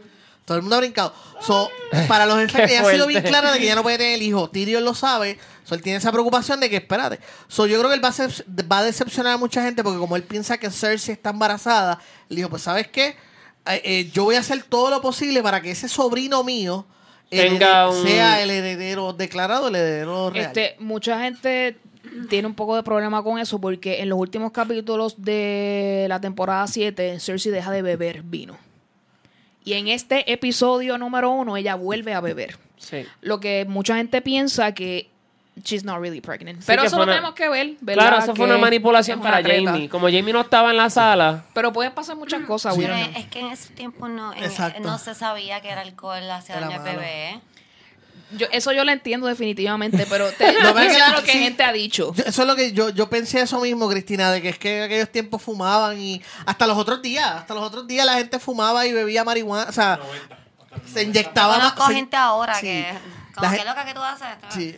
Todo 0.48 0.56
el 0.58 0.64
mundo 0.64 0.78
ha 0.78 0.80
brincado. 0.80 1.14
So, 1.42 1.70
para 2.08 2.26
los 2.26 2.38
Qué 2.54 2.64
ella 2.64 2.80
ha 2.88 2.92
sido 2.92 3.06
bien 3.06 3.22
clara 3.22 3.52
de 3.52 3.60
que 3.60 3.66
ella 3.66 3.76
no 3.76 3.84
puede 3.84 3.98
tener 3.98 4.14
el 4.14 4.22
hijo. 4.22 4.50
Tyrion 4.50 4.86
lo 4.86 4.96
sabe. 4.96 5.38
So, 5.66 5.76
él 5.76 5.82
tiene 5.82 5.98
esa 5.98 6.10
preocupación 6.14 6.62
de 6.62 6.70
que, 6.70 6.78
espérate. 6.78 7.20
So, 7.50 7.66
yo 7.68 7.78
creo 7.80 7.90
que 7.90 7.96
él 7.98 8.04
va 8.04 8.08
a, 8.10 8.64
va 8.72 8.78
a 8.80 8.84
decepcionar 8.86 9.34
a 9.34 9.38
mucha 9.38 9.62
gente 9.62 9.84
porque 9.84 10.00
como 10.00 10.16
él 10.16 10.24
piensa 10.24 10.58
que 10.58 10.72
Cersei 10.72 11.12
está 11.14 11.32
embarazada, 11.32 12.00
le 12.30 12.38
dijo, 12.38 12.50
pues, 12.50 12.62
¿sabes 12.62 12.88
qué? 12.88 13.18
Eh, 13.70 13.82
eh, 13.84 14.10
yo 14.14 14.24
voy 14.24 14.36
a 14.36 14.40
hacer 14.40 14.64
todo 14.64 14.90
lo 14.90 15.02
posible 15.02 15.44
para 15.44 15.62
que 15.62 15.72
ese 15.72 15.90
sobrino 15.90 16.46
mío 16.46 16.86
Tenga 17.30 17.84
herede- 17.84 17.90
un- 18.00 18.08
sea 18.08 18.42
el 18.42 18.50
heredero 18.50 19.12
declarado, 19.12 19.68
el 19.68 19.76
heredero 19.76 20.30
real. 20.30 20.46
Este, 20.46 20.78
mucha 20.80 21.20
gente 21.20 21.78
tiene 22.30 22.48
un 22.48 22.56
poco 22.56 22.78
de 22.78 22.84
problema 22.84 23.22
con 23.22 23.38
eso 23.38 23.60
porque 23.60 24.02
en 24.02 24.08
los 24.08 24.18
últimos 24.18 24.54
capítulos 24.54 25.22
de 25.22 26.06
la 26.08 26.22
temporada 26.22 26.66
7, 26.68 27.20
Cersei 27.20 27.52
deja 27.52 27.70
de 27.72 27.82
beber 27.82 28.24
vino. 28.24 28.58
Y 29.68 29.74
en 29.74 29.88
este 29.90 30.32
episodio 30.32 30.98
número 30.98 31.30
uno, 31.32 31.58
ella 31.58 31.76
vuelve 31.76 32.14
a 32.14 32.22
beber. 32.22 32.58
Sí. 32.78 33.06
Lo 33.22 33.40
que 33.42 33.66
mucha 33.68 33.98
gente 33.98 34.22
piensa 34.22 34.74
que 34.74 35.10
she's 35.62 35.84
not 35.84 36.00
really 36.00 36.22
pregnant. 36.22 36.60
Sí, 36.60 36.66
Pero 36.68 36.84
eso 36.84 36.96
lo 36.98 37.04
una- 37.04 37.12
tenemos 37.14 37.34
que 37.34 37.50
ver. 37.50 37.76
¿verdad? 37.82 38.02
Claro, 38.08 38.18
eso 38.24 38.36
fue 38.36 38.46
Que 38.46 38.52
una 38.54 38.62
manipulación 38.62 39.20
una 39.20 39.30
para 39.30 39.44
treta. 39.44 39.72
Jamie. 39.72 39.90
Como 39.90 40.06
Jamie 40.08 40.32
no 40.32 40.40
estaba 40.42 40.70
en 40.72 40.78
la 40.78 40.90
sala, 40.90 41.44
Pero 41.54 41.74
pueden 41.74 41.92
pasar 41.94 42.16
muchas 42.16 42.44
cosas, 42.46 42.76
Sí. 42.76 42.84
es 43.16 43.26
que 43.26 43.40
en 43.42 43.48
ese 43.48 43.74
tiempo 43.74 44.08
no, 44.08 44.34
en- 44.34 44.84
no 44.84 44.98
se 45.00 45.14
sabía 45.16 45.60
que 45.60 45.72
el 45.74 45.80
alcohol 45.80 46.30
hacía 46.32 46.56
Era 46.58 46.68
daño 46.68 46.80
al 46.80 46.86
malo. 46.86 47.00
bebé. 47.00 47.42
Yo, 48.32 48.46
eso 48.52 48.74
yo 48.74 48.84
lo 48.84 48.92
entiendo 48.92 49.28
definitivamente, 49.28 50.06
pero 50.10 50.30
te, 50.34 50.52
Lo 50.52 50.60
que 50.60 50.74
pasa 50.74 50.84
es 50.86 50.88
que 50.92 50.94
es 50.94 51.00
la- 51.00 51.16
lo 51.16 51.24
que 51.24 51.32
sí. 51.32 51.40
gente 51.40 51.64
ha 51.64 51.72
dicho. 51.72 52.14
Yo- 52.14 52.24
eso 52.26 52.42
es 52.42 52.48
lo 52.48 52.56
que 52.58 52.74
yo, 52.74 52.90
yo 52.90 53.10
pensé 53.10 53.40
eso 53.42 53.60
mismo, 53.62 53.88
Cristina, 53.90 54.32
de 54.32 54.42
que 54.42 54.50
es 54.50 54.60
que 54.60 54.80
en 54.80 54.84
aquellos 54.84 55.10
tiempos 55.10 55.42
fumaban 55.42 55.98
y 55.98 56.22
hasta 56.46 56.68
los 56.68 56.78
otros 56.78 57.02
días, 57.02 57.26
hasta 57.26 57.54
los 57.54 57.64
otros 57.64 57.88
días 57.88 58.06
la 58.06 58.16
gente 58.16 58.38
fumaba 58.40 58.86
y 58.86 58.92
bebía 58.92 59.24
marihuana, 59.24 59.68
o 59.70 59.72
sea, 59.72 59.98
se 60.94 61.04
inyectaba 61.04 61.54
Yo 61.56 61.60
ma- 61.64 61.70
conozco 61.74 61.88
se- 61.88 61.96
gente 61.96 62.18
ahora 62.18 62.56
sí. 62.56 62.62
que, 62.68 62.86
como 63.34 63.50
loca 63.50 63.86
que 63.86 63.94
tú 63.94 64.02
haces. 64.02 64.28
Sí. 64.50 64.76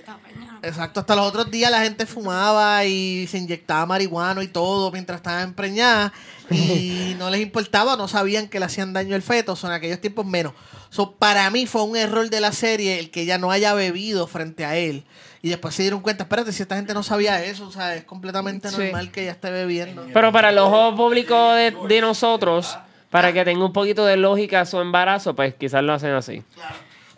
Exacto, 0.61 0.99
hasta 0.99 1.15
los 1.15 1.25
otros 1.25 1.49
días 1.49 1.71
la 1.71 1.81
gente 1.81 2.05
fumaba 2.05 2.83
y 2.85 3.25
se 3.27 3.37
inyectaba 3.37 3.85
marihuana 3.85 4.43
y 4.43 4.47
todo 4.49 4.91
mientras 4.91 5.17
estaba 5.17 5.41
empreñada 5.41 6.11
y 6.51 7.15
no 7.17 7.29
les 7.29 7.41
importaba, 7.41 7.95
no 7.95 8.07
sabían 8.07 8.47
que 8.47 8.59
le 8.59 8.65
hacían 8.65 8.91
daño 8.93 9.15
al 9.15 9.21
feto, 9.21 9.55
son 9.55 9.71
aquellos 9.71 9.99
tiempos 10.01 10.25
menos. 10.25 10.53
So, 10.89 11.11
para 11.11 11.49
mí 11.51 11.67
fue 11.67 11.83
un 11.83 11.95
error 11.95 12.29
de 12.29 12.41
la 12.41 12.51
serie 12.51 12.99
el 12.99 13.11
que 13.11 13.21
ella 13.21 13.37
no 13.37 13.51
haya 13.51 13.73
bebido 13.73 14.25
frente 14.27 14.65
a 14.65 14.75
él 14.75 15.03
y 15.41 15.49
después 15.49 15.75
se 15.75 15.83
dieron 15.83 16.01
cuenta, 16.01 16.23
espérate, 16.23 16.51
si 16.51 16.63
esta 16.63 16.75
gente 16.75 16.93
no 16.93 17.03
sabía 17.03 17.43
eso, 17.45 17.67
o 17.67 17.71
sea, 17.71 17.95
es 17.95 18.03
completamente 18.03 18.69
Sí. 18.69 18.77
normal 18.77 19.11
que 19.11 19.21
ella 19.21 19.31
esté 19.31 19.51
bebiendo. 19.51 20.05
pero 20.13 20.31
para 20.31 20.49
el 20.49 20.57
ojo 20.57 20.95
público 20.95 21.53
de, 21.53 21.75
de 21.87 22.01
nosotros, 22.01 22.77
para 23.11 23.31
que 23.31 23.45
tenga 23.45 23.63
un 23.65 23.71
poquito 23.73 24.05
de 24.05 24.17
lógica 24.17 24.65
su 24.65 24.79
embarazo, 24.79 25.35
pues 25.35 25.53
quizás 25.55 25.83
lo 25.83 25.93
hacen 25.93 26.11
así. 26.11 26.43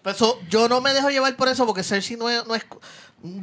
Por 0.04 0.14
eso, 0.14 0.40
yo 0.50 0.68
no 0.68 0.82
me 0.82 0.94
dejo 0.94 1.10
llevar 1.10 1.36
por 1.36 1.48
eso, 1.48 1.66
porque 1.66 1.84
Cersei 1.84 2.18
no 2.18 2.30
es, 2.30 2.46
no 2.48 2.56
es- 2.56 2.66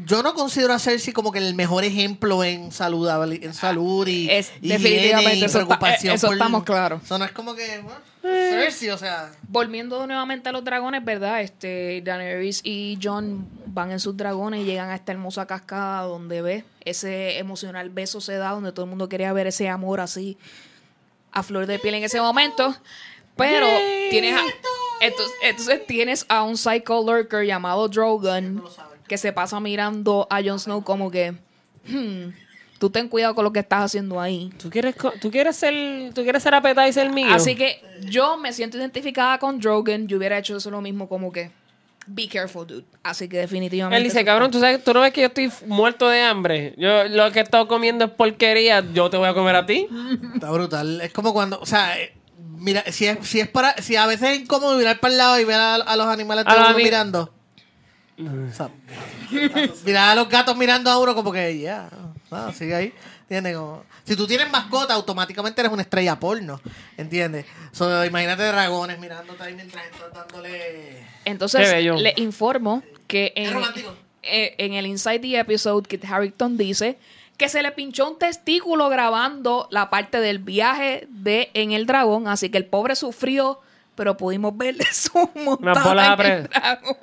Yo 0.06 0.24
no 0.24 0.34
considero 0.34 0.72
a 0.74 0.78
Cersei 0.80 1.12
como 1.12 1.30
que 1.30 1.38
el 1.38 1.54
mejor 1.54 1.84
ejemplo 1.84 2.42
en 2.42 2.72
salud, 2.72 3.08
en 3.32 3.54
salud 3.54 4.06
y, 4.08 4.28
Es- 4.28 4.50
y 4.60 4.68
definitivamente, 4.70 5.44
eso 5.44 5.60
está- 5.60 5.78
preocupación. 5.78 6.14
eso 6.14 6.26
por- 6.26 6.34
estamos 6.36 6.64
claros. 6.64 7.02
Eso 7.04 7.16
no 7.16 7.24
es 7.24 7.30
como 7.30 7.54
que. 7.54 7.78
bueno, 7.78 8.00
Cersei, 8.22 8.90
o 8.90 8.98
sea. 8.98 9.30
Volviendo 9.46 10.04
nuevamente 10.06 10.48
a 10.48 10.52
los 10.52 10.64
dragones, 10.64 11.04
¿verdad? 11.04 11.42
Este, 11.42 12.02
Daenerys 12.04 12.60
y 12.64 12.98
John 13.00 13.48
van 13.66 13.92
en 13.92 14.00
sus 14.00 14.16
dragones 14.16 14.62
y 14.62 14.64
llegan 14.64 14.90
a 14.90 14.96
esta 14.96 15.12
hermosa 15.12 15.46
cascada 15.46 16.02
donde 16.02 16.42
ve 16.42 16.64
ese 16.84 17.38
emocional 17.38 17.88
beso 17.90 18.20
se 18.20 18.34
da, 18.34 18.50
donde 18.50 18.72
todo 18.72 18.84
el 18.84 18.90
mundo 18.90 19.08
quería 19.08 19.32
ver 19.32 19.46
ese 19.46 19.68
amor 19.68 20.00
así 20.00 20.36
a 21.30 21.44
flor 21.44 21.66
de 21.66 21.78
piel 21.78 21.94
en 21.94 22.02
ese 22.02 22.20
momento. 22.20 22.74
Pero 23.36 23.68
tienes 24.10 24.34
a, 24.34 24.42
entonces, 25.00 25.36
entonces 25.44 25.86
tienes 25.86 26.26
a 26.28 26.42
un 26.42 26.56
psycho 26.56 27.00
lurker 27.04 27.46
llamado 27.46 27.86
Drogon 27.88 28.60
que 29.08 29.18
se 29.18 29.32
pasa 29.32 29.58
mirando 29.60 30.26
a 30.30 30.40
Jon 30.42 30.58
Snow 30.60 30.84
como 30.84 31.10
que 31.10 31.32
"Hmm, 31.86 32.30
tú 32.78 32.90
ten 32.90 33.08
cuidado 33.08 33.34
con 33.34 33.44
lo 33.44 33.52
que 33.52 33.60
estás 33.60 33.84
haciendo 33.86 34.20
ahí. 34.20 34.50
¿Tú 34.60 34.70
quieres, 34.70 34.94
tú 35.20 35.30
quieres 35.30 35.56
ser, 35.56 36.12
tú 36.14 36.22
quieres 36.22 36.42
ser 36.42 36.54
appetizer 36.54 37.10
mío? 37.10 37.26
Así 37.32 37.56
que 37.56 37.82
yo 38.02 38.36
me 38.36 38.52
siento 38.52 38.76
identificada 38.78 39.38
con 39.38 39.58
Drogon. 39.58 40.06
Yo 40.06 40.18
hubiera 40.18 40.38
hecho 40.38 40.56
eso 40.56 40.70
lo 40.70 40.80
mismo, 40.80 41.08
como 41.08 41.32
que 41.32 41.50
be 42.06 42.28
careful, 42.28 42.66
dude. 42.66 42.84
Así 43.02 43.28
que 43.28 43.38
definitivamente. 43.38 43.96
Él 43.98 44.04
dice, 44.04 44.24
cabrón, 44.24 44.50
¿tú, 44.50 44.60
sabes, 44.60 44.82
tú 44.84 44.94
no 44.94 45.00
ves 45.00 45.12
que 45.12 45.20
yo 45.22 45.26
estoy 45.26 45.50
muerto 45.66 46.08
de 46.08 46.22
hambre. 46.22 46.74
Yo 46.78 47.04
lo 47.04 47.30
que 47.32 47.40
he 47.40 47.42
estado 47.42 47.66
comiendo 47.68 48.04
es 48.06 48.10
porquería. 48.12 48.84
Yo 48.94 49.10
te 49.10 49.16
voy 49.16 49.28
a 49.28 49.34
comer 49.34 49.56
a 49.56 49.66
ti. 49.66 49.86
Está 50.34 50.50
brutal. 50.50 51.00
Es 51.00 51.12
como 51.12 51.32
cuando. 51.32 51.58
O 51.60 51.66
sea, 51.66 51.98
eh, 52.00 52.14
mira, 52.58 52.82
si 52.92 53.06
es, 53.06 53.18
si 53.26 53.40
es 53.40 53.48
para. 53.48 53.76
Si 53.82 53.96
a 53.96 54.06
veces 54.06 54.30
es 54.30 54.40
incómodo 54.40 54.76
mirar 54.78 55.00
para 55.00 55.12
el 55.12 55.18
lado 55.18 55.40
y 55.40 55.44
ver 55.44 55.56
a, 55.56 55.74
a 55.74 55.96
los 55.96 56.06
animales 56.06 56.44
A 56.46 56.72
ami- 56.72 56.76
mirando. 56.76 57.34
O 58.18 58.52
sea, 58.52 58.70
mirar 59.84 60.10
a 60.10 60.14
los 60.14 60.28
gatos 60.28 60.56
mirando 60.56 60.90
a 60.90 60.98
uno 60.98 61.14
como 61.14 61.30
que 61.32 61.58
ya. 61.58 61.88
ah, 62.30 62.50
sigue 62.54 62.74
ahí. 62.74 62.92
¿Entiendes? 63.22 63.56
Como- 63.56 63.84
si 64.04 64.16
tú 64.16 64.26
tienes 64.26 64.50
mascota, 64.50 64.94
automáticamente 64.94 65.60
eres 65.60 65.72
una 65.72 65.82
estrella 65.82 66.18
porno. 66.18 66.60
¿Entiendes? 66.96 67.44
So, 67.72 68.04
imagínate 68.04 68.42
dragones 68.44 68.98
mirándote 68.98 69.42
ahí 69.42 69.54
mientras 69.54 69.84
estás 69.84 70.12
dándole. 70.12 71.04
Entonces, 71.24 71.60
le 72.00 72.14
informo 72.16 72.82
que 73.06 73.32
en, 73.36 73.56
eh, 74.22 74.54
en 74.58 74.72
el 74.72 74.86
Inside 74.86 75.20
the 75.20 75.38
Episode, 75.38 75.86
Kit 75.86 76.04
Harrington 76.04 76.56
dice 76.56 76.98
que 77.36 77.48
se 77.48 77.62
le 77.62 77.70
pinchó 77.70 78.10
un 78.10 78.18
testículo 78.18 78.88
grabando 78.88 79.68
la 79.70 79.90
parte 79.90 80.20
del 80.20 80.38
viaje 80.40 81.06
de 81.10 81.50
En 81.54 81.70
el 81.72 81.86
Dragón. 81.86 82.26
Así 82.26 82.48
que 82.50 82.58
el 82.58 82.64
pobre 82.66 82.96
sufrió, 82.96 83.60
pero 83.94 84.16
pudimos 84.16 84.56
verle 84.56 84.84
su 84.92 85.30
montada 85.44 86.14
en 86.14 86.20
el 86.32 86.48
dragón. 86.48 86.96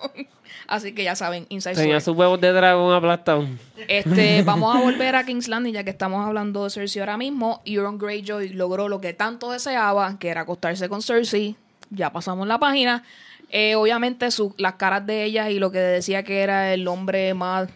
Así 0.67 0.93
que 0.93 1.03
ya 1.03 1.15
saben, 1.15 1.45
Inside 1.49 1.75
Tenía 1.75 1.99
sus 1.99 2.15
huevos 2.17 2.41
de 2.41 2.51
dragón 2.51 2.93
aplastados. 2.93 3.45
Este, 3.87 4.41
vamos 4.45 4.75
a 4.75 4.79
volver 4.79 5.15
a 5.15 5.23
King's 5.25 5.47
Landing 5.47 5.73
ya 5.73 5.83
que 5.83 5.91
estamos 5.91 6.25
hablando 6.25 6.63
de 6.63 6.69
Cersei 6.71 7.01
ahora 7.01 7.17
mismo. 7.17 7.61
Euron 7.65 7.97
Greyjoy 7.97 8.49
logró 8.49 8.89
lo 8.89 8.99
que 8.99 9.13
tanto 9.13 9.51
deseaba, 9.51 10.17
que 10.17 10.29
era 10.29 10.41
acostarse 10.41 10.89
con 10.89 11.01
Cersei. 11.01 11.55
Ya 11.91 12.11
pasamos 12.11 12.47
la 12.47 12.57
página. 12.57 13.03
Eh, 13.51 13.75
obviamente 13.75 14.31
su- 14.31 14.55
las 14.57 14.73
caras 14.73 15.05
de 15.05 15.23
ella 15.23 15.49
y 15.51 15.59
lo 15.59 15.71
que 15.71 15.77
decía 15.77 16.23
que 16.23 16.41
era 16.41 16.73
el 16.73 16.87
hombre 16.87 17.33
más 17.35 17.69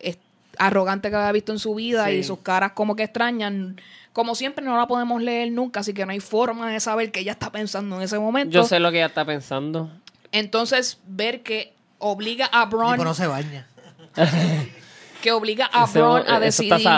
es- 0.00 0.18
arrogante 0.58 1.08
que 1.10 1.16
había 1.16 1.32
visto 1.32 1.52
en 1.52 1.58
su 1.58 1.74
vida 1.74 2.06
Sí. 2.06 2.12
y 2.16 2.22
sus 2.24 2.40
caras 2.40 2.72
como 2.72 2.94
que 2.94 3.04
extrañan. 3.04 3.80
Como 4.12 4.34
siempre 4.34 4.64
no 4.64 4.76
la 4.76 4.86
podemos 4.86 5.22
leer 5.22 5.52
nunca, 5.52 5.80
así 5.80 5.94
que 5.94 6.04
no 6.04 6.12
hay 6.12 6.20
forma 6.20 6.70
de 6.70 6.80
saber 6.80 7.10
qué 7.12 7.20
ella 7.20 7.32
está 7.32 7.50
pensando 7.52 7.96
en 7.96 8.02
ese 8.02 8.18
momento. 8.18 8.52
Yo 8.52 8.64
sé 8.64 8.80
lo 8.80 8.90
que 8.90 8.98
ella 8.98 9.06
está 9.06 9.24
pensando. 9.24 9.90
Entonces 10.32 10.98
ver 11.06 11.42
que 11.42 11.74
obliga 11.98 12.46
a 12.46 12.66
Bron 12.66 12.92
Tipo, 12.92 13.04
no 13.04 13.14
se 13.14 13.26
baña. 13.26 13.66
que 15.22 15.32
obliga 15.32 15.66
a 15.66 15.86
Bron 15.86 16.24
a 16.28 16.40
decidir 16.40 16.88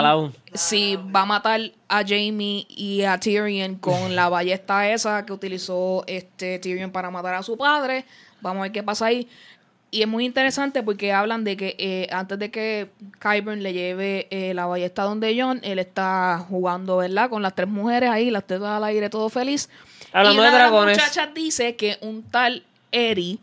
si 0.53 0.95
va 0.95 1.21
a 1.21 1.25
matar 1.25 1.61
a 1.87 2.03
Jamie 2.05 2.65
y 2.69 3.03
a 3.03 3.19
Tyrion 3.19 3.75
con 3.75 4.15
la 4.15 4.29
ballesta 4.29 4.89
esa 4.89 5.25
que 5.25 5.33
utilizó 5.33 6.03
este 6.07 6.59
Tyrion 6.59 6.91
para 6.91 7.09
matar 7.09 7.35
a 7.35 7.43
su 7.43 7.57
padre. 7.57 8.05
Vamos 8.41 8.61
a 8.61 8.63
ver 8.63 8.71
qué 8.71 8.83
pasa 8.83 9.07
ahí. 9.07 9.27
Y 9.93 10.01
es 10.03 10.07
muy 10.07 10.25
interesante 10.25 10.83
porque 10.83 11.11
hablan 11.11 11.43
de 11.43 11.57
que 11.57 11.75
eh, 11.77 12.07
antes 12.11 12.39
de 12.39 12.49
que 12.49 12.89
Kyburn 13.19 13.61
le 13.61 13.73
lleve 13.73 14.27
eh, 14.31 14.53
la 14.53 14.65
ballesta 14.65 15.03
donde 15.03 15.37
John, 15.37 15.59
él 15.63 15.79
está 15.79 16.45
jugando, 16.47 16.97
¿verdad? 16.97 17.29
Con 17.29 17.41
las 17.41 17.55
tres 17.55 17.67
mujeres 17.67 18.09
ahí, 18.09 18.31
las 18.31 18.45
tetas 18.47 18.69
al 18.69 18.85
aire, 18.85 19.09
todo 19.09 19.27
feliz. 19.27 19.69
Hablando 20.13 20.35
y 20.35 20.39
una 20.39 20.45
de 20.45 20.57
las 20.57 20.69
dragones. 20.69 20.97
muchachas 20.97 21.33
dice 21.33 21.75
que 21.75 21.97
un 22.01 22.23
tal 22.23 22.63
Eddie, 22.91 23.39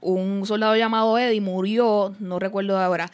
un 0.00 0.44
soldado 0.46 0.76
llamado 0.76 1.18
Eddie, 1.18 1.40
murió, 1.40 2.14
no 2.20 2.38
recuerdo 2.38 2.78
ahora. 2.78 3.10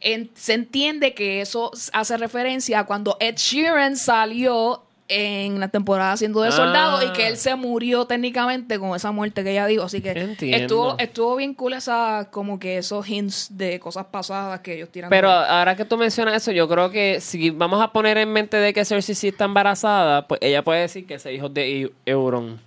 En- 0.00 0.30
se 0.34 0.54
entiende 0.54 1.14
que 1.14 1.40
eso 1.40 1.70
hace 1.92 2.16
referencia 2.16 2.80
a 2.80 2.86
cuando 2.86 3.16
Ed 3.20 3.36
Sheeran 3.36 3.96
salió 3.96 4.82
en 5.10 5.58
la 5.58 5.68
temporada 5.68 6.18
siendo 6.18 6.42
de 6.42 6.52
soldado 6.52 6.98
Ah. 6.98 7.04
y 7.06 7.12
que 7.14 7.28
él 7.28 7.38
se 7.38 7.54
murió 7.56 8.04
técnicamente 8.04 8.78
con 8.78 8.94
esa 8.94 9.10
muerte 9.10 9.42
que 9.42 9.52
ella 9.52 9.64
dijo. 9.66 9.84
Así 9.84 10.02
que 10.02 10.10
Entiendo. 10.10 10.56
estuvo, 10.58 10.98
estuvo 10.98 11.36
bien 11.36 11.54
cool 11.54 11.72
esa, 11.72 12.28
como 12.30 12.58
que 12.60 12.76
esos 12.76 13.08
hints 13.08 13.48
de 13.56 13.80
cosas 13.80 14.04
pasadas 14.10 14.60
que 14.60 14.74
ellos 14.74 14.90
tiran. 14.90 15.08
Pero 15.08 15.30
ahora 15.30 15.74
que 15.76 15.86
tú 15.86 15.96
mencionas 15.96 16.34
eso, 16.34 16.52
yo 16.52 16.68
creo 16.68 16.90
que 16.90 17.22
si 17.22 17.48
vamos 17.48 17.80
a 17.82 17.90
poner 17.90 18.18
en 18.18 18.30
mente 18.30 18.58
de 18.58 18.74
que 18.74 18.84
Cersei 18.84 19.14
sí 19.14 19.28
está 19.28 19.46
embarazada, 19.46 20.28
pues 20.28 20.40
ella 20.42 20.62
puede 20.62 20.82
decir 20.82 21.06
que 21.06 21.14
ese 21.14 21.32
hijo 21.32 21.48
de 21.48 21.84
Eu- 21.86 21.92
Euron. 22.04 22.60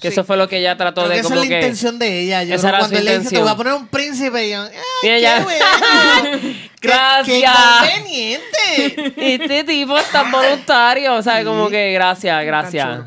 Que 0.00 0.08
Sí. 0.08 0.14
eso 0.14 0.24
fue 0.24 0.36
lo 0.38 0.48
que 0.48 0.56
ella 0.58 0.76
trató 0.78 1.02
Creo 1.02 1.08
de 1.10 1.14
que 1.16 1.20
esa 1.20 1.34
es 1.34 1.40
la 1.40 1.46
que... 1.46 1.54
intención 1.56 1.98
de 1.98 2.20
ella. 2.20 2.42
Yo 2.42 2.54
Esa 2.54 2.68
creo 2.68 2.68
era 2.70 2.78
cuando 2.78 2.96
su 2.96 3.00
él 3.00 3.04
le 3.04 3.18
dice, 3.18 3.30
te 3.36 3.42
voy 3.42 3.50
a 3.50 3.54
poner 3.56 3.72
un 3.74 3.86
príncipe. 3.88 4.46
Y 4.46 4.50
yo, 4.50 4.62
"Ay, 4.62 4.70
Y 5.02 5.08
ella-. 5.08 5.46
Qué- 5.46 6.70
Gracias. 6.80 7.52
Qué 7.82 8.00
conveniente. 8.00 9.12
Este 9.34 9.64
tipo 9.64 9.96
es 9.98 10.10
tan 10.10 10.30
voluntario, 10.30 11.14
o 11.16 11.22
sea, 11.22 11.44
como 11.44 11.68
que 11.68 11.92
gracias, 11.92 12.44
gracias. 12.46 13.00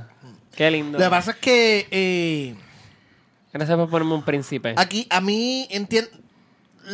Qué 0.55 0.69
lindo. 0.69 0.99
Lo 0.99 1.03
que 1.05 1.09
pasa 1.09 1.31
es 1.31 1.37
que 1.37 1.87
eh, 1.89 2.55
Gracias 3.51 3.75
por 3.77 3.89
ponerme 3.89 4.13
un 4.13 4.23
príncipe. 4.23 4.73
aquí 4.77 5.07
a 5.09 5.19
mí 5.21 5.67
entiendo. 5.71 6.09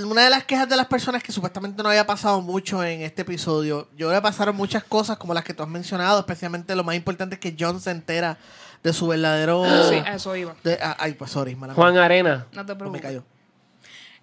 una 0.06 0.24
de 0.24 0.30
las 0.30 0.44
quejas 0.46 0.70
de 0.70 0.78
las 0.78 0.86
personas 0.88 1.22
que 1.24 1.32
supuestamente 1.32 1.82
no 1.84 1.90
había 1.90 2.06
pasado 2.06 2.42
mucho 2.42 2.84
en 2.84 3.02
este 3.02 3.24
episodio, 3.24 3.90
yo 3.98 4.12
le 4.14 4.22
pasaron 4.22 4.56
muchas 4.56 4.84
cosas 4.84 5.18
como 5.18 5.34
las 5.34 5.44
que 5.44 5.54
tú 5.54 5.64
has 5.64 5.70
mencionado, 5.70 6.20
especialmente 6.20 6.76
lo 6.76 6.84
más 6.84 6.96
importante 6.96 7.36
es 7.36 7.42
que 7.42 7.56
John 7.60 7.82
se 7.82 7.92
entera 7.92 8.38
de 8.84 8.94
su 8.94 9.08
verdadero... 9.08 9.64
Sí, 9.90 9.96
a 9.96 10.16
eso 10.16 10.36
iba. 10.36 10.56
de- 10.64 10.80
ah, 10.82 10.96
ay, 11.00 11.14
pues 11.14 11.32
sorry, 11.32 11.56
mala 11.56 11.74
Juan. 11.74 11.98
Arena. 11.98 12.48
No 12.54 12.66
te 12.66 12.74
No 12.74 12.76
me 12.76 12.80
preocupes. 12.80 13.02
cayó. 13.02 13.24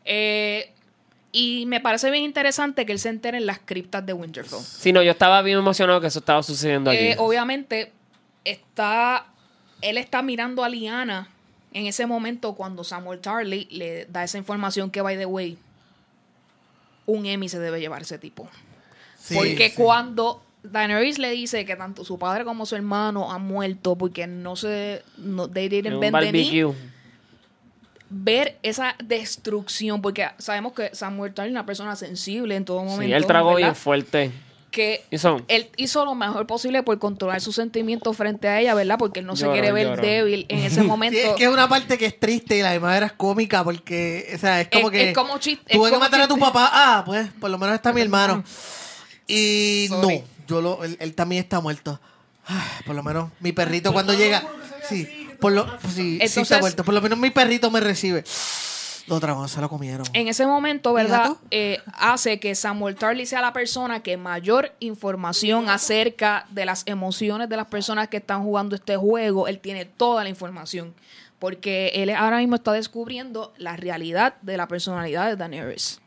Eh, 0.05 0.73
y 1.33 1.65
me 1.67 1.81
parece 1.81 2.11
bien 2.11 2.25
interesante 2.25 2.87
que 2.87 2.93
él 2.93 2.99
se 2.99 3.09
entere 3.11 3.37
en 3.39 3.47
las 3.47 3.59
criptas 3.59 4.05
de 4.07 4.13
Winterfell. 4.13 4.61
Sí, 4.61 4.93
no, 4.93 5.03
yo 5.03 5.11
estaba 5.11 5.43
bien 5.43 5.59
emocionado 5.59 6.01
que 6.01 6.07
eso 6.07 6.21
estaba 6.21 6.43
sucediendo 6.43 6.91
allí. 6.91 7.09
Eh, 7.09 7.17
obviamente, 7.19 7.93
está. 8.45 9.27
Él 9.83 9.99
está 9.99 10.23
mirando 10.23 10.65
a 10.65 10.69
Liana 10.71 11.29
en 11.75 11.87
ese 11.87 12.07
momento 12.07 12.55
cuando 12.55 12.83
Samuel 12.85 13.21
Tarly 13.21 13.69
le 13.71 14.07
da 14.07 14.25
esa 14.25 14.39
información 14.39 14.91
que, 14.91 15.03
by 15.03 15.19
the 15.19 15.27
way, 15.27 15.59
un 17.05 17.27
Emmy 17.27 17.49
se 17.51 17.59
debe 17.59 17.79
llevar 17.81 18.03
ese 18.03 18.19
tipo. 18.19 18.49
Sí, 19.19 19.35
porque 19.35 19.69
sí. 19.71 19.75
cuando 19.77 20.43
Daenerys 20.73 21.19
le 21.19 21.31
dice 21.31 21.65
que 21.65 21.77
tanto 21.77 22.05
su 22.05 22.19
padre 22.19 22.45
como 22.45 22.67
su 22.67 22.75
hermano 22.77 23.33
han 23.33 23.43
muerto 23.43 23.97
porque 23.97 24.27
no 24.27 24.57
se. 24.57 25.03
No, 25.19 25.49
they 25.49 25.69
didn't 25.69 25.99
bend 26.01 26.19
the 26.19 26.31
knee, 26.31 26.65
ver 28.09 28.59
esa 28.63 28.95
destrucción, 29.03 30.01
porque 30.01 30.29
sabemos 30.39 30.73
que 30.75 30.91
Samuel 30.95 31.35
Tarly 31.35 31.49
es 31.51 31.53
una 31.55 31.67
persona 31.67 31.97
sensible 31.97 32.55
en 32.55 32.65
todo 32.65 32.79
momento. 32.85 33.03
Sí, 33.05 33.13
él 33.13 33.27
tragó 33.27 33.49
¿verdad? 33.55 33.59
bien 33.69 33.75
fuerte. 33.75 34.31
que 34.71 35.03
Hizo- 35.11 35.43
él 35.49 35.71
hizo 35.79 36.05
lo 36.05 36.15
mejor 36.15 36.47
posible 36.47 36.83
por 36.83 36.99
controlar 36.99 37.41
sus 37.41 37.55
sentimientos 37.57 38.15
frente 38.15 38.47
a 38.47 38.61
ella, 38.61 38.75
¿verdad? 38.75 38.99
Porque 38.99 39.21
él 39.21 39.27
no 39.27 39.35
se 39.35 39.49
quiere 39.51 39.73
ver 39.73 39.99
débil 40.03 40.45
en 40.51 40.59
ese 40.59 40.83
momento. 40.83 41.19
Sí, 41.19 41.25
es 41.27 41.33
que 41.35 41.45
es 41.45 41.51
una 41.51 41.67
parte 41.69 41.97
que 41.97 42.05
es 42.07 42.21
triste 42.21 42.59
y 42.59 42.63
la 42.63 42.73
demás 42.73 42.95
era 42.97 43.09
cómica 43.11 43.65
porque, 43.65 44.31
o 44.35 44.39
sea, 44.39 44.61
es 44.61 44.69
como 44.69 44.89
Es- 44.89 44.93
que... 44.93 45.09
es 45.11 45.15
como 45.17 45.39
chiste- 45.39 45.73
Tuve 45.73 45.91
que 45.91 45.97
matar 45.99 46.21
a 46.21 46.29
tu 46.29 46.39
papá. 46.39 46.69
Ah, 46.73 47.03
pues, 47.07 47.29
por 47.41 47.51
lo 47.51 47.57
menos 47.59 47.75
está 47.75 47.93
mi 47.93 48.01
hermano. 48.03 48.45
Y 49.27 49.87
Sorry. 49.89 50.19
no, 50.19 50.25
yo 50.47 50.61
lo, 50.61 50.85
él, 50.85 50.97
él 51.01 51.15
también 51.15 51.43
está 51.43 51.61
muerto. 51.61 52.01
Por 52.87 52.95
lo 52.95 53.03
menos 53.03 53.31
mi 53.41 53.53
perrito 53.53 53.93
cuando 53.93 54.15
llega... 54.15 54.43
Sí, 54.89 55.09
por 55.41 55.53
lo, 55.53 55.67
sí, 55.89 55.91
sí 55.91 56.19
está 56.21 56.41
Entonces- 56.41 56.61
muerto. 56.61 56.85
Por 56.85 56.95
lo 56.95 57.03
menos 57.03 57.19
mi 57.19 57.31
perrito 57.31 57.71
me 57.71 57.81
recibe. 57.81 58.25
Lo 59.09 59.21
tragó, 59.21 59.47
se 59.47 59.61
lo 59.61 59.69
comieron. 59.69 60.05
en 60.15 60.27
ese 60.27 60.47
momento, 60.47 60.91
¿Y 60.91 60.95
¿verdad? 60.95 61.19
gato? 61.29 61.41
Eh, 61.53 61.79
hace 61.95 62.41
que 62.41 62.57
Samuel 62.57 62.97
Tarly 62.97 63.25
sea 63.25 63.41
la 63.41 63.53
persona 63.53 64.03
que 64.03 64.17
mayor 64.17 64.75
información 64.81 65.69
acerca 65.69 66.47
de 66.51 66.65
las 66.67 66.83
emociones 66.87 67.49
de 67.49 67.57
las 67.57 67.67
personas 67.69 68.09
que 68.09 68.17
están 68.17 68.43
jugando 68.43 68.75
este 68.75 68.97
juego. 68.97 69.47
Él 69.47 69.61
tiene 69.61 69.85
toda 69.85 70.25
la 70.25 70.29
información. 70.29 70.93
Porque 71.39 71.93
él 71.95 72.11
ahora 72.11 72.39
mismo 72.39 72.57
está 72.57 72.73
descubriendo 72.73 73.53
la 73.59 73.77
realidad 73.77 74.35
de 74.43 74.57
la 74.57 74.67
personalidad 74.67 75.27
de 75.29 75.37
Daenerys. 75.37 76.01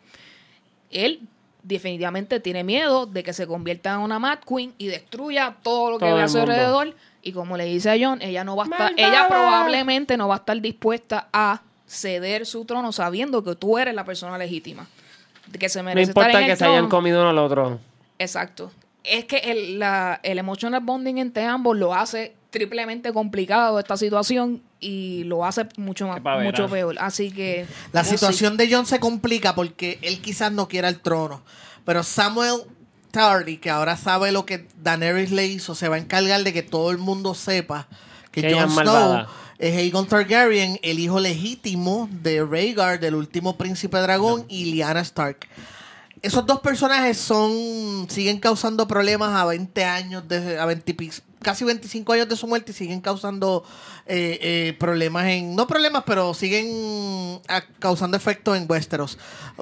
Él 0.91 1.22
definitivamente 1.64 2.40
tiene 2.40 2.64
miedo 2.64 3.06
de 3.06 3.23
que 3.23 3.34
se 3.34 3.48
convierta 3.48 3.94
en 3.94 3.99
una 3.99 4.19
Mad 4.19 4.40
Queen 4.48 4.73
y 4.77 4.88
destruya 4.88 5.56
todo 5.61 5.91
lo 5.91 5.99
que 5.99 6.06
Todo 6.06 6.15
ve 6.15 6.23
a 6.23 6.27
su 6.27 6.40
alrededor. 6.40 6.95
Y 7.22 7.34
como 7.34 7.57
le 7.57 7.65
dice 7.65 7.90
a 7.91 7.98
John, 7.99 8.22
ella 8.22 8.44
no 8.44 8.56
va 8.56 8.64
a 8.64 8.68
estar, 8.68 8.94
ella 8.95 9.27
probablemente 9.27 10.15
no 10.18 10.27
va 10.27 10.36
a 10.36 10.38
estar 10.38 10.60
dispuesta 10.61 11.27
a 11.34 11.61
ceder 11.86 12.45
su 12.45 12.65
trono 12.65 12.91
sabiendo 12.91 13.44
que 13.44 13.56
tú 13.56 13.77
eres 13.77 13.94
la 13.94 14.06
persona 14.06 14.38
legítima. 14.38 14.88
de 15.48 15.60
Que 15.60 15.68
se 15.69 15.80
No 15.80 15.86
merece 15.86 16.11
estar 16.11 16.23
importa 16.23 16.40
en 16.40 16.45
que 16.45 16.52
el 16.53 16.57
se 16.57 16.64
hayan 16.65 16.76
trono. 16.77 16.90
comido 16.90 17.19
uno 17.22 17.30
al 17.31 17.38
otro. 17.40 17.80
Exacto. 18.19 18.72
Es 19.03 19.26
que 19.26 19.38
el, 19.38 19.80
la, 19.80 20.19
el 20.23 20.38
emotional 20.40 20.81
bonding 20.81 21.18
entre 21.18 21.45
ambos 21.45 21.76
lo 21.77 21.94
hace 21.94 22.36
triplemente 22.52 23.11
complicado 23.11 23.80
esta 23.80 23.98
situación 23.98 24.61
y 24.80 25.24
lo 25.26 25.46
hace 25.46 25.68
mucho 25.78 26.08
más 26.08 26.22
mucho 26.44 26.68
peor. 26.70 26.96
Así 27.00 27.32
que 27.32 27.66
La 27.92 28.04
sí. 28.04 28.12
situación 28.12 28.58
de 28.58 28.72
John 28.72 28.86
se 28.86 29.00
complica 29.00 29.56
porque 29.56 30.00
él 30.02 30.22
quizás 30.22 30.52
no 30.52 30.68
quiera 30.68 30.90
el 30.90 31.00
trono. 31.00 31.42
Pero 31.86 32.04
Samuel 32.04 32.62
Tarly, 33.12 33.58
que 33.58 33.70
ahora 33.70 33.98
sabe 33.98 34.32
lo 34.32 34.46
que 34.46 34.68
Daenerys 34.82 35.32
le 35.32 35.48
hizo, 35.48 35.76
se 35.76 35.88
va 35.90 35.96
a 35.96 36.00
encargar 36.00 36.44
de 36.44 36.54
que 36.54 36.64
todo 36.64 36.92
el 36.92 36.98
mundo 36.98 37.34
sepa 37.34 37.88
que, 38.32 38.42
Que 38.42 38.54
Jon 38.54 38.70
es 38.70 38.76
Snow 38.76 39.26
es 39.60 39.76
Aegon 39.76 40.08
Targaryen, 40.08 40.80
el 40.82 41.00
hijo 41.00 41.20
legítimo 41.20 42.08
de 42.12 42.44
Rhaegar, 42.46 43.00
del 43.00 43.14
último 43.14 43.58
príncipe 43.58 43.98
dragón, 43.98 44.46
y 44.48 44.72
Lyanna 44.72 45.02
Stark. 45.02 45.48
Esos 46.22 46.46
dos 46.46 46.60
personajes 46.60 47.18
son 47.18 48.08
siguen 48.10 48.40
causando 48.40 48.88
problemas 48.88 49.34
a 49.36 49.46
20 49.46 49.86
años, 49.86 50.28
de, 50.28 50.60
a 50.60 50.66
20 50.66 50.91
y 50.91 50.94
pis- 50.94 51.22
casi 51.41 51.64
25 51.64 52.12
años 52.12 52.28
de 52.28 52.36
su 52.36 52.46
muerte 52.48 52.72
y 52.72 52.76
siguen 52.76 53.00
causando 53.00 53.64
eh, 54.06 54.38
eh, 54.41 54.76
problemas 54.78 55.28
en... 55.28 55.56
No 55.56 55.66
problemas, 55.66 56.04
pero 56.06 56.34
siguen 56.34 57.40
causando 57.80 58.18
efectos 58.18 58.58
en 58.58 58.66
Westeros. 58.70 59.18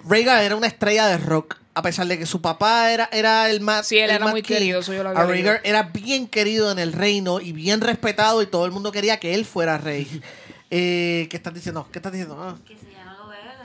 Rhaegar 0.08 0.44
era 0.44 0.56
una 0.56 0.66
estrella 0.66 1.06
de 1.08 1.18
rock, 1.20 1.58
a 1.76 1.84
pesar 1.84 2.08
de 2.08 2.18
que 2.18 2.26
su 2.26 2.42
papá 2.42 2.92
era, 2.92 3.08
era 3.12 3.50
el 3.52 3.62
más... 3.62 3.86
Sí, 3.88 4.00
él 4.00 4.10
el 4.10 4.16
era 4.16 4.28
muy 4.28 4.42
King. 4.42 4.56
querido, 4.56 4.80
eso 4.80 4.94
yo 4.94 5.04
lo 5.04 5.10
había 5.10 5.22
A 5.22 5.26
Rhaegar 5.28 5.62
era 5.64 5.84
bien 5.84 6.28
querido 6.28 6.72
en 6.72 6.80
el 6.80 6.92
reino 6.94 7.40
y 7.40 7.52
bien 7.52 7.82
respetado 7.82 8.42
y 8.42 8.48
todo 8.48 8.66
el 8.66 8.72
mundo 8.72 8.92
quería 8.92 9.20
que 9.20 9.36
él 9.36 9.46
fuera 9.46 9.78
rey. 9.78 10.22
Eh, 10.70 11.28
¿Qué 11.30 11.38
estás 11.38 11.54
diciendo? 11.54 11.88
¿Qué 11.94 12.00
estás 12.00 12.12
diciendo? 12.12 12.38
Ah. 12.42 12.58
Que 12.68 12.76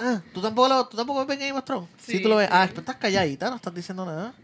Ah, 0.05 0.21
¿tú 0.35 0.43
tampoco, 0.43 0.69
lo, 0.69 0.87
¿Tú 0.89 0.97
tampoco 0.97 1.25
ves 1.25 1.39
Game 1.39 1.53
of 1.53 1.65
Thrones? 1.65 1.89
Sí, 2.05 2.21
tú 2.21 2.29
lo 2.29 2.37
ves. 2.37 2.49
Ah, 2.51 2.67
pero 2.69 2.81
estás 2.81 2.97
calladita, 2.97 3.51
no 3.51 3.57
estás 3.57 3.73
diciendo 3.73 4.05
nada. 4.05 4.35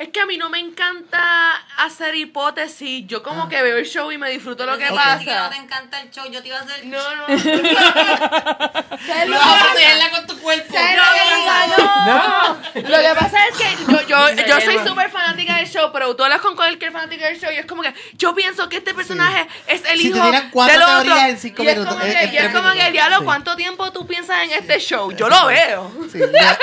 Es 0.00 0.08
que 0.08 0.18
a 0.18 0.24
mí 0.24 0.38
no 0.38 0.48
me 0.48 0.58
encanta 0.58 1.50
hacer 1.76 2.14
hipótesis. 2.14 3.06
Yo 3.06 3.22
como 3.22 3.50
que 3.50 3.60
veo 3.60 3.76
el 3.76 3.84
show 3.84 4.10
y 4.10 4.16
me 4.16 4.30
disfruto 4.30 4.64
lo 4.64 4.78
que 4.78 4.84
que 4.84 4.90
no 4.90 4.96
pasa. 4.96 5.50
te 5.50 5.56
encanta 5.56 6.00
el 6.00 6.10
show. 6.10 6.24
Yo 6.30 6.40
te 6.40 6.48
iba 6.48 6.56
a 6.56 6.62
hacer. 6.62 6.86
No, 6.86 6.98
no. 7.16 7.26
Lo 9.26 9.36
vas 9.36 9.62
a 9.62 10.10
con 10.16 10.26
tu 10.26 10.38
cuerpo. 10.40 10.72
¿Sabes 10.72 10.96
lo 10.96 11.02
que 11.02 11.20
pasa? 11.46 11.76
No. 12.06 12.88
Lo 12.88 12.98
que 12.98 13.14
pasa 13.18 13.38
es 13.48 13.56
que 13.58 13.92
yo, 13.92 14.00
yo, 14.08 14.30
yo 14.46 14.60
soy 14.62 14.78
súper 14.88 15.10
fanática 15.10 15.56
del 15.56 15.68
show, 15.68 15.90
pero 15.92 16.16
tú 16.16 16.24
hablas 16.24 16.40
con 16.40 16.56
cualquier 16.56 16.92
fanática 16.92 17.26
del 17.26 17.38
show 17.38 17.50
y 17.52 17.56
es 17.56 17.66
como 17.66 17.82
que 17.82 17.92
yo 18.14 18.34
pienso 18.34 18.68
que 18.70 18.78
este 18.78 18.94
personaje 18.94 19.46
es 19.66 19.82
el 19.84 19.98
Si 20.00 20.08
hijo 20.08 20.18
cuatro 20.50 20.78
del 20.78 20.82
otro. 21.10 21.16
en 21.18 21.38
cinco 21.38 21.62
y 21.62 21.68
es 21.68 21.74
minutos, 21.74 21.94
como 21.94 22.06
en- 22.06 22.12
que, 22.12 22.24
en 22.24 22.32
y 22.32 22.36
es 22.38 22.44
como 22.54 22.62
que, 22.68 22.74
minutos. 22.74 22.92
diablo, 22.92 23.18
Sí. 23.18 23.24
¿cuánto 23.24 23.56
tiempo 23.56 23.92
tú 23.92 24.06
piensas 24.06 24.44
en 24.44 24.50
este 24.52 24.78
show? 24.80 25.12
Yo 25.12 25.28
lo 25.28 25.46
veo. 25.46 25.92
Sí, 26.10 26.18
ya. 26.32 26.58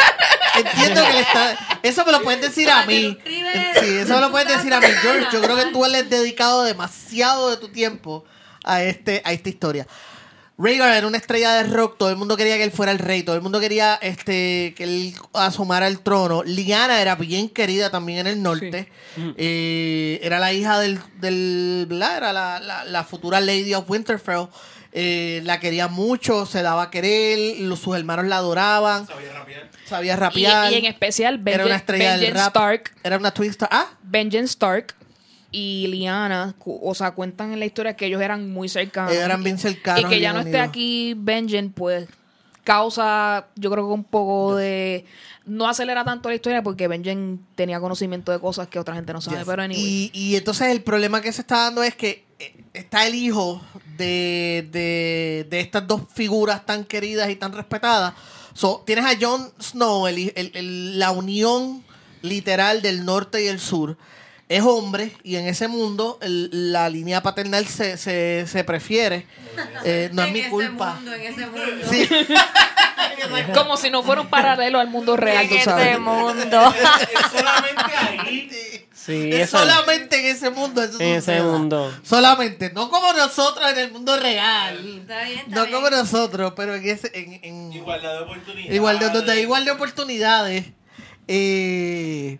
Entiendo 0.55 1.05
que 1.05 1.13
le 1.13 1.19
está. 1.19 1.57
Eso 1.83 2.03
me 2.05 2.11
lo 2.11 2.21
puedes 2.23 2.41
decir 2.41 2.69
a 2.71 2.83
mí. 2.85 3.17
Sí, 3.81 3.97
eso 3.97 4.19
lo 4.21 4.31
puedes 4.31 4.47
decir 4.47 4.73
a 4.73 4.79
mí, 4.79 4.87
George. 5.01 5.27
Yo 5.31 5.41
creo 5.41 5.55
que 5.55 5.65
tú 5.71 5.83
le 5.89 5.99
has 5.99 6.09
dedicado 6.09 6.63
demasiado 6.63 7.49
de 7.49 7.57
tu 7.57 7.69
tiempo 7.69 8.23
a 8.63 8.83
este 8.83 9.21
a 9.25 9.33
esta 9.33 9.49
historia. 9.49 9.87
Rhaegar 10.59 10.97
era 10.97 11.05
una 11.05 11.17
estrella 11.17 11.53
de 11.53 11.63
rock, 11.69 11.97
todo 11.99 12.09
el 12.09 12.15
mundo 12.15 12.35
quería 12.35 12.57
que 12.57 12.63
él 12.63 12.71
fuera 12.71 12.91
el 12.91 12.97
rey, 12.97 13.21
todo 13.21 13.35
el 13.35 13.43
mundo 13.43 13.59
quería 13.59 13.93
este 14.01 14.73
que 14.75 14.83
él 14.85 15.13
asomara 15.33 15.85
al 15.85 15.99
trono. 15.99 16.41
Lyanna 16.43 16.99
era 16.99 17.13
bien 17.15 17.47
querida 17.49 17.91
también 17.91 18.19
en 18.19 18.27
el 18.27 18.41
norte. 18.41 18.89
Eh, 19.37 20.19
era 20.23 20.39
la 20.39 20.53
hija 20.53 20.79
del, 20.79 20.99
del 21.19 21.85
¿verdad? 21.87 22.17
Era 22.17 22.33
la, 22.33 22.59
la- 22.59 22.85
la 22.85 23.03
futura 23.03 23.39
Lady 23.39 23.75
of 23.75 23.87
Winterfell. 23.87 24.47
Eh, 24.93 25.41
la 25.43 25.59
quería 25.59 25.87
mucho, 25.87 26.45
se 26.45 26.61
daba 26.61 26.83
a 26.83 26.89
querer, 26.91 27.59
los, 27.59 27.79
sus 27.79 27.95
hermanos 27.95 28.25
la 28.25 28.37
adoraban, 28.37 29.05
Sabía 29.05 29.33
rapear. 29.33 29.69
sabía 29.85 30.13
Y, 30.13 30.15
rapear. 30.15 30.73
y 30.73 30.75
en 30.77 30.85
especial 30.85 31.35
era 31.35 31.43
Benjen, 31.43 31.65
una 31.67 31.75
estrella 31.75 32.11
del 32.11 32.19
Benjen 32.21 32.35
rap. 32.35 32.47
Stark, 32.47 32.91
Era 33.03 33.17
una 33.17 33.31
twin 33.31 33.49
star. 33.51 33.69
Ah, 33.71 33.87
Benjen 34.03 34.45
Stark 34.45 34.95
y 35.51 35.87
Liana, 35.87 36.55
o 36.65 36.95
sea, 36.95 37.11
cuentan 37.11 37.53
en 37.53 37.59
la 37.59 37.65
historia 37.65 37.95
que 37.95 38.05
ellos 38.05 38.21
eran 38.21 38.49
muy 38.49 38.69
cercanos. 38.69 39.11
Ellos 39.11 39.23
eran 39.23 39.43
bien 39.43 39.57
cercanos 39.57 40.01
Y 40.01 40.05
que 40.05 40.19
ya 40.19 40.33
no 40.33 40.39
esté 40.39 40.59
aquí 40.59 41.13
Benjen, 41.17 41.71
pues 41.71 42.07
causa, 42.63 43.47
yo 43.55 43.71
creo 43.71 43.87
que 43.87 43.93
un 43.93 44.03
poco 44.03 44.55
de... 44.57 45.05
No 45.45 45.69
acelera 45.69 46.03
tanto 46.03 46.27
la 46.27 46.35
historia 46.35 46.61
porque 46.61 46.89
Benjen 46.89 47.39
tenía 47.55 47.79
conocimiento 47.79 48.33
de 48.33 48.39
cosas 48.39 48.67
que 48.67 48.77
otra 48.79 48.93
gente 48.95 49.13
no 49.13 49.21
sabe, 49.21 49.37
Yes. 49.37 49.45
pero 49.47 49.61
anyway. 49.63 49.81
y, 49.81 50.11
y 50.13 50.35
entonces 50.35 50.67
el 50.67 50.81
problema 50.81 51.21
que 51.21 51.31
se 51.31 51.39
está 51.41 51.59
dando 51.63 51.81
es 51.83 51.95
que 51.95 52.25
está 52.73 53.07
el 53.07 53.15
hijo 53.15 53.61
de, 53.97 54.67
de, 54.71 55.47
de 55.49 55.59
estas 55.59 55.87
dos 55.87 56.01
figuras 56.13 56.65
tan 56.65 56.83
queridas 56.85 57.29
y 57.29 57.35
tan 57.35 57.51
respetadas. 57.53 58.13
So, 58.53 58.83
tienes 58.85 59.05
a 59.05 59.17
Jon 59.19 59.51
Snow, 59.61 60.07
el, 60.07 60.31
el- 60.35 60.51
el- 60.55 60.99
la 60.99 61.11
unión 61.11 61.83
literal 62.21 62.81
del 62.81 63.05
norte 63.05 63.43
y 63.43 63.47
el 63.47 63.59
sur. 63.59 63.97
Es 64.49 64.61
hombre 64.63 65.11
y 65.23 65.35
en 65.35 65.45
ese 65.47 65.67
mundo 65.67 66.17
el- 66.21 66.71
la 66.71 66.89
línea 66.89 67.21
paternal 67.21 67.67
se, 67.67 67.97
se, 67.97 68.45
se 68.47 68.63
prefiere. 68.63 69.25
Eh, 69.83 70.09
no 70.13 70.23
es 70.23 70.31
mi 70.31 70.39
ese 70.39 70.49
culpa. 70.49 70.93
mundo, 70.95 71.13
en 71.13 71.21
ese 71.21 71.45
mundo. 71.47 71.65
Sí. 71.89 72.07
Como 73.53 73.77
si 73.77 73.89
no 73.89 74.03
fuera 74.03 74.21
un 74.21 74.29
paralelo 74.29 74.79
al 74.79 74.87
mundo 74.89 75.17
real, 75.17 75.43
En 75.45 75.49
tú 75.49 75.55
sabes. 75.63 75.99
mundo. 75.99 76.73
Es 76.73 77.31
solamente 77.31 77.95
ahí. 77.95 78.49
Sí, 79.07 79.29
Es 79.31 79.47
eso- 79.47 79.57
solamente 79.59 80.19
en 80.19 80.25
ese 80.35 80.49
mundo. 80.51 80.83
eso 80.83 80.99
En 80.99 81.15
ese 81.15 81.41
mundo. 81.41 81.91
Solamente, 82.03 82.71
no 82.73 82.89
como 82.91 83.11
nosotros 83.13 83.65
en 83.71 83.79
el 83.79 83.91
mundo 83.91 84.15
real. 84.19 84.77
Está 84.99 85.23
bien, 85.23 85.39
está 85.39 85.55
No 85.55 85.61
bien. 85.65 85.73
como 85.75 85.89
nosotros, 85.89 86.53
pero 86.55 86.75
en 86.75 86.87
ese. 86.87 87.09
En, 87.15 87.39
en- 87.41 87.73
Igualdad 87.73 88.13
de 88.17 88.23
oportunidades. 88.25 88.75
igual 88.75 88.99
de, 88.99 89.09
donde 89.09 89.31
hay 89.31 89.39
igual 89.41 89.65
de 89.65 89.71
oportunidades. 89.71 90.65
eh, 91.29 92.37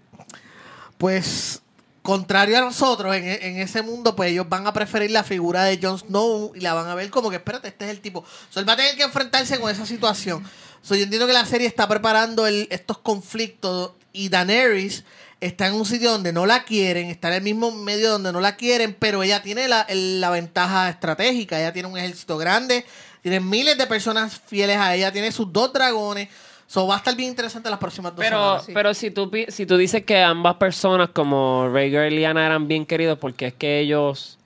pues, 0.98 1.62
contrario 2.02 2.58
a 2.58 2.62
nosotros, 2.62 3.16
en, 3.16 3.26
en 3.26 3.58
ese 3.60 3.82
mundo, 3.82 4.16
pues 4.16 4.32
ellos 4.32 4.48
van 4.50 4.66
a 4.68 4.74
preferir 4.74 5.12
la 5.12 5.24
figura 5.24 5.64
de 5.64 5.80
Jon 5.82 6.00
Snow 6.00 6.54
y 6.56 6.62
la 6.62 6.74
van 6.74 6.88
a 6.88 6.96
ver 6.96 7.10
como 7.10 7.30
que, 7.30 7.36
espérate, 7.38 7.68
este 7.68 7.86
es 7.86 7.92
el 7.92 8.00
tipo. 8.00 8.26
So, 8.50 8.60
él 8.60 8.68
va 8.68 8.74
a 8.74 8.78
tener 8.78 8.96
que 8.96 9.04
enfrentarse 9.04 9.60
con 9.60 9.70
esa 9.70 9.86
situación. 9.86 10.44
So, 10.82 10.96
yo 10.96 11.04
entiendo 11.04 11.28
que 11.28 11.34
la 11.34 11.46
serie 11.46 11.68
está 11.68 11.88
preparando 11.88 12.48
el- 12.48 12.68
estos 12.72 12.98
conflictos 13.00 13.92
y 14.14 14.30
Daenerys 14.30 15.04
está 15.42 15.68
en 15.68 15.74
un 15.76 15.86
sitio 15.86 16.12
donde 16.12 16.34
no 16.34 16.46
la 16.46 16.64
quieren, 16.64 17.10
está 17.10 17.28
en 17.30 17.36
el 17.36 17.42
mismo 17.44 17.72
medio 17.72 18.10
donde 18.12 18.32
no 18.32 18.40
la 18.42 18.56
quieren, 18.56 18.96
pero 18.98 19.24
ella 19.24 19.42
tiene 19.42 19.68
la, 19.68 19.86
la 19.90 20.30
ventaja 20.30 20.90
estratégica, 20.90 21.60
ella 21.60 21.74
tiene 21.74 21.88
un 21.90 21.98
ejército 21.98 22.38
grande, 22.38 22.86
tiene 23.22 23.40
miles 23.40 23.78
de 23.78 23.88
personas 23.88 24.42
fieles 24.48 24.78
a 24.78 24.96
ella, 24.96 25.12
tiene 25.12 25.32
sus 25.32 25.52
dos 25.52 25.72
dragones. 25.74 26.30
So, 26.70 26.86
va 26.86 26.96
a 26.96 26.98
estar 26.98 27.16
bien 27.16 27.30
interesante 27.30 27.70
las 27.70 27.80
próximas 27.80 28.14
dos 28.14 28.20
Pero, 28.20 28.38
semanas. 28.60 28.66
pero 28.74 28.94
si 28.94 29.10
tú 29.10 29.32
si 29.48 29.66
tú 29.66 29.78
dices 29.78 30.04
que 30.04 30.22
ambas 30.22 30.56
personas 30.56 31.10
como 31.14 31.70
Rhaegar 31.72 32.12
y 32.12 32.16
Lyanna 32.18 32.46
eran 32.46 32.68
bien 32.68 32.86
queridos 32.86 33.18
porque 33.20 33.48
es 33.48 33.54
que 33.54 33.80
ellos 33.80 34.37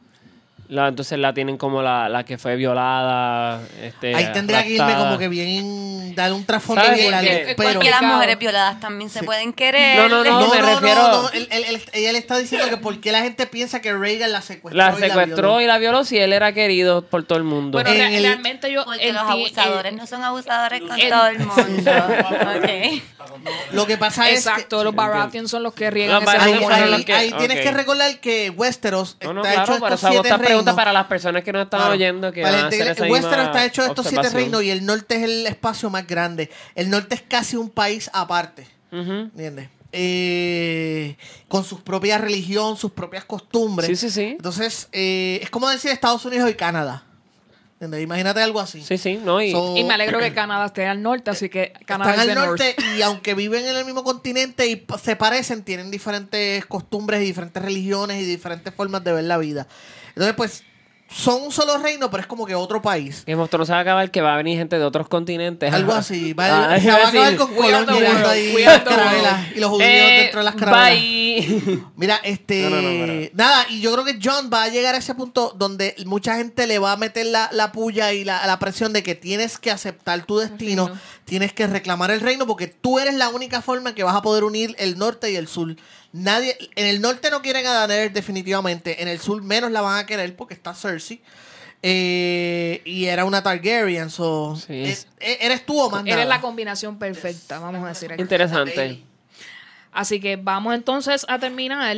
la, 0.71 0.87
entonces 0.87 1.19
la 1.19 1.33
tienen 1.33 1.57
como 1.57 1.81
la, 1.81 2.07
la 2.07 2.23
que 2.23 2.37
fue 2.37 2.55
violada 2.55 3.59
este, 3.81 4.15
Ahí 4.15 4.31
tendría 4.31 4.63
que 4.63 4.69
irme 4.69 4.95
como 4.95 5.17
que 5.17 5.27
bien, 5.27 6.15
darle 6.15 6.33
un 6.35 6.45
trasfondo 6.45 6.81
¿Sabes 6.81 6.97
bien 6.97 7.11
largo. 7.11 7.29
Porque 7.57 7.89
las 7.89 8.01
mujeres 8.01 8.39
violadas 8.39 8.79
también 8.79 9.09
se 9.09 9.21
pueden 9.23 9.51
querer. 9.51 9.97
No, 9.97 10.07
no, 10.07 10.23
No, 10.23 10.47
me 10.47 10.61
no, 10.61 10.65
refiero- 10.79 11.01
no, 11.07 11.21
no, 11.23 11.29
él- 11.31 12.15
está 12.15 12.37
diciendo 12.37 12.69
que 12.69 12.77
por 12.77 13.01
qué 13.01 13.11
la 13.11 13.19
gente 13.21 13.47
piensa 13.47 13.81
que 13.81 13.93
Reagan 13.93 14.31
la 14.31 14.41
secuestró. 14.41 14.77
la 14.77 14.91
y 14.97 15.01
secuestró 15.01 15.35
violó. 15.35 15.61
y 15.61 15.65
la 15.67 15.77
violó 15.77 16.05
si 16.05 16.17
él 16.17 16.31
era 16.31 16.53
querido 16.53 17.01
por 17.05 17.23
todo 17.23 17.37
el 17.37 17.43
mundo 17.43 17.77
Bueno, 17.77 17.89
En 17.89 17.97
re- 17.99 18.17
el- 18.17 18.23
realmente 18.23 18.71
yo 18.71 18.85
Porque 18.85 19.11
los 19.11 19.21
abusadores 19.23 19.91
eh, 19.91 19.95
no 19.97 20.07
son 20.07 20.23
abusadores 20.23 20.81
con 20.83 20.97
en- 20.97 21.09
todo 21.09 21.27
el 21.27 21.39
mundo. 21.45 21.91
Lo 23.73 23.85
que 23.87 23.97
pasa 23.97 24.29
Exacto, 24.29 24.83
los 24.83 24.93
Baratheons 24.95 25.49
son 25.49 25.63
los 25.63 25.73
que 25.73 25.89
riegan 25.89 26.21
es 26.21 26.29
ahí, 26.29 26.61
son 26.61 26.71
ahí- 26.71 26.91
los 26.91 27.05
que- 27.05 27.13
ahí 27.13 27.33
tienes 27.37 27.59
que 27.61 27.71
recordar 27.71 28.19
que 28.19 28.49
Westeros 28.51 29.17
no, 29.21 29.33
no, 29.33 29.41
está 29.43 29.53
claro, 29.63 29.75
hecho 29.75 29.85
estos 29.87 30.09
siete 30.11 30.29
pregunta 30.63 30.75
para 30.75 30.93
las 30.93 31.07
personas 31.07 31.43
que 31.43 31.51
no 31.53 31.61
están 31.61 31.79
Claro. 31.79 31.93
oyendo 31.93 32.31
que 32.31 32.41
Para 32.41 32.55
van 32.57 32.65
a 32.65 32.67
hacer 32.69 32.87
esa 32.87 33.05
Westeros 33.05 33.45
está 33.45 33.65
hecho 33.65 33.81
de 33.83 33.87
estos 33.89 34.07
siete 34.07 34.29
reinos 34.29 34.63
y 34.63 34.69
el 34.71 34.85
norte 34.85 35.15
es 35.15 35.23
el 35.23 35.47
espacio 35.47 35.89
más 35.89 36.07
grande. 36.07 36.49
El 36.75 36.89
norte 36.89 37.15
es 37.15 37.21
casi 37.21 37.55
un 37.57 37.69
país 37.69 38.09
aparte. 38.13 38.65
Ujú. 38.91 39.11
¿Entiendes? 39.11 39.69
Eh, 39.93 41.17
con 41.47 41.63
su 41.63 41.81
propia 41.83 42.17
religión, 42.17 42.77
sus 42.77 42.91
propias 42.91 43.25
costumbres. 43.25 43.87
Sí, 43.87 43.95
sí, 43.95 44.09
sí. 44.09 44.23
Entonces, 44.37 44.87
eh, 44.91 45.39
es 45.43 45.49
como 45.49 45.69
decir 45.69 45.91
Estados 45.91 46.23
Unidos 46.25 46.49
y 46.49 46.53
Canadá. 46.53 47.03
¿Entiendes? 47.73 48.03
Imagínate 48.03 48.41
algo 48.41 48.59
así. 48.59 48.83
Sí, 48.83 48.97
sí, 48.99 49.19
no, 49.23 49.41
y, 49.41 49.51
So- 49.51 49.75
Y 49.75 49.83
me 49.83 49.93
alegro 49.95 50.19
que 50.19 50.33
Canadá 50.35 50.67
esté 50.67 50.85
al 50.85 51.01
norte, 51.01 51.31
así 51.31 51.49
que 51.49 51.73
Canadá 51.85 52.11
Están 52.11 52.29
es 52.29 52.37
al 52.37 52.45
norte 52.47 52.75
y 52.95 53.01
aunque 53.01 53.33
viven 53.33 53.65
en 53.67 53.75
el 53.75 53.85
mismo 53.85 54.03
continente 54.03 54.67
y 54.67 54.85
se 55.01 55.15
parecen, 55.15 55.63
tienen 55.63 55.89
diferentes 55.89 56.63
costumbres 56.67 57.21
y 57.21 57.25
diferentes 57.25 57.61
religiones 57.61 58.21
y 58.21 58.25
diferentes 58.25 58.73
formas 58.73 59.03
de 59.03 59.13
ver 59.13 59.23
la 59.23 59.37
vida. 59.39 59.67
Entonces, 60.15 60.33
pues, 60.35 60.63
son 61.13 61.41
un 61.43 61.51
solo 61.51 61.77
reino, 61.77 62.09
pero 62.09 62.21
es 62.21 62.27
como 62.27 62.45
que 62.45 62.55
otro 62.55 62.81
país. 62.81 63.23
Game 63.27 63.41
of 63.41 63.49
Thrones 63.49 63.67
se 63.67 63.73
va 63.73 63.79
a 63.79 63.81
acabar 63.81 64.09
que 64.11 64.21
va 64.21 64.33
a 64.33 64.37
venir 64.37 64.57
gente 64.57 64.79
de 64.79 64.85
otros 64.85 65.09
continentes. 65.09 65.73
Algo 65.73 65.91
así. 65.91 66.31
Va, 66.31 66.73
Ah, 66.75 66.79
se 66.79 66.87
va 66.89 66.93
a 66.95 67.07
acabar 67.09 67.31
decir, 67.33 67.37
con 67.37 67.49
ahí 68.29 68.63
carabelas 68.85 69.39
y 69.53 69.59
los 69.59 69.69
judíos 69.71 69.89
Eh, 69.91 70.19
dentro 70.23 70.39
de 70.39 70.43
las 70.45 70.55
carabelas. 70.55 70.99
bye. 71.01 71.83
Mira, 71.97 72.17
este. 72.23 72.61
No, 72.63 72.69
no, 72.69 72.81
no, 72.81 73.05
pero- 73.05 73.29
Nada, 73.33 73.65
y 73.69 73.81
yo 73.81 73.91
creo 73.91 74.05
que 74.05 74.19
John 74.23 74.49
va 74.53 74.63
a 74.63 74.67
llegar 74.69 74.95
a 74.95 74.99
ese 74.99 75.13
punto 75.13 75.53
donde 75.57 75.95
mucha 76.05 76.37
gente 76.37 76.65
le 76.65 76.79
va 76.79 76.93
a 76.93 76.97
meter 76.97 77.25
la, 77.25 77.49
la 77.51 77.73
puya 77.73 78.13
y 78.13 78.23
la, 78.23 78.47
la 78.47 78.57
presión 78.57 78.93
de 78.93 79.03
que 79.03 79.13
tienes 79.13 79.57
que 79.57 79.69
aceptar 79.69 80.23
tu 80.25 80.37
destino, 80.37 80.85
Destino. 80.85 81.01
tienes 81.25 81.51
que 81.51 81.67
reclamar 81.67 82.11
el 82.11 82.21
reino, 82.21 82.47
porque 82.47 82.67
tú 82.67 82.99
eres 82.99 83.15
la 83.15 83.27
única 83.27 83.61
forma 83.61 83.89
en 83.89 83.95
que 83.95 84.03
vas 84.03 84.15
a 84.15 84.21
poder 84.21 84.45
unir 84.45 84.75
el 84.79 84.97
norte 84.97 85.29
y 85.29 85.35
el 85.35 85.49
sur. 85.49 85.75
Nadie, 86.13 86.57
en 86.75 86.87
el 86.87 86.99
norte 87.01 87.29
no 87.31 87.41
quieren 87.41 87.65
a 87.65 87.71
Daenerys 87.87 88.13
definitivamente, 88.13 89.01
en 89.01 89.07
el 89.07 89.19
sur 89.19 89.41
menos 89.41 89.71
la 89.71 89.81
van 89.81 89.97
a 89.97 90.05
querer 90.05 90.35
porque 90.35 90.53
está 90.53 90.73
Cersei. 90.73 91.21
eh, 91.83 92.81
y 92.85 93.05
era 93.05 93.25
una 93.25 93.41
Targaryen, 93.41 94.09
so, 94.11 94.55
Sí, 94.55 94.73
eh, 94.73 94.89
es- 94.91 95.07
eh, 95.19 95.37
¿Eres 95.41 95.65
tú 95.65 95.79
o 95.81 95.89
más 95.89 96.01
Eres 96.03 96.15
nada? 96.15 96.25
la 96.25 96.41
combinación 96.41 96.99
perfecta, 96.99 97.57
vamos 97.59 97.83
a 97.83 97.87
decir 97.89 98.11
aquí. 98.13 98.21
Interesante. 98.21 99.01
Así 99.91 100.19
que 100.19 100.35
vamos 100.35 100.73
entonces 100.75 101.25
a 101.27 101.39
terminar. 101.39 101.97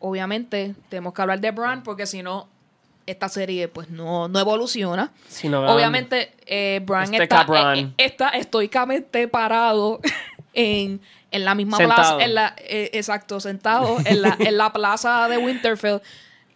Obviamente, 0.00 0.74
tenemos 0.88 1.12
que 1.14 1.22
hablar 1.22 1.40
de 1.40 1.50
Bran, 1.50 1.82
porque 1.82 2.06
si 2.06 2.22
no, 2.22 2.48
esta 3.06 3.28
serie 3.28 3.68
pues 3.68 3.88
no, 3.90 4.28
no 4.28 4.38
evoluciona. 4.40 5.12
Si 5.28 5.48
no, 5.48 5.66
Obviamente, 5.72 6.32
eh, 6.46 6.80
Bran 6.84 7.04
Este 7.12 7.22
está, 7.24 7.44
Bran. 7.44 7.78
eh, 7.78 7.92
está 7.98 8.30
estoicamente 8.30 9.28
parado 9.28 10.00
en, 10.54 11.00
en 11.30 11.44
la 11.44 11.54
misma 11.54 11.76
Sentado. 11.78 12.16
plaza. 12.16 12.24
En 12.24 12.34
la, 12.34 12.54
eh, 12.58 12.90
exacto, 12.92 13.40
sentado 13.40 13.98
en 14.04 14.22
la, 14.22 14.36
en 14.38 14.56
la 14.56 14.72
plaza 14.72 15.28
de 15.28 15.38
Winterfell. 15.38 16.00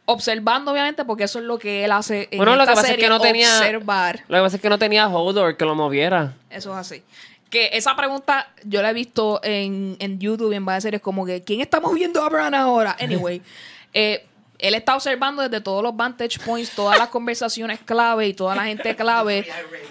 Observando, 0.07 0.73
obviamente, 0.73 1.05
porque 1.05 1.25
eso 1.25 1.39
es 1.39 1.45
lo 1.45 1.59
que 1.59 1.85
él 1.85 1.93
hace 1.93 2.29
en 2.33 2.39
Bueno, 2.39 2.57
lo 2.57 2.63
que 2.65 2.71
pasa 2.71 2.81
es 2.83 2.87
serie, 2.89 3.05
que 3.05 3.09
no 3.09 3.21
tenía. 3.21 3.59
observar. 3.59 4.25
Lo 4.27 4.39
que 4.39 4.43
pasa 4.43 4.57
es 4.57 4.63
que 4.63 4.69
no 4.69 4.79
tenía 4.79 5.07
Hodor 5.09 5.57
que 5.57 5.65
lo 5.65 5.75
moviera. 5.75 6.35
Eso 6.51 6.73
es 6.73 6.79
así. 6.79 7.03
Que 7.49 7.71
esa 7.73 7.95
pregunta 7.97 8.49
yo 8.65 8.83
la 8.83 8.91
he 8.91 8.93
visto 8.93 9.41
en, 9.45 9.97
en 10.01 10.19
YouTube 10.19 10.53
y 10.53 10.57
en 10.57 10.65
varias 10.65 10.85
series 10.85 11.03
como 11.03 11.27
que 11.27 11.43
¿quién 11.43 11.61
está 11.61 11.81
moviendo 11.81 12.23
a 12.25 12.29
Bran 12.29 12.55
ahora? 12.55 12.97
Anyway, 13.01 13.43
eh, 13.93 14.25
él 14.59 14.75
está 14.75 14.95
observando 14.95 15.43
desde 15.43 15.61
todos 15.61 15.83
los 15.83 15.97
vantage 15.97 16.39
points, 16.45 16.71
todas 16.71 16.99
las 16.99 17.09
conversaciones 17.09 17.79
clave 17.85 18.29
y 18.29 18.35
toda 18.35 18.55
la 18.57 18.65
gente 18.65 18.95
clave, 18.97 19.47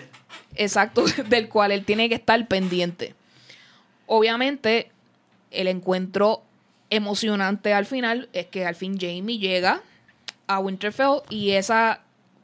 exacto, 0.56 1.06
del 1.28 1.50
cual 1.50 1.72
él 1.72 1.86
tiene 1.86 2.08
que 2.10 2.16
estar 2.16 2.46
pendiente. 2.48 3.16
Obviamente, 4.12 4.92
el 5.52 5.68
encuentro 5.68 6.42
emocionante 6.90 7.74
al 7.74 7.86
final 7.86 8.28
es 8.34 8.48
que 8.48 8.66
al 8.66 8.74
fin 8.76 8.98
Jamie 9.00 9.38
llega 9.38 9.82
a 10.48 10.60
Winterfell 10.60 11.22
y 11.30 11.52
ese 11.52 11.76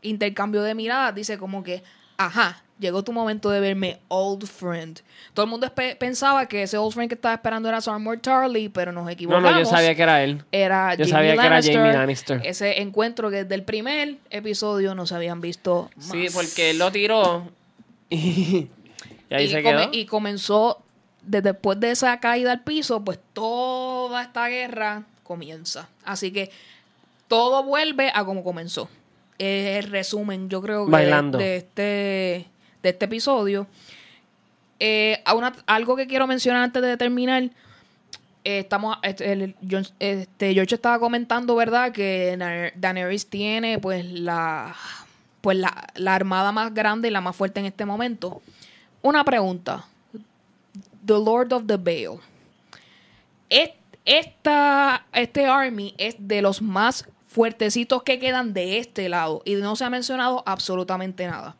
intercambio 0.03 0.61
de 0.61 0.75
miradas 0.75 1.15
dice 1.15 1.39
como 1.39 1.63
que, 1.63 1.81
ajá, 2.17 2.61
llegó 2.79 3.03
tu 3.03 3.11
momento 3.11 3.49
de 3.49 3.59
verme 3.59 3.99
old 4.09 4.45
friend. 4.45 4.99
Todo 5.33 5.45
el 5.45 5.49
mundo 5.49 5.73
pensaba 5.97 6.45
que 6.47 6.61
ese 6.61 6.77
old 6.77 6.93
friend 6.93 7.09
que 7.09 7.15
estaba 7.15 7.33
esperando 7.33 7.67
era 7.67 7.81
Sir 7.81 7.93
Tarly, 8.21 8.69
pero 8.69 8.91
nos 8.91 9.05
No, 9.05 9.09
equivocamos. 9.09 9.51
no, 9.51 9.57
yo 9.59 9.65
sabía 9.65 9.95
que 9.95 10.03
era 10.03 10.23
él. 10.23 10.43
Era 10.51 10.93
Yo 10.93 11.05
Jaime 11.05 11.09
sabía 11.09 11.31
que 11.41 11.47
era. 11.47 11.61
Jaime 11.63 11.93
Lannister. 11.93 12.41
Ese 12.45 12.81
encuentro 12.81 13.31
que 13.31 13.37
desde 13.43 13.55
el 13.55 13.63
primer 13.63 14.17
episodio 14.29 14.93
no 14.93 15.07
se 15.07 15.15
habían 15.15 15.41
visto 15.41 15.89
más. 15.95 16.05
Sí, 16.05 16.27
porque 16.31 16.69
él 16.69 16.77
lo 16.77 16.91
tiró 16.91 17.49
y, 18.11 18.17
y 19.31 19.33
ahí 19.33 19.45
y, 19.45 19.47
se 19.49 19.63
come- 19.63 19.81
quedó. 19.89 19.89
y 19.93 20.05
comenzó, 20.05 20.83
desde 21.25 21.51
después 21.53 21.79
de 21.79 21.91
esa 21.91 22.19
caída 22.19 22.51
al 22.51 22.63
piso, 22.63 23.03
pues 23.03 23.19
toda 23.33 24.21
esta 24.23 24.47
guerra 24.47 25.03
comienza. 25.23 25.87
Así 26.03 26.31
que 26.31 26.51
todo 27.27 27.63
vuelve 27.63 28.11
a 28.13 28.23
como 28.25 28.43
comenzó. 28.43 28.89
Es 29.37 29.83
el 29.83 29.91
resumen, 29.91 30.49
yo 30.49 30.61
creo 30.61 30.85
que 30.85 30.91
Bailando. 30.91 31.37
de 31.37 31.57
este, 31.57 32.45
de 32.83 32.89
este 32.89 33.05
episodio. 33.05 33.67
Eh, 34.79 35.21
a 35.25 35.33
una- 35.35 35.55
algo 35.67 35.95
que 35.95 36.07
quiero 36.07 36.27
mencionar 36.27 36.63
antes 36.63 36.81
de 36.81 36.97
terminar. 36.97 37.43
eh, 38.47 38.59
estamos, 38.59 38.95
este, 39.01 39.31
el- 39.31 39.55
este, 39.99 40.53
George 40.53 40.75
estaba 40.75 40.99
comentando, 40.99 41.55
¿verdad? 41.55 41.91
Que 41.91 42.37
Daenerys 42.75 43.27
tiene 43.27 43.79
pues 43.79 44.05
la 44.05 44.75
pues 45.41 45.57
la, 45.57 45.87
la 45.95 46.13
armada 46.13 46.51
más 46.51 46.71
grande 46.73 47.07
y 47.07 47.11
la 47.11 47.21
más 47.21 47.35
fuerte 47.35 47.59
en 47.59 47.65
este 47.65 47.85
momento. 47.85 48.43
Una 49.01 49.23
pregunta. 49.23 49.85
The 51.05 51.13
Lord 51.13 51.53
of 51.53 51.63
the 51.67 51.77
Vale. 51.77 52.19
Es- 53.49 53.71
Esta, 54.07 55.03
este 55.13 55.47
army 55.47 55.95
es 55.97 56.15
de 56.19 56.43
los 56.43 56.61
más 56.61 57.05
fuertecitos 57.27 58.03
que 58.03 58.19
quedan 58.19 58.53
de 58.53 58.77
este 58.77 59.09
lado 59.09 59.41
y 59.45 59.55
no 59.55 59.75
se 59.75 59.83
ha 59.83 59.89
mencionado 59.89 60.43
absolutamente 60.45 61.25
nada. 61.25 61.55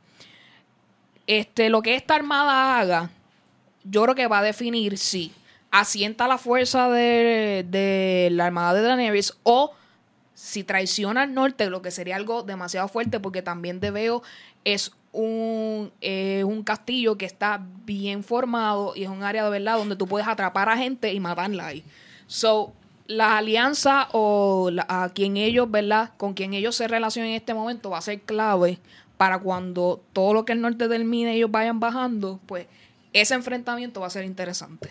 Este, 1.26 1.69
lo 1.69 1.81
que 1.81 1.95
esta 1.95 2.13
armada 2.13 2.80
haga, 2.80 3.09
yo 3.84 4.03
creo 4.03 4.13
que 4.13 4.27
va 4.27 4.39
a 4.39 4.43
definir 4.43 4.99
si 4.99 5.31
asienta 5.72 6.27
la 6.27 6.38
fuerza 6.38 6.88
de, 6.89 7.65
de 7.67 8.30
la 8.31 8.45
armada 8.45 8.76
de 8.76 8.84
Daenerys 8.84 9.34
o 9.41 9.73
si 10.35 10.63
traiciona 10.63 11.23
al 11.23 11.34
norte, 11.34 11.69
lo 11.72 11.81
que 11.81 11.89
sería 11.89 12.15
algo 12.15 12.43
demasiado 12.43 12.88
fuerte, 12.89 13.19
porque 13.19 13.41
también 13.41 13.80
de 13.80 13.89
Veo 13.89 14.22
es 14.65 14.91
un, 15.16 15.92
eh, 16.02 16.44
un 16.46 16.64
castillo 16.64 17.18
que 17.18 17.26
está 17.26 17.62
bien 17.86 18.24
formado 18.24 18.94
y 18.96 19.04
es 19.04 19.10
un 19.10 19.24
área 19.24 19.44
de 19.46 19.50
verdad 19.50 19.78
donde 19.78 19.96
tú 19.96 20.08
puedes 20.08 20.28
atrapar 20.28 20.70
a 20.70 20.78
gente 20.78 21.14
y 21.14 21.20
matarla 21.20 21.68
ahí. 21.68 21.84
So, 22.28 22.74
la 23.08 23.38
alianza 23.38 24.10
o 24.12 24.70
la- 24.72 24.86
a 24.90 25.10
quien 25.10 25.38
ellos, 25.38 25.70
¿verdad? 25.72 26.12
Con 26.18 26.34
quien 26.34 26.54
ellos 26.54 26.76
se 26.76 26.88
relacionen 26.88 27.32
en 27.32 27.38
este 27.38 27.54
momento 27.54 27.90
va 27.92 28.00
a 28.00 28.02
ser 28.02 28.22
clave 28.22 28.80
para 29.18 29.40
cuando 29.40 30.02
todo 30.12 30.34
lo 30.34 30.44
que 30.44 30.54
el 30.54 30.62
norte 30.62 30.88
termine 30.90 31.36
ellos 31.36 31.52
vayan 31.52 31.80
bajando, 31.80 32.40
pues 32.46 32.68
ese 33.14 33.34
enfrentamiento 33.36 34.02
va 34.02 34.08
a 34.08 34.10
ser 34.10 34.26
interesante. 34.26 34.90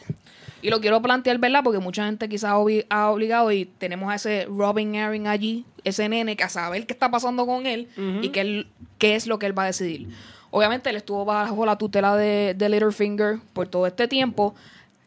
Y 0.64 0.70
lo 0.70 0.80
quiero 0.80 1.02
plantear, 1.02 1.36
¿verdad? 1.38 1.60
Porque 1.62 1.78
mucha 1.78 2.06
gente 2.06 2.26
quizás 2.26 2.50
ha 2.52 2.56
obli- 2.56 2.86
ha 2.88 3.10
obligado 3.10 3.52
y 3.52 3.66
tenemos 3.66 4.10
a 4.10 4.14
ese 4.14 4.46
Robin 4.46 4.96
Aaron 4.96 5.26
allí, 5.26 5.66
ese 5.84 6.08
nene, 6.08 6.36
que 6.36 6.44
a 6.44 6.48
saber 6.48 6.86
qué 6.86 6.94
está 6.94 7.10
pasando 7.10 7.44
con 7.44 7.66
él 7.66 7.88
y 8.22 8.30
qué, 8.30 8.40
él- 8.40 8.66
qué 8.96 9.14
es 9.14 9.26
lo 9.26 9.38
que 9.38 9.44
él 9.44 9.56
va 9.58 9.64
a 9.64 9.66
decidir. 9.66 10.08
Obviamente 10.50 10.88
él 10.88 10.96
estuvo 10.96 11.24
bajo 11.26 11.66
la 11.66 11.76
tutela 11.76 12.16
de, 12.16 12.54
de 12.56 12.68
Littlefinger 12.70 13.40
por 13.52 13.68
todo 13.68 13.86
este 13.86 14.08
tiempo. 14.08 14.54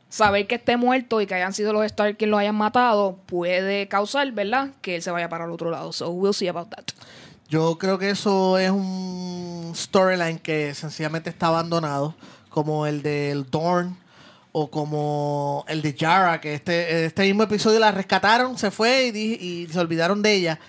Saber 0.09 0.45
que 0.45 0.55
esté 0.55 0.77
muerto 0.77 1.21
y 1.21 1.25
que 1.25 1.33
hayan 1.35 1.53
sido 1.53 1.73
los 1.73 1.83
Stark 1.85 2.17
quienes 2.17 2.31
lo 2.31 2.37
hayan 2.37 2.55
matado 2.55 3.17
puede 3.25 3.87
causar, 3.87 4.31
¿verdad? 4.33 4.69
Que 4.81 4.97
él 4.97 5.01
se 5.01 5.09
vaya 5.11 5.27
para 5.27 5.45
el 5.45 5.51
otro 5.51 5.71
lado. 5.71 5.91
So 5.91 6.11
we'll 6.11 6.33
see 6.35 6.47
about 6.47 6.69
that. 6.69 6.83
Yo 7.49 7.77
creo 7.79 7.97
que 7.97 8.09
eso 8.11 8.57
es 8.59 8.69
un 8.69 9.71
storyline 9.75 10.37
que 10.37 10.73
sencillamente 10.75 11.29
está 11.31 11.47
abandonado, 11.47 12.13
como 12.49 12.85
el 12.85 13.01
del 13.01 13.49
Dorn 13.49 13.97
o 14.51 14.69
como 14.71 15.65
el 15.67 15.81
de 15.81 15.93
Yara, 15.93 16.41
que 16.41 16.53
este, 16.55 17.05
este 17.05 17.23
mismo 17.23 17.43
episodio 17.43 17.79
la 17.79 17.91
rescataron, 17.91 18.57
se 18.57 18.71
fue 18.71 19.11
y, 19.13 19.33
y 19.33 19.67
se 19.71 19.79
olvidaron 19.79 20.21
de 20.21 20.33
ella. 20.33 20.59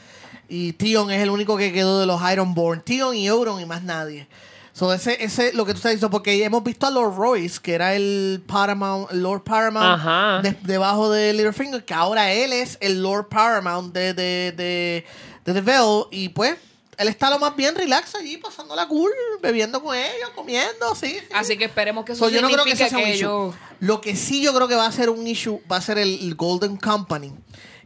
Y 0.48 0.72
Tion 0.72 1.10
es 1.10 1.22
el 1.22 1.30
único 1.30 1.56
que 1.56 1.72
quedó 1.72 2.00
de 2.00 2.06
los 2.06 2.20
Ironborn. 2.30 2.82
Tion 2.82 3.14
y 3.14 3.26
Euron 3.26 3.60
y 3.60 3.66
más 3.66 3.82
nadie. 3.82 4.26
So, 4.72 4.92
ese, 4.94 5.22
ese, 5.24 5.52
lo 5.54 5.64
que 5.66 5.72
tú 5.72 5.78
estás 5.78 5.90
diciendo, 5.92 6.10
porque 6.10 6.44
hemos 6.44 6.62
visto 6.62 6.86
a 6.86 6.90
Lord 6.90 7.16
Royce, 7.16 7.58
que 7.60 7.74
era 7.74 7.94
el 7.96 8.42
Paramount, 8.46 9.10
Lord 9.10 9.42
Paramount 9.42 10.00
de- 10.42 10.56
debajo 10.62 11.10
de 11.10 11.32
Littlefinger, 11.32 11.84
que 11.84 11.94
ahora 11.94 12.32
él 12.32 12.52
es 12.52 12.78
el 12.80 13.02
Lord 13.02 13.28
Paramount 13.28 13.92
de, 13.92 14.14
de, 14.14 14.52
de, 14.56 15.04
de 15.44 15.52
The 15.52 15.60
Veil, 15.62 16.04
y 16.12 16.28
pues 16.28 16.56
él 16.98 17.08
está 17.08 17.30
lo 17.30 17.38
más 17.38 17.54
bien 17.56 17.74
relax 17.74 18.14
allí, 18.14 18.36
pasando 18.36 18.74
la 18.76 18.86
cool, 18.88 19.10
bebiendo 19.40 19.82
con 19.82 19.96
ellos, 19.96 20.30
comiendo, 20.34 20.94
sí. 20.94 21.10
sí. 21.20 21.26
Así 21.32 21.56
que 21.56 21.64
esperemos 21.66 22.04
que 22.04 22.12
eso 22.12 22.24
So, 22.24 22.30
yo 22.30 22.42
no 22.42 22.48
creo 22.50 22.64
que 22.64 22.76
sea 22.76 22.88
un 22.88 23.04
que. 23.04 23.56
Lo 23.80 24.00
que 24.00 24.16
sí 24.16 24.42
yo 24.42 24.52
creo 24.54 24.68
que 24.68 24.74
va 24.74 24.86
a 24.86 24.92
ser 24.92 25.08
un 25.10 25.26
issue 25.26 25.60
va 25.70 25.76
a 25.76 25.80
ser 25.80 25.98
el, 25.98 26.18
el 26.20 26.34
Golden 26.34 26.76
Company. 26.76 27.32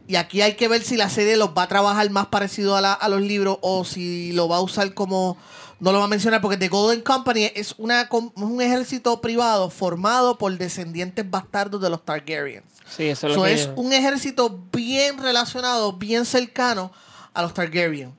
Y 0.07 0.15
aquí 0.17 0.41
hay 0.41 0.55
que 0.55 0.67
ver 0.67 0.83
si 0.83 0.97
la 0.97 1.09
serie 1.09 1.37
los 1.37 1.49
va 1.51 1.63
a 1.63 1.67
trabajar 1.67 2.09
más 2.09 2.27
parecido 2.27 2.75
a, 2.75 2.81
la- 2.81 2.93
a 2.93 3.07
los 3.07 3.21
libros 3.21 3.57
o 3.61 3.85
si 3.85 4.33
lo 4.33 4.47
va 4.49 4.57
a 4.57 4.61
usar 4.61 4.93
como... 4.93 5.37
No 5.79 5.91
lo 5.91 5.99
va 5.99 6.05
a 6.05 6.07
mencionar 6.07 6.39
porque 6.41 6.55
The 6.57 6.69
Golden 6.69 7.01
Company 7.01 7.51
es, 7.55 7.75
una, 7.77 8.07
un 8.35 8.61
ejército 8.61 9.19
privado 9.21 9.69
formado 9.69 10.37
por 10.37 10.57
descendientes 10.57 11.29
bastardos 11.29 11.81
de 11.81 11.89
los 11.89 12.03
Targaryens. 12.05 12.63
Sí, 12.89 13.03
eso 13.05 13.27
es 13.27 13.33
lo 13.35 13.39
So, 13.39 13.45
que 13.45 13.53
es 13.53 13.65
yo- 13.67 13.73
un 13.75 13.91
ejército 13.93 14.59
bien 14.71 15.17
relacionado, 15.17 15.93
bien 15.93 16.25
cercano 16.25 16.91
a 17.33 17.41
los 17.41 17.53
Targaryen. 17.53 18.13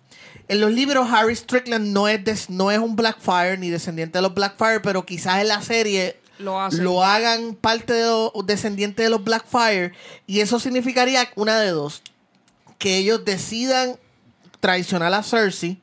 En 0.49 0.61
los 0.61 0.71
libros, 0.73 1.09
Harry 1.11 1.35
Strickland 1.35 1.89
no 1.93 2.07
es, 2.09 2.23
des- 2.25 2.51
no 2.51 2.71
es 2.71 2.79
un 2.79 2.97
Blackfire 2.97 3.57
ni 3.59 3.71
descendiente 3.71 4.19
de 4.19 4.23
los 4.23 4.35
Blackfire, 4.35 4.81
pero 4.81 5.07
quizás 5.07 5.41
en 5.41 5.49
la 5.49 5.63
serie 5.63 6.19
Lo 6.39 6.61
hacen. 6.61 6.85
lo 6.85 7.03
hagan 7.03 7.55
parte 7.55 7.93
de 7.95 8.05
los 8.05 8.33
descendientes 8.47 9.05
de 9.05 9.11
los 9.11 9.25
Blackfire. 9.25 9.93
Y 10.27 10.41
eso 10.41 10.61
significaría 10.61 11.29
una 11.37 11.59
de 11.61 11.71
dos: 11.71 12.03
que 12.79 12.99
ellos 12.99 13.25
decidan 13.25 13.97
traicionar 14.61 15.13
a 15.15 15.23
Cersei, 15.23 15.81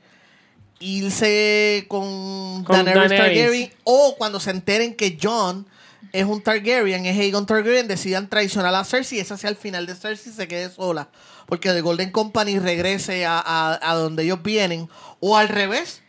irse 0.80 1.86
con, 1.88 2.64
Con 2.64 2.76
Daenerys, 2.86 3.10
Daenerys. 3.10 3.20
Targaryen, 3.20 3.74
o 3.84 4.16
cuando 4.18 4.40
se 4.40 4.52
enteren 4.52 4.96
que 4.96 5.18
John 5.22 5.66
es 6.14 6.26
un 6.26 6.42
Targaryen, 6.42 7.06
es 7.06 7.18
Aegon 7.18 7.46
Targaryen, 7.46 7.88
decidan 7.88 8.30
traicionar 8.30 8.74
a 8.76 8.84
Cersei 8.84 9.18
y 9.18 9.22
esa 9.22 9.38
sea 9.38 9.50
el 9.50 9.56
final 9.56 9.86
de 9.86 9.96
Cersei 9.96 10.32
se 10.34 10.48
quede 10.48 10.70
sola. 10.70 11.10
Porque 11.46 11.70
The 11.72 11.82
Golden 11.82 12.12
Company 12.12 12.60
regrese 12.60 13.26
a, 13.26 13.40
a- 13.40 13.80
a 13.82 13.96
donde 13.96 14.24
ellos 14.24 14.42
vienen. 14.44 14.90
O 15.20 15.38
al 15.38 15.50
revés, 15.50 16.02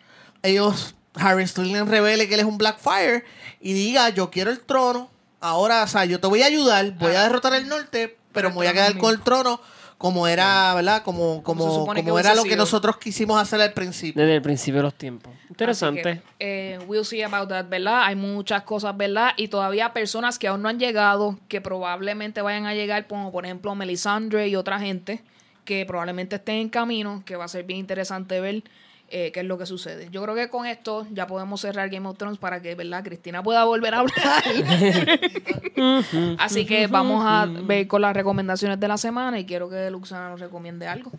ellos, 0.42 0.94
Harry 1.14 1.46
Strickland 1.46 1.88
revele 1.90 2.28
que 2.28 2.34
él 2.34 2.40
es 2.40 2.46
un 2.46 2.58
Blackfire 2.58 3.24
y 3.60 3.72
diga, 3.72 4.08
yo 4.10 4.30
quiero 4.30 4.50
el 4.50 4.60
trono. 4.60 5.10
Ahora, 5.40 5.82
o 5.82 5.88
sea, 5.88 6.04
yo 6.04 6.20
te 6.20 6.26
voy 6.28 6.42
a 6.42 6.46
ayudar, 6.46 6.92
voy 6.98 7.14
a 7.16 7.22
derrotar 7.22 7.54
el 7.54 7.68
norte, 7.68 8.16
pero 8.32 8.50
me 8.50 8.54
voy 8.56 8.66
a 8.68 8.72
quedar 8.72 8.96
con 8.98 9.12
el 9.12 9.20
trono 9.20 9.60
como 10.02 10.26
era, 10.26 10.74
¿verdad? 10.74 11.04
Como, 11.04 11.44
Como 11.44 11.86
como, 11.86 12.18
era 12.18 12.34
lo 12.34 12.42
que 12.42 12.56
nosotros 12.56 12.96
quisimos 12.96 13.40
hacer 13.40 13.60
al 13.60 13.72
principio. 13.72 14.20
Desde 14.20 14.34
el 14.34 14.42
principio 14.42 14.78
de 14.78 14.82
los 14.82 14.94
tiempos. 14.94 15.32
Interesante. 15.48 16.02
Que, 16.40 16.74
eh, 16.74 16.78
we'll 16.88 17.04
see 17.04 17.22
about 17.22 17.48
that, 17.48 17.68
¿verdad? 17.68 18.02
Hay 18.06 18.16
muchas 18.16 18.64
cosas, 18.64 18.96
¿verdad? 18.96 19.30
Y 19.36 19.46
todavía 19.46 19.92
personas 19.92 20.40
que 20.40 20.48
aún 20.48 20.60
no 20.60 20.68
han 20.68 20.80
llegado, 20.80 21.38
que 21.46 21.60
probablemente 21.60 22.42
vayan 22.42 22.66
a 22.66 22.74
llegar, 22.74 23.06
como 23.06 23.30
por 23.30 23.44
ejemplo 23.44 23.76
Melisandre 23.76 24.48
y 24.48 24.56
otra 24.56 24.80
gente, 24.80 25.22
que 25.64 25.86
probablemente 25.86 26.34
estén 26.34 26.56
en 26.56 26.68
camino, 26.68 27.22
que 27.24 27.36
va 27.36 27.44
a 27.44 27.48
ser 27.48 27.62
bien 27.62 27.78
interesante 27.78 28.40
ver 28.40 28.64
eh, 29.14 29.30
qué 29.30 29.40
es 29.40 29.46
lo 29.46 29.58
que 29.58 29.66
sucede. 29.66 30.08
Yo 30.10 30.22
creo 30.22 30.34
que 30.34 30.48
con 30.48 30.64
esto 30.64 31.06
ya 31.10 31.26
podemos 31.26 31.60
cerrar 31.60 31.90
Game 31.90 32.08
of 32.08 32.16
Thrones 32.16 32.38
para 32.38 32.62
que, 32.62 32.74
¿verdad? 32.74 33.04
Cristina 33.04 33.42
pueda 33.42 33.64
volver 33.64 33.92
a 33.94 33.98
hablar. 33.98 34.42
Así 36.38 36.64
que 36.64 36.86
vamos 36.86 37.22
a 37.26 37.44
ver 37.44 37.86
con 37.88 38.00
las 38.00 38.16
recomendaciones 38.16 38.80
de 38.80 38.88
la 38.88 38.96
semana 38.96 39.38
y 39.38 39.44
quiero 39.44 39.68
que 39.68 39.90
Luxana 39.90 40.30
nos 40.30 40.40
recomiende 40.40 40.86
algo. 40.86 41.12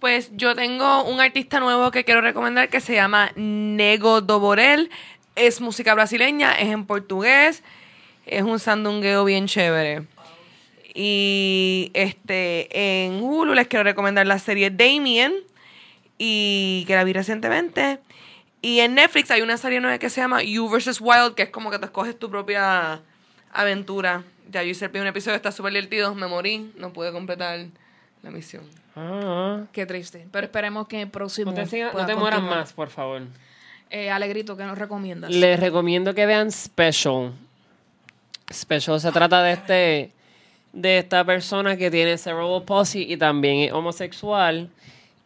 Pues 0.00 0.30
yo 0.36 0.54
tengo 0.54 1.04
un 1.04 1.18
artista 1.18 1.60
nuevo 1.60 1.90
que 1.90 2.04
quiero 2.04 2.20
recomendar 2.20 2.68
que 2.68 2.80
se 2.80 2.94
llama 2.94 3.32
Nego 3.36 4.20
Doborel. 4.20 4.90
Es 5.34 5.62
música 5.62 5.94
brasileña, 5.94 6.52
es 6.52 6.68
en 6.68 6.84
portugués, 6.84 7.62
es 8.26 8.42
un 8.42 8.58
sandungueo 8.58 9.24
bien 9.24 9.46
chévere. 9.46 10.06
Y 10.94 11.90
este 11.94 13.06
en 13.06 13.22
Hulu 13.22 13.54
les 13.54 13.66
quiero 13.66 13.82
recomendar 13.82 14.26
la 14.26 14.38
serie 14.38 14.68
Damien 14.68 15.32
y 16.22 16.84
que 16.86 16.94
la 16.96 17.02
vi 17.04 17.14
recientemente. 17.14 17.98
Y 18.60 18.80
en 18.80 18.94
Netflix 18.94 19.30
hay 19.30 19.40
una 19.40 19.56
serie 19.56 19.80
nueva 19.80 19.96
que 19.98 20.10
se 20.10 20.20
llama 20.20 20.42
You 20.42 20.68
vs. 20.68 21.00
Wild, 21.00 21.34
que 21.34 21.44
es 21.44 21.48
como 21.48 21.70
que 21.70 21.78
te 21.78 21.86
escoges 21.86 22.18
tu 22.18 22.28
propia 22.30 23.00
aventura. 23.52 24.22
Ya 24.50 24.62
yo 24.62 24.68
hice 24.70 24.84
el 24.84 24.90
primer 24.90 25.08
episodio, 25.08 25.36
está 25.36 25.50
súper 25.50 25.72
divertido, 25.72 26.14
me 26.14 26.26
morí, 26.26 26.70
no 26.76 26.92
pude 26.92 27.10
completar 27.10 27.58
la 28.22 28.30
misión. 28.30 28.64
Ah, 28.96 29.62
Qué 29.72 29.86
triste. 29.86 30.26
Pero 30.30 30.44
esperemos 30.44 30.86
que 30.88 31.00
el 31.00 31.08
próximo. 31.08 31.52
no 31.52 31.56
te, 31.56 31.64
sigas- 31.66 31.94
no 31.94 32.04
te 32.04 32.14
mueras 32.14 32.42
más, 32.42 32.74
por 32.74 32.90
favor. 32.90 33.22
Eh, 33.88 34.10
Alegrito, 34.10 34.58
¿qué 34.58 34.64
nos 34.64 34.76
recomiendas? 34.76 35.30
Les 35.30 35.58
recomiendo 35.58 36.14
que 36.14 36.26
vean 36.26 36.52
Special. 36.52 37.32
Special 38.52 39.00
se 39.00 39.10
trata 39.12 39.42
de 39.42 39.52
este 39.52 40.12
de 40.72 40.98
esta 40.98 41.24
persona 41.24 41.76
que 41.76 41.90
tiene 41.90 42.16
cerebral 42.18 42.62
palsy 42.64 43.04
y 43.10 43.16
también 43.16 43.60
es 43.60 43.72
homosexual 43.72 44.68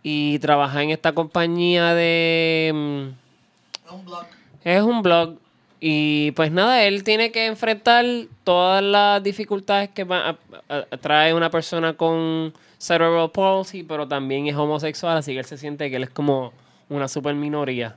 y 0.07 0.39
trabaja 0.39 0.83
en 0.83 0.91
esta 0.91 1.13
compañía 1.13 1.95
de 1.95 2.71
mm, 2.73 3.95
Un 3.95 4.05
blog. 4.05 4.27
es 4.63 4.83
un 4.83 5.03
blog 5.03 5.39
y 5.81 6.31
pues 6.33 6.53
nada, 6.53 6.83
él 6.85 7.03
tiene 7.05 7.33
que 7.33 7.47
enfrentar 7.47 8.05
todas 8.45 8.83
las 8.83 9.23
dificultades 9.23 9.89
que 9.91 10.05
va 10.05 10.29
a- 10.31 10.39
a- 10.69 10.85
a- 10.91 10.97
trae 10.99 11.35
una 11.35 11.51
persona 11.51 11.95
con 11.95 12.53
cerebral 12.79 13.31
palsy, 13.31 13.83
pero 13.83 14.07
también 14.07 14.47
es 14.47 14.55
homosexual, 14.57 15.17
así 15.17 15.33
que 15.33 15.39
él 15.41 15.45
se 15.47 15.57
siente 15.59 15.89
que 15.91 15.97
él 15.97 16.03
es 16.05 16.11
como 16.11 16.53
una 16.91 17.09
super 17.09 17.35
minoría. 17.35 17.97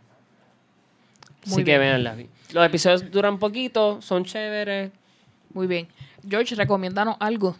Muy 1.45 1.53
Así 1.53 1.63
que 1.63 1.77
bien. 1.77 1.79
veanla. 2.03 2.15
Los 2.53 2.65
episodios 2.65 3.09
duran 3.11 3.37
poquito, 3.37 4.01
son 4.01 4.23
chéveres. 4.25 4.91
Muy 5.53 5.67
bien. 5.67 5.87
George, 6.27 6.55
recomiéndanos 6.55 7.15
algo. 7.19 7.55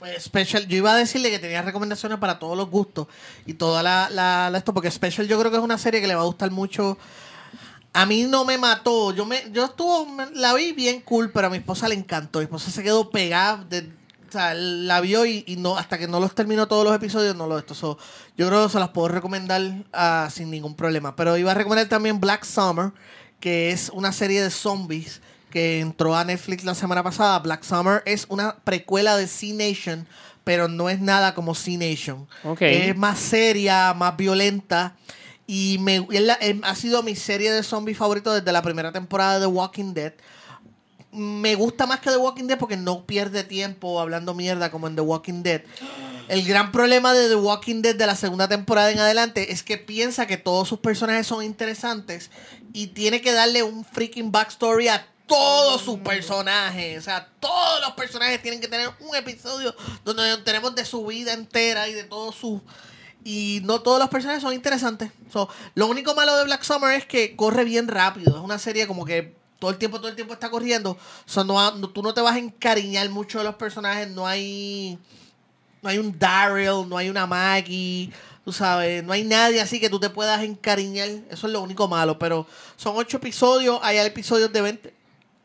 Pues 0.00 0.24
Special, 0.24 0.66
yo 0.66 0.78
iba 0.78 0.92
a 0.92 0.96
decirle 0.96 1.30
que 1.30 1.38
tenía 1.38 1.60
recomendaciones 1.62 2.18
para 2.18 2.38
todos 2.38 2.56
los 2.56 2.70
gustos 2.70 3.06
y 3.44 3.52
toda 3.54 3.82
la, 3.82 4.08
la- 4.10 4.50
esto, 4.56 4.72
porque 4.74 4.90
Special 4.90 5.28
yo 5.28 5.38
creo 5.38 5.50
que 5.50 5.58
es 5.58 5.62
una 5.62 5.76
serie 5.78 6.00
que 6.00 6.06
le 6.08 6.14
va 6.14 6.22
a 6.22 6.24
gustar 6.24 6.50
mucho. 6.50 6.96
A 7.92 8.06
mí 8.06 8.22
no 8.24 8.44
me 8.46 8.56
mató, 8.56 9.12
yo 9.12 9.26
me, 9.26 9.50
yo 9.52 9.66
estuvo, 9.66 10.06
la 10.34 10.54
vi 10.54 10.72
bien 10.72 11.02
cool, 11.02 11.30
pero 11.32 11.48
a 11.48 11.50
mi 11.50 11.58
esposa 11.58 11.86
le 11.88 11.96
encantó. 11.96 12.38
Mi 12.38 12.44
esposa 12.44 12.70
se 12.70 12.82
quedó 12.82 13.10
pegada, 13.10 13.66
o 14.28 14.32
sea, 14.32 14.54
la 14.54 15.00
vio 15.02 15.26
y, 15.26 15.44
y 15.46 15.56
no, 15.56 15.76
hasta 15.76 15.98
que 15.98 16.08
no 16.08 16.18
los 16.18 16.34
terminó 16.34 16.66
todos 16.66 16.84
los 16.84 16.94
episodios, 16.96 17.36
no 17.36 17.46
lo 17.46 17.58
esto. 17.58 17.74
So, 17.74 17.98
yo 18.38 18.46
creo 18.48 18.64
que 18.66 18.72
se 18.72 18.78
las 18.78 18.90
puedo 18.90 19.08
recomendar 19.08 19.60
ah, 19.92 20.28
sin 20.32 20.50
ningún 20.50 20.76
problema. 20.76 21.14
Pero 21.16 21.36
iba 21.36 21.50
a 21.50 21.54
recomendar 21.54 21.88
también 21.88 22.20
Black 22.20 22.44
Summer, 22.44 22.92
que 23.40 23.70
es 23.72 23.90
una 23.92 24.12
serie 24.12 24.40
de 24.40 24.50
zombies 24.50 25.20
que 25.50 25.80
entró 25.80 26.16
a 26.16 26.24
Netflix 26.24 26.64
la 26.64 26.74
semana 26.74 27.02
pasada. 27.02 27.38
Black 27.40 27.62
Summer 27.64 28.02
es 28.06 28.26
una 28.28 28.56
precuela 28.64 29.16
de 29.16 29.26
C 29.26 29.52
Nation, 29.52 30.06
pero 30.44 30.68
no 30.68 30.88
es 30.88 31.00
nada 31.00 31.34
como 31.34 31.54
C 31.54 31.76
Nation. 31.76 32.26
Ok. 32.44 32.62
Es 32.62 32.96
más 32.96 33.18
seria, 33.18 33.92
más 33.94 34.16
violenta. 34.16 34.96
Y 35.46 35.78
me, 35.80 36.06
la- 36.10 36.38
em, 36.40 36.60
ha 36.64 36.74
sido 36.76 37.02
mi 37.02 37.16
serie 37.16 37.50
de 37.52 37.62
zombies 37.64 37.98
favorito 37.98 38.32
desde 38.32 38.52
la 38.52 38.62
primera 38.62 38.92
temporada 38.92 39.34
de 39.34 39.40
The 39.40 39.46
Walking 39.46 39.92
Dead. 39.94 40.12
Me 41.12 41.56
gusta 41.56 41.86
más 41.86 41.98
que 41.98 42.08
The 42.10 42.16
Walking 42.18 42.44
Dead 42.46 42.56
porque 42.58 42.76
no 42.76 43.04
pierde 43.04 43.42
tiempo 43.42 44.00
hablando 44.00 44.32
mierda 44.32 44.70
como 44.70 44.86
en 44.86 44.94
The 44.94 45.00
Walking 45.02 45.42
Dead. 45.42 45.62
El 46.28 46.44
gran 46.46 46.70
problema 46.70 47.12
de 47.12 47.28
The 47.28 47.34
Walking 47.34 47.82
Dead 47.82 47.96
de 47.96 48.06
la 48.06 48.14
segunda 48.14 48.46
temporada 48.46 48.92
en 48.92 49.00
adelante 49.00 49.50
es 49.52 49.64
que 49.64 49.76
piensa 49.76 50.28
que 50.28 50.36
todos 50.36 50.68
sus 50.68 50.78
personajes 50.78 51.26
son 51.26 51.42
interesantes 51.42 52.30
y 52.72 52.86
tiene 52.88 53.20
que 53.20 53.32
darle 53.32 53.64
un 53.64 53.84
freaking 53.84 54.30
backstory 54.30 54.86
a 54.86 55.04
todos 55.36 55.80
sus 55.82 55.98
personajes. 56.00 56.98
O 56.98 57.02
sea, 57.02 57.28
todos 57.40 57.80
los 57.80 57.92
personajes 57.92 58.42
tienen 58.42 58.60
que 58.60 58.68
tener 58.68 58.90
un 59.00 59.14
episodio 59.16 59.74
donde 60.04 60.28
nos 60.28 60.38
enteremos 60.38 60.74
de 60.74 60.84
su 60.84 61.06
vida 61.06 61.32
entera 61.32 61.88
y 61.88 61.92
de 61.94 62.04
todos 62.04 62.34
sus... 62.34 62.60
Y 63.22 63.60
no 63.64 63.80
todos 63.82 63.98
los 63.98 64.08
personajes 64.08 64.42
son 64.42 64.54
interesantes. 64.54 65.10
So, 65.30 65.48
lo 65.74 65.86
único 65.86 66.14
malo 66.14 66.36
de 66.36 66.44
Black 66.44 66.62
Summer 66.62 66.94
es 66.96 67.04
que 67.04 67.36
corre 67.36 67.64
bien 67.64 67.86
rápido. 67.86 68.36
Es 68.36 68.42
una 68.42 68.58
serie 68.58 68.86
como 68.86 69.04
que 69.04 69.34
todo 69.58 69.70
el 69.70 69.76
tiempo, 69.76 69.98
todo 69.98 70.08
el 70.08 70.14
tiempo 70.16 70.32
está 70.32 70.50
corriendo. 70.50 70.96
So, 71.26 71.44
no 71.44 71.70
no- 71.72 71.90
tú 71.90 72.02
no 72.02 72.14
te 72.14 72.22
vas 72.22 72.34
a 72.36 72.38
encariñar 72.38 73.08
mucho 73.10 73.38
de 73.38 73.44
los 73.44 73.56
personajes. 73.56 74.08
No 74.08 74.26
hay 74.26 74.98
no 75.82 75.88
hay 75.90 75.98
un 75.98 76.18
Daryl, 76.18 76.88
no 76.88 76.96
hay 76.98 77.08
una 77.08 77.26
Maggie, 77.26 78.10
tú 78.44 78.52
sabes, 78.52 79.02
no 79.02 79.12
hay 79.14 79.24
nadie 79.24 79.60
así 79.62 79.80
que 79.80 79.88
tú 79.90 79.98
te 80.00 80.10
puedas 80.10 80.42
encariñar. 80.42 81.08
Eso 81.30 81.46
es 81.46 81.52
lo 81.52 81.60
único 81.62 81.88
malo, 81.88 82.18
pero 82.18 82.46
son 82.76 82.96
ocho 82.96 83.18
episodios, 83.18 83.78
hay 83.82 83.98
episodios 83.98 84.52
de 84.52 84.60
20, 84.62 84.94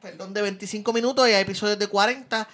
perdón, 0.06 0.34
de 0.36 0.42
25 0.44 0.94
minutos 0.94 1.28
y 1.28 1.34
hay 1.34 1.42
episodios 1.42 1.80
de 1.80 1.88
40. 1.88 2.48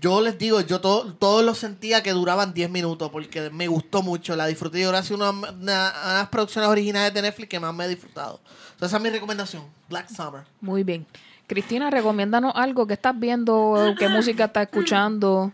yo 0.00 0.20
les 0.20 0.36
digo, 0.36 0.60
yo 0.60 0.80
todo, 0.80 1.14
todos 1.14 1.42
los 1.42 1.56
sentía 1.56 2.02
que 2.02 2.10
duraban 2.12 2.52
10 2.52 2.68
minutos 2.68 3.08
porque 3.10 3.48
me 3.50 3.66
gustó 3.66 4.02
mucho, 4.02 4.36
la 4.36 4.46
disfruté 4.46 4.80
y 4.80 4.82
ahora 4.82 4.98
ha 4.98 5.02
sido 5.02 5.16
una, 5.16 5.30
una- 5.30 5.94
unas 6.04 6.28
producciones 6.28 6.68
originales 6.68 7.14
de 7.14 7.22
Netflix 7.22 7.48
que 7.48 7.58
más 7.60 7.72
me 7.74 7.86
he 7.86 7.88
disfrutado. 7.88 8.40
Entonces 8.72 8.88
esa 8.88 8.96
es 8.98 9.02
mi 9.02 9.08
recomendación, 9.10 9.64
Black 9.88 10.08
Summer. 10.10 10.42
Muy 10.60 10.82
bien. 10.82 11.06
Cristina, 11.46 11.88
recomiéndanos 11.90 12.52
algo 12.56 12.86
que 12.86 12.94
estás 12.94 13.18
viendo, 13.18 13.94
qué 13.98 14.08
música 14.08 14.44
estás 14.46 14.64
escuchando. 14.64 15.52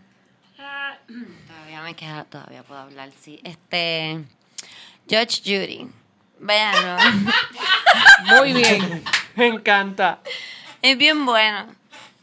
Todavía 1.47 1.81
me 1.83 1.95
queda, 1.95 2.25
todavía 2.25 2.63
puedo 2.63 2.81
hablar, 2.81 3.11
sí. 3.21 3.39
Este, 3.43 4.23
Judge 5.09 5.41
Judy. 5.45 5.87
Véanlo. 6.39 6.97
Muy 8.39 8.53
bien. 8.53 9.03
Me 9.35 9.47
encanta. 9.47 10.19
Es 10.83 10.97
bien 10.97 11.25
bueno. 11.25 11.65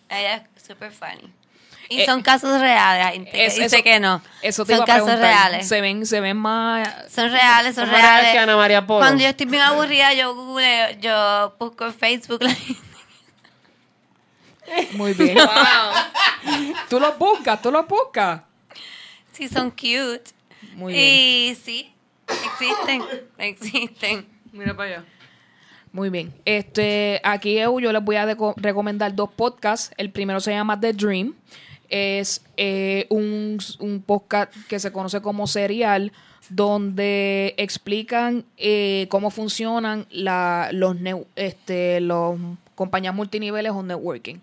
Ella 0.08 0.36
es 0.56 0.62
super 0.64 0.92
funny. 0.92 1.32
Y 1.88 2.02
Eh, 2.02 2.06
son 2.06 2.22
casos 2.22 2.60
reales. 2.60 3.20
Es- 3.32 3.56
dice 3.56 3.64
eso- 3.66 3.82
que 3.82 3.98
no. 3.98 4.22
Eso 4.42 4.64
te 4.64 4.74
son 4.74 4.78
iba 4.78 4.86
casos 4.86 5.06
preguntar. 5.06 5.28
reales. 5.28 5.66
Se 5.68 5.80
ven, 5.80 6.06
se 6.06 6.20
ven 6.20 6.36
más. 6.36 6.88
Son 7.12 7.32
reales, 7.32 7.74
son 7.74 7.88
reales 7.90 8.10
reales. 8.12 8.32
que 8.32 8.38
Ana 8.38 8.56
María 8.56 8.86
Polo. 8.86 9.00
Cuando 9.00 9.22
yo 9.24 9.28
estoy 9.30 9.46
bien 9.46 9.62
aburrida, 9.62 10.14
yo 10.14 10.32
googleo, 10.36 10.90
yo 11.00 11.56
busco 11.58 11.86
en 11.86 11.94
Facebook 11.94 12.44
la 12.44 12.54
Muy 14.92 15.14
bien. 15.14 15.36
Tú 16.88 17.00
los 17.00 17.18
buscas, 17.18 17.60
tú 17.60 17.70
los 17.72 17.86
buscas. 17.88 18.42
si 19.32 19.48
son 19.48 19.70
cute. 19.70 20.22
Muy 20.74 20.92
bien. 20.92 21.04
Y 21.04 21.54
sí, 21.56 21.92
existen, 22.28 23.02
existen. 23.38 24.28
Mira 24.52 24.74
para 24.76 24.88
allá. 24.98 25.04
Muy 25.92 26.10
bien. 26.10 26.32
Este, 26.44 27.20
aquí 27.24 27.56
yo 27.56 27.92
les 27.92 28.04
voy 28.04 28.16
a 28.16 28.36
recomendar 28.56 29.14
dos 29.14 29.30
podcasts. 29.30 29.92
El 29.96 30.10
primero 30.10 30.40
se 30.40 30.52
llama 30.52 30.78
The 30.78 30.92
Dream. 30.92 31.34
Es 31.88 32.44
eh, 32.56 33.06
un, 33.10 33.58
podcast 34.06 34.52
que 34.68 34.78
se 34.78 34.92
conoce 34.92 35.20
como 35.20 35.48
serial, 35.48 36.12
donde 36.48 37.54
explican 37.56 38.44
eh, 38.56 39.06
cómo 39.10 39.30
funcionan 39.30 40.06
la, 40.10 40.70
los, 40.72 40.96
este, 41.34 42.00
los 42.00 42.38
compañías 42.76 43.14
multiniveles 43.14 43.72
o 43.72 43.82
networking. 43.82 44.36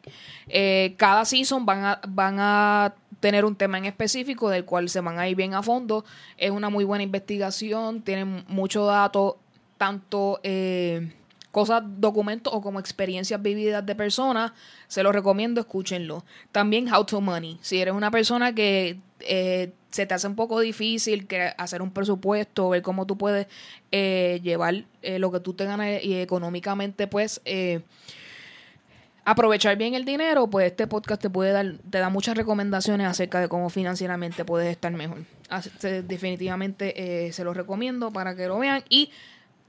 Eh, 0.47 0.93
cada 0.97 1.25
season 1.25 1.65
van 1.65 1.85
a, 1.85 2.01
van 2.07 2.35
a 2.39 2.93
tener 3.19 3.45
un 3.45 3.55
tema 3.55 3.77
en 3.77 3.85
específico 3.85 4.49
del 4.49 4.65
cual 4.65 4.89
se 4.89 4.99
van 4.99 5.17
a 5.17 5.27
ir 5.27 5.35
bien 5.35 5.53
a 5.53 5.63
fondo. 5.63 6.05
Es 6.37 6.51
una 6.51 6.69
muy 6.69 6.83
buena 6.83 7.03
investigación, 7.03 8.01
tienen 8.01 8.43
mucho 8.47 8.85
dato, 8.85 9.39
tanto 9.77 10.39
eh, 10.43 11.13
cosas, 11.57 11.81
documentos 11.85 12.53
o 12.53 12.61
como 12.61 12.79
experiencias 12.79 13.41
vividas 13.41 13.83
de 13.83 13.95
personas. 13.95 14.51
Se 14.87 15.01
los 15.01 15.11
recomiendo, 15.13 15.59
escúchenlo. 15.61 16.23
También 16.51 16.93
How 16.93 17.03
to 17.05 17.19
Money. 17.19 17.57
Si 17.61 17.81
eres 17.81 17.93
una 17.95 18.11
persona 18.11 18.53
que 18.53 18.97
eh, 19.21 19.71
se 19.89 20.05
te 20.05 20.13
hace 20.13 20.27
un 20.27 20.35
poco 20.35 20.59
difícil 20.59 21.25
que 21.25 21.51
hacer 21.57 21.81
un 21.81 21.89
presupuesto, 21.91 22.69
ver 22.69 22.81
cómo 22.83 23.05
tú 23.07 23.17
puedes 23.17 23.47
eh, 23.91 24.39
llevar 24.43 24.83
eh, 25.01 25.17
lo 25.17 25.31
que 25.31 25.39
tú 25.39 25.53
te 25.53 25.65
ganas 25.65 26.03
y 26.03 26.13
económicamente, 26.21 27.07
pues... 27.07 27.41
eh, 27.45 27.81
aprovechar 29.29 29.75
bien 29.75 29.93
el 29.93 30.05
dinero, 30.05 30.47
pues 30.47 30.67
este 30.67 30.87
podcast 30.87 31.21
te 31.21 31.29
puede 31.29 31.51
dar, 31.51 31.73
te 31.89 31.97
da 31.97 32.09
muchas 32.09 32.37
recomendaciones 32.37 33.07
acerca 33.07 33.41
de 33.41 33.49
cómo 33.49 33.69
financieramente 33.69 34.45
puedes 34.45 34.69
estar 34.71 34.89
mejor. 34.93 35.17
Así- 35.49 35.69
definitivamente 36.07 36.93
eh, 37.27 37.33
se 37.33 37.43
los 37.43 37.57
recomiendo 37.57 38.11
para 38.11 38.35
que 38.37 38.47
lo 38.47 38.57
vean. 38.59 38.83
Y 38.89 39.09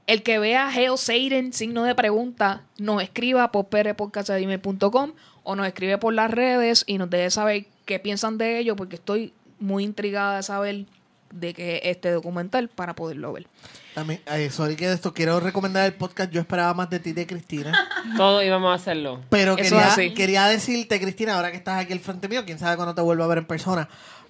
el 0.07 0.23
que 0.23 0.39
vea 0.39 0.69
Hail 0.69 0.97
Satan, 0.97 1.53
signo 1.53 1.83
de 1.83 1.95
pregunta, 1.95 2.63
nos 2.77 3.01
escriba 3.01 3.51
por 3.51 3.67
prpodcast.com 3.67 5.11
o 5.43 5.55
nos 5.55 5.67
escribe 5.67 5.97
por 5.97 6.13
las 6.13 6.31
redes 6.31 6.83
y 6.87 6.97
nos 6.97 7.09
deje 7.09 7.29
saber 7.31 7.65
qué 7.85 7.99
piensan 7.99 8.37
de 8.37 8.59
ello, 8.59 8.75
porque 8.75 8.95
estoy 8.95 9.33
muy 9.59 9.83
intrigada 9.83 10.37
de 10.37 10.43
saber 10.43 10.85
de 11.31 11.53
qué 11.53 11.81
este 11.83 12.11
documental 12.11 12.69
para 12.69 12.95
poderlo 12.95 13.33
ver. 13.33 13.47
También, 13.93 14.21
ay, 14.27 14.49
sorry 14.49 14.75
que 14.75 14.87
de 14.87 14.93
esto 14.93 15.13
quiero 15.13 15.39
recomendar 15.39 15.85
el 15.85 15.93
podcast 15.93 16.31
Yo 16.31 16.39
esperaba 16.39 16.73
más 16.73 16.89
de 16.89 16.99
ti 16.99 17.11
de 17.11 17.27
Cristina. 17.27 17.73
Todos 18.17 18.43
íbamos 18.43 18.71
a 18.71 18.75
hacerlo. 18.75 19.21
Pero 19.29 19.57
Eso 19.57 19.77
quería, 20.15 20.45
decirte, 20.45 20.99
Cristina, 20.99 21.35
ahora 21.35 21.51
que 21.51 21.57
estás 21.57 21.83
aquí 21.83 21.93
al 21.93 21.99
frente 21.99 22.27
mío, 22.27 22.45
quién 22.45 22.59
sabe 22.59 22.75
cuándo 22.75 22.95
te 22.95 23.01
vuelvo 23.01 23.23
a 23.23 23.27
ver 23.27 23.39
en 23.39 23.45
persona. 23.45 23.89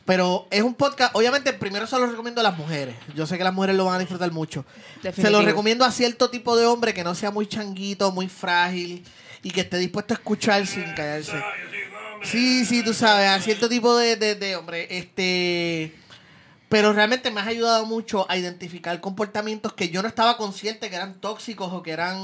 Pero 0.10 0.48
es 0.50 0.64
un 0.64 0.74
podcast, 0.74 1.16
obviamente, 1.16 1.54
primero 1.54 1.86
se 1.86 1.96
lo 2.00 2.08
recomiendo 2.08 2.42
a 2.42 2.44
las 2.44 2.58
mujeres. 2.58 2.96
Yo 3.14 3.28
sé 3.28 3.38
que 3.38 3.44
las 3.44 3.54
mujeres 3.54 3.76
lo 3.76 3.86
van 3.86 3.94
a 3.94 4.00
disfrutar 4.00 4.32
mucho. 4.32 4.66
Se 5.14 5.30
lo 5.30 5.44
recomiendo 5.44 5.86
a 5.86 5.92
cierto 5.92 6.32
tipo 6.32 6.58
de 6.58 6.66
hombre 6.66 6.96
que 6.96 7.04
no 7.04 7.14
sea 7.14 7.30
muy 7.30 7.46
changuito, 7.46 8.12
muy 8.12 8.28
frágil 8.28 9.06
y 9.44 9.52
que 9.52 9.62
esté 9.62 9.78
dispuesto 9.78 10.16
a 10.16 10.18
escuchar 10.18 10.66
sin 10.66 10.86
callarse. 10.96 11.40
Sí, 12.24 12.66
sí, 12.66 12.84
tú 12.84 12.96
sabes, 12.96 13.30
a 13.30 13.40
cierto 13.40 13.70
tipo 13.70 13.96
de, 13.96 14.16
de, 14.16 14.34
de 14.34 14.56
hombre. 14.56 14.88
Este. 14.90 15.94
Pero 16.70 16.92
realmente 16.92 17.30
me 17.30 17.42
has 17.42 17.48
ayudado 17.48 17.86
mucho 17.86 18.26
a 18.32 18.36
identificar 18.36 19.00
comportamientos 19.02 19.74
que 19.74 19.90
yo 19.90 20.02
no 20.02 20.08
estaba 20.08 20.38
consciente 20.38 20.90
que 20.90 20.96
eran 20.96 21.22
tóxicos 21.22 21.72
o 21.72 21.84
que 21.84 21.92
eran. 21.92 22.18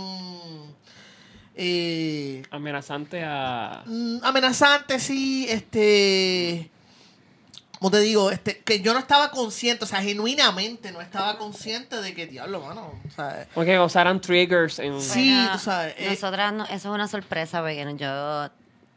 Eh, 1.53 2.41
Amenazante 2.49 3.23
a. 3.23 3.83
Mm, 3.85 4.23
amenazante, 4.23 4.99
sí, 4.99 5.45
este, 5.47 6.71
como 7.85 7.91
te 7.97 7.99
digo, 7.99 8.31
este, 8.31 8.57
que 8.61 8.79
yo 8.79 8.93
no 8.93 8.99
estaba 8.99 9.29
consciente, 9.29 9.83
o 9.83 9.87
sea, 9.87 10.01
genuinamente 10.01 10.91
no 10.91 11.01
estaba 11.01 11.37
consciente 11.37 12.01
de 12.01 12.15
que, 12.15 12.25
diablo, 12.25 12.59
mano, 12.61 12.99
o 13.07 13.11
sea, 13.11 13.45
Como 13.53 13.63
que 13.63 13.79
usaran 13.79 14.19
triggers 14.19 14.79
en. 14.79 14.99
Sí, 14.99 15.31
Bueno, 15.31 15.51
tú 15.51 15.59
sabes, 15.59 15.93
eh. 15.99 16.07
Nosotras, 16.09 16.51
no- 16.51 16.63
eso 16.63 16.73
es 16.73 16.85
una 16.85 17.07
sorpresa 17.07 17.59
porque 17.61 17.85
yo 17.99 18.49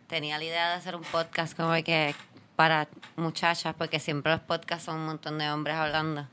tenía 0.07 0.39
la 0.39 0.45
idea 0.45 0.69
de 0.71 0.75
hacer 0.77 0.97
un 0.97 1.03
podcast 1.03 1.55
como 1.55 1.75
que 1.85 2.15
para 2.57 2.89
muchachas, 3.17 3.75
porque 3.77 4.01
siempre 4.01 4.33
los 4.33 4.41
podcasts 4.41 4.87
son 4.87 4.97
un 4.97 5.05
montón 5.05 5.37
de 5.37 5.51
hombres 5.51 5.77
hablando. 5.77 6.27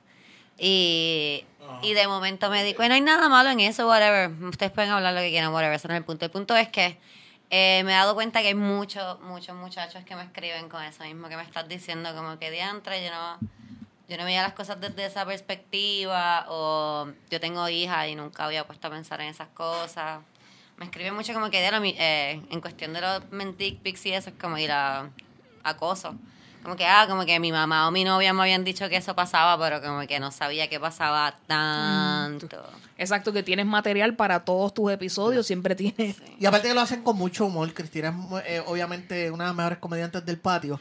Y, 0.58 1.44
y 1.82 1.94
de 1.94 2.08
momento 2.08 2.50
me 2.50 2.64
di 2.64 2.74
cuenta, 2.74 2.88
no 2.88 2.96
hay 2.96 3.02
nada 3.02 3.28
malo 3.28 3.50
en 3.50 3.60
eso, 3.60 3.86
whatever. 3.86 4.32
Ustedes 4.46 4.72
pueden 4.72 4.92
hablar 4.92 5.14
lo 5.14 5.20
que 5.20 5.30
quieran, 5.30 5.52
whatever. 5.54 5.76
Ese 5.76 5.90
no 5.90 5.94
es 5.94 5.98
el 5.98 6.06
punto. 6.06 6.24
El 6.24 6.32
punto 6.32 6.56
es 6.56 6.70
que 6.70 6.98
eh, 7.50 7.82
me 7.86 7.92
he 7.92 7.96
dado 7.96 8.16
cuenta 8.16 8.42
que 8.42 8.48
hay 8.48 8.56
muchos, 8.56 9.20
muchos 9.22 9.56
muchachos 9.56 10.04
que 10.04 10.16
me 10.16 10.24
escriben 10.24 10.70
con 10.70 10.84
eso 10.84 11.04
mismo 11.04 11.30
que 11.30 11.38
me 11.38 11.44
estás 11.44 11.68
diciendo, 11.68 12.14
como 12.16 12.40
que 12.40 12.52
diantre, 12.52 13.04
yo 13.04 13.12
no, 13.12 13.38
yo 14.08 14.18
no 14.18 14.26
veía 14.26 14.42
las 14.42 14.54
cosas 14.54 14.80
desde 14.82 15.06
esa 15.06 15.26
perspectiva, 15.26 16.46
o 16.50 17.08
yo 17.30 17.40
tengo 17.40 17.68
hija 17.70 18.08
y 18.08 18.16
nunca 18.16 18.46
había 18.46 18.66
puesto 18.66 18.88
a 18.88 18.92
pensar 18.92 19.22
en 19.22 19.28
esas 19.28 19.50
cosas. 19.50 20.22
Me 20.78 20.86
escriben 20.86 21.14
mucho 21.14 21.34
como 21.34 21.50
que 21.50 21.62
de 21.62 21.72
lo, 21.72 21.84
eh, 21.84 22.42
en 22.50 22.62
cuestión 22.62 22.94
de 22.94 23.02
los 23.02 23.32
mentic 23.32 23.80
pics 23.82 24.06
y 24.08 24.14
eso, 24.14 24.30
es 24.30 24.36
como 24.40 24.58
ir 24.58 24.72
a 24.72 25.10
acoso. 25.64 26.16
Como 26.66 26.76
que, 26.76 26.86
ah, 26.86 27.06
como 27.08 27.26
que 27.26 27.40
mi 27.40 27.52
mamá 27.52 27.88
o 27.88 27.92
mi 27.92 28.04
novia 28.04 28.34
me 28.34 28.42
habían 28.42 28.64
dicho 28.66 28.90
que 28.90 28.98
eso 28.98 29.16
pasaba, 29.16 29.58
pero 29.64 29.82
como 29.82 30.06
que 30.08 30.20
no 30.20 30.32
sabía 30.32 30.68
que 30.68 30.80
pasaba 30.80 31.36
tanto. 31.48 32.48
Exacto, 32.98 33.32
que 33.34 33.44
tienes 33.44 33.66
material 33.66 34.16
para 34.16 34.46
todos 34.46 34.74
tus 34.74 34.92
episodios, 34.92 35.46
siempre 35.46 35.76
tienes... 35.76 36.16
y 36.40 36.46
aparte 36.46 36.70
que 36.70 36.74
lo 36.74 36.82
hacen 36.82 37.02
con 37.04 37.18
mucho 37.18 37.46
humor, 37.46 37.74
Cristina 37.74 38.14
es 38.46 38.52
eh, 38.60 38.64
obviamente 38.66 39.30
una 39.32 39.44
de 39.46 39.50
las 39.50 39.56
mejores 39.56 39.78
comediantes 39.80 40.26
del 40.26 40.38
patio, 40.40 40.80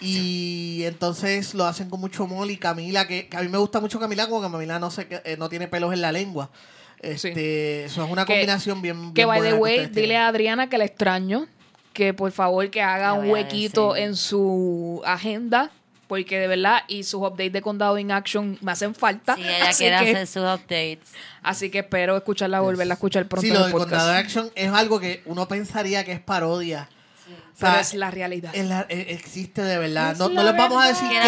y 0.00 0.82
entonces 0.84 1.54
lo 1.54 1.64
hacen 1.66 1.90
con 1.90 2.00
mucho 2.00 2.24
humor, 2.24 2.48
y 2.50 2.56
Camila, 2.56 3.06
que, 3.08 3.28
que 3.28 3.36
a 3.36 3.40
mí 3.42 3.48
me 3.48 3.58
gusta 3.58 3.80
mucho 3.80 3.98
Camila, 4.00 4.28
como 4.28 4.42
que 4.46 4.50
Camila 4.52 4.78
no, 4.78 4.90
se, 4.90 5.06
que- 5.08 5.22
eh, 5.24 5.36
no 5.36 5.48
tiene 5.48 5.66
pelos 5.68 5.92
en 5.92 6.00
la 6.02 6.12
lengua, 6.12 6.50
este, 7.00 7.84
eso 7.84 8.04
es 8.04 8.10
una 8.10 8.24
Que- 8.24 8.34
combinación 8.34 8.80
bien, 8.80 9.12
Que 9.12 9.24
bien 9.24 9.28
by 9.28 9.42
the 9.42 9.54
way, 9.54 9.78
dile 9.80 9.92
tienen. 9.92 10.16
a 10.18 10.28
Adriana 10.28 10.68
que 10.68 10.78
la 10.78 10.84
extraño, 10.84 11.46
que 11.96 12.12
por 12.12 12.30
favor 12.30 12.68
que 12.70 12.82
haga 12.82 13.14
un 13.14 13.30
huequito 13.30 13.94
decir. 13.94 14.08
en 14.08 14.16
su 14.16 15.02
agenda, 15.06 15.70
porque 16.06 16.38
de 16.38 16.46
verdad, 16.46 16.82
y 16.88 17.02
sus 17.04 17.22
updates 17.22 17.52
de 17.54 17.62
Condado 17.62 17.98
in 17.98 18.12
Action 18.12 18.58
me 18.60 18.72
hacen 18.72 18.94
falta. 18.94 19.34
Sí, 19.34 19.42
ella 19.42 19.68
así, 19.70 19.84
quiere 19.84 20.04
que, 20.04 20.10
hacer 20.12 20.26
sus 20.26 20.42
updates. 20.42 21.08
así 21.42 21.70
que 21.70 21.78
espero 21.80 22.16
escucharla, 22.16 22.60
volverla 22.60 22.92
a 22.92 22.96
escuchar 22.96 23.26
pronto 23.26 23.46
Sí, 23.46 23.52
lo 23.52 23.60
podcast. 23.70 23.78
Condado 23.90 24.10
de 24.10 24.16
Action 24.18 24.50
es 24.54 24.70
algo 24.70 25.00
que 25.00 25.22
uno 25.24 25.48
pensaría 25.48 26.04
que 26.04 26.12
es 26.12 26.20
parodia. 26.20 26.88
O 27.28 27.58
sea, 27.58 27.70
Pero 27.70 27.80
es 27.80 27.94
la 27.94 28.10
realidad. 28.10 28.50
es 28.54 28.66
la- 28.68 28.84
eh, 28.90 29.06
existe 29.08 29.62
de 29.62 29.78
verdad. 29.78 30.12
Es 30.12 30.18
No, 30.18 30.28
no 30.28 30.42
les 30.44 30.54
vamos 30.54 30.84
a 30.84 30.88
decir 30.88 31.08
Quiero 31.08 31.24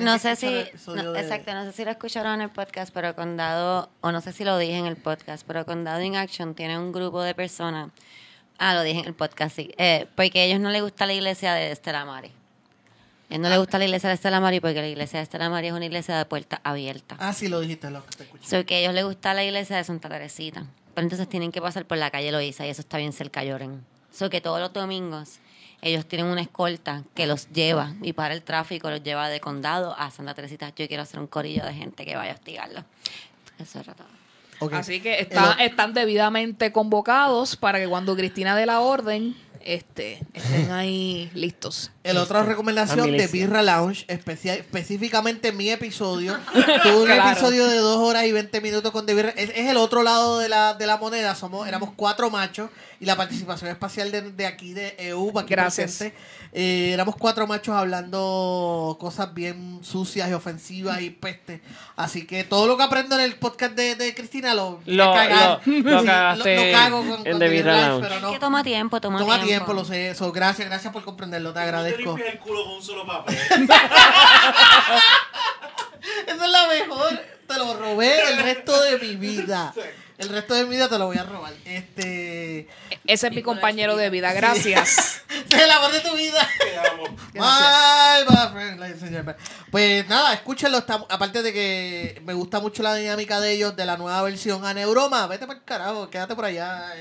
no 0.00 0.18
sé 0.20 0.36
si, 0.36 0.46
no, 0.94 1.12
de- 1.12 1.20
exacto, 1.20 1.52
no 1.52 1.64
sé 1.64 1.72
si 1.72 1.84
lo 1.84 1.90
escucharon 1.90 2.34
en 2.34 2.42
el 2.42 2.50
podcast, 2.50 2.94
pero 2.94 3.14
Condado, 3.16 3.90
o 4.00 4.12
no 4.12 4.20
sé 4.20 4.32
si 4.32 4.44
lo 4.44 4.56
dije 4.56 4.76
en 4.78 4.86
el 4.86 4.94
podcast, 4.96 5.44
pero 5.44 5.66
Condado 5.66 6.00
in 6.00 6.14
Action 6.14 6.54
tiene 6.54 6.78
un 6.78 6.92
grupo 6.92 7.20
de 7.22 7.34
personas. 7.34 7.90
Ah, 8.58 8.74
lo 8.74 8.82
dije 8.82 9.00
en 9.00 9.06
el 9.06 9.14
podcast, 9.14 9.56
sí. 9.56 9.70
Eh, 9.78 10.06
porque 10.14 10.40
a 10.40 10.44
ellos 10.44 10.60
no 10.60 10.70
les 10.70 10.82
gusta 10.82 11.06
la 11.06 11.12
iglesia 11.12 11.54
de 11.54 11.72
Estela 11.72 12.04
Mari. 12.04 12.28
A 12.28 13.34
ellos 13.34 13.40
no 13.40 13.48
les 13.48 13.58
gusta 13.58 13.78
la 13.78 13.84
iglesia 13.84 14.08
de 14.08 14.14
Estela 14.14 14.40
Mari 14.40 14.60
porque 14.60 14.80
la 14.80 14.88
iglesia 14.88 15.18
de 15.18 15.24
Estela 15.24 15.50
Mari 15.50 15.68
es 15.68 15.72
una 15.72 15.84
iglesia 15.84 16.16
de 16.16 16.24
puerta 16.24 16.60
abierta. 16.62 17.16
Ah, 17.18 17.32
sí, 17.32 17.48
lo 17.48 17.60
dijiste, 17.60 17.90
lo 17.90 18.04
que 18.04 18.16
te 18.16 18.22
escuché. 18.24 18.46
So 18.46 18.64
que 18.64 18.76
a 18.76 18.78
ellos 18.78 18.94
les 18.94 19.04
gusta 19.04 19.34
la 19.34 19.44
iglesia 19.44 19.76
de 19.76 19.84
Santa 19.84 20.08
Teresita. 20.08 20.66
Pero 20.94 21.04
entonces 21.04 21.28
tienen 21.28 21.50
que 21.50 21.60
pasar 21.60 21.86
por 21.86 21.98
la 21.98 22.10
calle 22.10 22.30
Loíza 22.30 22.66
y 22.66 22.70
eso 22.70 22.80
está 22.80 22.98
bien 22.98 23.12
cerca 23.12 23.42
Lloren. 23.42 23.84
So 24.12 24.30
que 24.30 24.40
todos 24.40 24.60
los 24.60 24.72
domingos 24.72 25.40
ellos 25.82 26.06
tienen 26.06 26.28
una 26.28 26.40
escolta 26.40 27.02
que 27.14 27.26
los 27.26 27.50
lleva 27.50 27.92
y 28.00 28.14
para 28.14 28.32
el 28.32 28.42
tráfico 28.42 28.88
los 28.88 29.02
lleva 29.02 29.28
de 29.28 29.40
condado 29.40 29.94
a 29.98 30.10
Santa 30.10 30.32
Teresita. 30.32 30.72
Yo 30.74 30.88
quiero 30.88 31.02
hacer 31.02 31.20
un 31.20 31.26
corillo 31.26 31.64
de 31.64 31.74
gente 31.74 32.06
que 32.06 32.16
vaya 32.16 32.32
a 32.32 32.34
hostigarlo. 32.34 32.84
Eso 33.58 33.80
era 33.80 33.92
todo. 33.94 34.23
Así 34.78 35.00
que 35.00 35.20
está- 35.20 35.56
El- 35.58 35.66
están 35.70 35.94
debidamente 35.94 36.72
convocados 36.72 37.56
para 37.56 37.78
que 37.78 37.86
cuando 37.88 38.16
Cristina 38.16 38.54
dé 38.56 38.66
la 38.66 38.80
orden, 38.80 39.36
este, 39.60 40.20
estén 40.34 40.70
ahí 40.72 41.30
listos. 41.34 41.90
El 42.04 42.18
otra 42.18 42.42
recomendación 42.42 43.10
la 43.10 43.16
de. 43.22 43.26
Birra 43.28 43.62
Lounge, 43.62 44.04
específicamente 44.08 45.52
mi 45.52 45.70
episodio. 45.70 46.36
Tuve 46.82 46.96
un 46.96 47.04
Claro. 47.06 47.30
episodio 47.30 47.66
de 47.66 47.78
dos 47.78 47.96
horas 47.98 48.24
y 48.26 48.32
20 48.32 48.60
minutos 48.60 48.92
con 48.92 49.06
The 49.06 49.14
Birra. 49.14 49.30
Es, 49.30 49.50
es 49.50 49.68
el 49.70 49.76
otro 49.78 50.02
lado 50.02 50.38
de 50.38 50.48
la, 50.48 50.74
de 50.74 50.86
la 50.86 50.98
moneda. 50.98 51.34
Somos, 51.34 51.66
éramos 51.66 51.90
cuatro 51.96 52.28
machos 52.30 52.70
y 53.00 53.06
la 53.06 53.16
participación 53.16 53.70
espacial 53.70 54.10
de, 54.12 54.20
de 54.32 54.46
aquí, 54.46 54.72
de 54.74 54.94
EU, 54.98 55.36
aquí 55.38 55.48
Gracias. 55.50 55.92
presente. 55.96 56.16
Eh, 56.52 56.90
éramos 56.92 57.16
cuatro 57.16 57.46
machos 57.46 57.74
hablando 57.74 58.96
cosas 59.00 59.34
bien 59.34 59.80
sucias 59.82 60.28
y 60.30 60.32
ofensivas 60.34 61.00
y 61.00 61.10
peste. 61.10 61.60
Así 61.96 62.26
que 62.26 62.44
todo 62.44 62.66
lo 62.66 62.76
que 62.76 62.82
aprendo 62.84 63.14
en 63.16 63.22
el 63.22 63.34
podcast 63.36 63.74
de, 63.74 63.96
de 63.96 64.14
Cristina 64.14 64.54
lo, 64.54 64.80
Lo- 64.86 65.12
cagar. 65.12 65.60
lo- 65.66 65.80
lo 65.82 66.00
Sí, 66.00 66.06
cagaste 66.06 66.72
cago 66.72 66.98
con, 66.98 67.08
en 67.10 67.16
con 67.16 67.24
The 67.24 67.38
The 67.38 67.48
Birra 67.48 67.88
Lounge. 67.88 68.02
pero 68.02 68.14
Es 68.16 68.22
no. 68.22 68.32
que 68.32 68.38
toma 68.38 68.62
tiempo, 68.62 69.00
toma, 69.00 69.18
Toma 69.18 69.42
tiempo, 69.42 69.72
lo 69.72 69.84
sé. 69.84 70.10
Eso, 70.10 70.30
gracias, 70.32 70.68
gracias 70.68 70.92
por 70.92 71.02
comprenderlo, 71.02 71.52
te 71.52 71.60
No 71.60 71.66
te 71.96 72.02
limpias 72.02 72.28
el 72.28 72.38
culo 72.38 72.64
con 72.64 72.74
un 72.74 72.82
solo 72.82 73.06
papel. 73.06 73.36
Esa 76.26 76.44
es 76.44 76.50
la 76.50 76.68
mejor. 76.68 77.18
Te 77.46 77.58
lo 77.58 77.76
robé 77.76 78.30
el 78.30 78.38
resto 78.38 78.80
de 78.82 78.98
mi 78.98 79.16
vida. 79.16 79.74
El 80.16 80.28
resto 80.28 80.54
de 80.54 80.64
mi 80.64 80.70
vida 80.76 80.88
te 80.88 80.96
lo 80.98 81.06
voy 81.06 81.18
a 81.18 81.24
robar. 81.24 81.52
Este. 81.64 82.68
Ese 83.04 83.26
es 83.26 83.32
mi 83.32 83.42
compañero 83.42 83.96
de 83.96 84.10
vida, 84.10 84.32
gracias. 84.32 85.20
Es 85.50 85.60
el 85.60 85.70
amor 85.70 85.92
de 85.92 86.00
tu 86.00 86.14
vida. 86.16 86.48
Te 86.58 86.78
amo. 86.78 87.04
My 87.34 88.24
my 88.28 88.48
friend. 88.52 89.36
Pues 89.70 90.08
nada, 90.08 90.32
escúchenlo. 90.32 90.78
está- 90.78 91.04
aparte 91.08 91.42
de 91.42 91.52
que 91.52 92.22
me 92.24 92.32
gusta 92.34 92.60
mucho 92.60 92.82
la 92.82 92.94
dinámica 92.94 93.40
de 93.40 93.52
ellos, 93.52 93.76
de 93.76 93.84
la 93.84 93.96
nueva 93.96 94.22
versión 94.22 94.64
a 94.64 94.72
Neuroma. 94.72 95.26
Vete 95.26 95.46
para 95.46 95.58
el 95.58 95.64
carajo, 95.64 96.08
quédate 96.10 96.34
por 96.34 96.44
allá. 96.44 96.92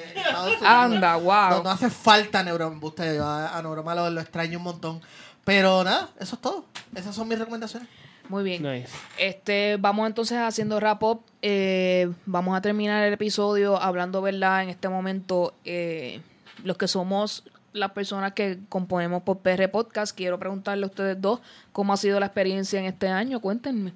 Unidos. 0.45 0.61
Anda, 0.63 1.15
wow. 1.15 1.49
No, 1.51 1.63
no 1.63 1.69
hace 1.71 1.89
falta 1.89 2.43
Neuroma. 2.43 2.77
Usted, 2.81 3.19
a, 3.19 3.57
a 3.57 3.61
Neuroma 3.61 3.93
lo, 3.95 4.09
lo 4.09 4.21
extraño 4.21 4.57
un 4.57 4.63
montón. 4.63 5.01
Pero 5.45 5.83
nada, 5.83 6.09
eso 6.19 6.35
es 6.35 6.41
todo. 6.41 6.65
Esas 6.95 7.15
son 7.15 7.27
mis 7.27 7.37
recomendaciones. 7.39 7.87
Muy 8.29 8.43
bien. 8.43 8.63
Nice. 8.63 8.89
Este, 9.17 9.77
vamos 9.79 10.07
entonces 10.07 10.37
haciendo 10.37 10.79
wrap 10.79 11.03
up. 11.03 11.23
Eh, 11.41 12.09
vamos 12.25 12.57
a 12.57 12.61
terminar 12.61 13.03
el 13.03 13.13
episodio 13.13 13.81
hablando, 13.81 14.21
¿verdad? 14.21 14.63
En 14.63 14.69
este 14.69 14.89
momento, 14.89 15.53
eh, 15.65 16.21
los 16.63 16.77
que 16.77 16.87
somos 16.87 17.43
las 17.73 17.91
personas 17.91 18.33
que 18.33 18.59
componemos 18.69 19.23
por 19.23 19.39
PR 19.39 19.69
Podcast, 19.69 20.15
quiero 20.15 20.39
preguntarle 20.39 20.83
a 20.85 20.87
ustedes 20.87 21.19
dos 21.19 21.41
cómo 21.71 21.91
ha 21.91 21.97
sido 21.97 22.19
la 22.19 22.27
experiencia 22.27 22.79
en 22.79 22.85
este 22.85 23.07
año. 23.07 23.39
Cuéntenme. 23.39 23.93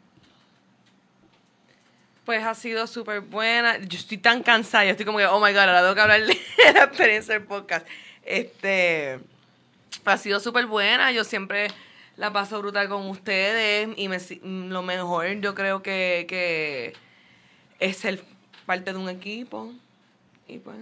Pues 2.25 2.43
ha 2.43 2.55
sido 2.55 2.85
súper 2.87 3.21
buena. 3.21 3.77
Yo 3.77 3.97
estoy 3.97 4.17
tan 4.17 4.43
cansada. 4.43 4.83
Yo 4.83 4.91
estoy 4.91 5.05
como 5.05 5.19
que, 5.19 5.25
oh 5.27 5.39
my 5.39 5.51
God, 5.51 5.59
ahora 5.59 5.81
tengo 5.81 5.95
que 5.95 6.01
hablar 6.01 6.25
de 6.25 6.37
la 6.73 6.83
experiencia 6.83 7.33
del 7.33 7.43
podcast. 7.43 7.87
Este. 8.23 9.19
Ha 10.03 10.17
sido 10.17 10.39
súper 10.39 10.65
buena. 10.65 11.11
Yo 11.11 11.23
siempre 11.23 11.69
la 12.17 12.33
paso 12.33 12.59
brutal 12.61 12.89
con 12.89 13.07
ustedes. 13.09 13.89
Y 13.97 14.07
me, 14.09 14.19
si- 14.19 14.41
lo 14.43 14.81
mejor, 14.83 15.27
yo 15.39 15.55
creo 15.55 15.81
que, 15.81 16.25
que 16.27 16.93
es 17.79 17.97
ser 17.97 18.21
parte 18.65 18.91
de 18.91 18.99
un 18.99 19.09
equipo. 19.09 19.71
Y 20.47 20.57
pues. 20.59 20.77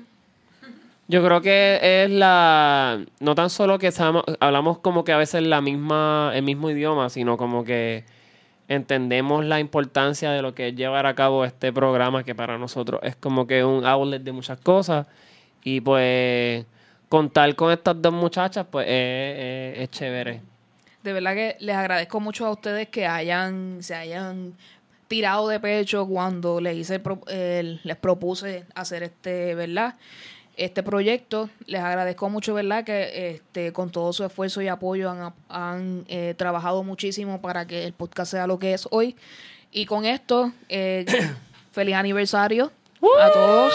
Yo 1.08 1.24
creo 1.24 1.42
que 1.42 1.80
es 2.06 2.10
la. 2.10 3.00
No 3.20 3.36
tan 3.36 3.50
solo 3.52 3.78
que 3.78 3.88
estamos- 3.88 4.24
hablamos 4.40 4.80
como 4.80 5.04
que 5.04 5.12
a 5.12 5.18
veces 5.18 5.44
la 5.44 5.62
misma, 5.62 6.32
el 6.34 6.42
mismo 6.44 6.70
idioma, 6.72 7.10
sino 7.10 7.38
como 7.38 7.64
que 7.64 8.06
entendemos 8.68 9.46
la 9.46 9.60
importancia 9.60 10.32
de 10.32 10.42
lo 10.42 10.56
que 10.56 10.70
es 10.70 10.76
llevar 10.76 11.06
a 11.06 11.14
cabo 11.14 11.46
este 11.46 11.72
programa, 11.72 12.24
que 12.24 12.34
para 12.34 12.58
nosotros 12.58 13.00
es 13.04 13.16
como 13.16 13.46
que 13.46 13.64
un 13.64 13.86
outlet 13.86 14.24
de 14.24 14.32
muchas 14.32 14.60
cosas. 14.60 15.06
Y 15.64 15.82
pues 15.82 16.66
contar 17.08 17.54
con 17.56 17.72
estas 17.72 18.02
dos 18.02 18.14
muchachas, 18.14 18.66
pues 18.72 18.88
es, 18.88 18.94
es- 19.76 19.80
es 19.84 19.90
chévere. 19.92 20.42
De 21.06 21.14
verdad 21.14 21.36
que 21.36 21.56
les 21.60 21.76
agradezco 21.76 22.20
mucho 22.20 22.48
a 22.48 22.50
ustedes 22.50 22.90
que 22.90 23.06
hayan, 23.06 23.78
se 23.84 23.94
hayan 23.94 24.56
tirado 25.08 25.48
de 25.48 25.60
pecho 25.60 26.08
cuando 26.08 26.60
les 26.60 26.76
hice 26.78 27.00
les 27.84 27.96
propuse 27.98 28.66
hacer 28.74 29.04
este, 29.04 29.54
¿verdad? 29.54 29.94
Este 30.58 30.82
proyecto. 30.82 31.52
Les 31.68 31.80
agradezco 31.80 32.28
mucho, 32.32 32.56
¿verdad? 32.56 32.84
Que 32.84 33.36
este, 33.36 33.72
con 33.72 33.92
todo 33.92 34.14
su 34.14 34.24
esfuerzo 34.24 34.64
y 34.64 34.68
apoyo 34.68 35.12
han, 35.12 35.32
han, 35.48 36.06
eh, 36.08 36.34
trabajado 36.36 36.84
muchísimo 36.84 37.40
para 37.40 37.68
que 37.68 37.84
el 37.84 37.94
podcast 37.94 38.32
sea 38.32 38.48
lo 38.48 38.58
que 38.58 38.74
es 38.74 38.88
hoy. 38.90 39.16
Y 39.72 39.86
con 39.86 40.06
esto, 40.06 40.54
eh, 40.70 41.06
feliz 41.72 41.94
aniversario 41.94 42.72
a 43.22 43.32
todos. 43.32 43.74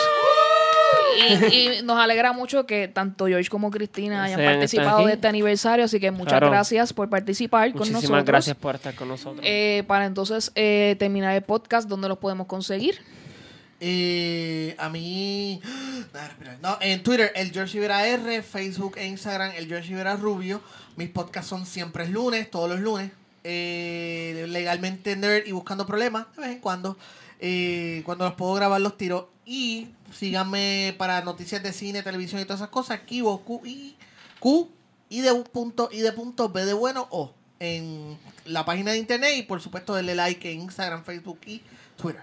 Y, 1.50 1.56
y 1.78 1.82
nos 1.82 1.98
alegra 1.98 2.32
mucho 2.32 2.66
que 2.66 2.88
tanto 2.88 3.26
George 3.26 3.48
como 3.48 3.70
Cristina 3.70 4.24
hayan 4.24 4.40
participado 4.44 5.06
de 5.06 5.14
este 5.14 5.26
aniversario, 5.28 5.84
así 5.84 5.98
que 6.00 6.10
muchas 6.10 6.32
Claro. 6.38 6.50
gracias 6.50 6.92
por 6.92 7.08
participar 7.08 7.70
con 7.72 7.80
Muchísimas 7.80 8.02
nosotros. 8.04 8.24
gracias 8.26 8.56
por 8.56 8.74
estar 8.76 8.94
con 8.94 9.08
nosotros. 9.08 9.40
Eh, 9.44 9.84
para 9.86 10.06
entonces 10.06 10.52
eh, 10.54 10.96
terminar 10.98 11.34
el 11.34 11.42
podcast, 11.42 11.88
¿dónde 11.88 12.08
los 12.08 12.18
podemos 12.18 12.46
conseguir? 12.46 12.98
Eh, 13.80 14.74
a 14.78 14.88
mí. 14.88 15.60
No, 16.62 16.76
en 16.80 17.02
Twitter, 17.02 17.30
el 17.36 17.50
George 17.52 17.74
Rivera 17.74 18.06
R, 18.06 18.42
Facebook 18.42 18.94
e 18.98 19.06
Instagram, 19.06 19.52
el 19.56 19.66
George 19.66 19.88
Rivera 19.88 20.16
Rubio. 20.16 20.60
Mis 20.96 21.08
podcasts 21.08 21.48
son 21.48 21.64
siempre 21.66 22.04
es 22.04 22.10
lunes, 22.10 22.50
todos 22.50 22.68
los 22.68 22.80
lunes. 22.80 23.10
Eh, 23.44 24.46
legalmente 24.48 25.14
nerd 25.16 25.46
y 25.46 25.52
buscando 25.52 25.86
problemas, 25.86 26.26
de 26.36 26.42
vez 26.42 26.50
en 26.52 26.58
cuando. 26.58 26.96
Eh, 27.38 28.02
cuando 28.04 28.24
los 28.26 28.34
puedo 28.34 28.54
grabar, 28.54 28.80
los 28.80 28.96
tiro. 28.98 29.30
Y 29.52 29.88
síganme 30.12 30.94
para 30.96 31.22
noticias 31.22 31.60
de 31.60 31.72
cine, 31.72 32.04
televisión 32.04 32.40
y 32.40 32.44
todas 32.44 32.60
esas 32.60 32.68
cosas. 32.68 33.00
Kibo, 33.00 33.40
Q, 33.40 33.62
I, 33.64 33.96
Q, 34.38 34.70
y 35.08 35.22
de 35.22 35.34
punto, 35.34 35.88
y 35.90 35.98
de 35.98 36.12
punto, 36.12 36.50
B 36.50 36.64
de 36.64 36.72
bueno, 36.72 37.08
O. 37.10 37.34
En 37.58 38.16
la 38.44 38.64
página 38.64 38.92
de 38.92 38.98
internet 38.98 39.32
y 39.36 39.42
por 39.42 39.60
supuesto 39.60 39.92
denle 39.92 40.14
like 40.14 40.52
en 40.52 40.60
Instagram, 40.60 41.02
Facebook 41.02 41.40
y 41.46 41.62
Twitter. 41.96 42.22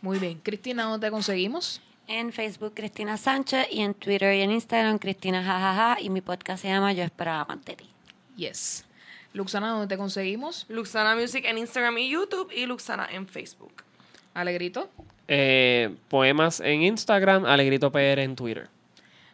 Muy 0.00 0.18
bien. 0.18 0.40
Cristina, 0.42 0.84
¿dónde 0.84 1.06
te 1.06 1.10
conseguimos? 1.10 1.82
En 2.06 2.32
Facebook 2.32 2.72
Cristina 2.74 3.18
Sánchez 3.18 3.66
y 3.70 3.82
en 3.82 3.92
Twitter 3.92 4.34
y 4.34 4.40
en 4.40 4.50
Instagram 4.50 4.98
Cristina 4.98 5.44
Jajaja 5.44 6.00
y 6.00 6.08
mi 6.08 6.22
podcast 6.22 6.62
se 6.62 6.68
llama 6.68 6.94
Yo 6.94 7.04
esperaba 7.04 7.44
más 7.44 7.62
de 7.66 7.76
ti. 7.76 7.90
Yes. 8.36 8.86
Luxana, 9.34 9.68
¿dónde 9.68 9.88
te 9.88 9.98
conseguimos? 9.98 10.64
Luxana 10.70 11.14
Music 11.14 11.44
en 11.44 11.58
Instagram 11.58 11.98
y 11.98 12.08
YouTube 12.08 12.50
y 12.56 12.64
Luxana 12.64 13.06
en 13.12 13.28
Facebook. 13.28 13.84
Alegrito. 14.32 14.88
Eh, 15.28 15.94
poemas 16.08 16.60
en 16.60 16.82
Instagram, 16.82 17.44
Alegrito 17.46 17.90
PR 17.90 18.22
en 18.22 18.36
Twitter. 18.36 18.68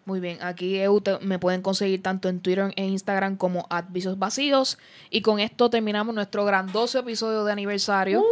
Muy 0.07 0.19
bien, 0.21 0.39
aquí 0.41 0.81
me 1.21 1.39
pueden 1.39 1.63
conseguir 1.63 2.03
tanto 2.03 2.29
en 2.29 2.41
Twitter 2.41 2.73
e 2.77 2.85
Instagram 2.87 3.37
como 3.37 3.67
Advisos 3.71 4.19
Vacíos. 4.19 4.79
Y 5.11 5.21
con 5.23 5.39
esto 5.41 5.71
terminamos 5.71 6.15
nuestro 6.15 6.45
grandioso 6.45 6.99
episodio 7.01 7.45
de 7.45 7.53
aniversario. 7.53 8.25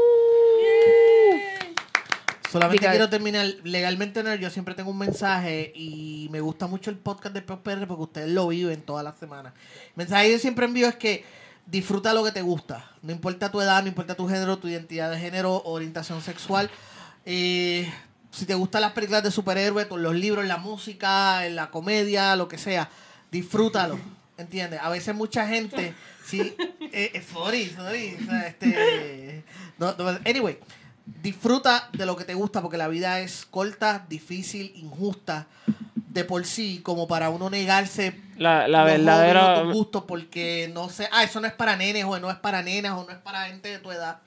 Solamente 2.50 2.82
Diga- 2.86 2.92
quiero 2.92 3.10
terminar 3.10 3.46
legalmente 3.64 4.22
nerd. 4.22 4.40
Yo 4.40 4.48
siempre 4.48 4.74
tengo 4.74 4.90
un 4.90 4.98
mensaje 4.98 5.70
y 5.74 6.28
me 6.30 6.40
gusta 6.40 6.66
mucho 6.66 6.88
el 6.90 6.96
podcast 6.96 7.34
de 7.34 7.42
PopR 7.42 7.86
porque 7.86 8.02
ustedes 8.02 8.30
lo 8.30 8.48
viven 8.48 8.80
todas 8.80 9.04
las 9.04 9.18
semanas. 9.18 9.52
El 9.88 9.92
mensaje 9.96 10.26
que 10.26 10.32
yo 10.32 10.38
siempre 10.38 10.64
envío 10.64 10.88
es 10.88 10.96
que 10.96 11.24
disfruta 11.66 12.14
lo 12.14 12.24
que 12.24 12.32
te 12.32 12.40
gusta. 12.40 12.90
No 13.02 13.12
importa 13.12 13.50
tu 13.52 13.60
edad, 13.60 13.82
no 13.82 13.88
importa 13.88 14.14
tu 14.14 14.26
género, 14.26 14.56
tu 14.56 14.66
identidad 14.68 15.10
de 15.10 15.18
género, 15.18 15.62
orientación 15.64 16.22
sexual. 16.22 16.70
Eh, 17.30 17.86
si 18.30 18.46
te 18.46 18.54
gustan 18.54 18.80
las 18.80 18.92
películas 18.92 19.22
de 19.22 19.30
superhéroes, 19.30 19.86
con 19.86 20.02
los 20.02 20.14
libros, 20.14 20.46
la 20.46 20.56
música, 20.56 21.46
la 21.50 21.70
comedia, 21.70 22.34
lo 22.36 22.48
que 22.48 22.56
sea, 22.56 22.88
disfrútalo. 23.30 23.98
¿Entiendes? 24.38 24.80
A 24.82 24.88
veces 24.88 25.14
mucha 25.14 25.46
gente, 25.46 25.92
sí, 26.24 26.54
eh, 26.80 27.10
eh, 27.12 27.22
sorry, 27.30 27.66
sorry, 27.66 28.16
o 28.22 28.24
sea, 28.24 28.46
este, 28.46 29.44
no, 29.78 29.94
no, 29.98 30.08
anyway, 30.24 30.58
disfruta 31.22 31.90
de 31.92 32.06
lo 32.06 32.16
que 32.16 32.24
te 32.24 32.32
gusta 32.32 32.62
porque 32.62 32.78
la 32.78 32.88
vida 32.88 33.20
es 33.20 33.44
corta, 33.44 34.06
difícil, 34.08 34.72
injusta 34.76 35.48
de 35.96 36.24
por 36.24 36.46
sí, 36.46 36.80
como 36.82 37.06
para 37.08 37.28
uno 37.28 37.50
negarse 37.50 38.18
La, 38.38 38.68
la 38.68 38.84
verdadera. 38.84 39.58
o 39.58 39.64
tus 39.64 39.74
gustos 39.74 40.04
porque 40.08 40.70
no 40.72 40.88
sé, 40.88 41.08
ah, 41.12 41.24
eso 41.24 41.40
no 41.40 41.46
es 41.46 41.52
para 41.52 41.76
nenes 41.76 42.04
o 42.06 42.18
no 42.20 42.30
es 42.30 42.36
para 42.36 42.62
nenas 42.62 42.92
o 42.92 43.04
no 43.04 43.10
es 43.10 43.18
para 43.18 43.48
gente 43.48 43.68
de 43.68 43.80
tu 43.80 43.90
edad. 43.92 44.20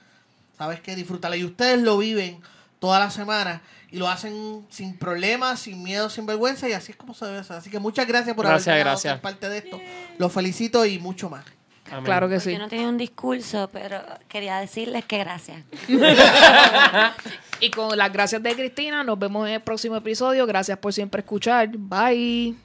¿Sabes 0.57 0.81
qué? 0.81 0.95
Disfrútala. 0.95 1.35
Y 1.37 1.43
ustedes 1.43 1.81
lo 1.81 1.97
viven 1.97 2.39
toda 2.81 2.99
la 2.99 3.11
semana 3.11 3.61
y 3.91 3.97
lo 3.97 4.09
hacen 4.09 4.65
sin 4.69 4.97
problemas, 4.97 5.59
sin 5.59 5.83
miedo, 5.83 6.09
sin 6.09 6.25
vergüenza 6.25 6.67
y 6.67 6.73
así 6.73 6.93
es 6.93 6.97
como 6.97 7.13
se 7.13 7.25
debe 7.25 7.37
hacer. 7.37 7.57
Así 7.57 7.69
que 7.69 7.77
muchas 7.79 8.07
gracias 8.07 8.35
por 8.35 8.45
Gracias, 8.45 8.69
haber 8.69 8.85
gracias. 8.85 9.13
ser 9.13 9.21
parte 9.21 9.47
de 9.49 9.59
esto. 9.59 9.79
Los 10.17 10.33
felicito 10.33 10.83
y 10.83 10.97
mucho 10.97 11.29
más. 11.29 11.45
Amén. 11.91 12.05
Claro 12.05 12.27
que 12.27 12.39
sí. 12.39 12.53
Yo 12.53 12.57
no 12.57 12.69
tenía 12.69 12.87
un 12.87 12.97
discurso, 12.97 13.69
pero 13.71 14.01
quería 14.27 14.57
decirles 14.57 15.05
que 15.05 15.19
gracias. 15.19 15.63
Y 17.63 17.69
con 17.69 17.95
las 17.95 18.11
gracias 18.11 18.41
de 18.41 18.55
Cristina, 18.55 19.03
nos 19.03 19.19
vemos 19.19 19.47
en 19.47 19.53
el 19.53 19.61
próximo 19.61 19.95
episodio. 19.95 20.47
Gracias 20.47 20.79
por 20.79 20.91
siempre 20.93 21.19
escuchar. 21.21 21.69
Bye. 21.69 22.55